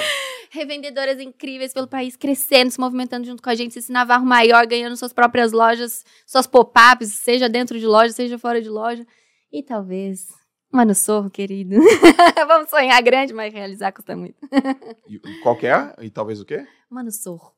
Revendedoras 0.51 1.19
incríveis 1.19 1.73
pelo 1.73 1.87
país, 1.87 2.17
crescendo, 2.17 2.71
se 2.71 2.79
movimentando 2.79 3.27
junto 3.27 3.43
com 3.43 3.49
a 3.49 3.55
gente, 3.55 3.79
esse 3.79 3.91
Navarro 3.91 4.27
maior, 4.27 4.67
ganhando 4.67 4.95
suas 4.95 5.15
próprias 5.15 5.53
lojas, 5.53 6.05
suas 6.27 6.47
pop-ups, 6.47 7.09
seja 7.15 7.49
dentro 7.49 7.79
de 7.79 7.87
loja, 7.87 8.13
seja 8.13 8.39
fora 8.39 8.61
de 8.61 8.69
loja. 8.69 9.07
E 9.51 9.63
talvez. 9.63 10.27
Mano 10.73 10.95
Sorro, 10.95 11.29
querido. 11.31 11.77
Vamos 12.49 12.71
sonhar 12.71 13.03
grande, 13.03 13.35
mas 13.35 13.53
realizar 13.53 13.93
custa 13.93 14.17
muito. 14.17 14.37
E 15.07 15.19
qual 15.43 15.55
que 15.57 15.67
é? 15.67 15.95
E 16.01 16.09
talvez 16.09 16.41
o 16.41 16.47
quê? 16.47 16.67
Mano 16.89 17.13
Sorro. 17.13 17.55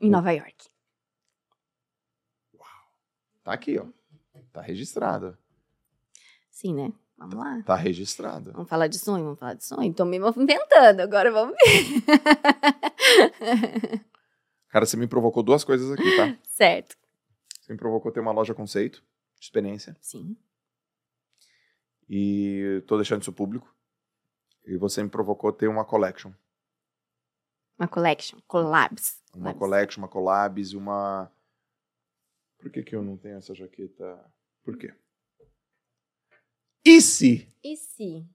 Em 0.00 0.08
Nova 0.08 0.32
York. 0.32 0.70
Tá 3.44 3.52
aqui, 3.52 3.78
ó. 3.78 3.84
Tá 4.52 4.62
registrado. 4.62 5.36
Sim, 6.50 6.74
né? 6.74 6.92
Vamos 7.18 7.34
lá. 7.34 7.62
Tá 7.62 7.74
registrado. 7.76 8.52
Vamos 8.52 8.68
falar 8.68 8.86
de 8.86 8.98
sonho? 8.98 9.24
Vamos 9.24 9.38
falar 9.38 9.54
de 9.54 9.64
sonho? 9.64 9.92
Tô 9.92 10.06
me 10.06 10.18
movimentando, 10.18 11.02
agora 11.02 11.30
vamos 11.30 11.54
ver. 11.56 12.00
Cara, 14.68 14.86
você 14.86 14.96
me 14.96 15.06
provocou 15.06 15.42
duas 15.42 15.62
coisas 15.64 15.90
aqui, 15.90 16.16
tá? 16.16 16.38
certo. 16.44 16.96
Você 17.60 17.72
me 17.72 17.78
provocou 17.78 18.10
ter 18.10 18.20
uma 18.20 18.32
loja 18.32 18.54
conceito, 18.54 19.02
de 19.38 19.44
experiência. 19.44 19.94
Sim. 20.00 20.36
E 22.12 22.82
tô 22.88 22.96
deixando 22.96 23.22
isso 23.22 23.32
público. 23.32 23.72
E 24.66 24.76
você 24.76 25.00
me 25.00 25.08
provocou 25.08 25.52
ter 25.52 25.68
uma 25.68 25.84
collection. 25.84 26.32
Uma 27.78 27.86
collection, 27.86 28.38
collabs. 28.48 29.22
Uma 29.32 29.54
Collabs. 29.54 29.58
collection, 29.58 30.00
uma 30.02 30.08
collabs 30.08 30.72
uma. 30.72 31.30
Por 32.58 32.68
que, 32.70 32.82
que 32.82 32.96
eu 32.96 33.02
não 33.02 33.16
tenho 33.16 33.36
essa 33.36 33.54
jaqueta? 33.54 34.18
Por 34.64 34.76
quê? 34.76 34.92
E 36.84 37.00
se? 37.00 37.48
E 37.62 37.76
se? 37.76 38.26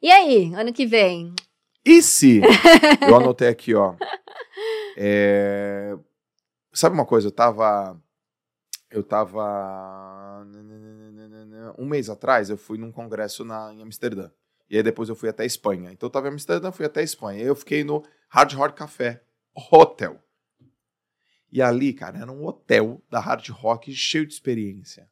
E 0.00 0.10
aí, 0.10 0.54
ano 0.54 0.72
que 0.72 0.86
vem? 0.86 1.34
E 1.84 2.00
se? 2.02 2.40
eu 3.06 3.14
anotei 3.14 3.48
aqui, 3.48 3.74
ó. 3.74 3.94
É, 4.96 5.96
Sabe 6.72 6.94
uma 6.94 7.04
coisa? 7.06 7.28
Eu 7.28 7.32
tava. 7.32 8.00
Eu 8.90 9.04
tava. 9.04 10.44
Um 11.78 11.86
mês 11.86 12.08
atrás, 12.08 12.50
eu 12.50 12.56
fui 12.56 12.78
num 12.78 12.92
congresso 12.92 13.44
na, 13.44 13.72
em 13.72 13.82
Amsterdã. 13.82 14.30
E 14.68 14.76
aí 14.76 14.82
depois 14.82 15.08
eu 15.08 15.16
fui 15.16 15.28
até 15.28 15.44
Espanha. 15.44 15.90
Então 15.92 16.06
eu 16.06 16.10
tava 16.10 16.28
em 16.28 16.32
Amsterdã, 16.32 16.70
fui 16.70 16.86
até 16.86 17.02
Espanha. 17.02 17.42
E 17.42 17.46
eu 17.46 17.56
fiquei 17.56 17.82
no 17.82 18.04
Hard 18.28 18.52
Rock 18.52 18.76
Café 18.76 19.22
Hotel. 19.72 20.22
E 21.52 21.60
ali, 21.60 21.92
cara, 21.92 22.18
era 22.18 22.30
um 22.30 22.46
hotel 22.46 23.02
da 23.10 23.18
Hard 23.18 23.48
Rock 23.48 23.92
cheio 23.92 24.24
de 24.24 24.32
experiência. 24.32 25.10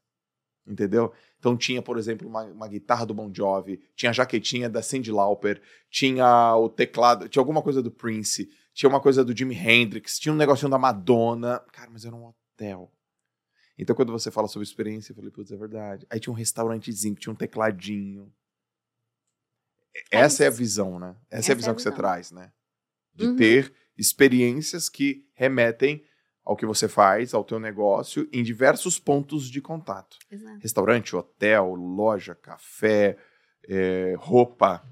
Entendeu? 0.67 1.13
Então 1.39 1.57
tinha, 1.57 1.83
por 1.83 1.99
exemplo, 1.99 2.29
uma, 2.29 2.45
uma 2.45 2.69
guitarra 2.69 3.07
do 3.07 3.15
Bon 3.15 3.33
Jovi, 3.33 3.81
tinha 3.97 4.11
a 4.11 4.13
jaquetinha 4.13 4.69
da 4.69 4.83
Cyndi 4.83 5.11
Lauper, 5.11 5.61
tinha 5.91 6.55
o 6.57 6.69
teclado, 6.69 7.29
tinha 7.29 7.41
alguma 7.41 7.63
coisa 7.63 7.83
do 7.83 7.91
Prince, 7.91 8.51
tinha 8.75 8.89
uma 8.89 9.01
coisa 9.01 9.25
do 9.25 9.37
Jimi 9.37 9.57
Hendrix, 9.57 10.19
tinha 10.19 10.33
um 10.33 10.37
negocinho 10.37 10.71
da 10.71 10.79
Madonna. 10.79 11.61
Cara, 11.73 11.91
mas 11.91 12.05
era 12.05 12.15
um 12.15 12.27
hotel. 12.27 12.93
Então 13.79 13.95
quando 13.95 14.11
você 14.13 14.31
fala 14.31 14.49
sobre 14.49 14.67
experiência, 14.67 15.13
eu 15.13 15.17
falei, 15.17 15.31
putz, 15.31 15.53
é 15.53 15.57
verdade. 15.57 16.07
Aí 16.11 16.19
tinha 16.19 16.33
um 16.33 16.37
restaurantezinho, 16.37 17.15
que 17.15 17.21
tinha 17.23 17.33
um 17.33 17.37
tecladinho. 17.37 18.33
Essa 20.11 20.45
é 20.45 20.47
a 20.47 20.51
visão, 20.51 20.99
né? 20.99 21.17
Essa, 21.31 21.53
é 21.53 21.55
a 21.55 21.57
visão 21.57 21.75
que 21.75 21.83
você 21.83 21.91
traz, 21.93 22.31
né? 22.31 22.53
De 23.15 23.27
Uhum. 23.27 23.37
ter 23.37 23.73
experiências 23.97 24.89
que 24.89 25.27
remetem 25.35 26.05
ao 26.45 26.57
que 26.57 26.65
você 26.65 26.89
faz, 26.89 27.35
ao 27.35 27.45
teu 27.45 27.59
negócio, 27.59 28.29
em 28.33 28.43
diversos 28.43 28.99
pontos 28.99 29.51
de 29.51 29.61
contato. 29.61 30.17
Exato. 30.31 30.59
Restaurante, 30.61 31.15
hotel, 31.15 31.75
loja, 31.75 32.35
café, 32.35 33.19
eh, 33.69 34.15
roupa, 34.19 34.83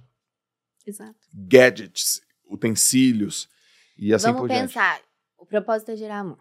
Exato. 0.87 1.17
gadgets, 1.33 2.21
utensílios 2.45 3.49
e 3.97 4.13
assim 4.13 4.27
vamos 4.27 4.41
por 4.43 4.49
diante. 4.49 4.69
pensar. 4.69 5.01
O 5.39 5.47
propósito 5.47 5.93
é 5.93 5.97
gerar 5.97 6.21
amor. 6.21 6.39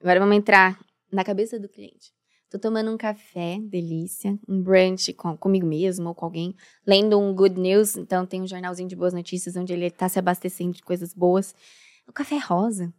Agora 0.00 0.20
vamos 0.20 0.36
entrar 0.36 0.78
na 1.10 1.24
cabeça 1.24 1.58
do 1.58 1.68
cliente. 1.68 2.12
Tô 2.50 2.58
tomando 2.58 2.90
um 2.90 2.96
café, 2.96 3.58
delícia, 3.60 4.38
um 4.48 4.62
brunch 4.62 5.12
com, 5.12 5.36
comigo 5.36 5.66
mesmo 5.66 6.08
ou 6.08 6.14
com 6.14 6.24
alguém, 6.24 6.54
lendo 6.86 7.18
um 7.18 7.34
good 7.34 7.60
news, 7.60 7.94
então 7.96 8.24
tem 8.24 8.40
um 8.40 8.46
jornalzinho 8.46 8.88
de 8.88 8.96
boas 8.96 9.12
notícias 9.12 9.54
onde 9.54 9.72
ele 9.74 9.90
tá 9.90 10.08
se 10.08 10.18
abastecendo 10.18 10.72
de 10.72 10.82
coisas 10.82 11.12
boas. 11.12 11.54
O 12.06 12.12
café 12.12 12.36
é 12.36 12.38
rosa. 12.38 12.92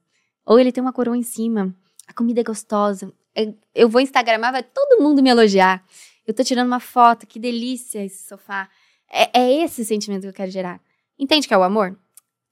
Ou 0.45 0.59
ele 0.59 0.71
tem 0.71 0.81
uma 0.81 0.93
coroa 0.93 1.17
em 1.17 1.23
cima. 1.23 1.75
A 2.07 2.13
comida 2.13 2.41
é 2.41 2.43
gostosa. 2.43 3.11
Eu, 3.35 3.57
eu 3.73 3.89
vou 3.89 4.01
instagramar, 4.01 4.51
vai 4.51 4.61
todo 4.61 5.01
mundo 5.01 5.23
me 5.23 5.31
elogiar. 5.31 5.83
Eu 6.27 6.33
tô 6.33 6.43
tirando 6.43 6.67
uma 6.67 6.79
foto, 6.79 7.25
que 7.25 7.39
delícia 7.39 8.05
esse 8.05 8.27
sofá. 8.27 8.69
É, 9.11 9.39
é 9.39 9.63
esse 9.63 9.83
sentimento 9.83 10.21
que 10.21 10.27
eu 10.27 10.33
quero 10.33 10.51
gerar. 10.51 10.79
Entende 11.17 11.47
que 11.47 11.53
é 11.55 11.57
o 11.57 11.63
amor? 11.63 11.97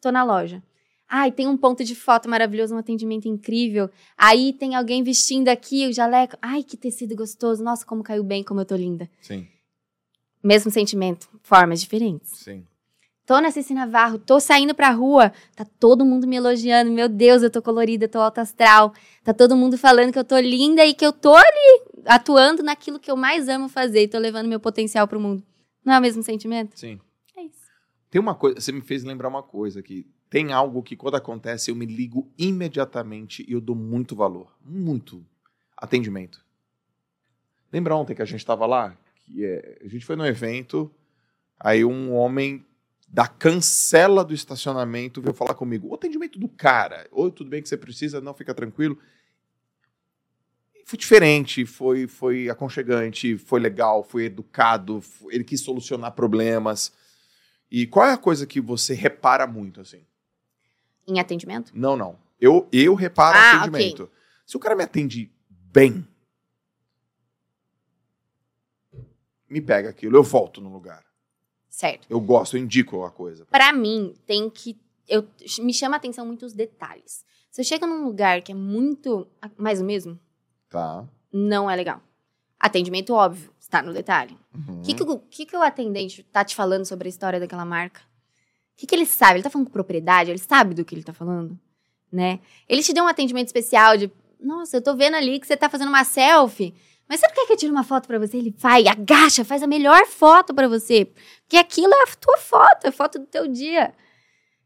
Tô 0.02 0.12
na 0.12 0.24
loja. 0.24 0.64
Ai, 1.10 1.32
tem 1.32 1.48
um 1.48 1.56
ponto 1.58 1.84
de 1.84 1.96
foto 1.96 2.30
maravilhoso, 2.30 2.76
um 2.76 2.78
atendimento 2.78 3.28
incrível. 3.28 3.90
Aí 4.18 4.52
tem 4.54 4.76
alguém 4.76 5.02
vestindo 5.04 5.48
aqui 5.48 5.88
o 5.88 5.94
jaleco. 5.94 6.36
Ai, 6.42 6.64
que 6.64 6.76
tecido 6.76 7.16
gostoso. 7.16 7.64
Nossa, 7.64 7.86
como 7.86 8.04
caiu 8.04 8.24
bem, 8.24 8.44
como 8.44 8.60
eu 8.62 8.66
tô 8.66 8.76
linda. 8.76 9.10
Sim, 9.22 9.48
Mesmo 10.44 10.70
sentimento, 10.72 11.28
formas 11.42 11.80
diferentes. 11.82 12.32
sim. 12.40 12.66
Tô 13.26 13.42
na 13.42 13.52
Ceci 13.52 13.74
Navarro, 13.74 14.18
tô 14.18 14.40
saindo 14.40 14.74
pra 14.74 14.90
rua, 14.92 15.34
tá 15.54 15.66
todo 15.66 16.06
mundo 16.06 16.26
me 16.26 16.38
elogiando. 16.38 16.90
Meu 16.90 17.10
Deus, 17.10 17.44
eu 17.44 17.50
tô 17.52 17.62
colorida, 17.62 18.06
eu 18.06 18.10
tô 18.10 18.20
alta 18.22 18.40
astral. 18.40 18.94
Tá 19.22 19.34
todo 19.34 19.54
mundo 19.54 19.78
falando 19.78 20.14
que 20.14 20.20
eu 20.20 20.24
tô 20.24 20.40
linda 20.40 20.86
e 20.86 20.94
que 20.94 21.06
eu 21.06 21.12
tô 21.12 21.36
ali 21.36 21.82
atuando 22.06 22.64
naquilo 22.64 22.98
que 22.98 23.12
eu 23.12 23.18
mais 23.18 23.50
amo 23.50 23.68
fazer 23.68 24.04
e 24.04 24.08
tô 24.08 24.18
levando 24.18 24.48
meu 24.48 24.62
potencial 24.62 25.06
pro 25.10 25.20
mundo. 25.20 25.44
Não 25.84 25.94
é 25.96 26.00
o 26.00 26.02
mesmo 26.02 26.24
sentimento? 26.24 26.80
Sim. 26.80 27.02
É 27.36 27.42
isso. 27.44 27.68
Tem 28.10 28.22
uma 28.22 28.34
coisa, 28.34 28.62
você 28.62 28.72
me 28.72 28.80
fez 28.80 29.04
lembrar 29.04 29.28
uma 29.28 29.44
coisa 29.44 29.84
que 29.84 30.06
tem 30.30 30.52
algo 30.52 30.84
que 30.84 30.96
quando 30.96 31.16
acontece 31.16 31.72
eu 31.72 31.76
me 31.76 31.86
ligo 31.86 32.32
imediatamente 32.38 33.46
e 33.48 33.54
eu 33.54 33.62
dou 33.62 33.76
muito 33.76 34.16
valor, 34.16 34.56
muito 34.64 35.26
atendimento. 35.76 36.46
Lembra 37.72 37.96
ontem 37.96 38.16
que 38.16 38.22
a 38.22 38.26
gente 38.26 38.40
estava 38.40 38.66
lá, 38.66 38.98
que 39.24 39.46
é, 39.46 39.80
a 39.84 39.88
gente 39.88 40.06
foi 40.06 40.16
num 40.16 40.26
evento, 40.26 40.92
aí 41.60 41.84
um 41.84 42.14
homem 42.14 42.66
da 43.08 43.28
cancela 43.28 44.24
do 44.24 44.34
estacionamento 44.34 45.22
veio 45.22 45.34
falar 45.34 45.54
comigo, 45.54 45.88
o 45.88 45.96
atendimento 45.96 46.38
do 46.38 46.50
cara, 46.50 47.08
oi, 47.12 47.32
tudo 47.32 47.50
bem 47.50 47.62
que 47.62 47.70
você 47.70 47.78
precisa, 47.78 48.20
não 48.20 48.34
fica 48.34 48.54
tranquilo. 48.54 48.98
Foi 50.86 50.98
diferente, 50.98 51.66
foi, 51.66 52.08
foi 52.08 52.50
aconchegante, 52.50 53.38
foi 53.38 53.60
legal, 53.60 54.04
foi 54.04 54.26
educado, 54.26 55.02
ele 55.30 55.44
quis 55.44 55.62
solucionar 55.62 56.14
problemas. 56.14 56.94
E 57.70 57.86
qual 57.86 58.06
é 58.06 58.14
a 58.14 58.18
coisa 58.18 58.48
que 58.48 58.62
você 58.62 58.94
repara 58.94 59.46
muito, 59.46 59.82
assim? 59.82 60.06
Em 61.08 61.20
atendimento? 61.20 61.72
Não, 61.74 61.96
não. 61.96 62.18
Eu, 62.40 62.68
eu 62.72 62.94
reparo 62.96 63.38
Ah, 63.38 63.52
atendimento. 63.64 64.10
Se 64.46 64.56
o 64.58 64.60
cara 64.60 64.76
me 64.76 64.84
atende 64.84 65.32
bem, 65.50 66.06
me 69.50 69.62
pega 69.62 69.90
aquilo, 69.90 70.18
eu 70.18 70.24
volto 70.24 70.60
no 70.62 70.72
lugar. 70.72 71.04
Certo. 71.70 72.08
Eu 72.10 72.20
gosto, 72.20 72.58
eu 72.58 72.62
indico 72.64 73.04
a 73.04 73.12
coisa. 73.12 73.46
Pra 73.46 73.72
mim, 73.72 74.14
tem 74.26 74.50
que. 74.50 74.80
Eu, 75.08 75.28
me 75.60 75.74
chama 75.74 75.96
a 75.96 75.98
atenção 75.98 76.26
muito 76.26 76.46
os 76.46 76.54
detalhes. 76.54 77.26
Se 77.50 77.62
eu 77.62 77.66
chego 77.66 77.86
num 77.88 78.04
lugar 78.04 78.42
que 78.42 78.52
é 78.52 78.56
muito. 78.56 79.28
Mais 79.58 79.80
o 79.80 79.86
mesmo, 79.86 80.20
Tá. 80.70 81.08
não 81.32 81.70
é 81.70 81.76
legal. 81.76 82.02
Atendimento 82.60 83.14
óbvio, 83.14 83.52
está 83.60 83.82
no 83.82 83.94
detalhe. 83.94 84.38
Uhum. 84.54 84.80
O 84.80 84.82
que, 84.84 84.94
que, 84.96 85.04
o- 85.04 85.20
que, 85.20 85.46
que 85.46 85.56
o 85.56 85.62
atendente 85.62 86.24
tá 86.24 86.44
te 86.44 86.56
falando 86.56 86.86
sobre 86.86 87.08
a 87.08 87.10
história 87.10 87.40
daquela 87.40 87.64
marca? 87.66 88.02
O 88.78 88.80
que, 88.80 88.86
que 88.86 88.94
ele 88.94 89.08
sabe? 89.08 89.38
Ele 89.38 89.44
tá 89.44 89.50
falando 89.50 89.66
com 89.68 89.74
propriedade? 89.74 90.30
Ele 90.30 90.38
sabe 90.38 90.76
do 90.76 90.86
que 90.86 90.94
ele 90.94 91.04
tá 91.04 91.12
falando? 91.12 91.60
Né? 92.12 92.40
Ele 92.70 92.84
te 92.84 92.94
deu 92.94 93.04
um 93.04 93.08
atendimento 93.08 93.48
especial 93.48 93.98
de. 93.98 94.12
Nossa, 94.40 94.78
eu 94.78 94.82
tô 94.84 94.96
vendo 94.96 95.16
ali 95.16 95.40
que 95.40 95.48
você 95.48 95.58
tá 95.58 95.68
fazendo 95.68 95.88
uma 95.90 96.04
selfie. 96.04 96.76
Mas 97.10 97.20
você 97.20 97.28
não 97.28 97.34
quer 97.34 97.48
que 97.48 97.54
eu 97.54 97.58
tire 97.58 97.72
uma 97.72 97.84
foto 97.84 98.06
pra 98.06 98.20
você? 98.20 98.38
Ele 98.38 98.54
vai, 98.56 98.88
agacha, 98.88 99.44
faz 99.44 99.64
a 99.64 99.68
melhor 99.68 100.06
foto 100.06 100.54
pra 100.54 100.68
você. 100.68 101.06
Porque 101.42 101.58
aquilo 101.58 101.92
é 101.94 102.04
a 102.04 102.16
tua 102.20 102.38
foto, 102.38 102.86
é 102.86 102.90
a 102.90 102.92
foto 102.92 103.18
do 103.18 103.26
teu 103.26 103.48
dia. 103.48 103.96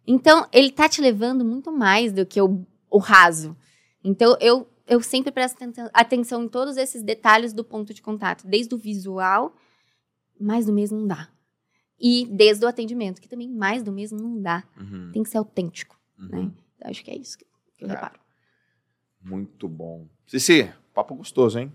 Então, 0.06 0.46
ele 0.52 0.72
tá 0.72 0.90
te 0.90 1.00
levando 1.00 1.46
muito 1.46 1.72
mais 1.72 2.12
do 2.12 2.26
que 2.26 2.42
o, 2.42 2.66
o 2.90 2.98
raso. 2.98 3.56
Então, 4.04 4.36
eu, 4.42 4.68
eu 4.88 5.02
sempre 5.02 5.32
presto 5.32 5.64
aten- 5.64 5.90
atenção 5.94 6.44
em 6.44 6.50
todos 6.50 6.76
esses 6.78 7.02
detalhes 7.04 7.54
do 7.54 7.64
ponto 7.64 7.94
de 7.94 8.02
contato. 8.02 8.46
Desde 8.46 8.74
o 8.76 8.78
visual, 8.78 9.56
mais 10.40 10.66
do 10.66 10.74
mesmo 10.74 11.00
não 11.00 11.08
dá. 11.08 11.30
E 12.02 12.26
desde 12.26 12.66
o 12.66 12.68
atendimento, 12.68 13.22
que 13.22 13.30
também 13.30 13.48
mais 13.48 13.84
do 13.84 13.92
mesmo 13.92 14.20
não 14.20 14.42
dá. 14.42 14.64
Uhum. 14.78 15.12
Tem 15.14 15.22
que 15.24 15.30
ser 15.30 15.38
autêntico, 15.38 16.00
Uhum. 16.18 16.46
né? 16.46 16.52
Então, 16.76 16.90
acho 16.90 17.04
que 17.04 17.12
é 17.12 17.16
isso 17.16 17.38
que 17.38 17.46
eu 17.80 17.88
reparo. 17.88 18.20
Muito 19.22 19.68
bom. 19.68 20.08
Cici, 20.26 20.72
papo 20.94 21.14
gostoso, 21.14 21.60
hein? 21.60 21.72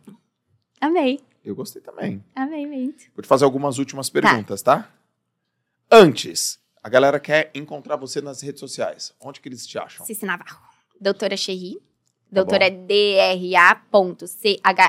Amei, 0.80 1.20
Eu 1.44 1.54
gostei 1.54 1.80
também. 1.80 2.24
amei 2.34 2.66
muito. 2.66 3.04
Vou 3.14 3.22
te 3.22 3.28
fazer 3.28 3.44
algumas 3.44 3.78
últimas 3.78 4.10
perguntas, 4.10 4.62
tá? 4.62 4.90
Antes, 5.90 6.58
a 6.82 6.88
galera 6.88 7.20
quer 7.20 7.50
encontrar 7.54 7.94
você 7.96 8.20
nas 8.20 8.42
redes 8.42 8.58
sociais. 8.60 9.14
Onde 9.20 9.40
que 9.40 9.48
eles 9.48 9.64
te 9.66 9.78
acham? 9.78 10.04
Cici 10.04 10.26
Navarro. 10.26 10.60
Doutora 11.00 11.36
Cherry. 11.36 11.76
Tá 11.78 11.82
Doutora 12.42 12.68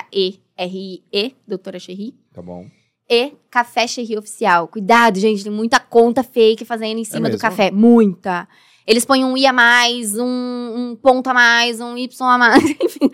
D-R-A.C-H-E-R-I-E. 0.08 1.36
Doutora 1.46 1.78
Cherry. 1.78 2.12
Tá 2.32 2.42
bom. 2.42 2.68
E 3.08 3.32
Café 3.50 3.86
Cherry 3.86 4.18
Oficial. 4.18 4.68
Cuidado, 4.68 5.18
gente, 5.18 5.42
tem 5.42 5.52
muita 5.52 5.80
conta 5.80 6.22
fake 6.22 6.64
fazendo 6.64 6.98
em 6.98 7.04
cima 7.04 7.28
do 7.28 7.32
mesmo? 7.32 7.40
café. 7.40 7.70
Muita. 7.70 8.46
Eles 8.86 9.04
põem 9.04 9.22
um 9.22 9.36
I 9.36 9.46
a 9.46 9.52
mais, 9.52 10.18
um, 10.18 10.24
um 10.26 10.96
ponto 10.96 11.28
a 11.28 11.34
mais, 11.34 11.78
um 11.78 11.96
Y 11.96 12.26
a 12.26 12.38
mais, 12.38 12.64
enfim. 12.80 13.10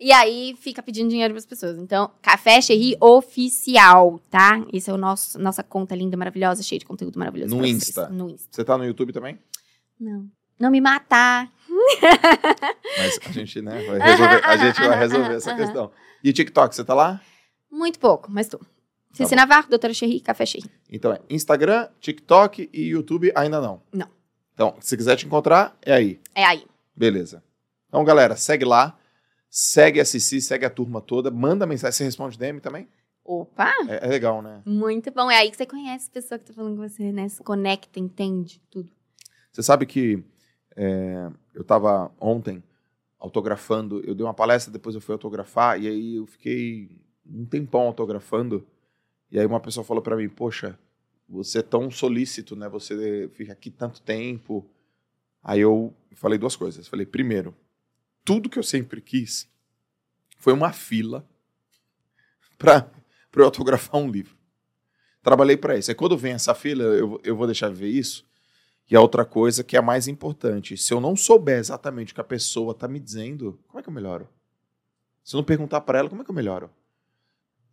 E 0.00 0.10
aí 0.10 0.56
fica 0.58 0.82
pedindo 0.82 1.10
dinheiro 1.10 1.34
pras 1.34 1.44
pessoas. 1.44 1.76
Então, 1.78 2.10
Café 2.22 2.60
Cherry 2.62 2.96
Oficial, 3.00 4.18
tá? 4.30 4.64
Esse 4.72 4.90
é 4.90 4.92
o 4.92 4.96
nosso 4.96 5.38
nossa 5.38 5.62
conta 5.62 5.94
linda, 5.94 6.16
maravilhosa, 6.16 6.62
cheia 6.62 6.78
de 6.78 6.86
conteúdo 6.86 7.18
maravilhoso. 7.18 7.54
No. 7.54 7.66
Insta? 7.66 8.08
No 8.08 8.30
Insta. 8.30 8.48
Você 8.50 8.64
tá 8.64 8.78
no 8.78 8.84
YouTube 8.84 9.12
também? 9.12 9.38
Não. 10.00 10.26
Não 10.58 10.70
me 10.70 10.80
matar. 10.80 11.50
Mas 12.98 13.18
a 13.26 13.32
gente, 13.32 13.60
né, 13.60 13.84
vai 13.86 13.98
resolver, 14.00 14.44
a 14.44 14.56
gente 14.56 14.80
vai 14.80 14.98
resolver 14.98 15.34
essa 15.34 15.54
questão. 15.56 15.90
E 16.24 16.32
TikTok, 16.32 16.74
você 16.74 16.84
tá 16.84 16.94
lá? 16.94 17.20
Muito 17.70 17.98
pouco, 17.98 18.30
mas 18.30 18.48
tô. 18.48 18.58
Cici 19.12 19.34
Navarro, 19.34 19.68
doutora 19.68 19.92
Cherry, 19.92 20.20
Café 20.20 20.46
Cherry. 20.46 20.70
Então 20.90 21.12
é 21.12 21.20
Instagram, 21.30 21.88
TikTok 22.00 22.68
e 22.72 22.88
YouTube 22.88 23.32
ainda 23.34 23.60
não. 23.60 23.82
Não. 23.92 24.08
Então, 24.54 24.74
se 24.80 24.96
quiser 24.96 25.16
te 25.16 25.26
encontrar, 25.26 25.76
é 25.82 25.92
aí. 25.92 26.20
É 26.34 26.44
aí. 26.44 26.64
Beleza. 26.96 27.42
Então, 27.88 28.04
galera, 28.04 28.36
segue 28.36 28.64
lá. 28.64 28.98
Segue 29.48 30.00
a 30.00 30.04
Cici, 30.04 30.40
segue 30.40 30.66
a 30.66 30.70
turma 30.70 31.00
toda. 31.00 31.30
Manda 31.30 31.66
mensagem. 31.66 31.92
Você 31.92 32.04
responde 32.04 32.36
DM 32.36 32.60
também? 32.60 32.88
Opa! 33.24 33.72
É, 33.88 34.06
é 34.06 34.08
legal, 34.08 34.42
né? 34.42 34.62
Muito 34.64 35.10
bom. 35.10 35.30
É 35.30 35.36
aí 35.36 35.50
que 35.50 35.56
você 35.56 35.66
conhece 35.66 36.08
a 36.08 36.12
pessoa 36.12 36.38
que 36.38 36.44
tá 36.44 36.52
falando 36.52 36.76
com 36.76 36.88
você, 36.88 37.12
né? 37.12 37.28
Se 37.28 37.42
conecta, 37.42 38.00
entende 38.00 38.60
tudo. 38.70 38.90
Você 39.52 39.62
sabe 39.62 39.86
que 39.86 40.22
é, 40.76 41.30
eu 41.54 41.64
tava 41.64 42.10
ontem 42.20 42.62
autografando, 43.18 44.00
eu 44.06 44.14
dei 44.14 44.24
uma 44.24 44.34
palestra, 44.34 44.72
depois 44.72 44.94
eu 44.94 45.00
fui 45.00 45.12
autografar, 45.12 45.80
e 45.80 45.88
aí 45.88 46.16
eu 46.16 46.26
fiquei 46.26 46.88
um 47.26 47.44
tempão 47.44 47.82
autografando, 47.82 48.66
e 49.30 49.38
aí 49.38 49.46
uma 49.46 49.60
pessoa 49.60 49.84
falou 49.84 50.02
para 50.02 50.16
mim, 50.16 50.28
poxa, 50.28 50.78
você 51.28 51.58
é 51.58 51.62
tão 51.62 51.90
solícito, 51.90 52.56
né? 52.56 52.68
Você 52.68 53.28
fica 53.34 53.52
aqui 53.52 53.70
tanto 53.70 54.00
tempo. 54.00 54.68
Aí 55.42 55.60
eu 55.60 55.94
falei 56.14 56.38
duas 56.38 56.56
coisas. 56.56 56.88
Falei, 56.88 57.04
primeiro, 57.04 57.54
tudo 58.24 58.48
que 58.48 58.58
eu 58.58 58.62
sempre 58.62 59.00
quis 59.00 59.48
foi 60.38 60.52
uma 60.52 60.72
fila 60.72 61.28
para 62.56 62.90
eu 63.36 63.44
autografar 63.44 64.00
um 64.00 64.10
livro. 64.10 64.36
Trabalhei 65.22 65.56
para 65.56 65.76
isso. 65.76 65.90
Aí 65.90 65.94
quando 65.94 66.16
vem 66.16 66.32
essa 66.32 66.54
fila, 66.54 66.82
eu, 66.84 67.20
eu 67.22 67.36
vou 67.36 67.46
deixar 67.46 67.68
de 67.68 67.74
ver 67.74 67.88
isso. 67.88 68.26
E 68.90 68.96
a 68.96 69.00
outra 69.00 69.24
coisa 69.24 69.62
que 69.62 69.76
é 69.76 69.78
a 69.78 69.82
mais 69.82 70.08
importante, 70.08 70.74
se 70.78 70.94
eu 70.94 71.00
não 71.00 71.14
souber 71.14 71.58
exatamente 71.58 72.12
o 72.12 72.14
que 72.14 72.20
a 72.22 72.24
pessoa 72.24 72.72
está 72.72 72.88
me 72.88 72.98
dizendo, 72.98 73.60
como 73.68 73.78
é 73.78 73.82
que 73.82 73.88
eu 73.90 73.92
melhoro? 73.92 74.26
Se 75.22 75.36
eu 75.36 75.38
não 75.38 75.44
perguntar 75.44 75.82
para 75.82 75.98
ela, 75.98 76.08
como 76.08 76.22
é 76.22 76.24
que 76.24 76.30
eu 76.30 76.34
melhoro? 76.34 76.70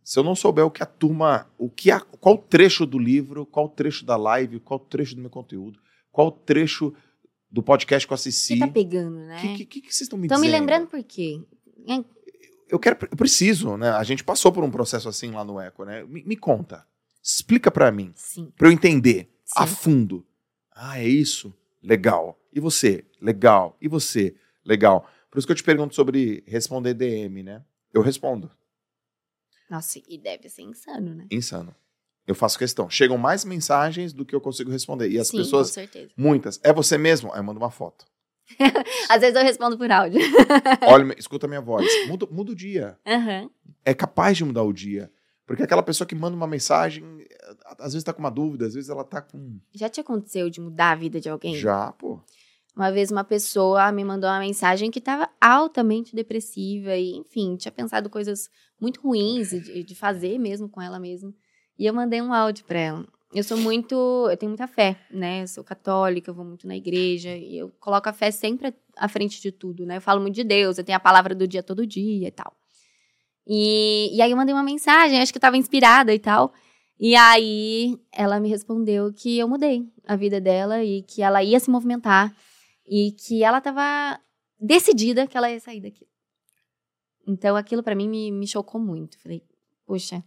Se 0.06 0.20
eu 0.20 0.22
não 0.22 0.36
souber 0.36 0.64
o 0.64 0.70
que 0.70 0.84
a 0.84 0.86
turma, 0.86 1.50
o 1.58 1.68
que 1.68 1.90
a, 1.90 1.98
qual 1.98 2.38
trecho 2.38 2.86
do 2.86 2.96
livro, 2.96 3.44
qual 3.44 3.68
trecho 3.68 4.06
da 4.06 4.16
live, 4.16 4.60
qual 4.60 4.78
trecho 4.78 5.16
do 5.16 5.20
meu 5.20 5.28
conteúdo, 5.28 5.80
qual 6.12 6.30
trecho 6.30 6.94
do 7.50 7.60
podcast 7.60 8.06
com 8.06 8.14
a 8.14 8.16
Cici. 8.16 8.54
Você 8.54 8.60
tá 8.60 8.68
pegando, 8.68 9.16
né? 9.16 9.36
O 9.36 9.40
que, 9.40 9.64
que, 9.64 9.80
que, 9.80 9.92
vocês 9.92 10.02
estão 10.02 10.16
me 10.16 10.26
Estão 10.26 10.40
dizendo? 10.40 10.52
me 10.52 10.60
lembrando 10.60 10.86
por 10.86 11.02
quê? 11.02 11.42
Eu 12.68 12.78
quero, 12.78 12.96
eu 13.10 13.16
preciso, 13.16 13.76
né? 13.76 13.90
A 13.90 14.04
gente 14.04 14.22
passou 14.22 14.52
por 14.52 14.62
um 14.62 14.70
processo 14.70 15.08
assim 15.08 15.32
lá 15.32 15.44
no 15.44 15.58
Eco, 15.58 15.84
né? 15.84 16.04
Me, 16.04 16.22
me 16.22 16.36
conta, 16.36 16.86
explica 17.20 17.68
para 17.68 17.90
mim, 17.90 18.14
para 18.56 18.68
eu 18.68 18.72
entender 18.72 19.28
Sim. 19.44 19.54
a 19.56 19.66
fundo. 19.66 20.24
Ah, 20.72 21.00
é 21.00 21.08
isso? 21.08 21.52
Legal. 21.82 22.38
E 22.52 22.60
você? 22.60 23.04
Legal. 23.20 23.76
E 23.80 23.88
você? 23.88 24.36
Legal. 24.64 25.04
Por 25.28 25.38
isso 25.38 25.48
que 25.48 25.52
eu 25.52 25.56
te 25.56 25.64
pergunto 25.64 25.96
sobre 25.96 26.44
responder 26.46 26.94
DM, 26.94 27.42
né? 27.42 27.64
Eu 27.92 28.02
respondo. 28.02 28.48
Nossa, 29.70 30.00
e 30.08 30.18
deve 30.18 30.48
ser 30.48 30.62
insano, 30.62 31.14
né? 31.14 31.26
Insano. 31.30 31.74
Eu 32.26 32.34
faço 32.34 32.58
questão. 32.58 32.90
Chegam 32.90 33.16
mais 33.16 33.44
mensagens 33.44 34.12
do 34.12 34.24
que 34.24 34.34
eu 34.34 34.40
consigo 34.40 34.70
responder. 34.70 35.08
E 35.08 35.18
as 35.18 35.28
Sim, 35.28 35.38
pessoas, 35.38 35.68
com 35.68 35.74
certeza. 35.74 36.10
muitas, 36.16 36.60
é 36.62 36.72
você 36.72 36.98
mesmo? 36.98 37.32
Aí 37.32 37.38
eu 37.38 37.44
mando 37.44 37.60
uma 37.60 37.70
foto. 37.70 38.04
Às 39.08 39.20
vezes 39.20 39.36
eu 39.36 39.42
respondo 39.42 39.76
por 39.78 39.90
áudio. 39.90 40.20
Olha, 40.86 41.14
escuta 41.18 41.46
a 41.46 41.48
minha 41.48 41.60
voz. 41.60 41.86
Muda, 42.06 42.26
muda 42.30 42.52
o 42.52 42.54
dia. 42.54 42.98
Aham. 43.06 43.50
É 43.84 43.94
capaz 43.94 44.36
de 44.36 44.44
mudar 44.44 44.62
o 44.62 44.72
dia. 44.72 45.10
Porque 45.46 45.62
aquela 45.62 45.82
pessoa 45.82 46.06
que 46.06 46.14
manda 46.14 46.36
uma 46.36 46.46
mensagem, 46.46 47.24
às 47.78 47.92
vezes 47.92 48.02
tá 48.02 48.12
com 48.12 48.18
uma 48.18 48.30
dúvida, 48.30 48.66
às 48.66 48.74
vezes 48.74 48.90
ela 48.90 49.04
tá 49.04 49.22
com. 49.22 49.60
Já 49.72 49.88
te 49.88 50.00
aconteceu 50.00 50.50
de 50.50 50.60
mudar 50.60 50.90
a 50.90 50.94
vida 50.96 51.20
de 51.20 51.28
alguém? 51.28 51.54
Já, 51.54 51.92
pô. 51.92 52.20
Uma 52.76 52.92
vez 52.92 53.10
uma 53.10 53.24
pessoa 53.24 53.90
me 53.90 54.04
mandou 54.04 54.28
uma 54.28 54.38
mensagem 54.38 54.90
que 54.90 54.98
estava 54.98 55.30
altamente 55.40 56.14
depressiva 56.14 56.94
e, 56.94 57.16
enfim, 57.16 57.56
tinha 57.56 57.72
pensado 57.72 58.10
coisas 58.10 58.50
muito 58.78 59.00
ruins 59.00 59.48
de, 59.48 59.82
de 59.82 59.94
fazer 59.94 60.38
mesmo 60.38 60.68
com 60.68 60.82
ela 60.82 61.00
mesma. 61.00 61.32
E 61.78 61.86
eu 61.86 61.94
mandei 61.94 62.20
um 62.20 62.34
áudio 62.34 62.66
para 62.66 62.78
ela. 62.78 63.06
Eu 63.32 63.42
sou 63.42 63.56
muito, 63.56 63.94
eu 64.30 64.36
tenho 64.36 64.50
muita 64.50 64.66
fé, 64.66 64.98
né? 65.10 65.42
Eu 65.42 65.48
sou 65.48 65.64
católica, 65.64 66.30
eu 66.30 66.34
vou 66.34 66.44
muito 66.44 66.66
na 66.66 66.76
igreja 66.76 67.34
e 67.34 67.56
eu 67.56 67.70
coloco 67.80 68.10
a 68.10 68.12
fé 68.12 68.30
sempre 68.30 68.74
à 68.94 69.08
frente 69.08 69.40
de 69.40 69.50
tudo, 69.50 69.86
né? 69.86 69.96
Eu 69.96 70.02
falo 70.02 70.20
muito 70.20 70.34
de 70.34 70.44
Deus, 70.44 70.76
eu 70.76 70.84
tenho 70.84 70.96
a 70.96 71.00
palavra 71.00 71.34
do 71.34 71.48
dia 71.48 71.62
todo 71.62 71.86
dia 71.86 72.28
e 72.28 72.30
tal. 72.30 72.52
E, 73.46 74.14
e 74.14 74.20
aí 74.20 74.30
eu 74.30 74.36
mandei 74.36 74.54
uma 74.54 74.62
mensagem, 74.62 75.18
acho 75.20 75.32
que 75.32 75.38
eu 75.38 75.40
tava 75.42 75.56
inspirada 75.56 76.12
e 76.12 76.18
tal. 76.18 76.52
E 77.00 77.16
aí 77.16 77.98
ela 78.12 78.38
me 78.38 78.50
respondeu 78.50 79.12
que 79.14 79.38
eu 79.38 79.48
mudei 79.48 79.82
a 80.06 80.14
vida 80.14 80.40
dela 80.40 80.84
e 80.84 81.02
que 81.02 81.22
ela 81.22 81.42
ia 81.42 81.58
se 81.58 81.70
movimentar 81.70 82.34
e 82.86 83.12
que 83.12 83.42
ela 83.42 83.60
tava 83.60 84.20
decidida 84.58 85.26
que 85.26 85.36
ela 85.36 85.50
ia 85.50 85.60
sair 85.60 85.80
daqui. 85.80 86.06
Então 87.26 87.56
aquilo 87.56 87.82
pra 87.82 87.94
mim 87.94 88.08
me, 88.08 88.30
me 88.30 88.46
chocou 88.46 88.80
muito. 88.80 89.18
Falei, 89.20 89.42
poxa, 89.84 90.24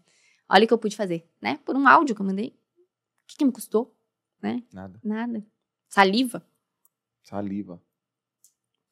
olha 0.49 0.65
o 0.65 0.67
que 0.67 0.73
eu 0.73 0.77
pude 0.77 0.95
fazer, 0.95 1.27
né? 1.41 1.57
Por 1.65 1.75
um 1.75 1.87
áudio 1.87 2.13
que 2.15 2.21
eu 2.21 2.25
mandei. 2.25 2.49
O 2.49 3.27
que, 3.27 3.37
que 3.37 3.45
me 3.45 3.51
custou? 3.51 3.95
Né? 4.41 4.63
Nada. 4.73 4.99
Nada. 5.03 5.45
Saliva, 5.87 6.45
Saliva. 7.23 7.81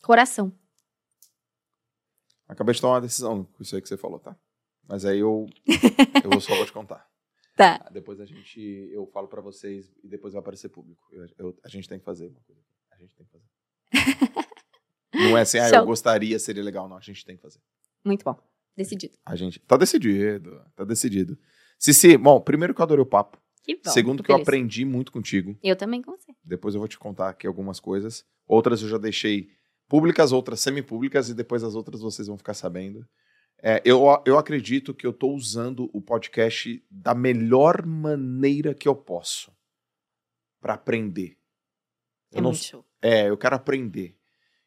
coração. 0.02 0.52
Acabei 2.48 2.74
de 2.74 2.82
tomar 2.82 2.96
uma 2.96 3.02
decisão 3.02 3.44
com 3.44 3.62
isso 3.64 3.76
aí 3.76 3.82
que 3.82 3.88
você 3.90 3.98
falou, 3.98 4.20
tá? 4.20 4.38
Mas 4.88 5.04
aí 5.04 5.20
eu, 5.20 5.46
eu 6.24 6.30
vou 6.30 6.40
só 6.40 6.56
vou 6.56 6.66
te 6.66 6.72
contar. 6.72 7.06
Tá. 7.58 7.82
Ah, 7.86 7.90
Depois 7.90 8.20
a 8.22 8.26
gente, 8.26 8.60
eu 8.92 9.06
falo 9.08 9.28
pra 9.28 9.42
vocês 9.42 9.92
e 10.04 10.08
depois 10.08 10.34
vai 10.34 10.40
aparecer 10.42 10.70
público. 10.70 11.02
Eu- 11.12 11.28
eu- 11.38 11.60
a 11.64 11.68
gente 11.68 11.90
tem 11.90 12.00
que 12.00 12.06
fazer 12.06 12.28
uma 12.28 12.40
coisa. 12.42 12.62
A 12.92 12.98
gente 12.98 13.16
tem 13.16 13.26
que 13.26 13.32
fazer. 13.32 13.46
Não 15.14 15.38
é 15.38 15.42
assim, 15.42 15.58
ah, 15.58 15.70
eu 15.70 15.86
gostaria, 15.86 16.38
seria 16.38 16.64
legal. 16.64 16.88
Não, 16.88 16.98
a 16.98 17.02
gente 17.02 17.26
tem 17.26 17.36
que 17.36 17.42
fazer. 17.42 17.60
Muito 18.06 18.24
bom. 18.24 18.38
Decidido. 18.76 19.18
A 19.26 19.36
gente. 19.36 19.60
Tá 19.60 19.76
decidido, 19.76 20.62
tá 20.76 20.84
decidido. 20.84 21.38
Cici, 21.80 22.18
bom, 22.18 22.40
primeiro 22.40 22.74
que 22.74 22.82
eu 22.82 22.84
adorei 22.84 23.02
o 23.02 23.06
papo. 23.06 23.42
Que 23.64 23.76
bom. 23.76 23.92
Segundo 23.92 24.24
que 24.24 24.32
eu 24.32 24.36
aprendi 24.36 24.86
muito 24.86 25.12
contigo. 25.12 25.58
Eu 25.62 25.76
também 25.76 26.02
com 26.02 26.12
você. 26.12 26.34
Depois 26.44 26.76
eu 26.76 26.80
vou 26.80 26.88
te 26.88 26.98
contar 26.98 27.30
aqui 27.30 27.48
algumas 27.48 27.80
coisas. 27.80 28.26
Outras 28.48 28.82
eu 28.82 28.88
já 28.88 28.98
deixei 28.98 29.50
públicas, 29.88 30.32
outras 30.32 30.60
semipúblicas, 30.60 31.30
e 31.30 31.34
depois 31.34 31.64
as 31.64 31.76
outras 31.76 32.02
vocês 32.02 32.28
vão 32.28 32.38
ficar 32.38 32.54
sabendo. 32.54 33.06
É, 33.62 33.82
eu, 33.84 34.06
eu 34.26 34.38
acredito 34.38 34.94
que 34.94 35.06
eu 35.06 35.12
tô 35.12 35.32
usando 35.32 35.90
o 35.92 36.02
podcast 36.02 36.84
da 36.90 37.16
melhor 37.16 37.86
maneira 37.86 38.74
que 38.74 38.88
eu 38.88 38.96
posso 38.96 39.52
para 40.62 40.76
aprender. 40.76 41.38
É 42.32 42.38
Eu 42.38 42.44
não 42.44 42.52
muito 42.52 42.64
show. 42.64 42.86
É, 43.02 43.30
eu 43.30 43.38
quero 43.38 43.56
aprender. 43.56 44.18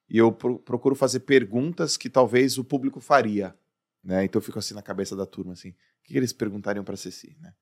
E 0.09 0.19
eu 0.19 0.33
pro- 0.33 0.59
procuro 0.59 0.95
fazer 0.95 1.21
perguntas 1.21 1.97
que 1.97 2.11
talvez 2.11 2.59
o 2.59 2.65
público 2.65 3.01
faria. 3.01 3.57
Né? 4.03 4.25
Então 4.25 4.39
eu 4.41 4.45
fico 4.45 4.59
assim 4.59 4.75
na 4.75 4.83
cabeça 4.83 5.15
da 5.15 5.27
turma, 5.27 5.53
assim. 5.53 5.71
O 5.71 5.75
que, 6.05 6.17
eles 6.17 6.33
perguntariam 6.33 6.85
para 6.85 6.97
Ceci, 6.97 7.37
né? 7.41 7.55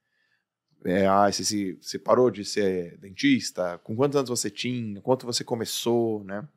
É, 0.85 1.07
ah, 1.07 1.31
Ceci, 1.31 1.77
você 1.81 1.99
parou 1.99 2.31
de 2.31 2.45
ser 2.45 2.97
dentista? 2.99 3.79
Com 3.79 3.97
quantos 3.97 4.17
anos 4.17 4.31
você 4.31 4.49
tinha? 4.49 5.01
Quanto 5.01 5.27
você 5.27 5.43
começou, 5.43 6.23
né? 6.25 6.49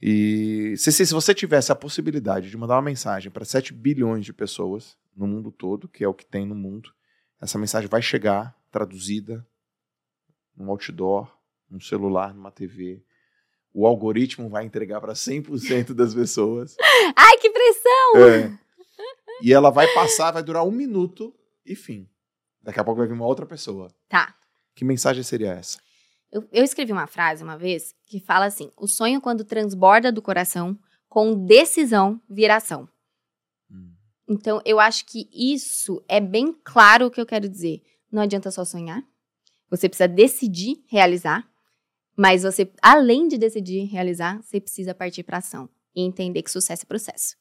E, 0.00 0.74
Ceci, 0.76 1.06
se 1.06 1.12
você 1.12 1.34
tivesse 1.34 1.70
a 1.70 1.76
possibilidade 1.76 2.50
de 2.50 2.56
mandar 2.56 2.74
uma 2.76 2.82
mensagem 2.82 3.30
para 3.30 3.44
7 3.44 3.72
bilhões 3.72 4.24
de 4.24 4.32
pessoas 4.32 4.96
no 5.14 5.26
mundo 5.26 5.52
todo, 5.52 5.88
que 5.88 6.02
é 6.02 6.08
o 6.08 6.14
que 6.14 6.26
tem 6.26 6.46
no 6.46 6.54
mundo, 6.54 6.92
essa 7.40 7.58
mensagem 7.58 7.88
vai 7.88 8.02
chegar 8.02 8.56
traduzida 8.70 9.46
num 10.56 10.70
outdoor, 10.70 11.35
num 11.70 11.80
celular, 11.80 12.34
numa 12.34 12.50
TV. 12.50 13.02
O 13.72 13.86
algoritmo 13.86 14.48
vai 14.48 14.64
entregar 14.64 15.00
para 15.00 15.12
100% 15.12 15.92
das 15.92 16.14
pessoas. 16.14 16.76
Ai, 17.16 17.38
que 17.38 17.50
pressão! 17.50 18.28
É. 18.28 18.58
E 19.42 19.52
ela 19.52 19.70
vai 19.70 19.86
passar, 19.92 20.32
vai 20.32 20.42
durar 20.42 20.64
um 20.64 20.70
minuto 20.70 21.34
e 21.64 21.74
fim. 21.74 22.08
Daqui 22.62 22.80
a 22.80 22.84
pouco 22.84 22.98
vai 22.98 23.06
vir 23.06 23.12
uma 23.12 23.26
outra 23.26 23.44
pessoa. 23.44 23.94
Tá. 24.08 24.34
Que 24.74 24.84
mensagem 24.84 25.22
seria 25.22 25.52
essa? 25.52 25.78
Eu, 26.32 26.46
eu 26.52 26.64
escrevi 26.64 26.92
uma 26.92 27.06
frase 27.06 27.42
uma 27.42 27.56
vez 27.56 27.94
que 28.06 28.20
fala 28.20 28.46
assim: 28.46 28.70
o 28.76 28.86
sonho, 28.86 29.20
quando 29.20 29.44
transborda 29.44 30.10
do 30.10 30.22
coração, 30.22 30.78
com 31.08 31.46
decisão, 31.46 32.20
vira 32.28 32.56
ação. 32.56 32.88
Hum. 33.70 33.92
Então, 34.28 34.60
eu 34.64 34.80
acho 34.80 35.06
que 35.06 35.28
isso 35.32 36.04
é 36.08 36.20
bem 36.20 36.52
claro 36.64 37.06
o 37.06 37.10
que 37.10 37.20
eu 37.20 37.26
quero 37.26 37.48
dizer. 37.48 37.82
Não 38.10 38.22
adianta 38.22 38.50
só 38.50 38.64
sonhar. 38.64 39.02
Você 39.70 39.88
precisa 39.88 40.08
decidir 40.08 40.84
realizar. 40.88 41.48
Mas 42.16 42.42
você, 42.42 42.72
além 42.80 43.28
de 43.28 43.36
decidir 43.36 43.84
realizar, 43.84 44.40
você 44.42 44.60
precisa 44.60 44.94
partir 44.94 45.22
para 45.22 45.38
ação. 45.38 45.68
E 45.94 46.02
entender 46.02 46.42
que 46.42 46.50
sucesso 46.50 46.82
é 46.84 46.86
processo. 46.86 47.36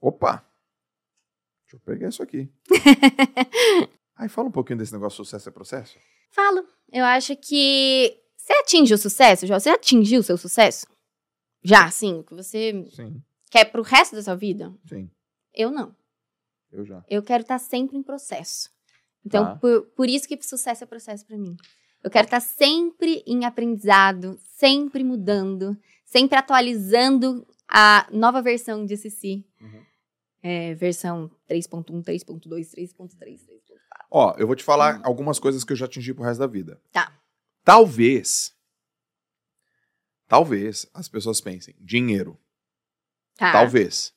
Opa! 0.00 0.44
Deixa 1.64 1.76
eu 1.76 1.80
pegar 1.80 2.08
isso 2.08 2.22
aqui. 2.22 2.48
Aí 4.16 4.28
fala 4.28 4.48
um 4.48 4.52
pouquinho 4.52 4.78
desse 4.78 4.92
negócio 4.92 5.24
sucesso 5.24 5.48
é 5.48 5.52
processo. 5.52 5.98
Falo. 6.30 6.66
Eu 6.92 7.04
acho 7.04 7.34
que 7.36 8.18
você 8.36 8.52
atinge 8.54 8.92
o 8.94 8.98
sucesso, 8.98 9.46
já? 9.46 9.58
Você 9.58 9.70
atingiu 9.70 10.20
o 10.20 10.22
seu 10.22 10.36
sucesso? 10.36 10.86
Já, 11.62 11.90
sim. 11.90 12.18
O 12.20 12.24
que 12.24 12.34
você 12.34 12.84
Sim, 12.90 13.22
quer 13.50 13.64
pro 13.66 13.82
resto 13.82 14.14
da 14.16 14.22
sua 14.22 14.34
vida? 14.34 14.74
sim. 14.88 15.10
Eu 15.54 15.70
não. 15.70 15.94
Eu 16.70 16.84
já. 16.84 17.04
Eu 17.08 17.22
quero 17.22 17.42
estar 17.42 17.58
sempre 17.58 17.96
em 17.96 18.02
processo. 18.02 18.70
Então, 19.24 19.44
Tá. 19.44 19.56
por, 19.56 19.82
por 19.94 20.08
isso 20.08 20.26
que 20.26 20.40
sucesso 20.42 20.82
é 20.82 20.86
processo 20.86 21.26
pra 21.26 21.36
mim. 21.36 21.56
Eu 22.02 22.10
quero 22.10 22.24
estar 22.24 22.40
sempre 22.40 23.22
em 23.26 23.44
aprendizado, 23.44 24.38
sempre 24.42 25.04
mudando, 25.04 25.76
sempre 26.04 26.36
atualizando 26.36 27.46
a 27.68 28.06
nova 28.10 28.42
versão 28.42 28.84
de 28.84 28.96
CC. 28.96 29.44
Uhum. 29.60 29.82
É, 30.42 30.74
versão 30.74 31.30
3.1, 31.48 32.02
3.2, 32.02 32.74
3.3, 32.74 33.16
3.4. 33.18 33.42
Ó, 34.10 34.34
eu 34.36 34.46
vou 34.46 34.56
te 34.56 34.64
falar 34.64 35.00
algumas 35.04 35.38
coisas 35.38 35.62
que 35.62 35.72
eu 35.72 35.76
já 35.76 35.86
atingi 35.86 36.12
pro 36.12 36.24
resto 36.24 36.40
da 36.40 36.46
vida. 36.46 36.80
Tá. 36.90 37.16
Talvez. 37.64 38.52
Talvez 40.26 40.86
as 40.92 41.08
pessoas 41.08 41.40
pensem, 41.40 41.74
dinheiro. 41.78 42.36
Tá. 43.36 43.52
Talvez. 43.52 44.12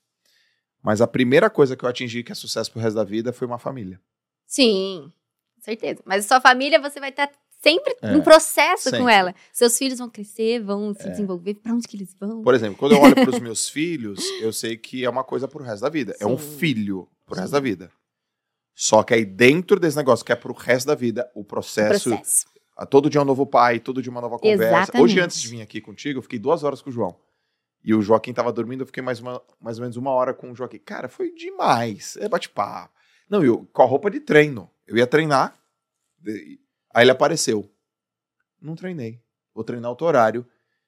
Mas 0.81 1.01
a 1.01 1.07
primeira 1.07 1.49
coisa 1.49 1.75
que 1.75 1.85
eu 1.85 1.89
atingi 1.89 2.23
que 2.23 2.31
é 2.31 2.35
sucesso 2.35 2.71
pro 2.71 2.81
resto 2.81 2.95
da 2.95 3.03
vida 3.03 3.31
foi 3.31 3.47
uma 3.47 3.59
família. 3.59 4.01
Sim, 4.45 5.11
com 5.55 5.61
certeza. 5.61 6.01
Mas 6.05 6.25
a 6.25 6.27
sua 6.27 6.41
família, 6.41 6.79
você 6.79 6.99
vai 6.99 7.09
estar 7.09 7.29
sempre 7.69 7.95
É, 8.01 8.13
em 8.13 8.21
processo 8.21 8.83
sempre. 8.83 8.99
com 8.99 9.09
ela. 9.09 9.33
Seus 9.51 9.77
filhos 9.77 9.97
vão 9.97 10.09
crescer, 10.09 10.59
vão 10.61 10.93
se 10.93 11.07
É. 11.07 11.09
desenvolver. 11.09 11.55
Pra 11.55 11.73
onde 11.73 11.87
que 11.87 11.97
eles 11.97 12.13
vão? 12.19 12.41
Por 12.43 12.53
exemplo, 12.53 12.77
quando 12.77 12.91
eu 12.93 13.01
olho 13.01 13.15
pros 13.15 13.39
meus 13.41 13.67
filhos, 13.67 14.23
eu 14.41 14.53
sei 14.53 14.77
que 14.77 15.03
é 15.03 15.09
uma 15.09 15.23
coisa 15.23 15.47
pro 15.47 15.63
resto 15.63 15.81
da 15.81 15.89
vida. 15.89 16.15
É 16.19 16.25
um 16.27 16.37
Sim. 16.37 16.57
filho 16.57 17.07
pro 17.25 17.35
resto 17.35 17.47
Sim. 17.47 17.53
da 17.53 17.59
vida. 17.59 17.91
Só 18.75 19.01
que 19.03 19.13
aí 19.13 19.25
dentro 19.25 19.79
desse 19.79 19.97
negócio 19.97 20.23
que 20.25 20.31
é 20.31 20.35
pro 20.35 20.53
resto 20.53 20.85
da 20.87 20.95
vida, 20.95 21.29
o 21.33 21.43
processo, 21.43 22.09
processo. 22.09 22.45
a 22.77 22.85
todo 22.85 23.09
dia 23.09 23.21
um 23.21 23.25
novo 23.25 23.45
pai, 23.45 23.79
todo 23.79 24.01
dia 24.01 24.11
uma 24.11 24.21
nova 24.21 24.37
conversa. 24.37 24.63
Exatamente. 24.83 25.01
Hoje, 25.03 25.19
antes 25.21 25.41
de 25.41 25.47
vir 25.47 25.61
aqui 25.61 25.79
contigo, 25.81 26.19
eu 26.19 26.21
fiquei 26.21 26.37
duas 26.37 26.63
horas 26.63 26.81
com 26.81 26.89
o 26.89 26.93
João. 26.93 27.15
E 27.83 27.93
o 27.93 28.01
Joaquim 28.01 28.33
tava 28.33 28.51
dormindo, 28.51 28.81
eu 28.81 28.85
fiquei 28.87 29.01
mais, 29.03 29.19
uma, 29.19 29.41
mais 29.61 29.77
ou 29.77 29.83
menos 29.83 29.95
uma 29.95 30.11
hora 30.11 30.33
com 30.33 30.51
o 30.51 30.55
Joaquim. 30.55 30.79
Cara, 30.79 31.07
foi 31.07 31.31
demais. 31.33 32.17
É 32.19 32.27
bate-papo. 32.27 32.93
Não, 33.29 33.43
eu 33.43 33.65
com 33.71 33.81
a 33.81 33.85
roupa 33.85 34.09
de 34.11 34.19
treino. 34.19 34.69
Eu 34.87 34.97
ia 34.97 35.07
treinar, 35.07 35.57
aí 36.95 37.03
ele 37.03 37.11
apareceu. 37.11 37.69
Não 38.61 38.75
treinei. 38.75 39.21
Vou 39.53 39.63
treinar 39.63 39.89
outro 39.91 40.07
horário. 40.07 40.45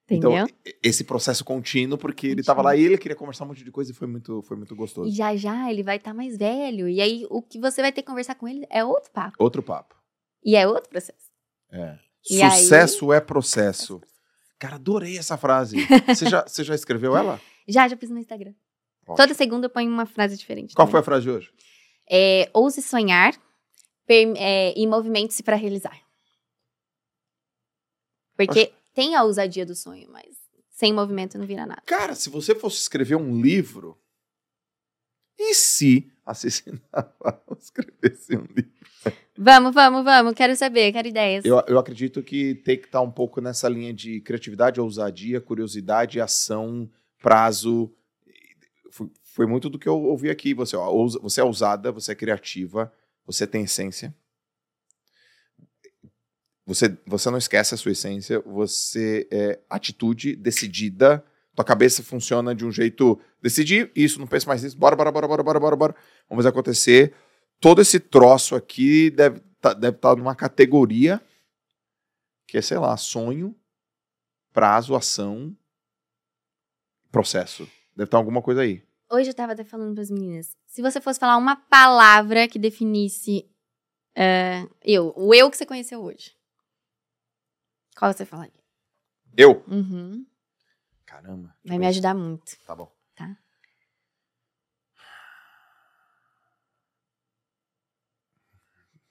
Entendeu? 0.09 0.31
Então, 0.31 0.47
esse 0.81 1.03
processo 1.03 1.43
contínuo, 1.43 1.97
porque 1.97 2.27
ele 2.27 2.35
Contínuo. 2.37 2.45
tava 2.55 2.61
lá 2.61 2.75
e 2.77 2.81
ele 2.81 2.97
queria 2.97 3.15
conversar 3.15 3.43
um 3.43 3.49
monte 3.49 3.61
de 3.63 3.71
coisa 3.71 3.91
e 3.91 3.93
foi 3.93 4.07
muito, 4.07 4.41
foi 4.43 4.55
muito 4.55 4.73
gostoso. 4.73 5.09
E 5.09 5.11
já 5.11 5.35
já 5.35 5.69
ele 5.69 5.83
vai 5.83 5.97
estar 5.97 6.13
mais 6.13 6.37
velho. 6.37 6.87
E 6.87 7.01
aí 7.01 7.27
o 7.29 7.41
que 7.41 7.59
você 7.59 7.81
vai 7.81 7.91
ter 7.91 8.01
que 8.01 8.07
conversar 8.07 8.35
com 8.35 8.47
ele 8.47 8.65
é 8.69 8.85
outro 8.85 9.11
papo. 9.11 9.35
Outro 9.37 9.61
papo. 9.61 9.95
E 10.43 10.55
é 10.55 10.65
outro 10.65 10.89
processo. 10.89 11.29
É. 11.69 11.99
E 12.29 12.41
aí- 12.41 12.51
Sucesso 12.61 13.11
é 13.11 13.19
processo. 13.19 13.99
Cara, 14.57 14.75
adorei 14.75 15.17
essa 15.17 15.35
frase. 15.37 15.75
Você 16.07 16.27
já, 16.29 16.41
você 16.47 16.63
já 16.63 16.73
escreveu 16.73 17.15
ela? 17.15 17.39
Já, 17.67 17.87
já 17.87 17.95
fiz 17.97 18.09
no 18.09 18.17
Instagram. 18.17 18.53
Ótimo. 19.03 19.17
Toda 19.17 19.33
segunda 19.33 19.65
eu 19.67 19.69
ponho 19.69 19.91
uma 19.91 20.05
frase 20.05 20.35
diferente. 20.37 20.73
Qual 20.73 20.87
também. 20.87 20.91
foi 20.93 20.99
a 21.01 21.03
frase 21.03 21.23
de 21.23 21.29
hoje? 21.31 21.51
É, 22.09 22.49
ouse 22.53 22.81
sonhar 22.81 23.33
é, 24.09 24.73
e 24.77 24.87
movimente-se 24.87 25.43
para 25.43 25.55
realizar. 25.55 25.99
Porque 28.35 28.71
tem 28.93 29.15
a 29.15 29.23
ousadia 29.23 29.65
do 29.65 29.75
sonho, 29.75 30.09
mas 30.11 30.37
sem 30.69 30.93
movimento 30.93 31.37
não 31.37 31.45
vira 31.45 31.65
nada. 31.65 31.81
Cara, 31.85 32.13
se 32.13 32.29
você 32.29 32.53
fosse 32.53 32.77
escrever 32.77 33.15
um 33.15 33.41
livro, 33.41 33.97
e 35.37 35.53
se 35.53 36.11
a 36.25 36.33
Cecília 36.33 36.81
Navarro 36.91 37.57
escrevesse 37.59 38.35
um 38.35 38.45
livro? 38.55 38.77
Vamos, 39.37 39.73
vamos, 39.73 40.03
vamos. 40.03 40.33
Quero 40.33 40.55
saber, 40.55 40.91
quero 40.91 41.07
ideias. 41.07 41.45
Eu, 41.45 41.63
eu 41.67 41.77
acredito 41.77 42.23
que 42.23 42.55
tem 42.55 42.77
que 42.77 42.85
estar 42.85 43.01
um 43.01 43.11
pouco 43.11 43.39
nessa 43.39 43.69
linha 43.69 43.93
de 43.93 44.19
criatividade, 44.21 44.81
ousadia, 44.81 45.39
curiosidade, 45.39 46.19
ação, 46.19 46.89
prazo. 47.21 47.93
Foi, 48.89 49.07
foi 49.23 49.45
muito 49.45 49.69
do 49.69 49.77
que 49.77 49.87
eu 49.87 50.01
ouvi 50.01 50.29
aqui. 50.29 50.55
Você, 50.55 50.75
ó, 50.75 50.91
você 51.21 51.39
é 51.39 51.43
ousada, 51.43 51.91
você 51.91 52.13
é 52.13 52.15
criativa, 52.15 52.91
você 53.27 53.45
tem 53.45 53.65
essência. 53.65 54.15
Você, 56.65 56.97
você 57.05 57.29
não 57.29 57.37
esquece 57.37 57.75
a 57.75 57.77
sua 57.77 57.91
essência, 57.91 58.41
você 58.41 59.27
é 59.31 59.59
atitude 59.69 60.35
decidida, 60.35 61.23
tua 61.55 61.63
cabeça 61.63 62.03
funciona 62.03 62.55
de 62.55 62.65
um 62.65 62.71
jeito. 62.71 63.19
Decidi 63.41 63.91
isso, 63.95 64.19
não 64.19 64.27
penso 64.27 64.47
mais 64.47 64.63
nisso, 64.63 64.77
bora, 64.77 64.95
bora, 64.95 65.11
bora, 65.11 65.27
bora, 65.27 65.43
bora, 65.43 65.59
bora, 65.59 65.75
bora. 65.75 65.95
Vamos 66.29 66.45
acontecer. 66.45 67.13
Todo 67.59 67.81
esse 67.81 67.99
troço 67.99 68.55
aqui 68.55 69.09
deve 69.11 69.41
estar 69.55 69.73
deve 69.73 69.97
tá 69.97 70.15
numa 70.15 70.35
categoria 70.35 71.21
que 72.47 72.57
é, 72.57 72.61
sei 72.61 72.77
lá, 72.77 72.95
sonho, 72.95 73.55
prazo, 74.53 74.95
ação, 74.95 75.55
processo. 77.11 77.63
Deve 77.95 78.07
estar 78.07 78.17
alguma 78.17 78.41
coisa 78.41 78.61
aí. 78.61 78.86
Hoje 79.09 79.29
eu 79.29 79.33
tava 79.33 79.53
até 79.53 79.63
falando 79.63 79.93
para 79.93 80.03
as 80.03 80.11
meninas. 80.11 80.55
Se 80.65 80.81
você 80.81 80.99
fosse 80.99 81.19
falar 81.19 81.37
uma 81.37 81.55
palavra 81.55 82.47
que 82.47 82.59
definisse 82.59 83.49
é, 84.13 84.67
eu, 84.83 85.13
o 85.15 85.33
eu 85.33 85.49
que 85.49 85.55
você 85.57 85.65
conheceu 85.65 86.01
hoje, 86.03 86.35
qual 87.95 88.11
você 88.11 88.25
falaria? 88.25 88.63
Eu? 89.35 89.63
Uhum. 89.67 90.25
Caramba. 91.05 91.55
Vai 91.63 91.79
me 91.79 91.87
ajudar 91.87 92.13
muito. 92.13 92.57
Tá 92.65 92.75
bom. 92.75 92.91
Tá. 93.15 93.37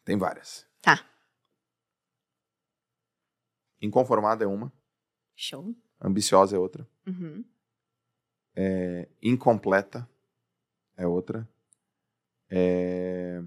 Tem 0.05 0.17
várias. 0.19 0.67
Tá. 0.83 1.05
Inconformada 3.81 4.45
é 4.45 4.47
uma, 4.47 4.73
Show. 5.35 5.75
ambiciosa 6.01 6.57
é 6.57 6.59
outra, 6.59 6.89
Uhum. 7.07 7.45
É, 8.57 9.07
incompleta 9.23 10.09
é 10.97 11.07
outra, 11.07 11.47
é, 12.51 13.43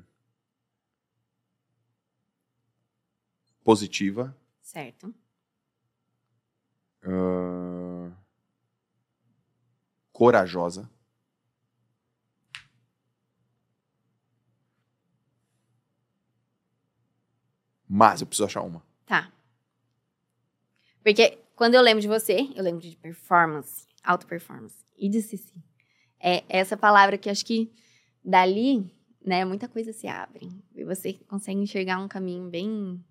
positiva, 3.64 4.36
Certo. 4.62 5.14
ahn, 7.04 8.12
corajosa, 10.12 10.90
mas 17.88 18.22
eu 18.22 18.28
preciso 18.28 18.46
achar 18.46 18.62
uma. 18.62 18.84
Tá. 19.06 19.32
Porque 21.04 21.40
quando 21.56 21.74
eu 21.76 21.82
lembro 21.82 22.02
de 22.02 22.08
você, 22.08 22.52
eu 22.56 22.64
lembro 22.64 22.82
de 22.82 22.96
performance, 22.98 23.88
auto 24.04 24.26
performance 24.28 24.76
e 24.98 25.10
de 25.10 25.22
Cici. 25.22 25.64
É 26.20 26.44
essa 26.50 26.76
palavra 26.76 27.18
que 27.18 27.30
acho 27.30 27.46
que 27.46 27.72
dali, 28.24 28.92
né, 29.24 29.46
muita 29.46 29.68
coisa 29.68 29.94
se 29.94 30.08
abre. 30.08 30.50
E 30.76 30.84
você 30.84 31.14
consegue 31.14 31.60
enxergar 31.60 32.00
um 32.00 32.08
caminho 32.08 32.50
bem. 32.50 33.04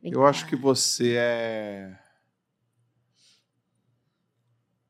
bem 0.00 0.12
Eu 0.12 0.26
acho 0.26 0.44
que 0.44 0.56
claro. 0.56 0.62
você 0.62 1.16
é. 1.16 1.98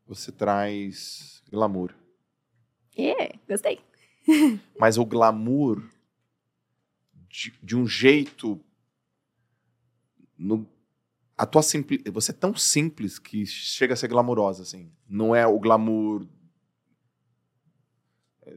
Você 0.07 0.33
traz 0.33 1.43
glamour. 1.51 1.95
É, 2.97 3.37
gostei. 3.49 3.81
Mas 4.79 4.99
o 4.99 5.05
glamour 5.05 5.89
de, 7.29 7.53
de 7.63 7.77
um 7.77 7.87
jeito. 7.87 8.61
No, 10.37 10.67
a 11.43 11.47
tua 11.47 11.63
simpli, 11.63 12.03
Você 12.13 12.31
é 12.33 12.35
tão 12.35 12.55
simples 12.55 13.19
que 13.19 13.47
chega 13.47 13.95
a 13.95 13.97
ser 13.97 14.09
glamourosa, 14.09 14.63
assim. 14.63 14.91
Não 15.09 15.35
é 15.35 15.47
o 15.47 15.59
glamour. 15.59 16.27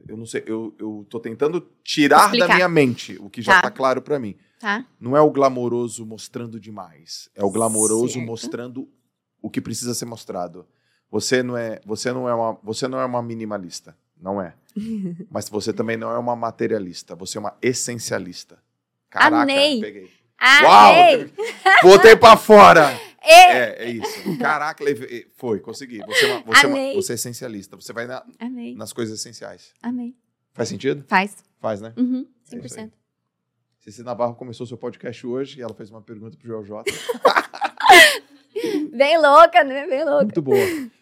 Eu 0.08 0.16
não 0.16 0.26
sei, 0.26 0.42
eu, 0.46 0.74
eu 0.78 1.06
tô 1.08 1.20
tentando 1.20 1.60
tirar 1.84 2.18
da 2.18 2.24
Explicar. 2.26 2.54
minha 2.56 2.68
mente 2.68 3.16
o 3.20 3.30
que 3.30 3.40
já 3.40 3.54
Tá. 3.54 3.62
tá 3.62 3.70
claro 3.70 4.02
pra 4.02 4.18
mim. 4.18 4.34
Tá? 4.58 4.84
Não 4.98 5.16
é 5.16 5.20
o 5.20 5.30
glamouroso 5.30 6.04
mostrando 6.04 6.58
demais. 6.58 7.28
É 7.34 7.44
o 7.44 7.50
glamouroso 7.50 8.14
Certo. 8.14 8.26
mostrando 8.26 8.88
o 9.40 9.48
que 9.50 9.60
precisa 9.60 9.94
ser 9.94 10.06
mostrado. 10.06 10.66
Você 11.10 11.42
não 11.42 11.56
é, 11.56 11.80
você 11.86 12.12
não 12.12 12.28
é 12.28 12.34
uma, 12.34 12.58
você 12.62 12.88
não 12.88 12.98
é 12.98 13.04
uma 13.04 13.22
minimalista, 13.22 13.96
não 14.20 14.42
é. 14.42 14.54
Mas 15.30 15.48
você 15.48 15.72
também 15.72 15.96
não 15.96 16.10
é 16.10 16.18
uma 16.18 16.34
materialista, 16.34 17.14
você 17.14 17.38
é 17.38 17.40
uma 17.40 17.56
essencialista. 17.62 18.58
Caraca, 19.10 19.42
Amei. 19.42 19.80
peguei. 19.80 20.10
Amei! 20.38 21.32
Botei 21.82 22.16
pra 22.16 22.36
fora. 22.36 22.98
É, 23.26 23.86
é 23.86 23.90
isso. 23.90 24.36
Caraca, 24.38 24.84
foi, 25.34 25.58
consegui. 25.58 25.98
Você 26.06 26.26
é, 26.26 26.34
uma, 26.34 26.42
você, 26.44 26.66
é 26.66 26.68
uma- 26.68 26.94
você 27.02 27.12
é 27.12 27.14
essencialista. 27.14 27.74
Você 27.74 27.90
vai 27.90 28.06
na- 28.06 28.22
nas 28.76 28.92
coisas 28.92 29.18
essenciais. 29.18 29.72
Amei. 29.82 30.14
Faz 30.52 30.68
sentido? 30.68 31.02
Faz. 31.08 31.34
Faz, 31.58 31.80
né? 31.80 31.94
Uhum. 31.96 32.26
É 32.52 32.56
isso 32.58 32.78
aí. 32.78 32.84
100%. 32.84 32.90
Cici 33.80 34.02
Navarro 34.02 34.34
começou 34.34 34.66
seu 34.66 34.76
podcast 34.76 35.26
hoje 35.26 35.58
e 35.58 35.62
ela 35.62 35.72
fez 35.72 35.88
uma 35.88 36.02
pergunta 36.02 36.36
pro 36.36 36.46
Joel 36.46 36.64
J. 36.64 36.84
Bem 38.92 39.18
louca, 39.18 39.64
né? 39.64 39.86
Bem 39.86 40.04
louca. 40.04 40.24
Muito 40.24 40.42
boa. 40.42 40.58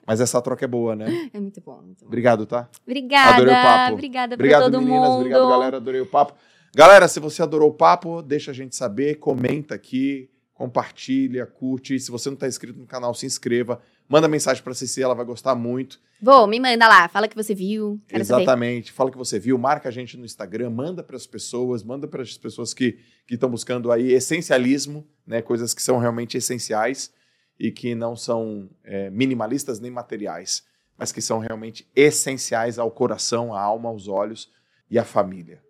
Mas 0.06 0.20
essa 0.20 0.40
troca 0.40 0.64
é 0.64 0.68
boa, 0.68 0.96
né? 0.96 1.30
É 1.34 1.40
muito 1.40 1.60
bom, 1.60 1.80
muito 1.82 2.00
bom. 2.00 2.06
Obrigado, 2.06 2.46
tá? 2.46 2.68
Obrigada. 2.86 3.34
Adorei 3.34 3.52
o 3.52 3.56
papo. 3.62 3.92
Obrigada 3.94 4.34
Obrigado, 4.34 4.60
pra 4.62 4.70
todo 4.70 4.80
meninas. 4.82 5.09
mundo. 5.09 5.18
Obrigado, 5.18 5.48
galera. 5.48 5.76
Adorei 5.76 6.00
o 6.00 6.06
papo. 6.06 6.34
Galera, 6.74 7.07
se 7.07 7.20
você 7.20 7.43
adorou 7.43 7.69
o 7.69 7.74
papo, 7.74 8.23
deixa 8.23 8.51
a 8.51 8.55
gente 8.55 8.74
saber, 8.74 9.16
comenta 9.16 9.74
aqui, 9.74 10.31
compartilha, 10.55 11.44
curte. 11.44 12.01
Se 12.01 12.11
você 12.11 12.31
não 12.31 12.35
está 12.35 12.49
inscrito 12.49 12.78
no 12.78 12.86
canal, 12.86 13.12
se 13.15 13.27
inscreva. 13.27 13.81
Manda 14.09 14.27
mensagem 14.27 14.62
para 14.62 14.73
Ceci, 14.73 15.03
ela 15.03 15.15
vai 15.15 15.24
gostar 15.27 15.55
muito. 15.55 16.01
Vou, 16.20 16.47
me 16.47 16.59
manda 16.59 16.89
lá. 16.89 17.09
Fala 17.09 17.28
que 17.28 17.36
você 17.36 17.55
viu. 17.55 18.01
Quero 18.09 18.24
saber. 18.24 18.43
Exatamente. 18.43 18.93
Fala 18.93 19.11
que 19.11 19.19
você 19.19 19.39
viu, 19.39 19.59
marca 19.59 19.89
a 19.89 19.93
gente 19.93 20.16
no 20.16 20.24
Instagram, 20.24 20.70
manda 20.70 21.03
para 21.03 21.16
as 21.16 21.27
pessoas, 21.27 21.82
manda 21.82 22.09
para 22.09 22.23
as 22.23 22.39
pessoas 22.39 22.73
que 22.73 22.99
estão 23.31 23.51
buscando 23.51 23.93
aí 23.93 24.12
essencialismo, 24.12 25.07
né, 25.27 25.43
coisas 25.43 25.74
que 25.74 25.82
são 25.82 25.99
realmente 25.99 26.36
essenciais. 26.36 27.12
e 27.61 27.70
que 27.70 27.94
não 27.94 28.16
são 28.16 28.69
é, 28.82 29.09
minimalistas 29.11 29.78
nem 29.78 29.90
materiais, 29.90 30.65
mas 30.99 31.12
que 31.12 31.20
são 31.20 31.39
realmente 31.39 31.89
essenciais 31.94 32.78
ao 32.78 32.90
coração, 32.90 33.55
à 33.55 33.61
alma, 33.61 33.89
aos 33.89 34.09
olhos 34.09 34.51
e 34.90 34.99
à 34.99 35.05
família. 35.05 35.62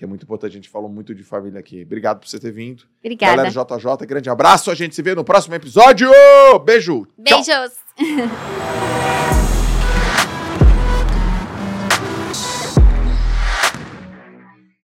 Que 0.00 0.04
é 0.04 0.06
muito 0.06 0.22
importante, 0.22 0.52
a 0.52 0.54
gente 0.54 0.70
falou 0.70 0.88
muito 0.88 1.14
de 1.14 1.22
família 1.22 1.60
aqui. 1.60 1.82
Obrigado 1.82 2.20
por 2.20 2.26
você 2.26 2.40
ter 2.40 2.50
vindo. 2.50 2.84
Obrigada. 3.00 3.36
Galera 3.36 3.50
JJ, 3.50 4.06
grande 4.06 4.30
abraço. 4.30 4.70
A 4.70 4.74
gente 4.74 4.94
se 4.94 5.02
vê 5.02 5.14
no 5.14 5.22
próximo 5.22 5.54
episódio. 5.54 6.10
Beijo. 6.64 7.06
Beijos! 7.18 7.74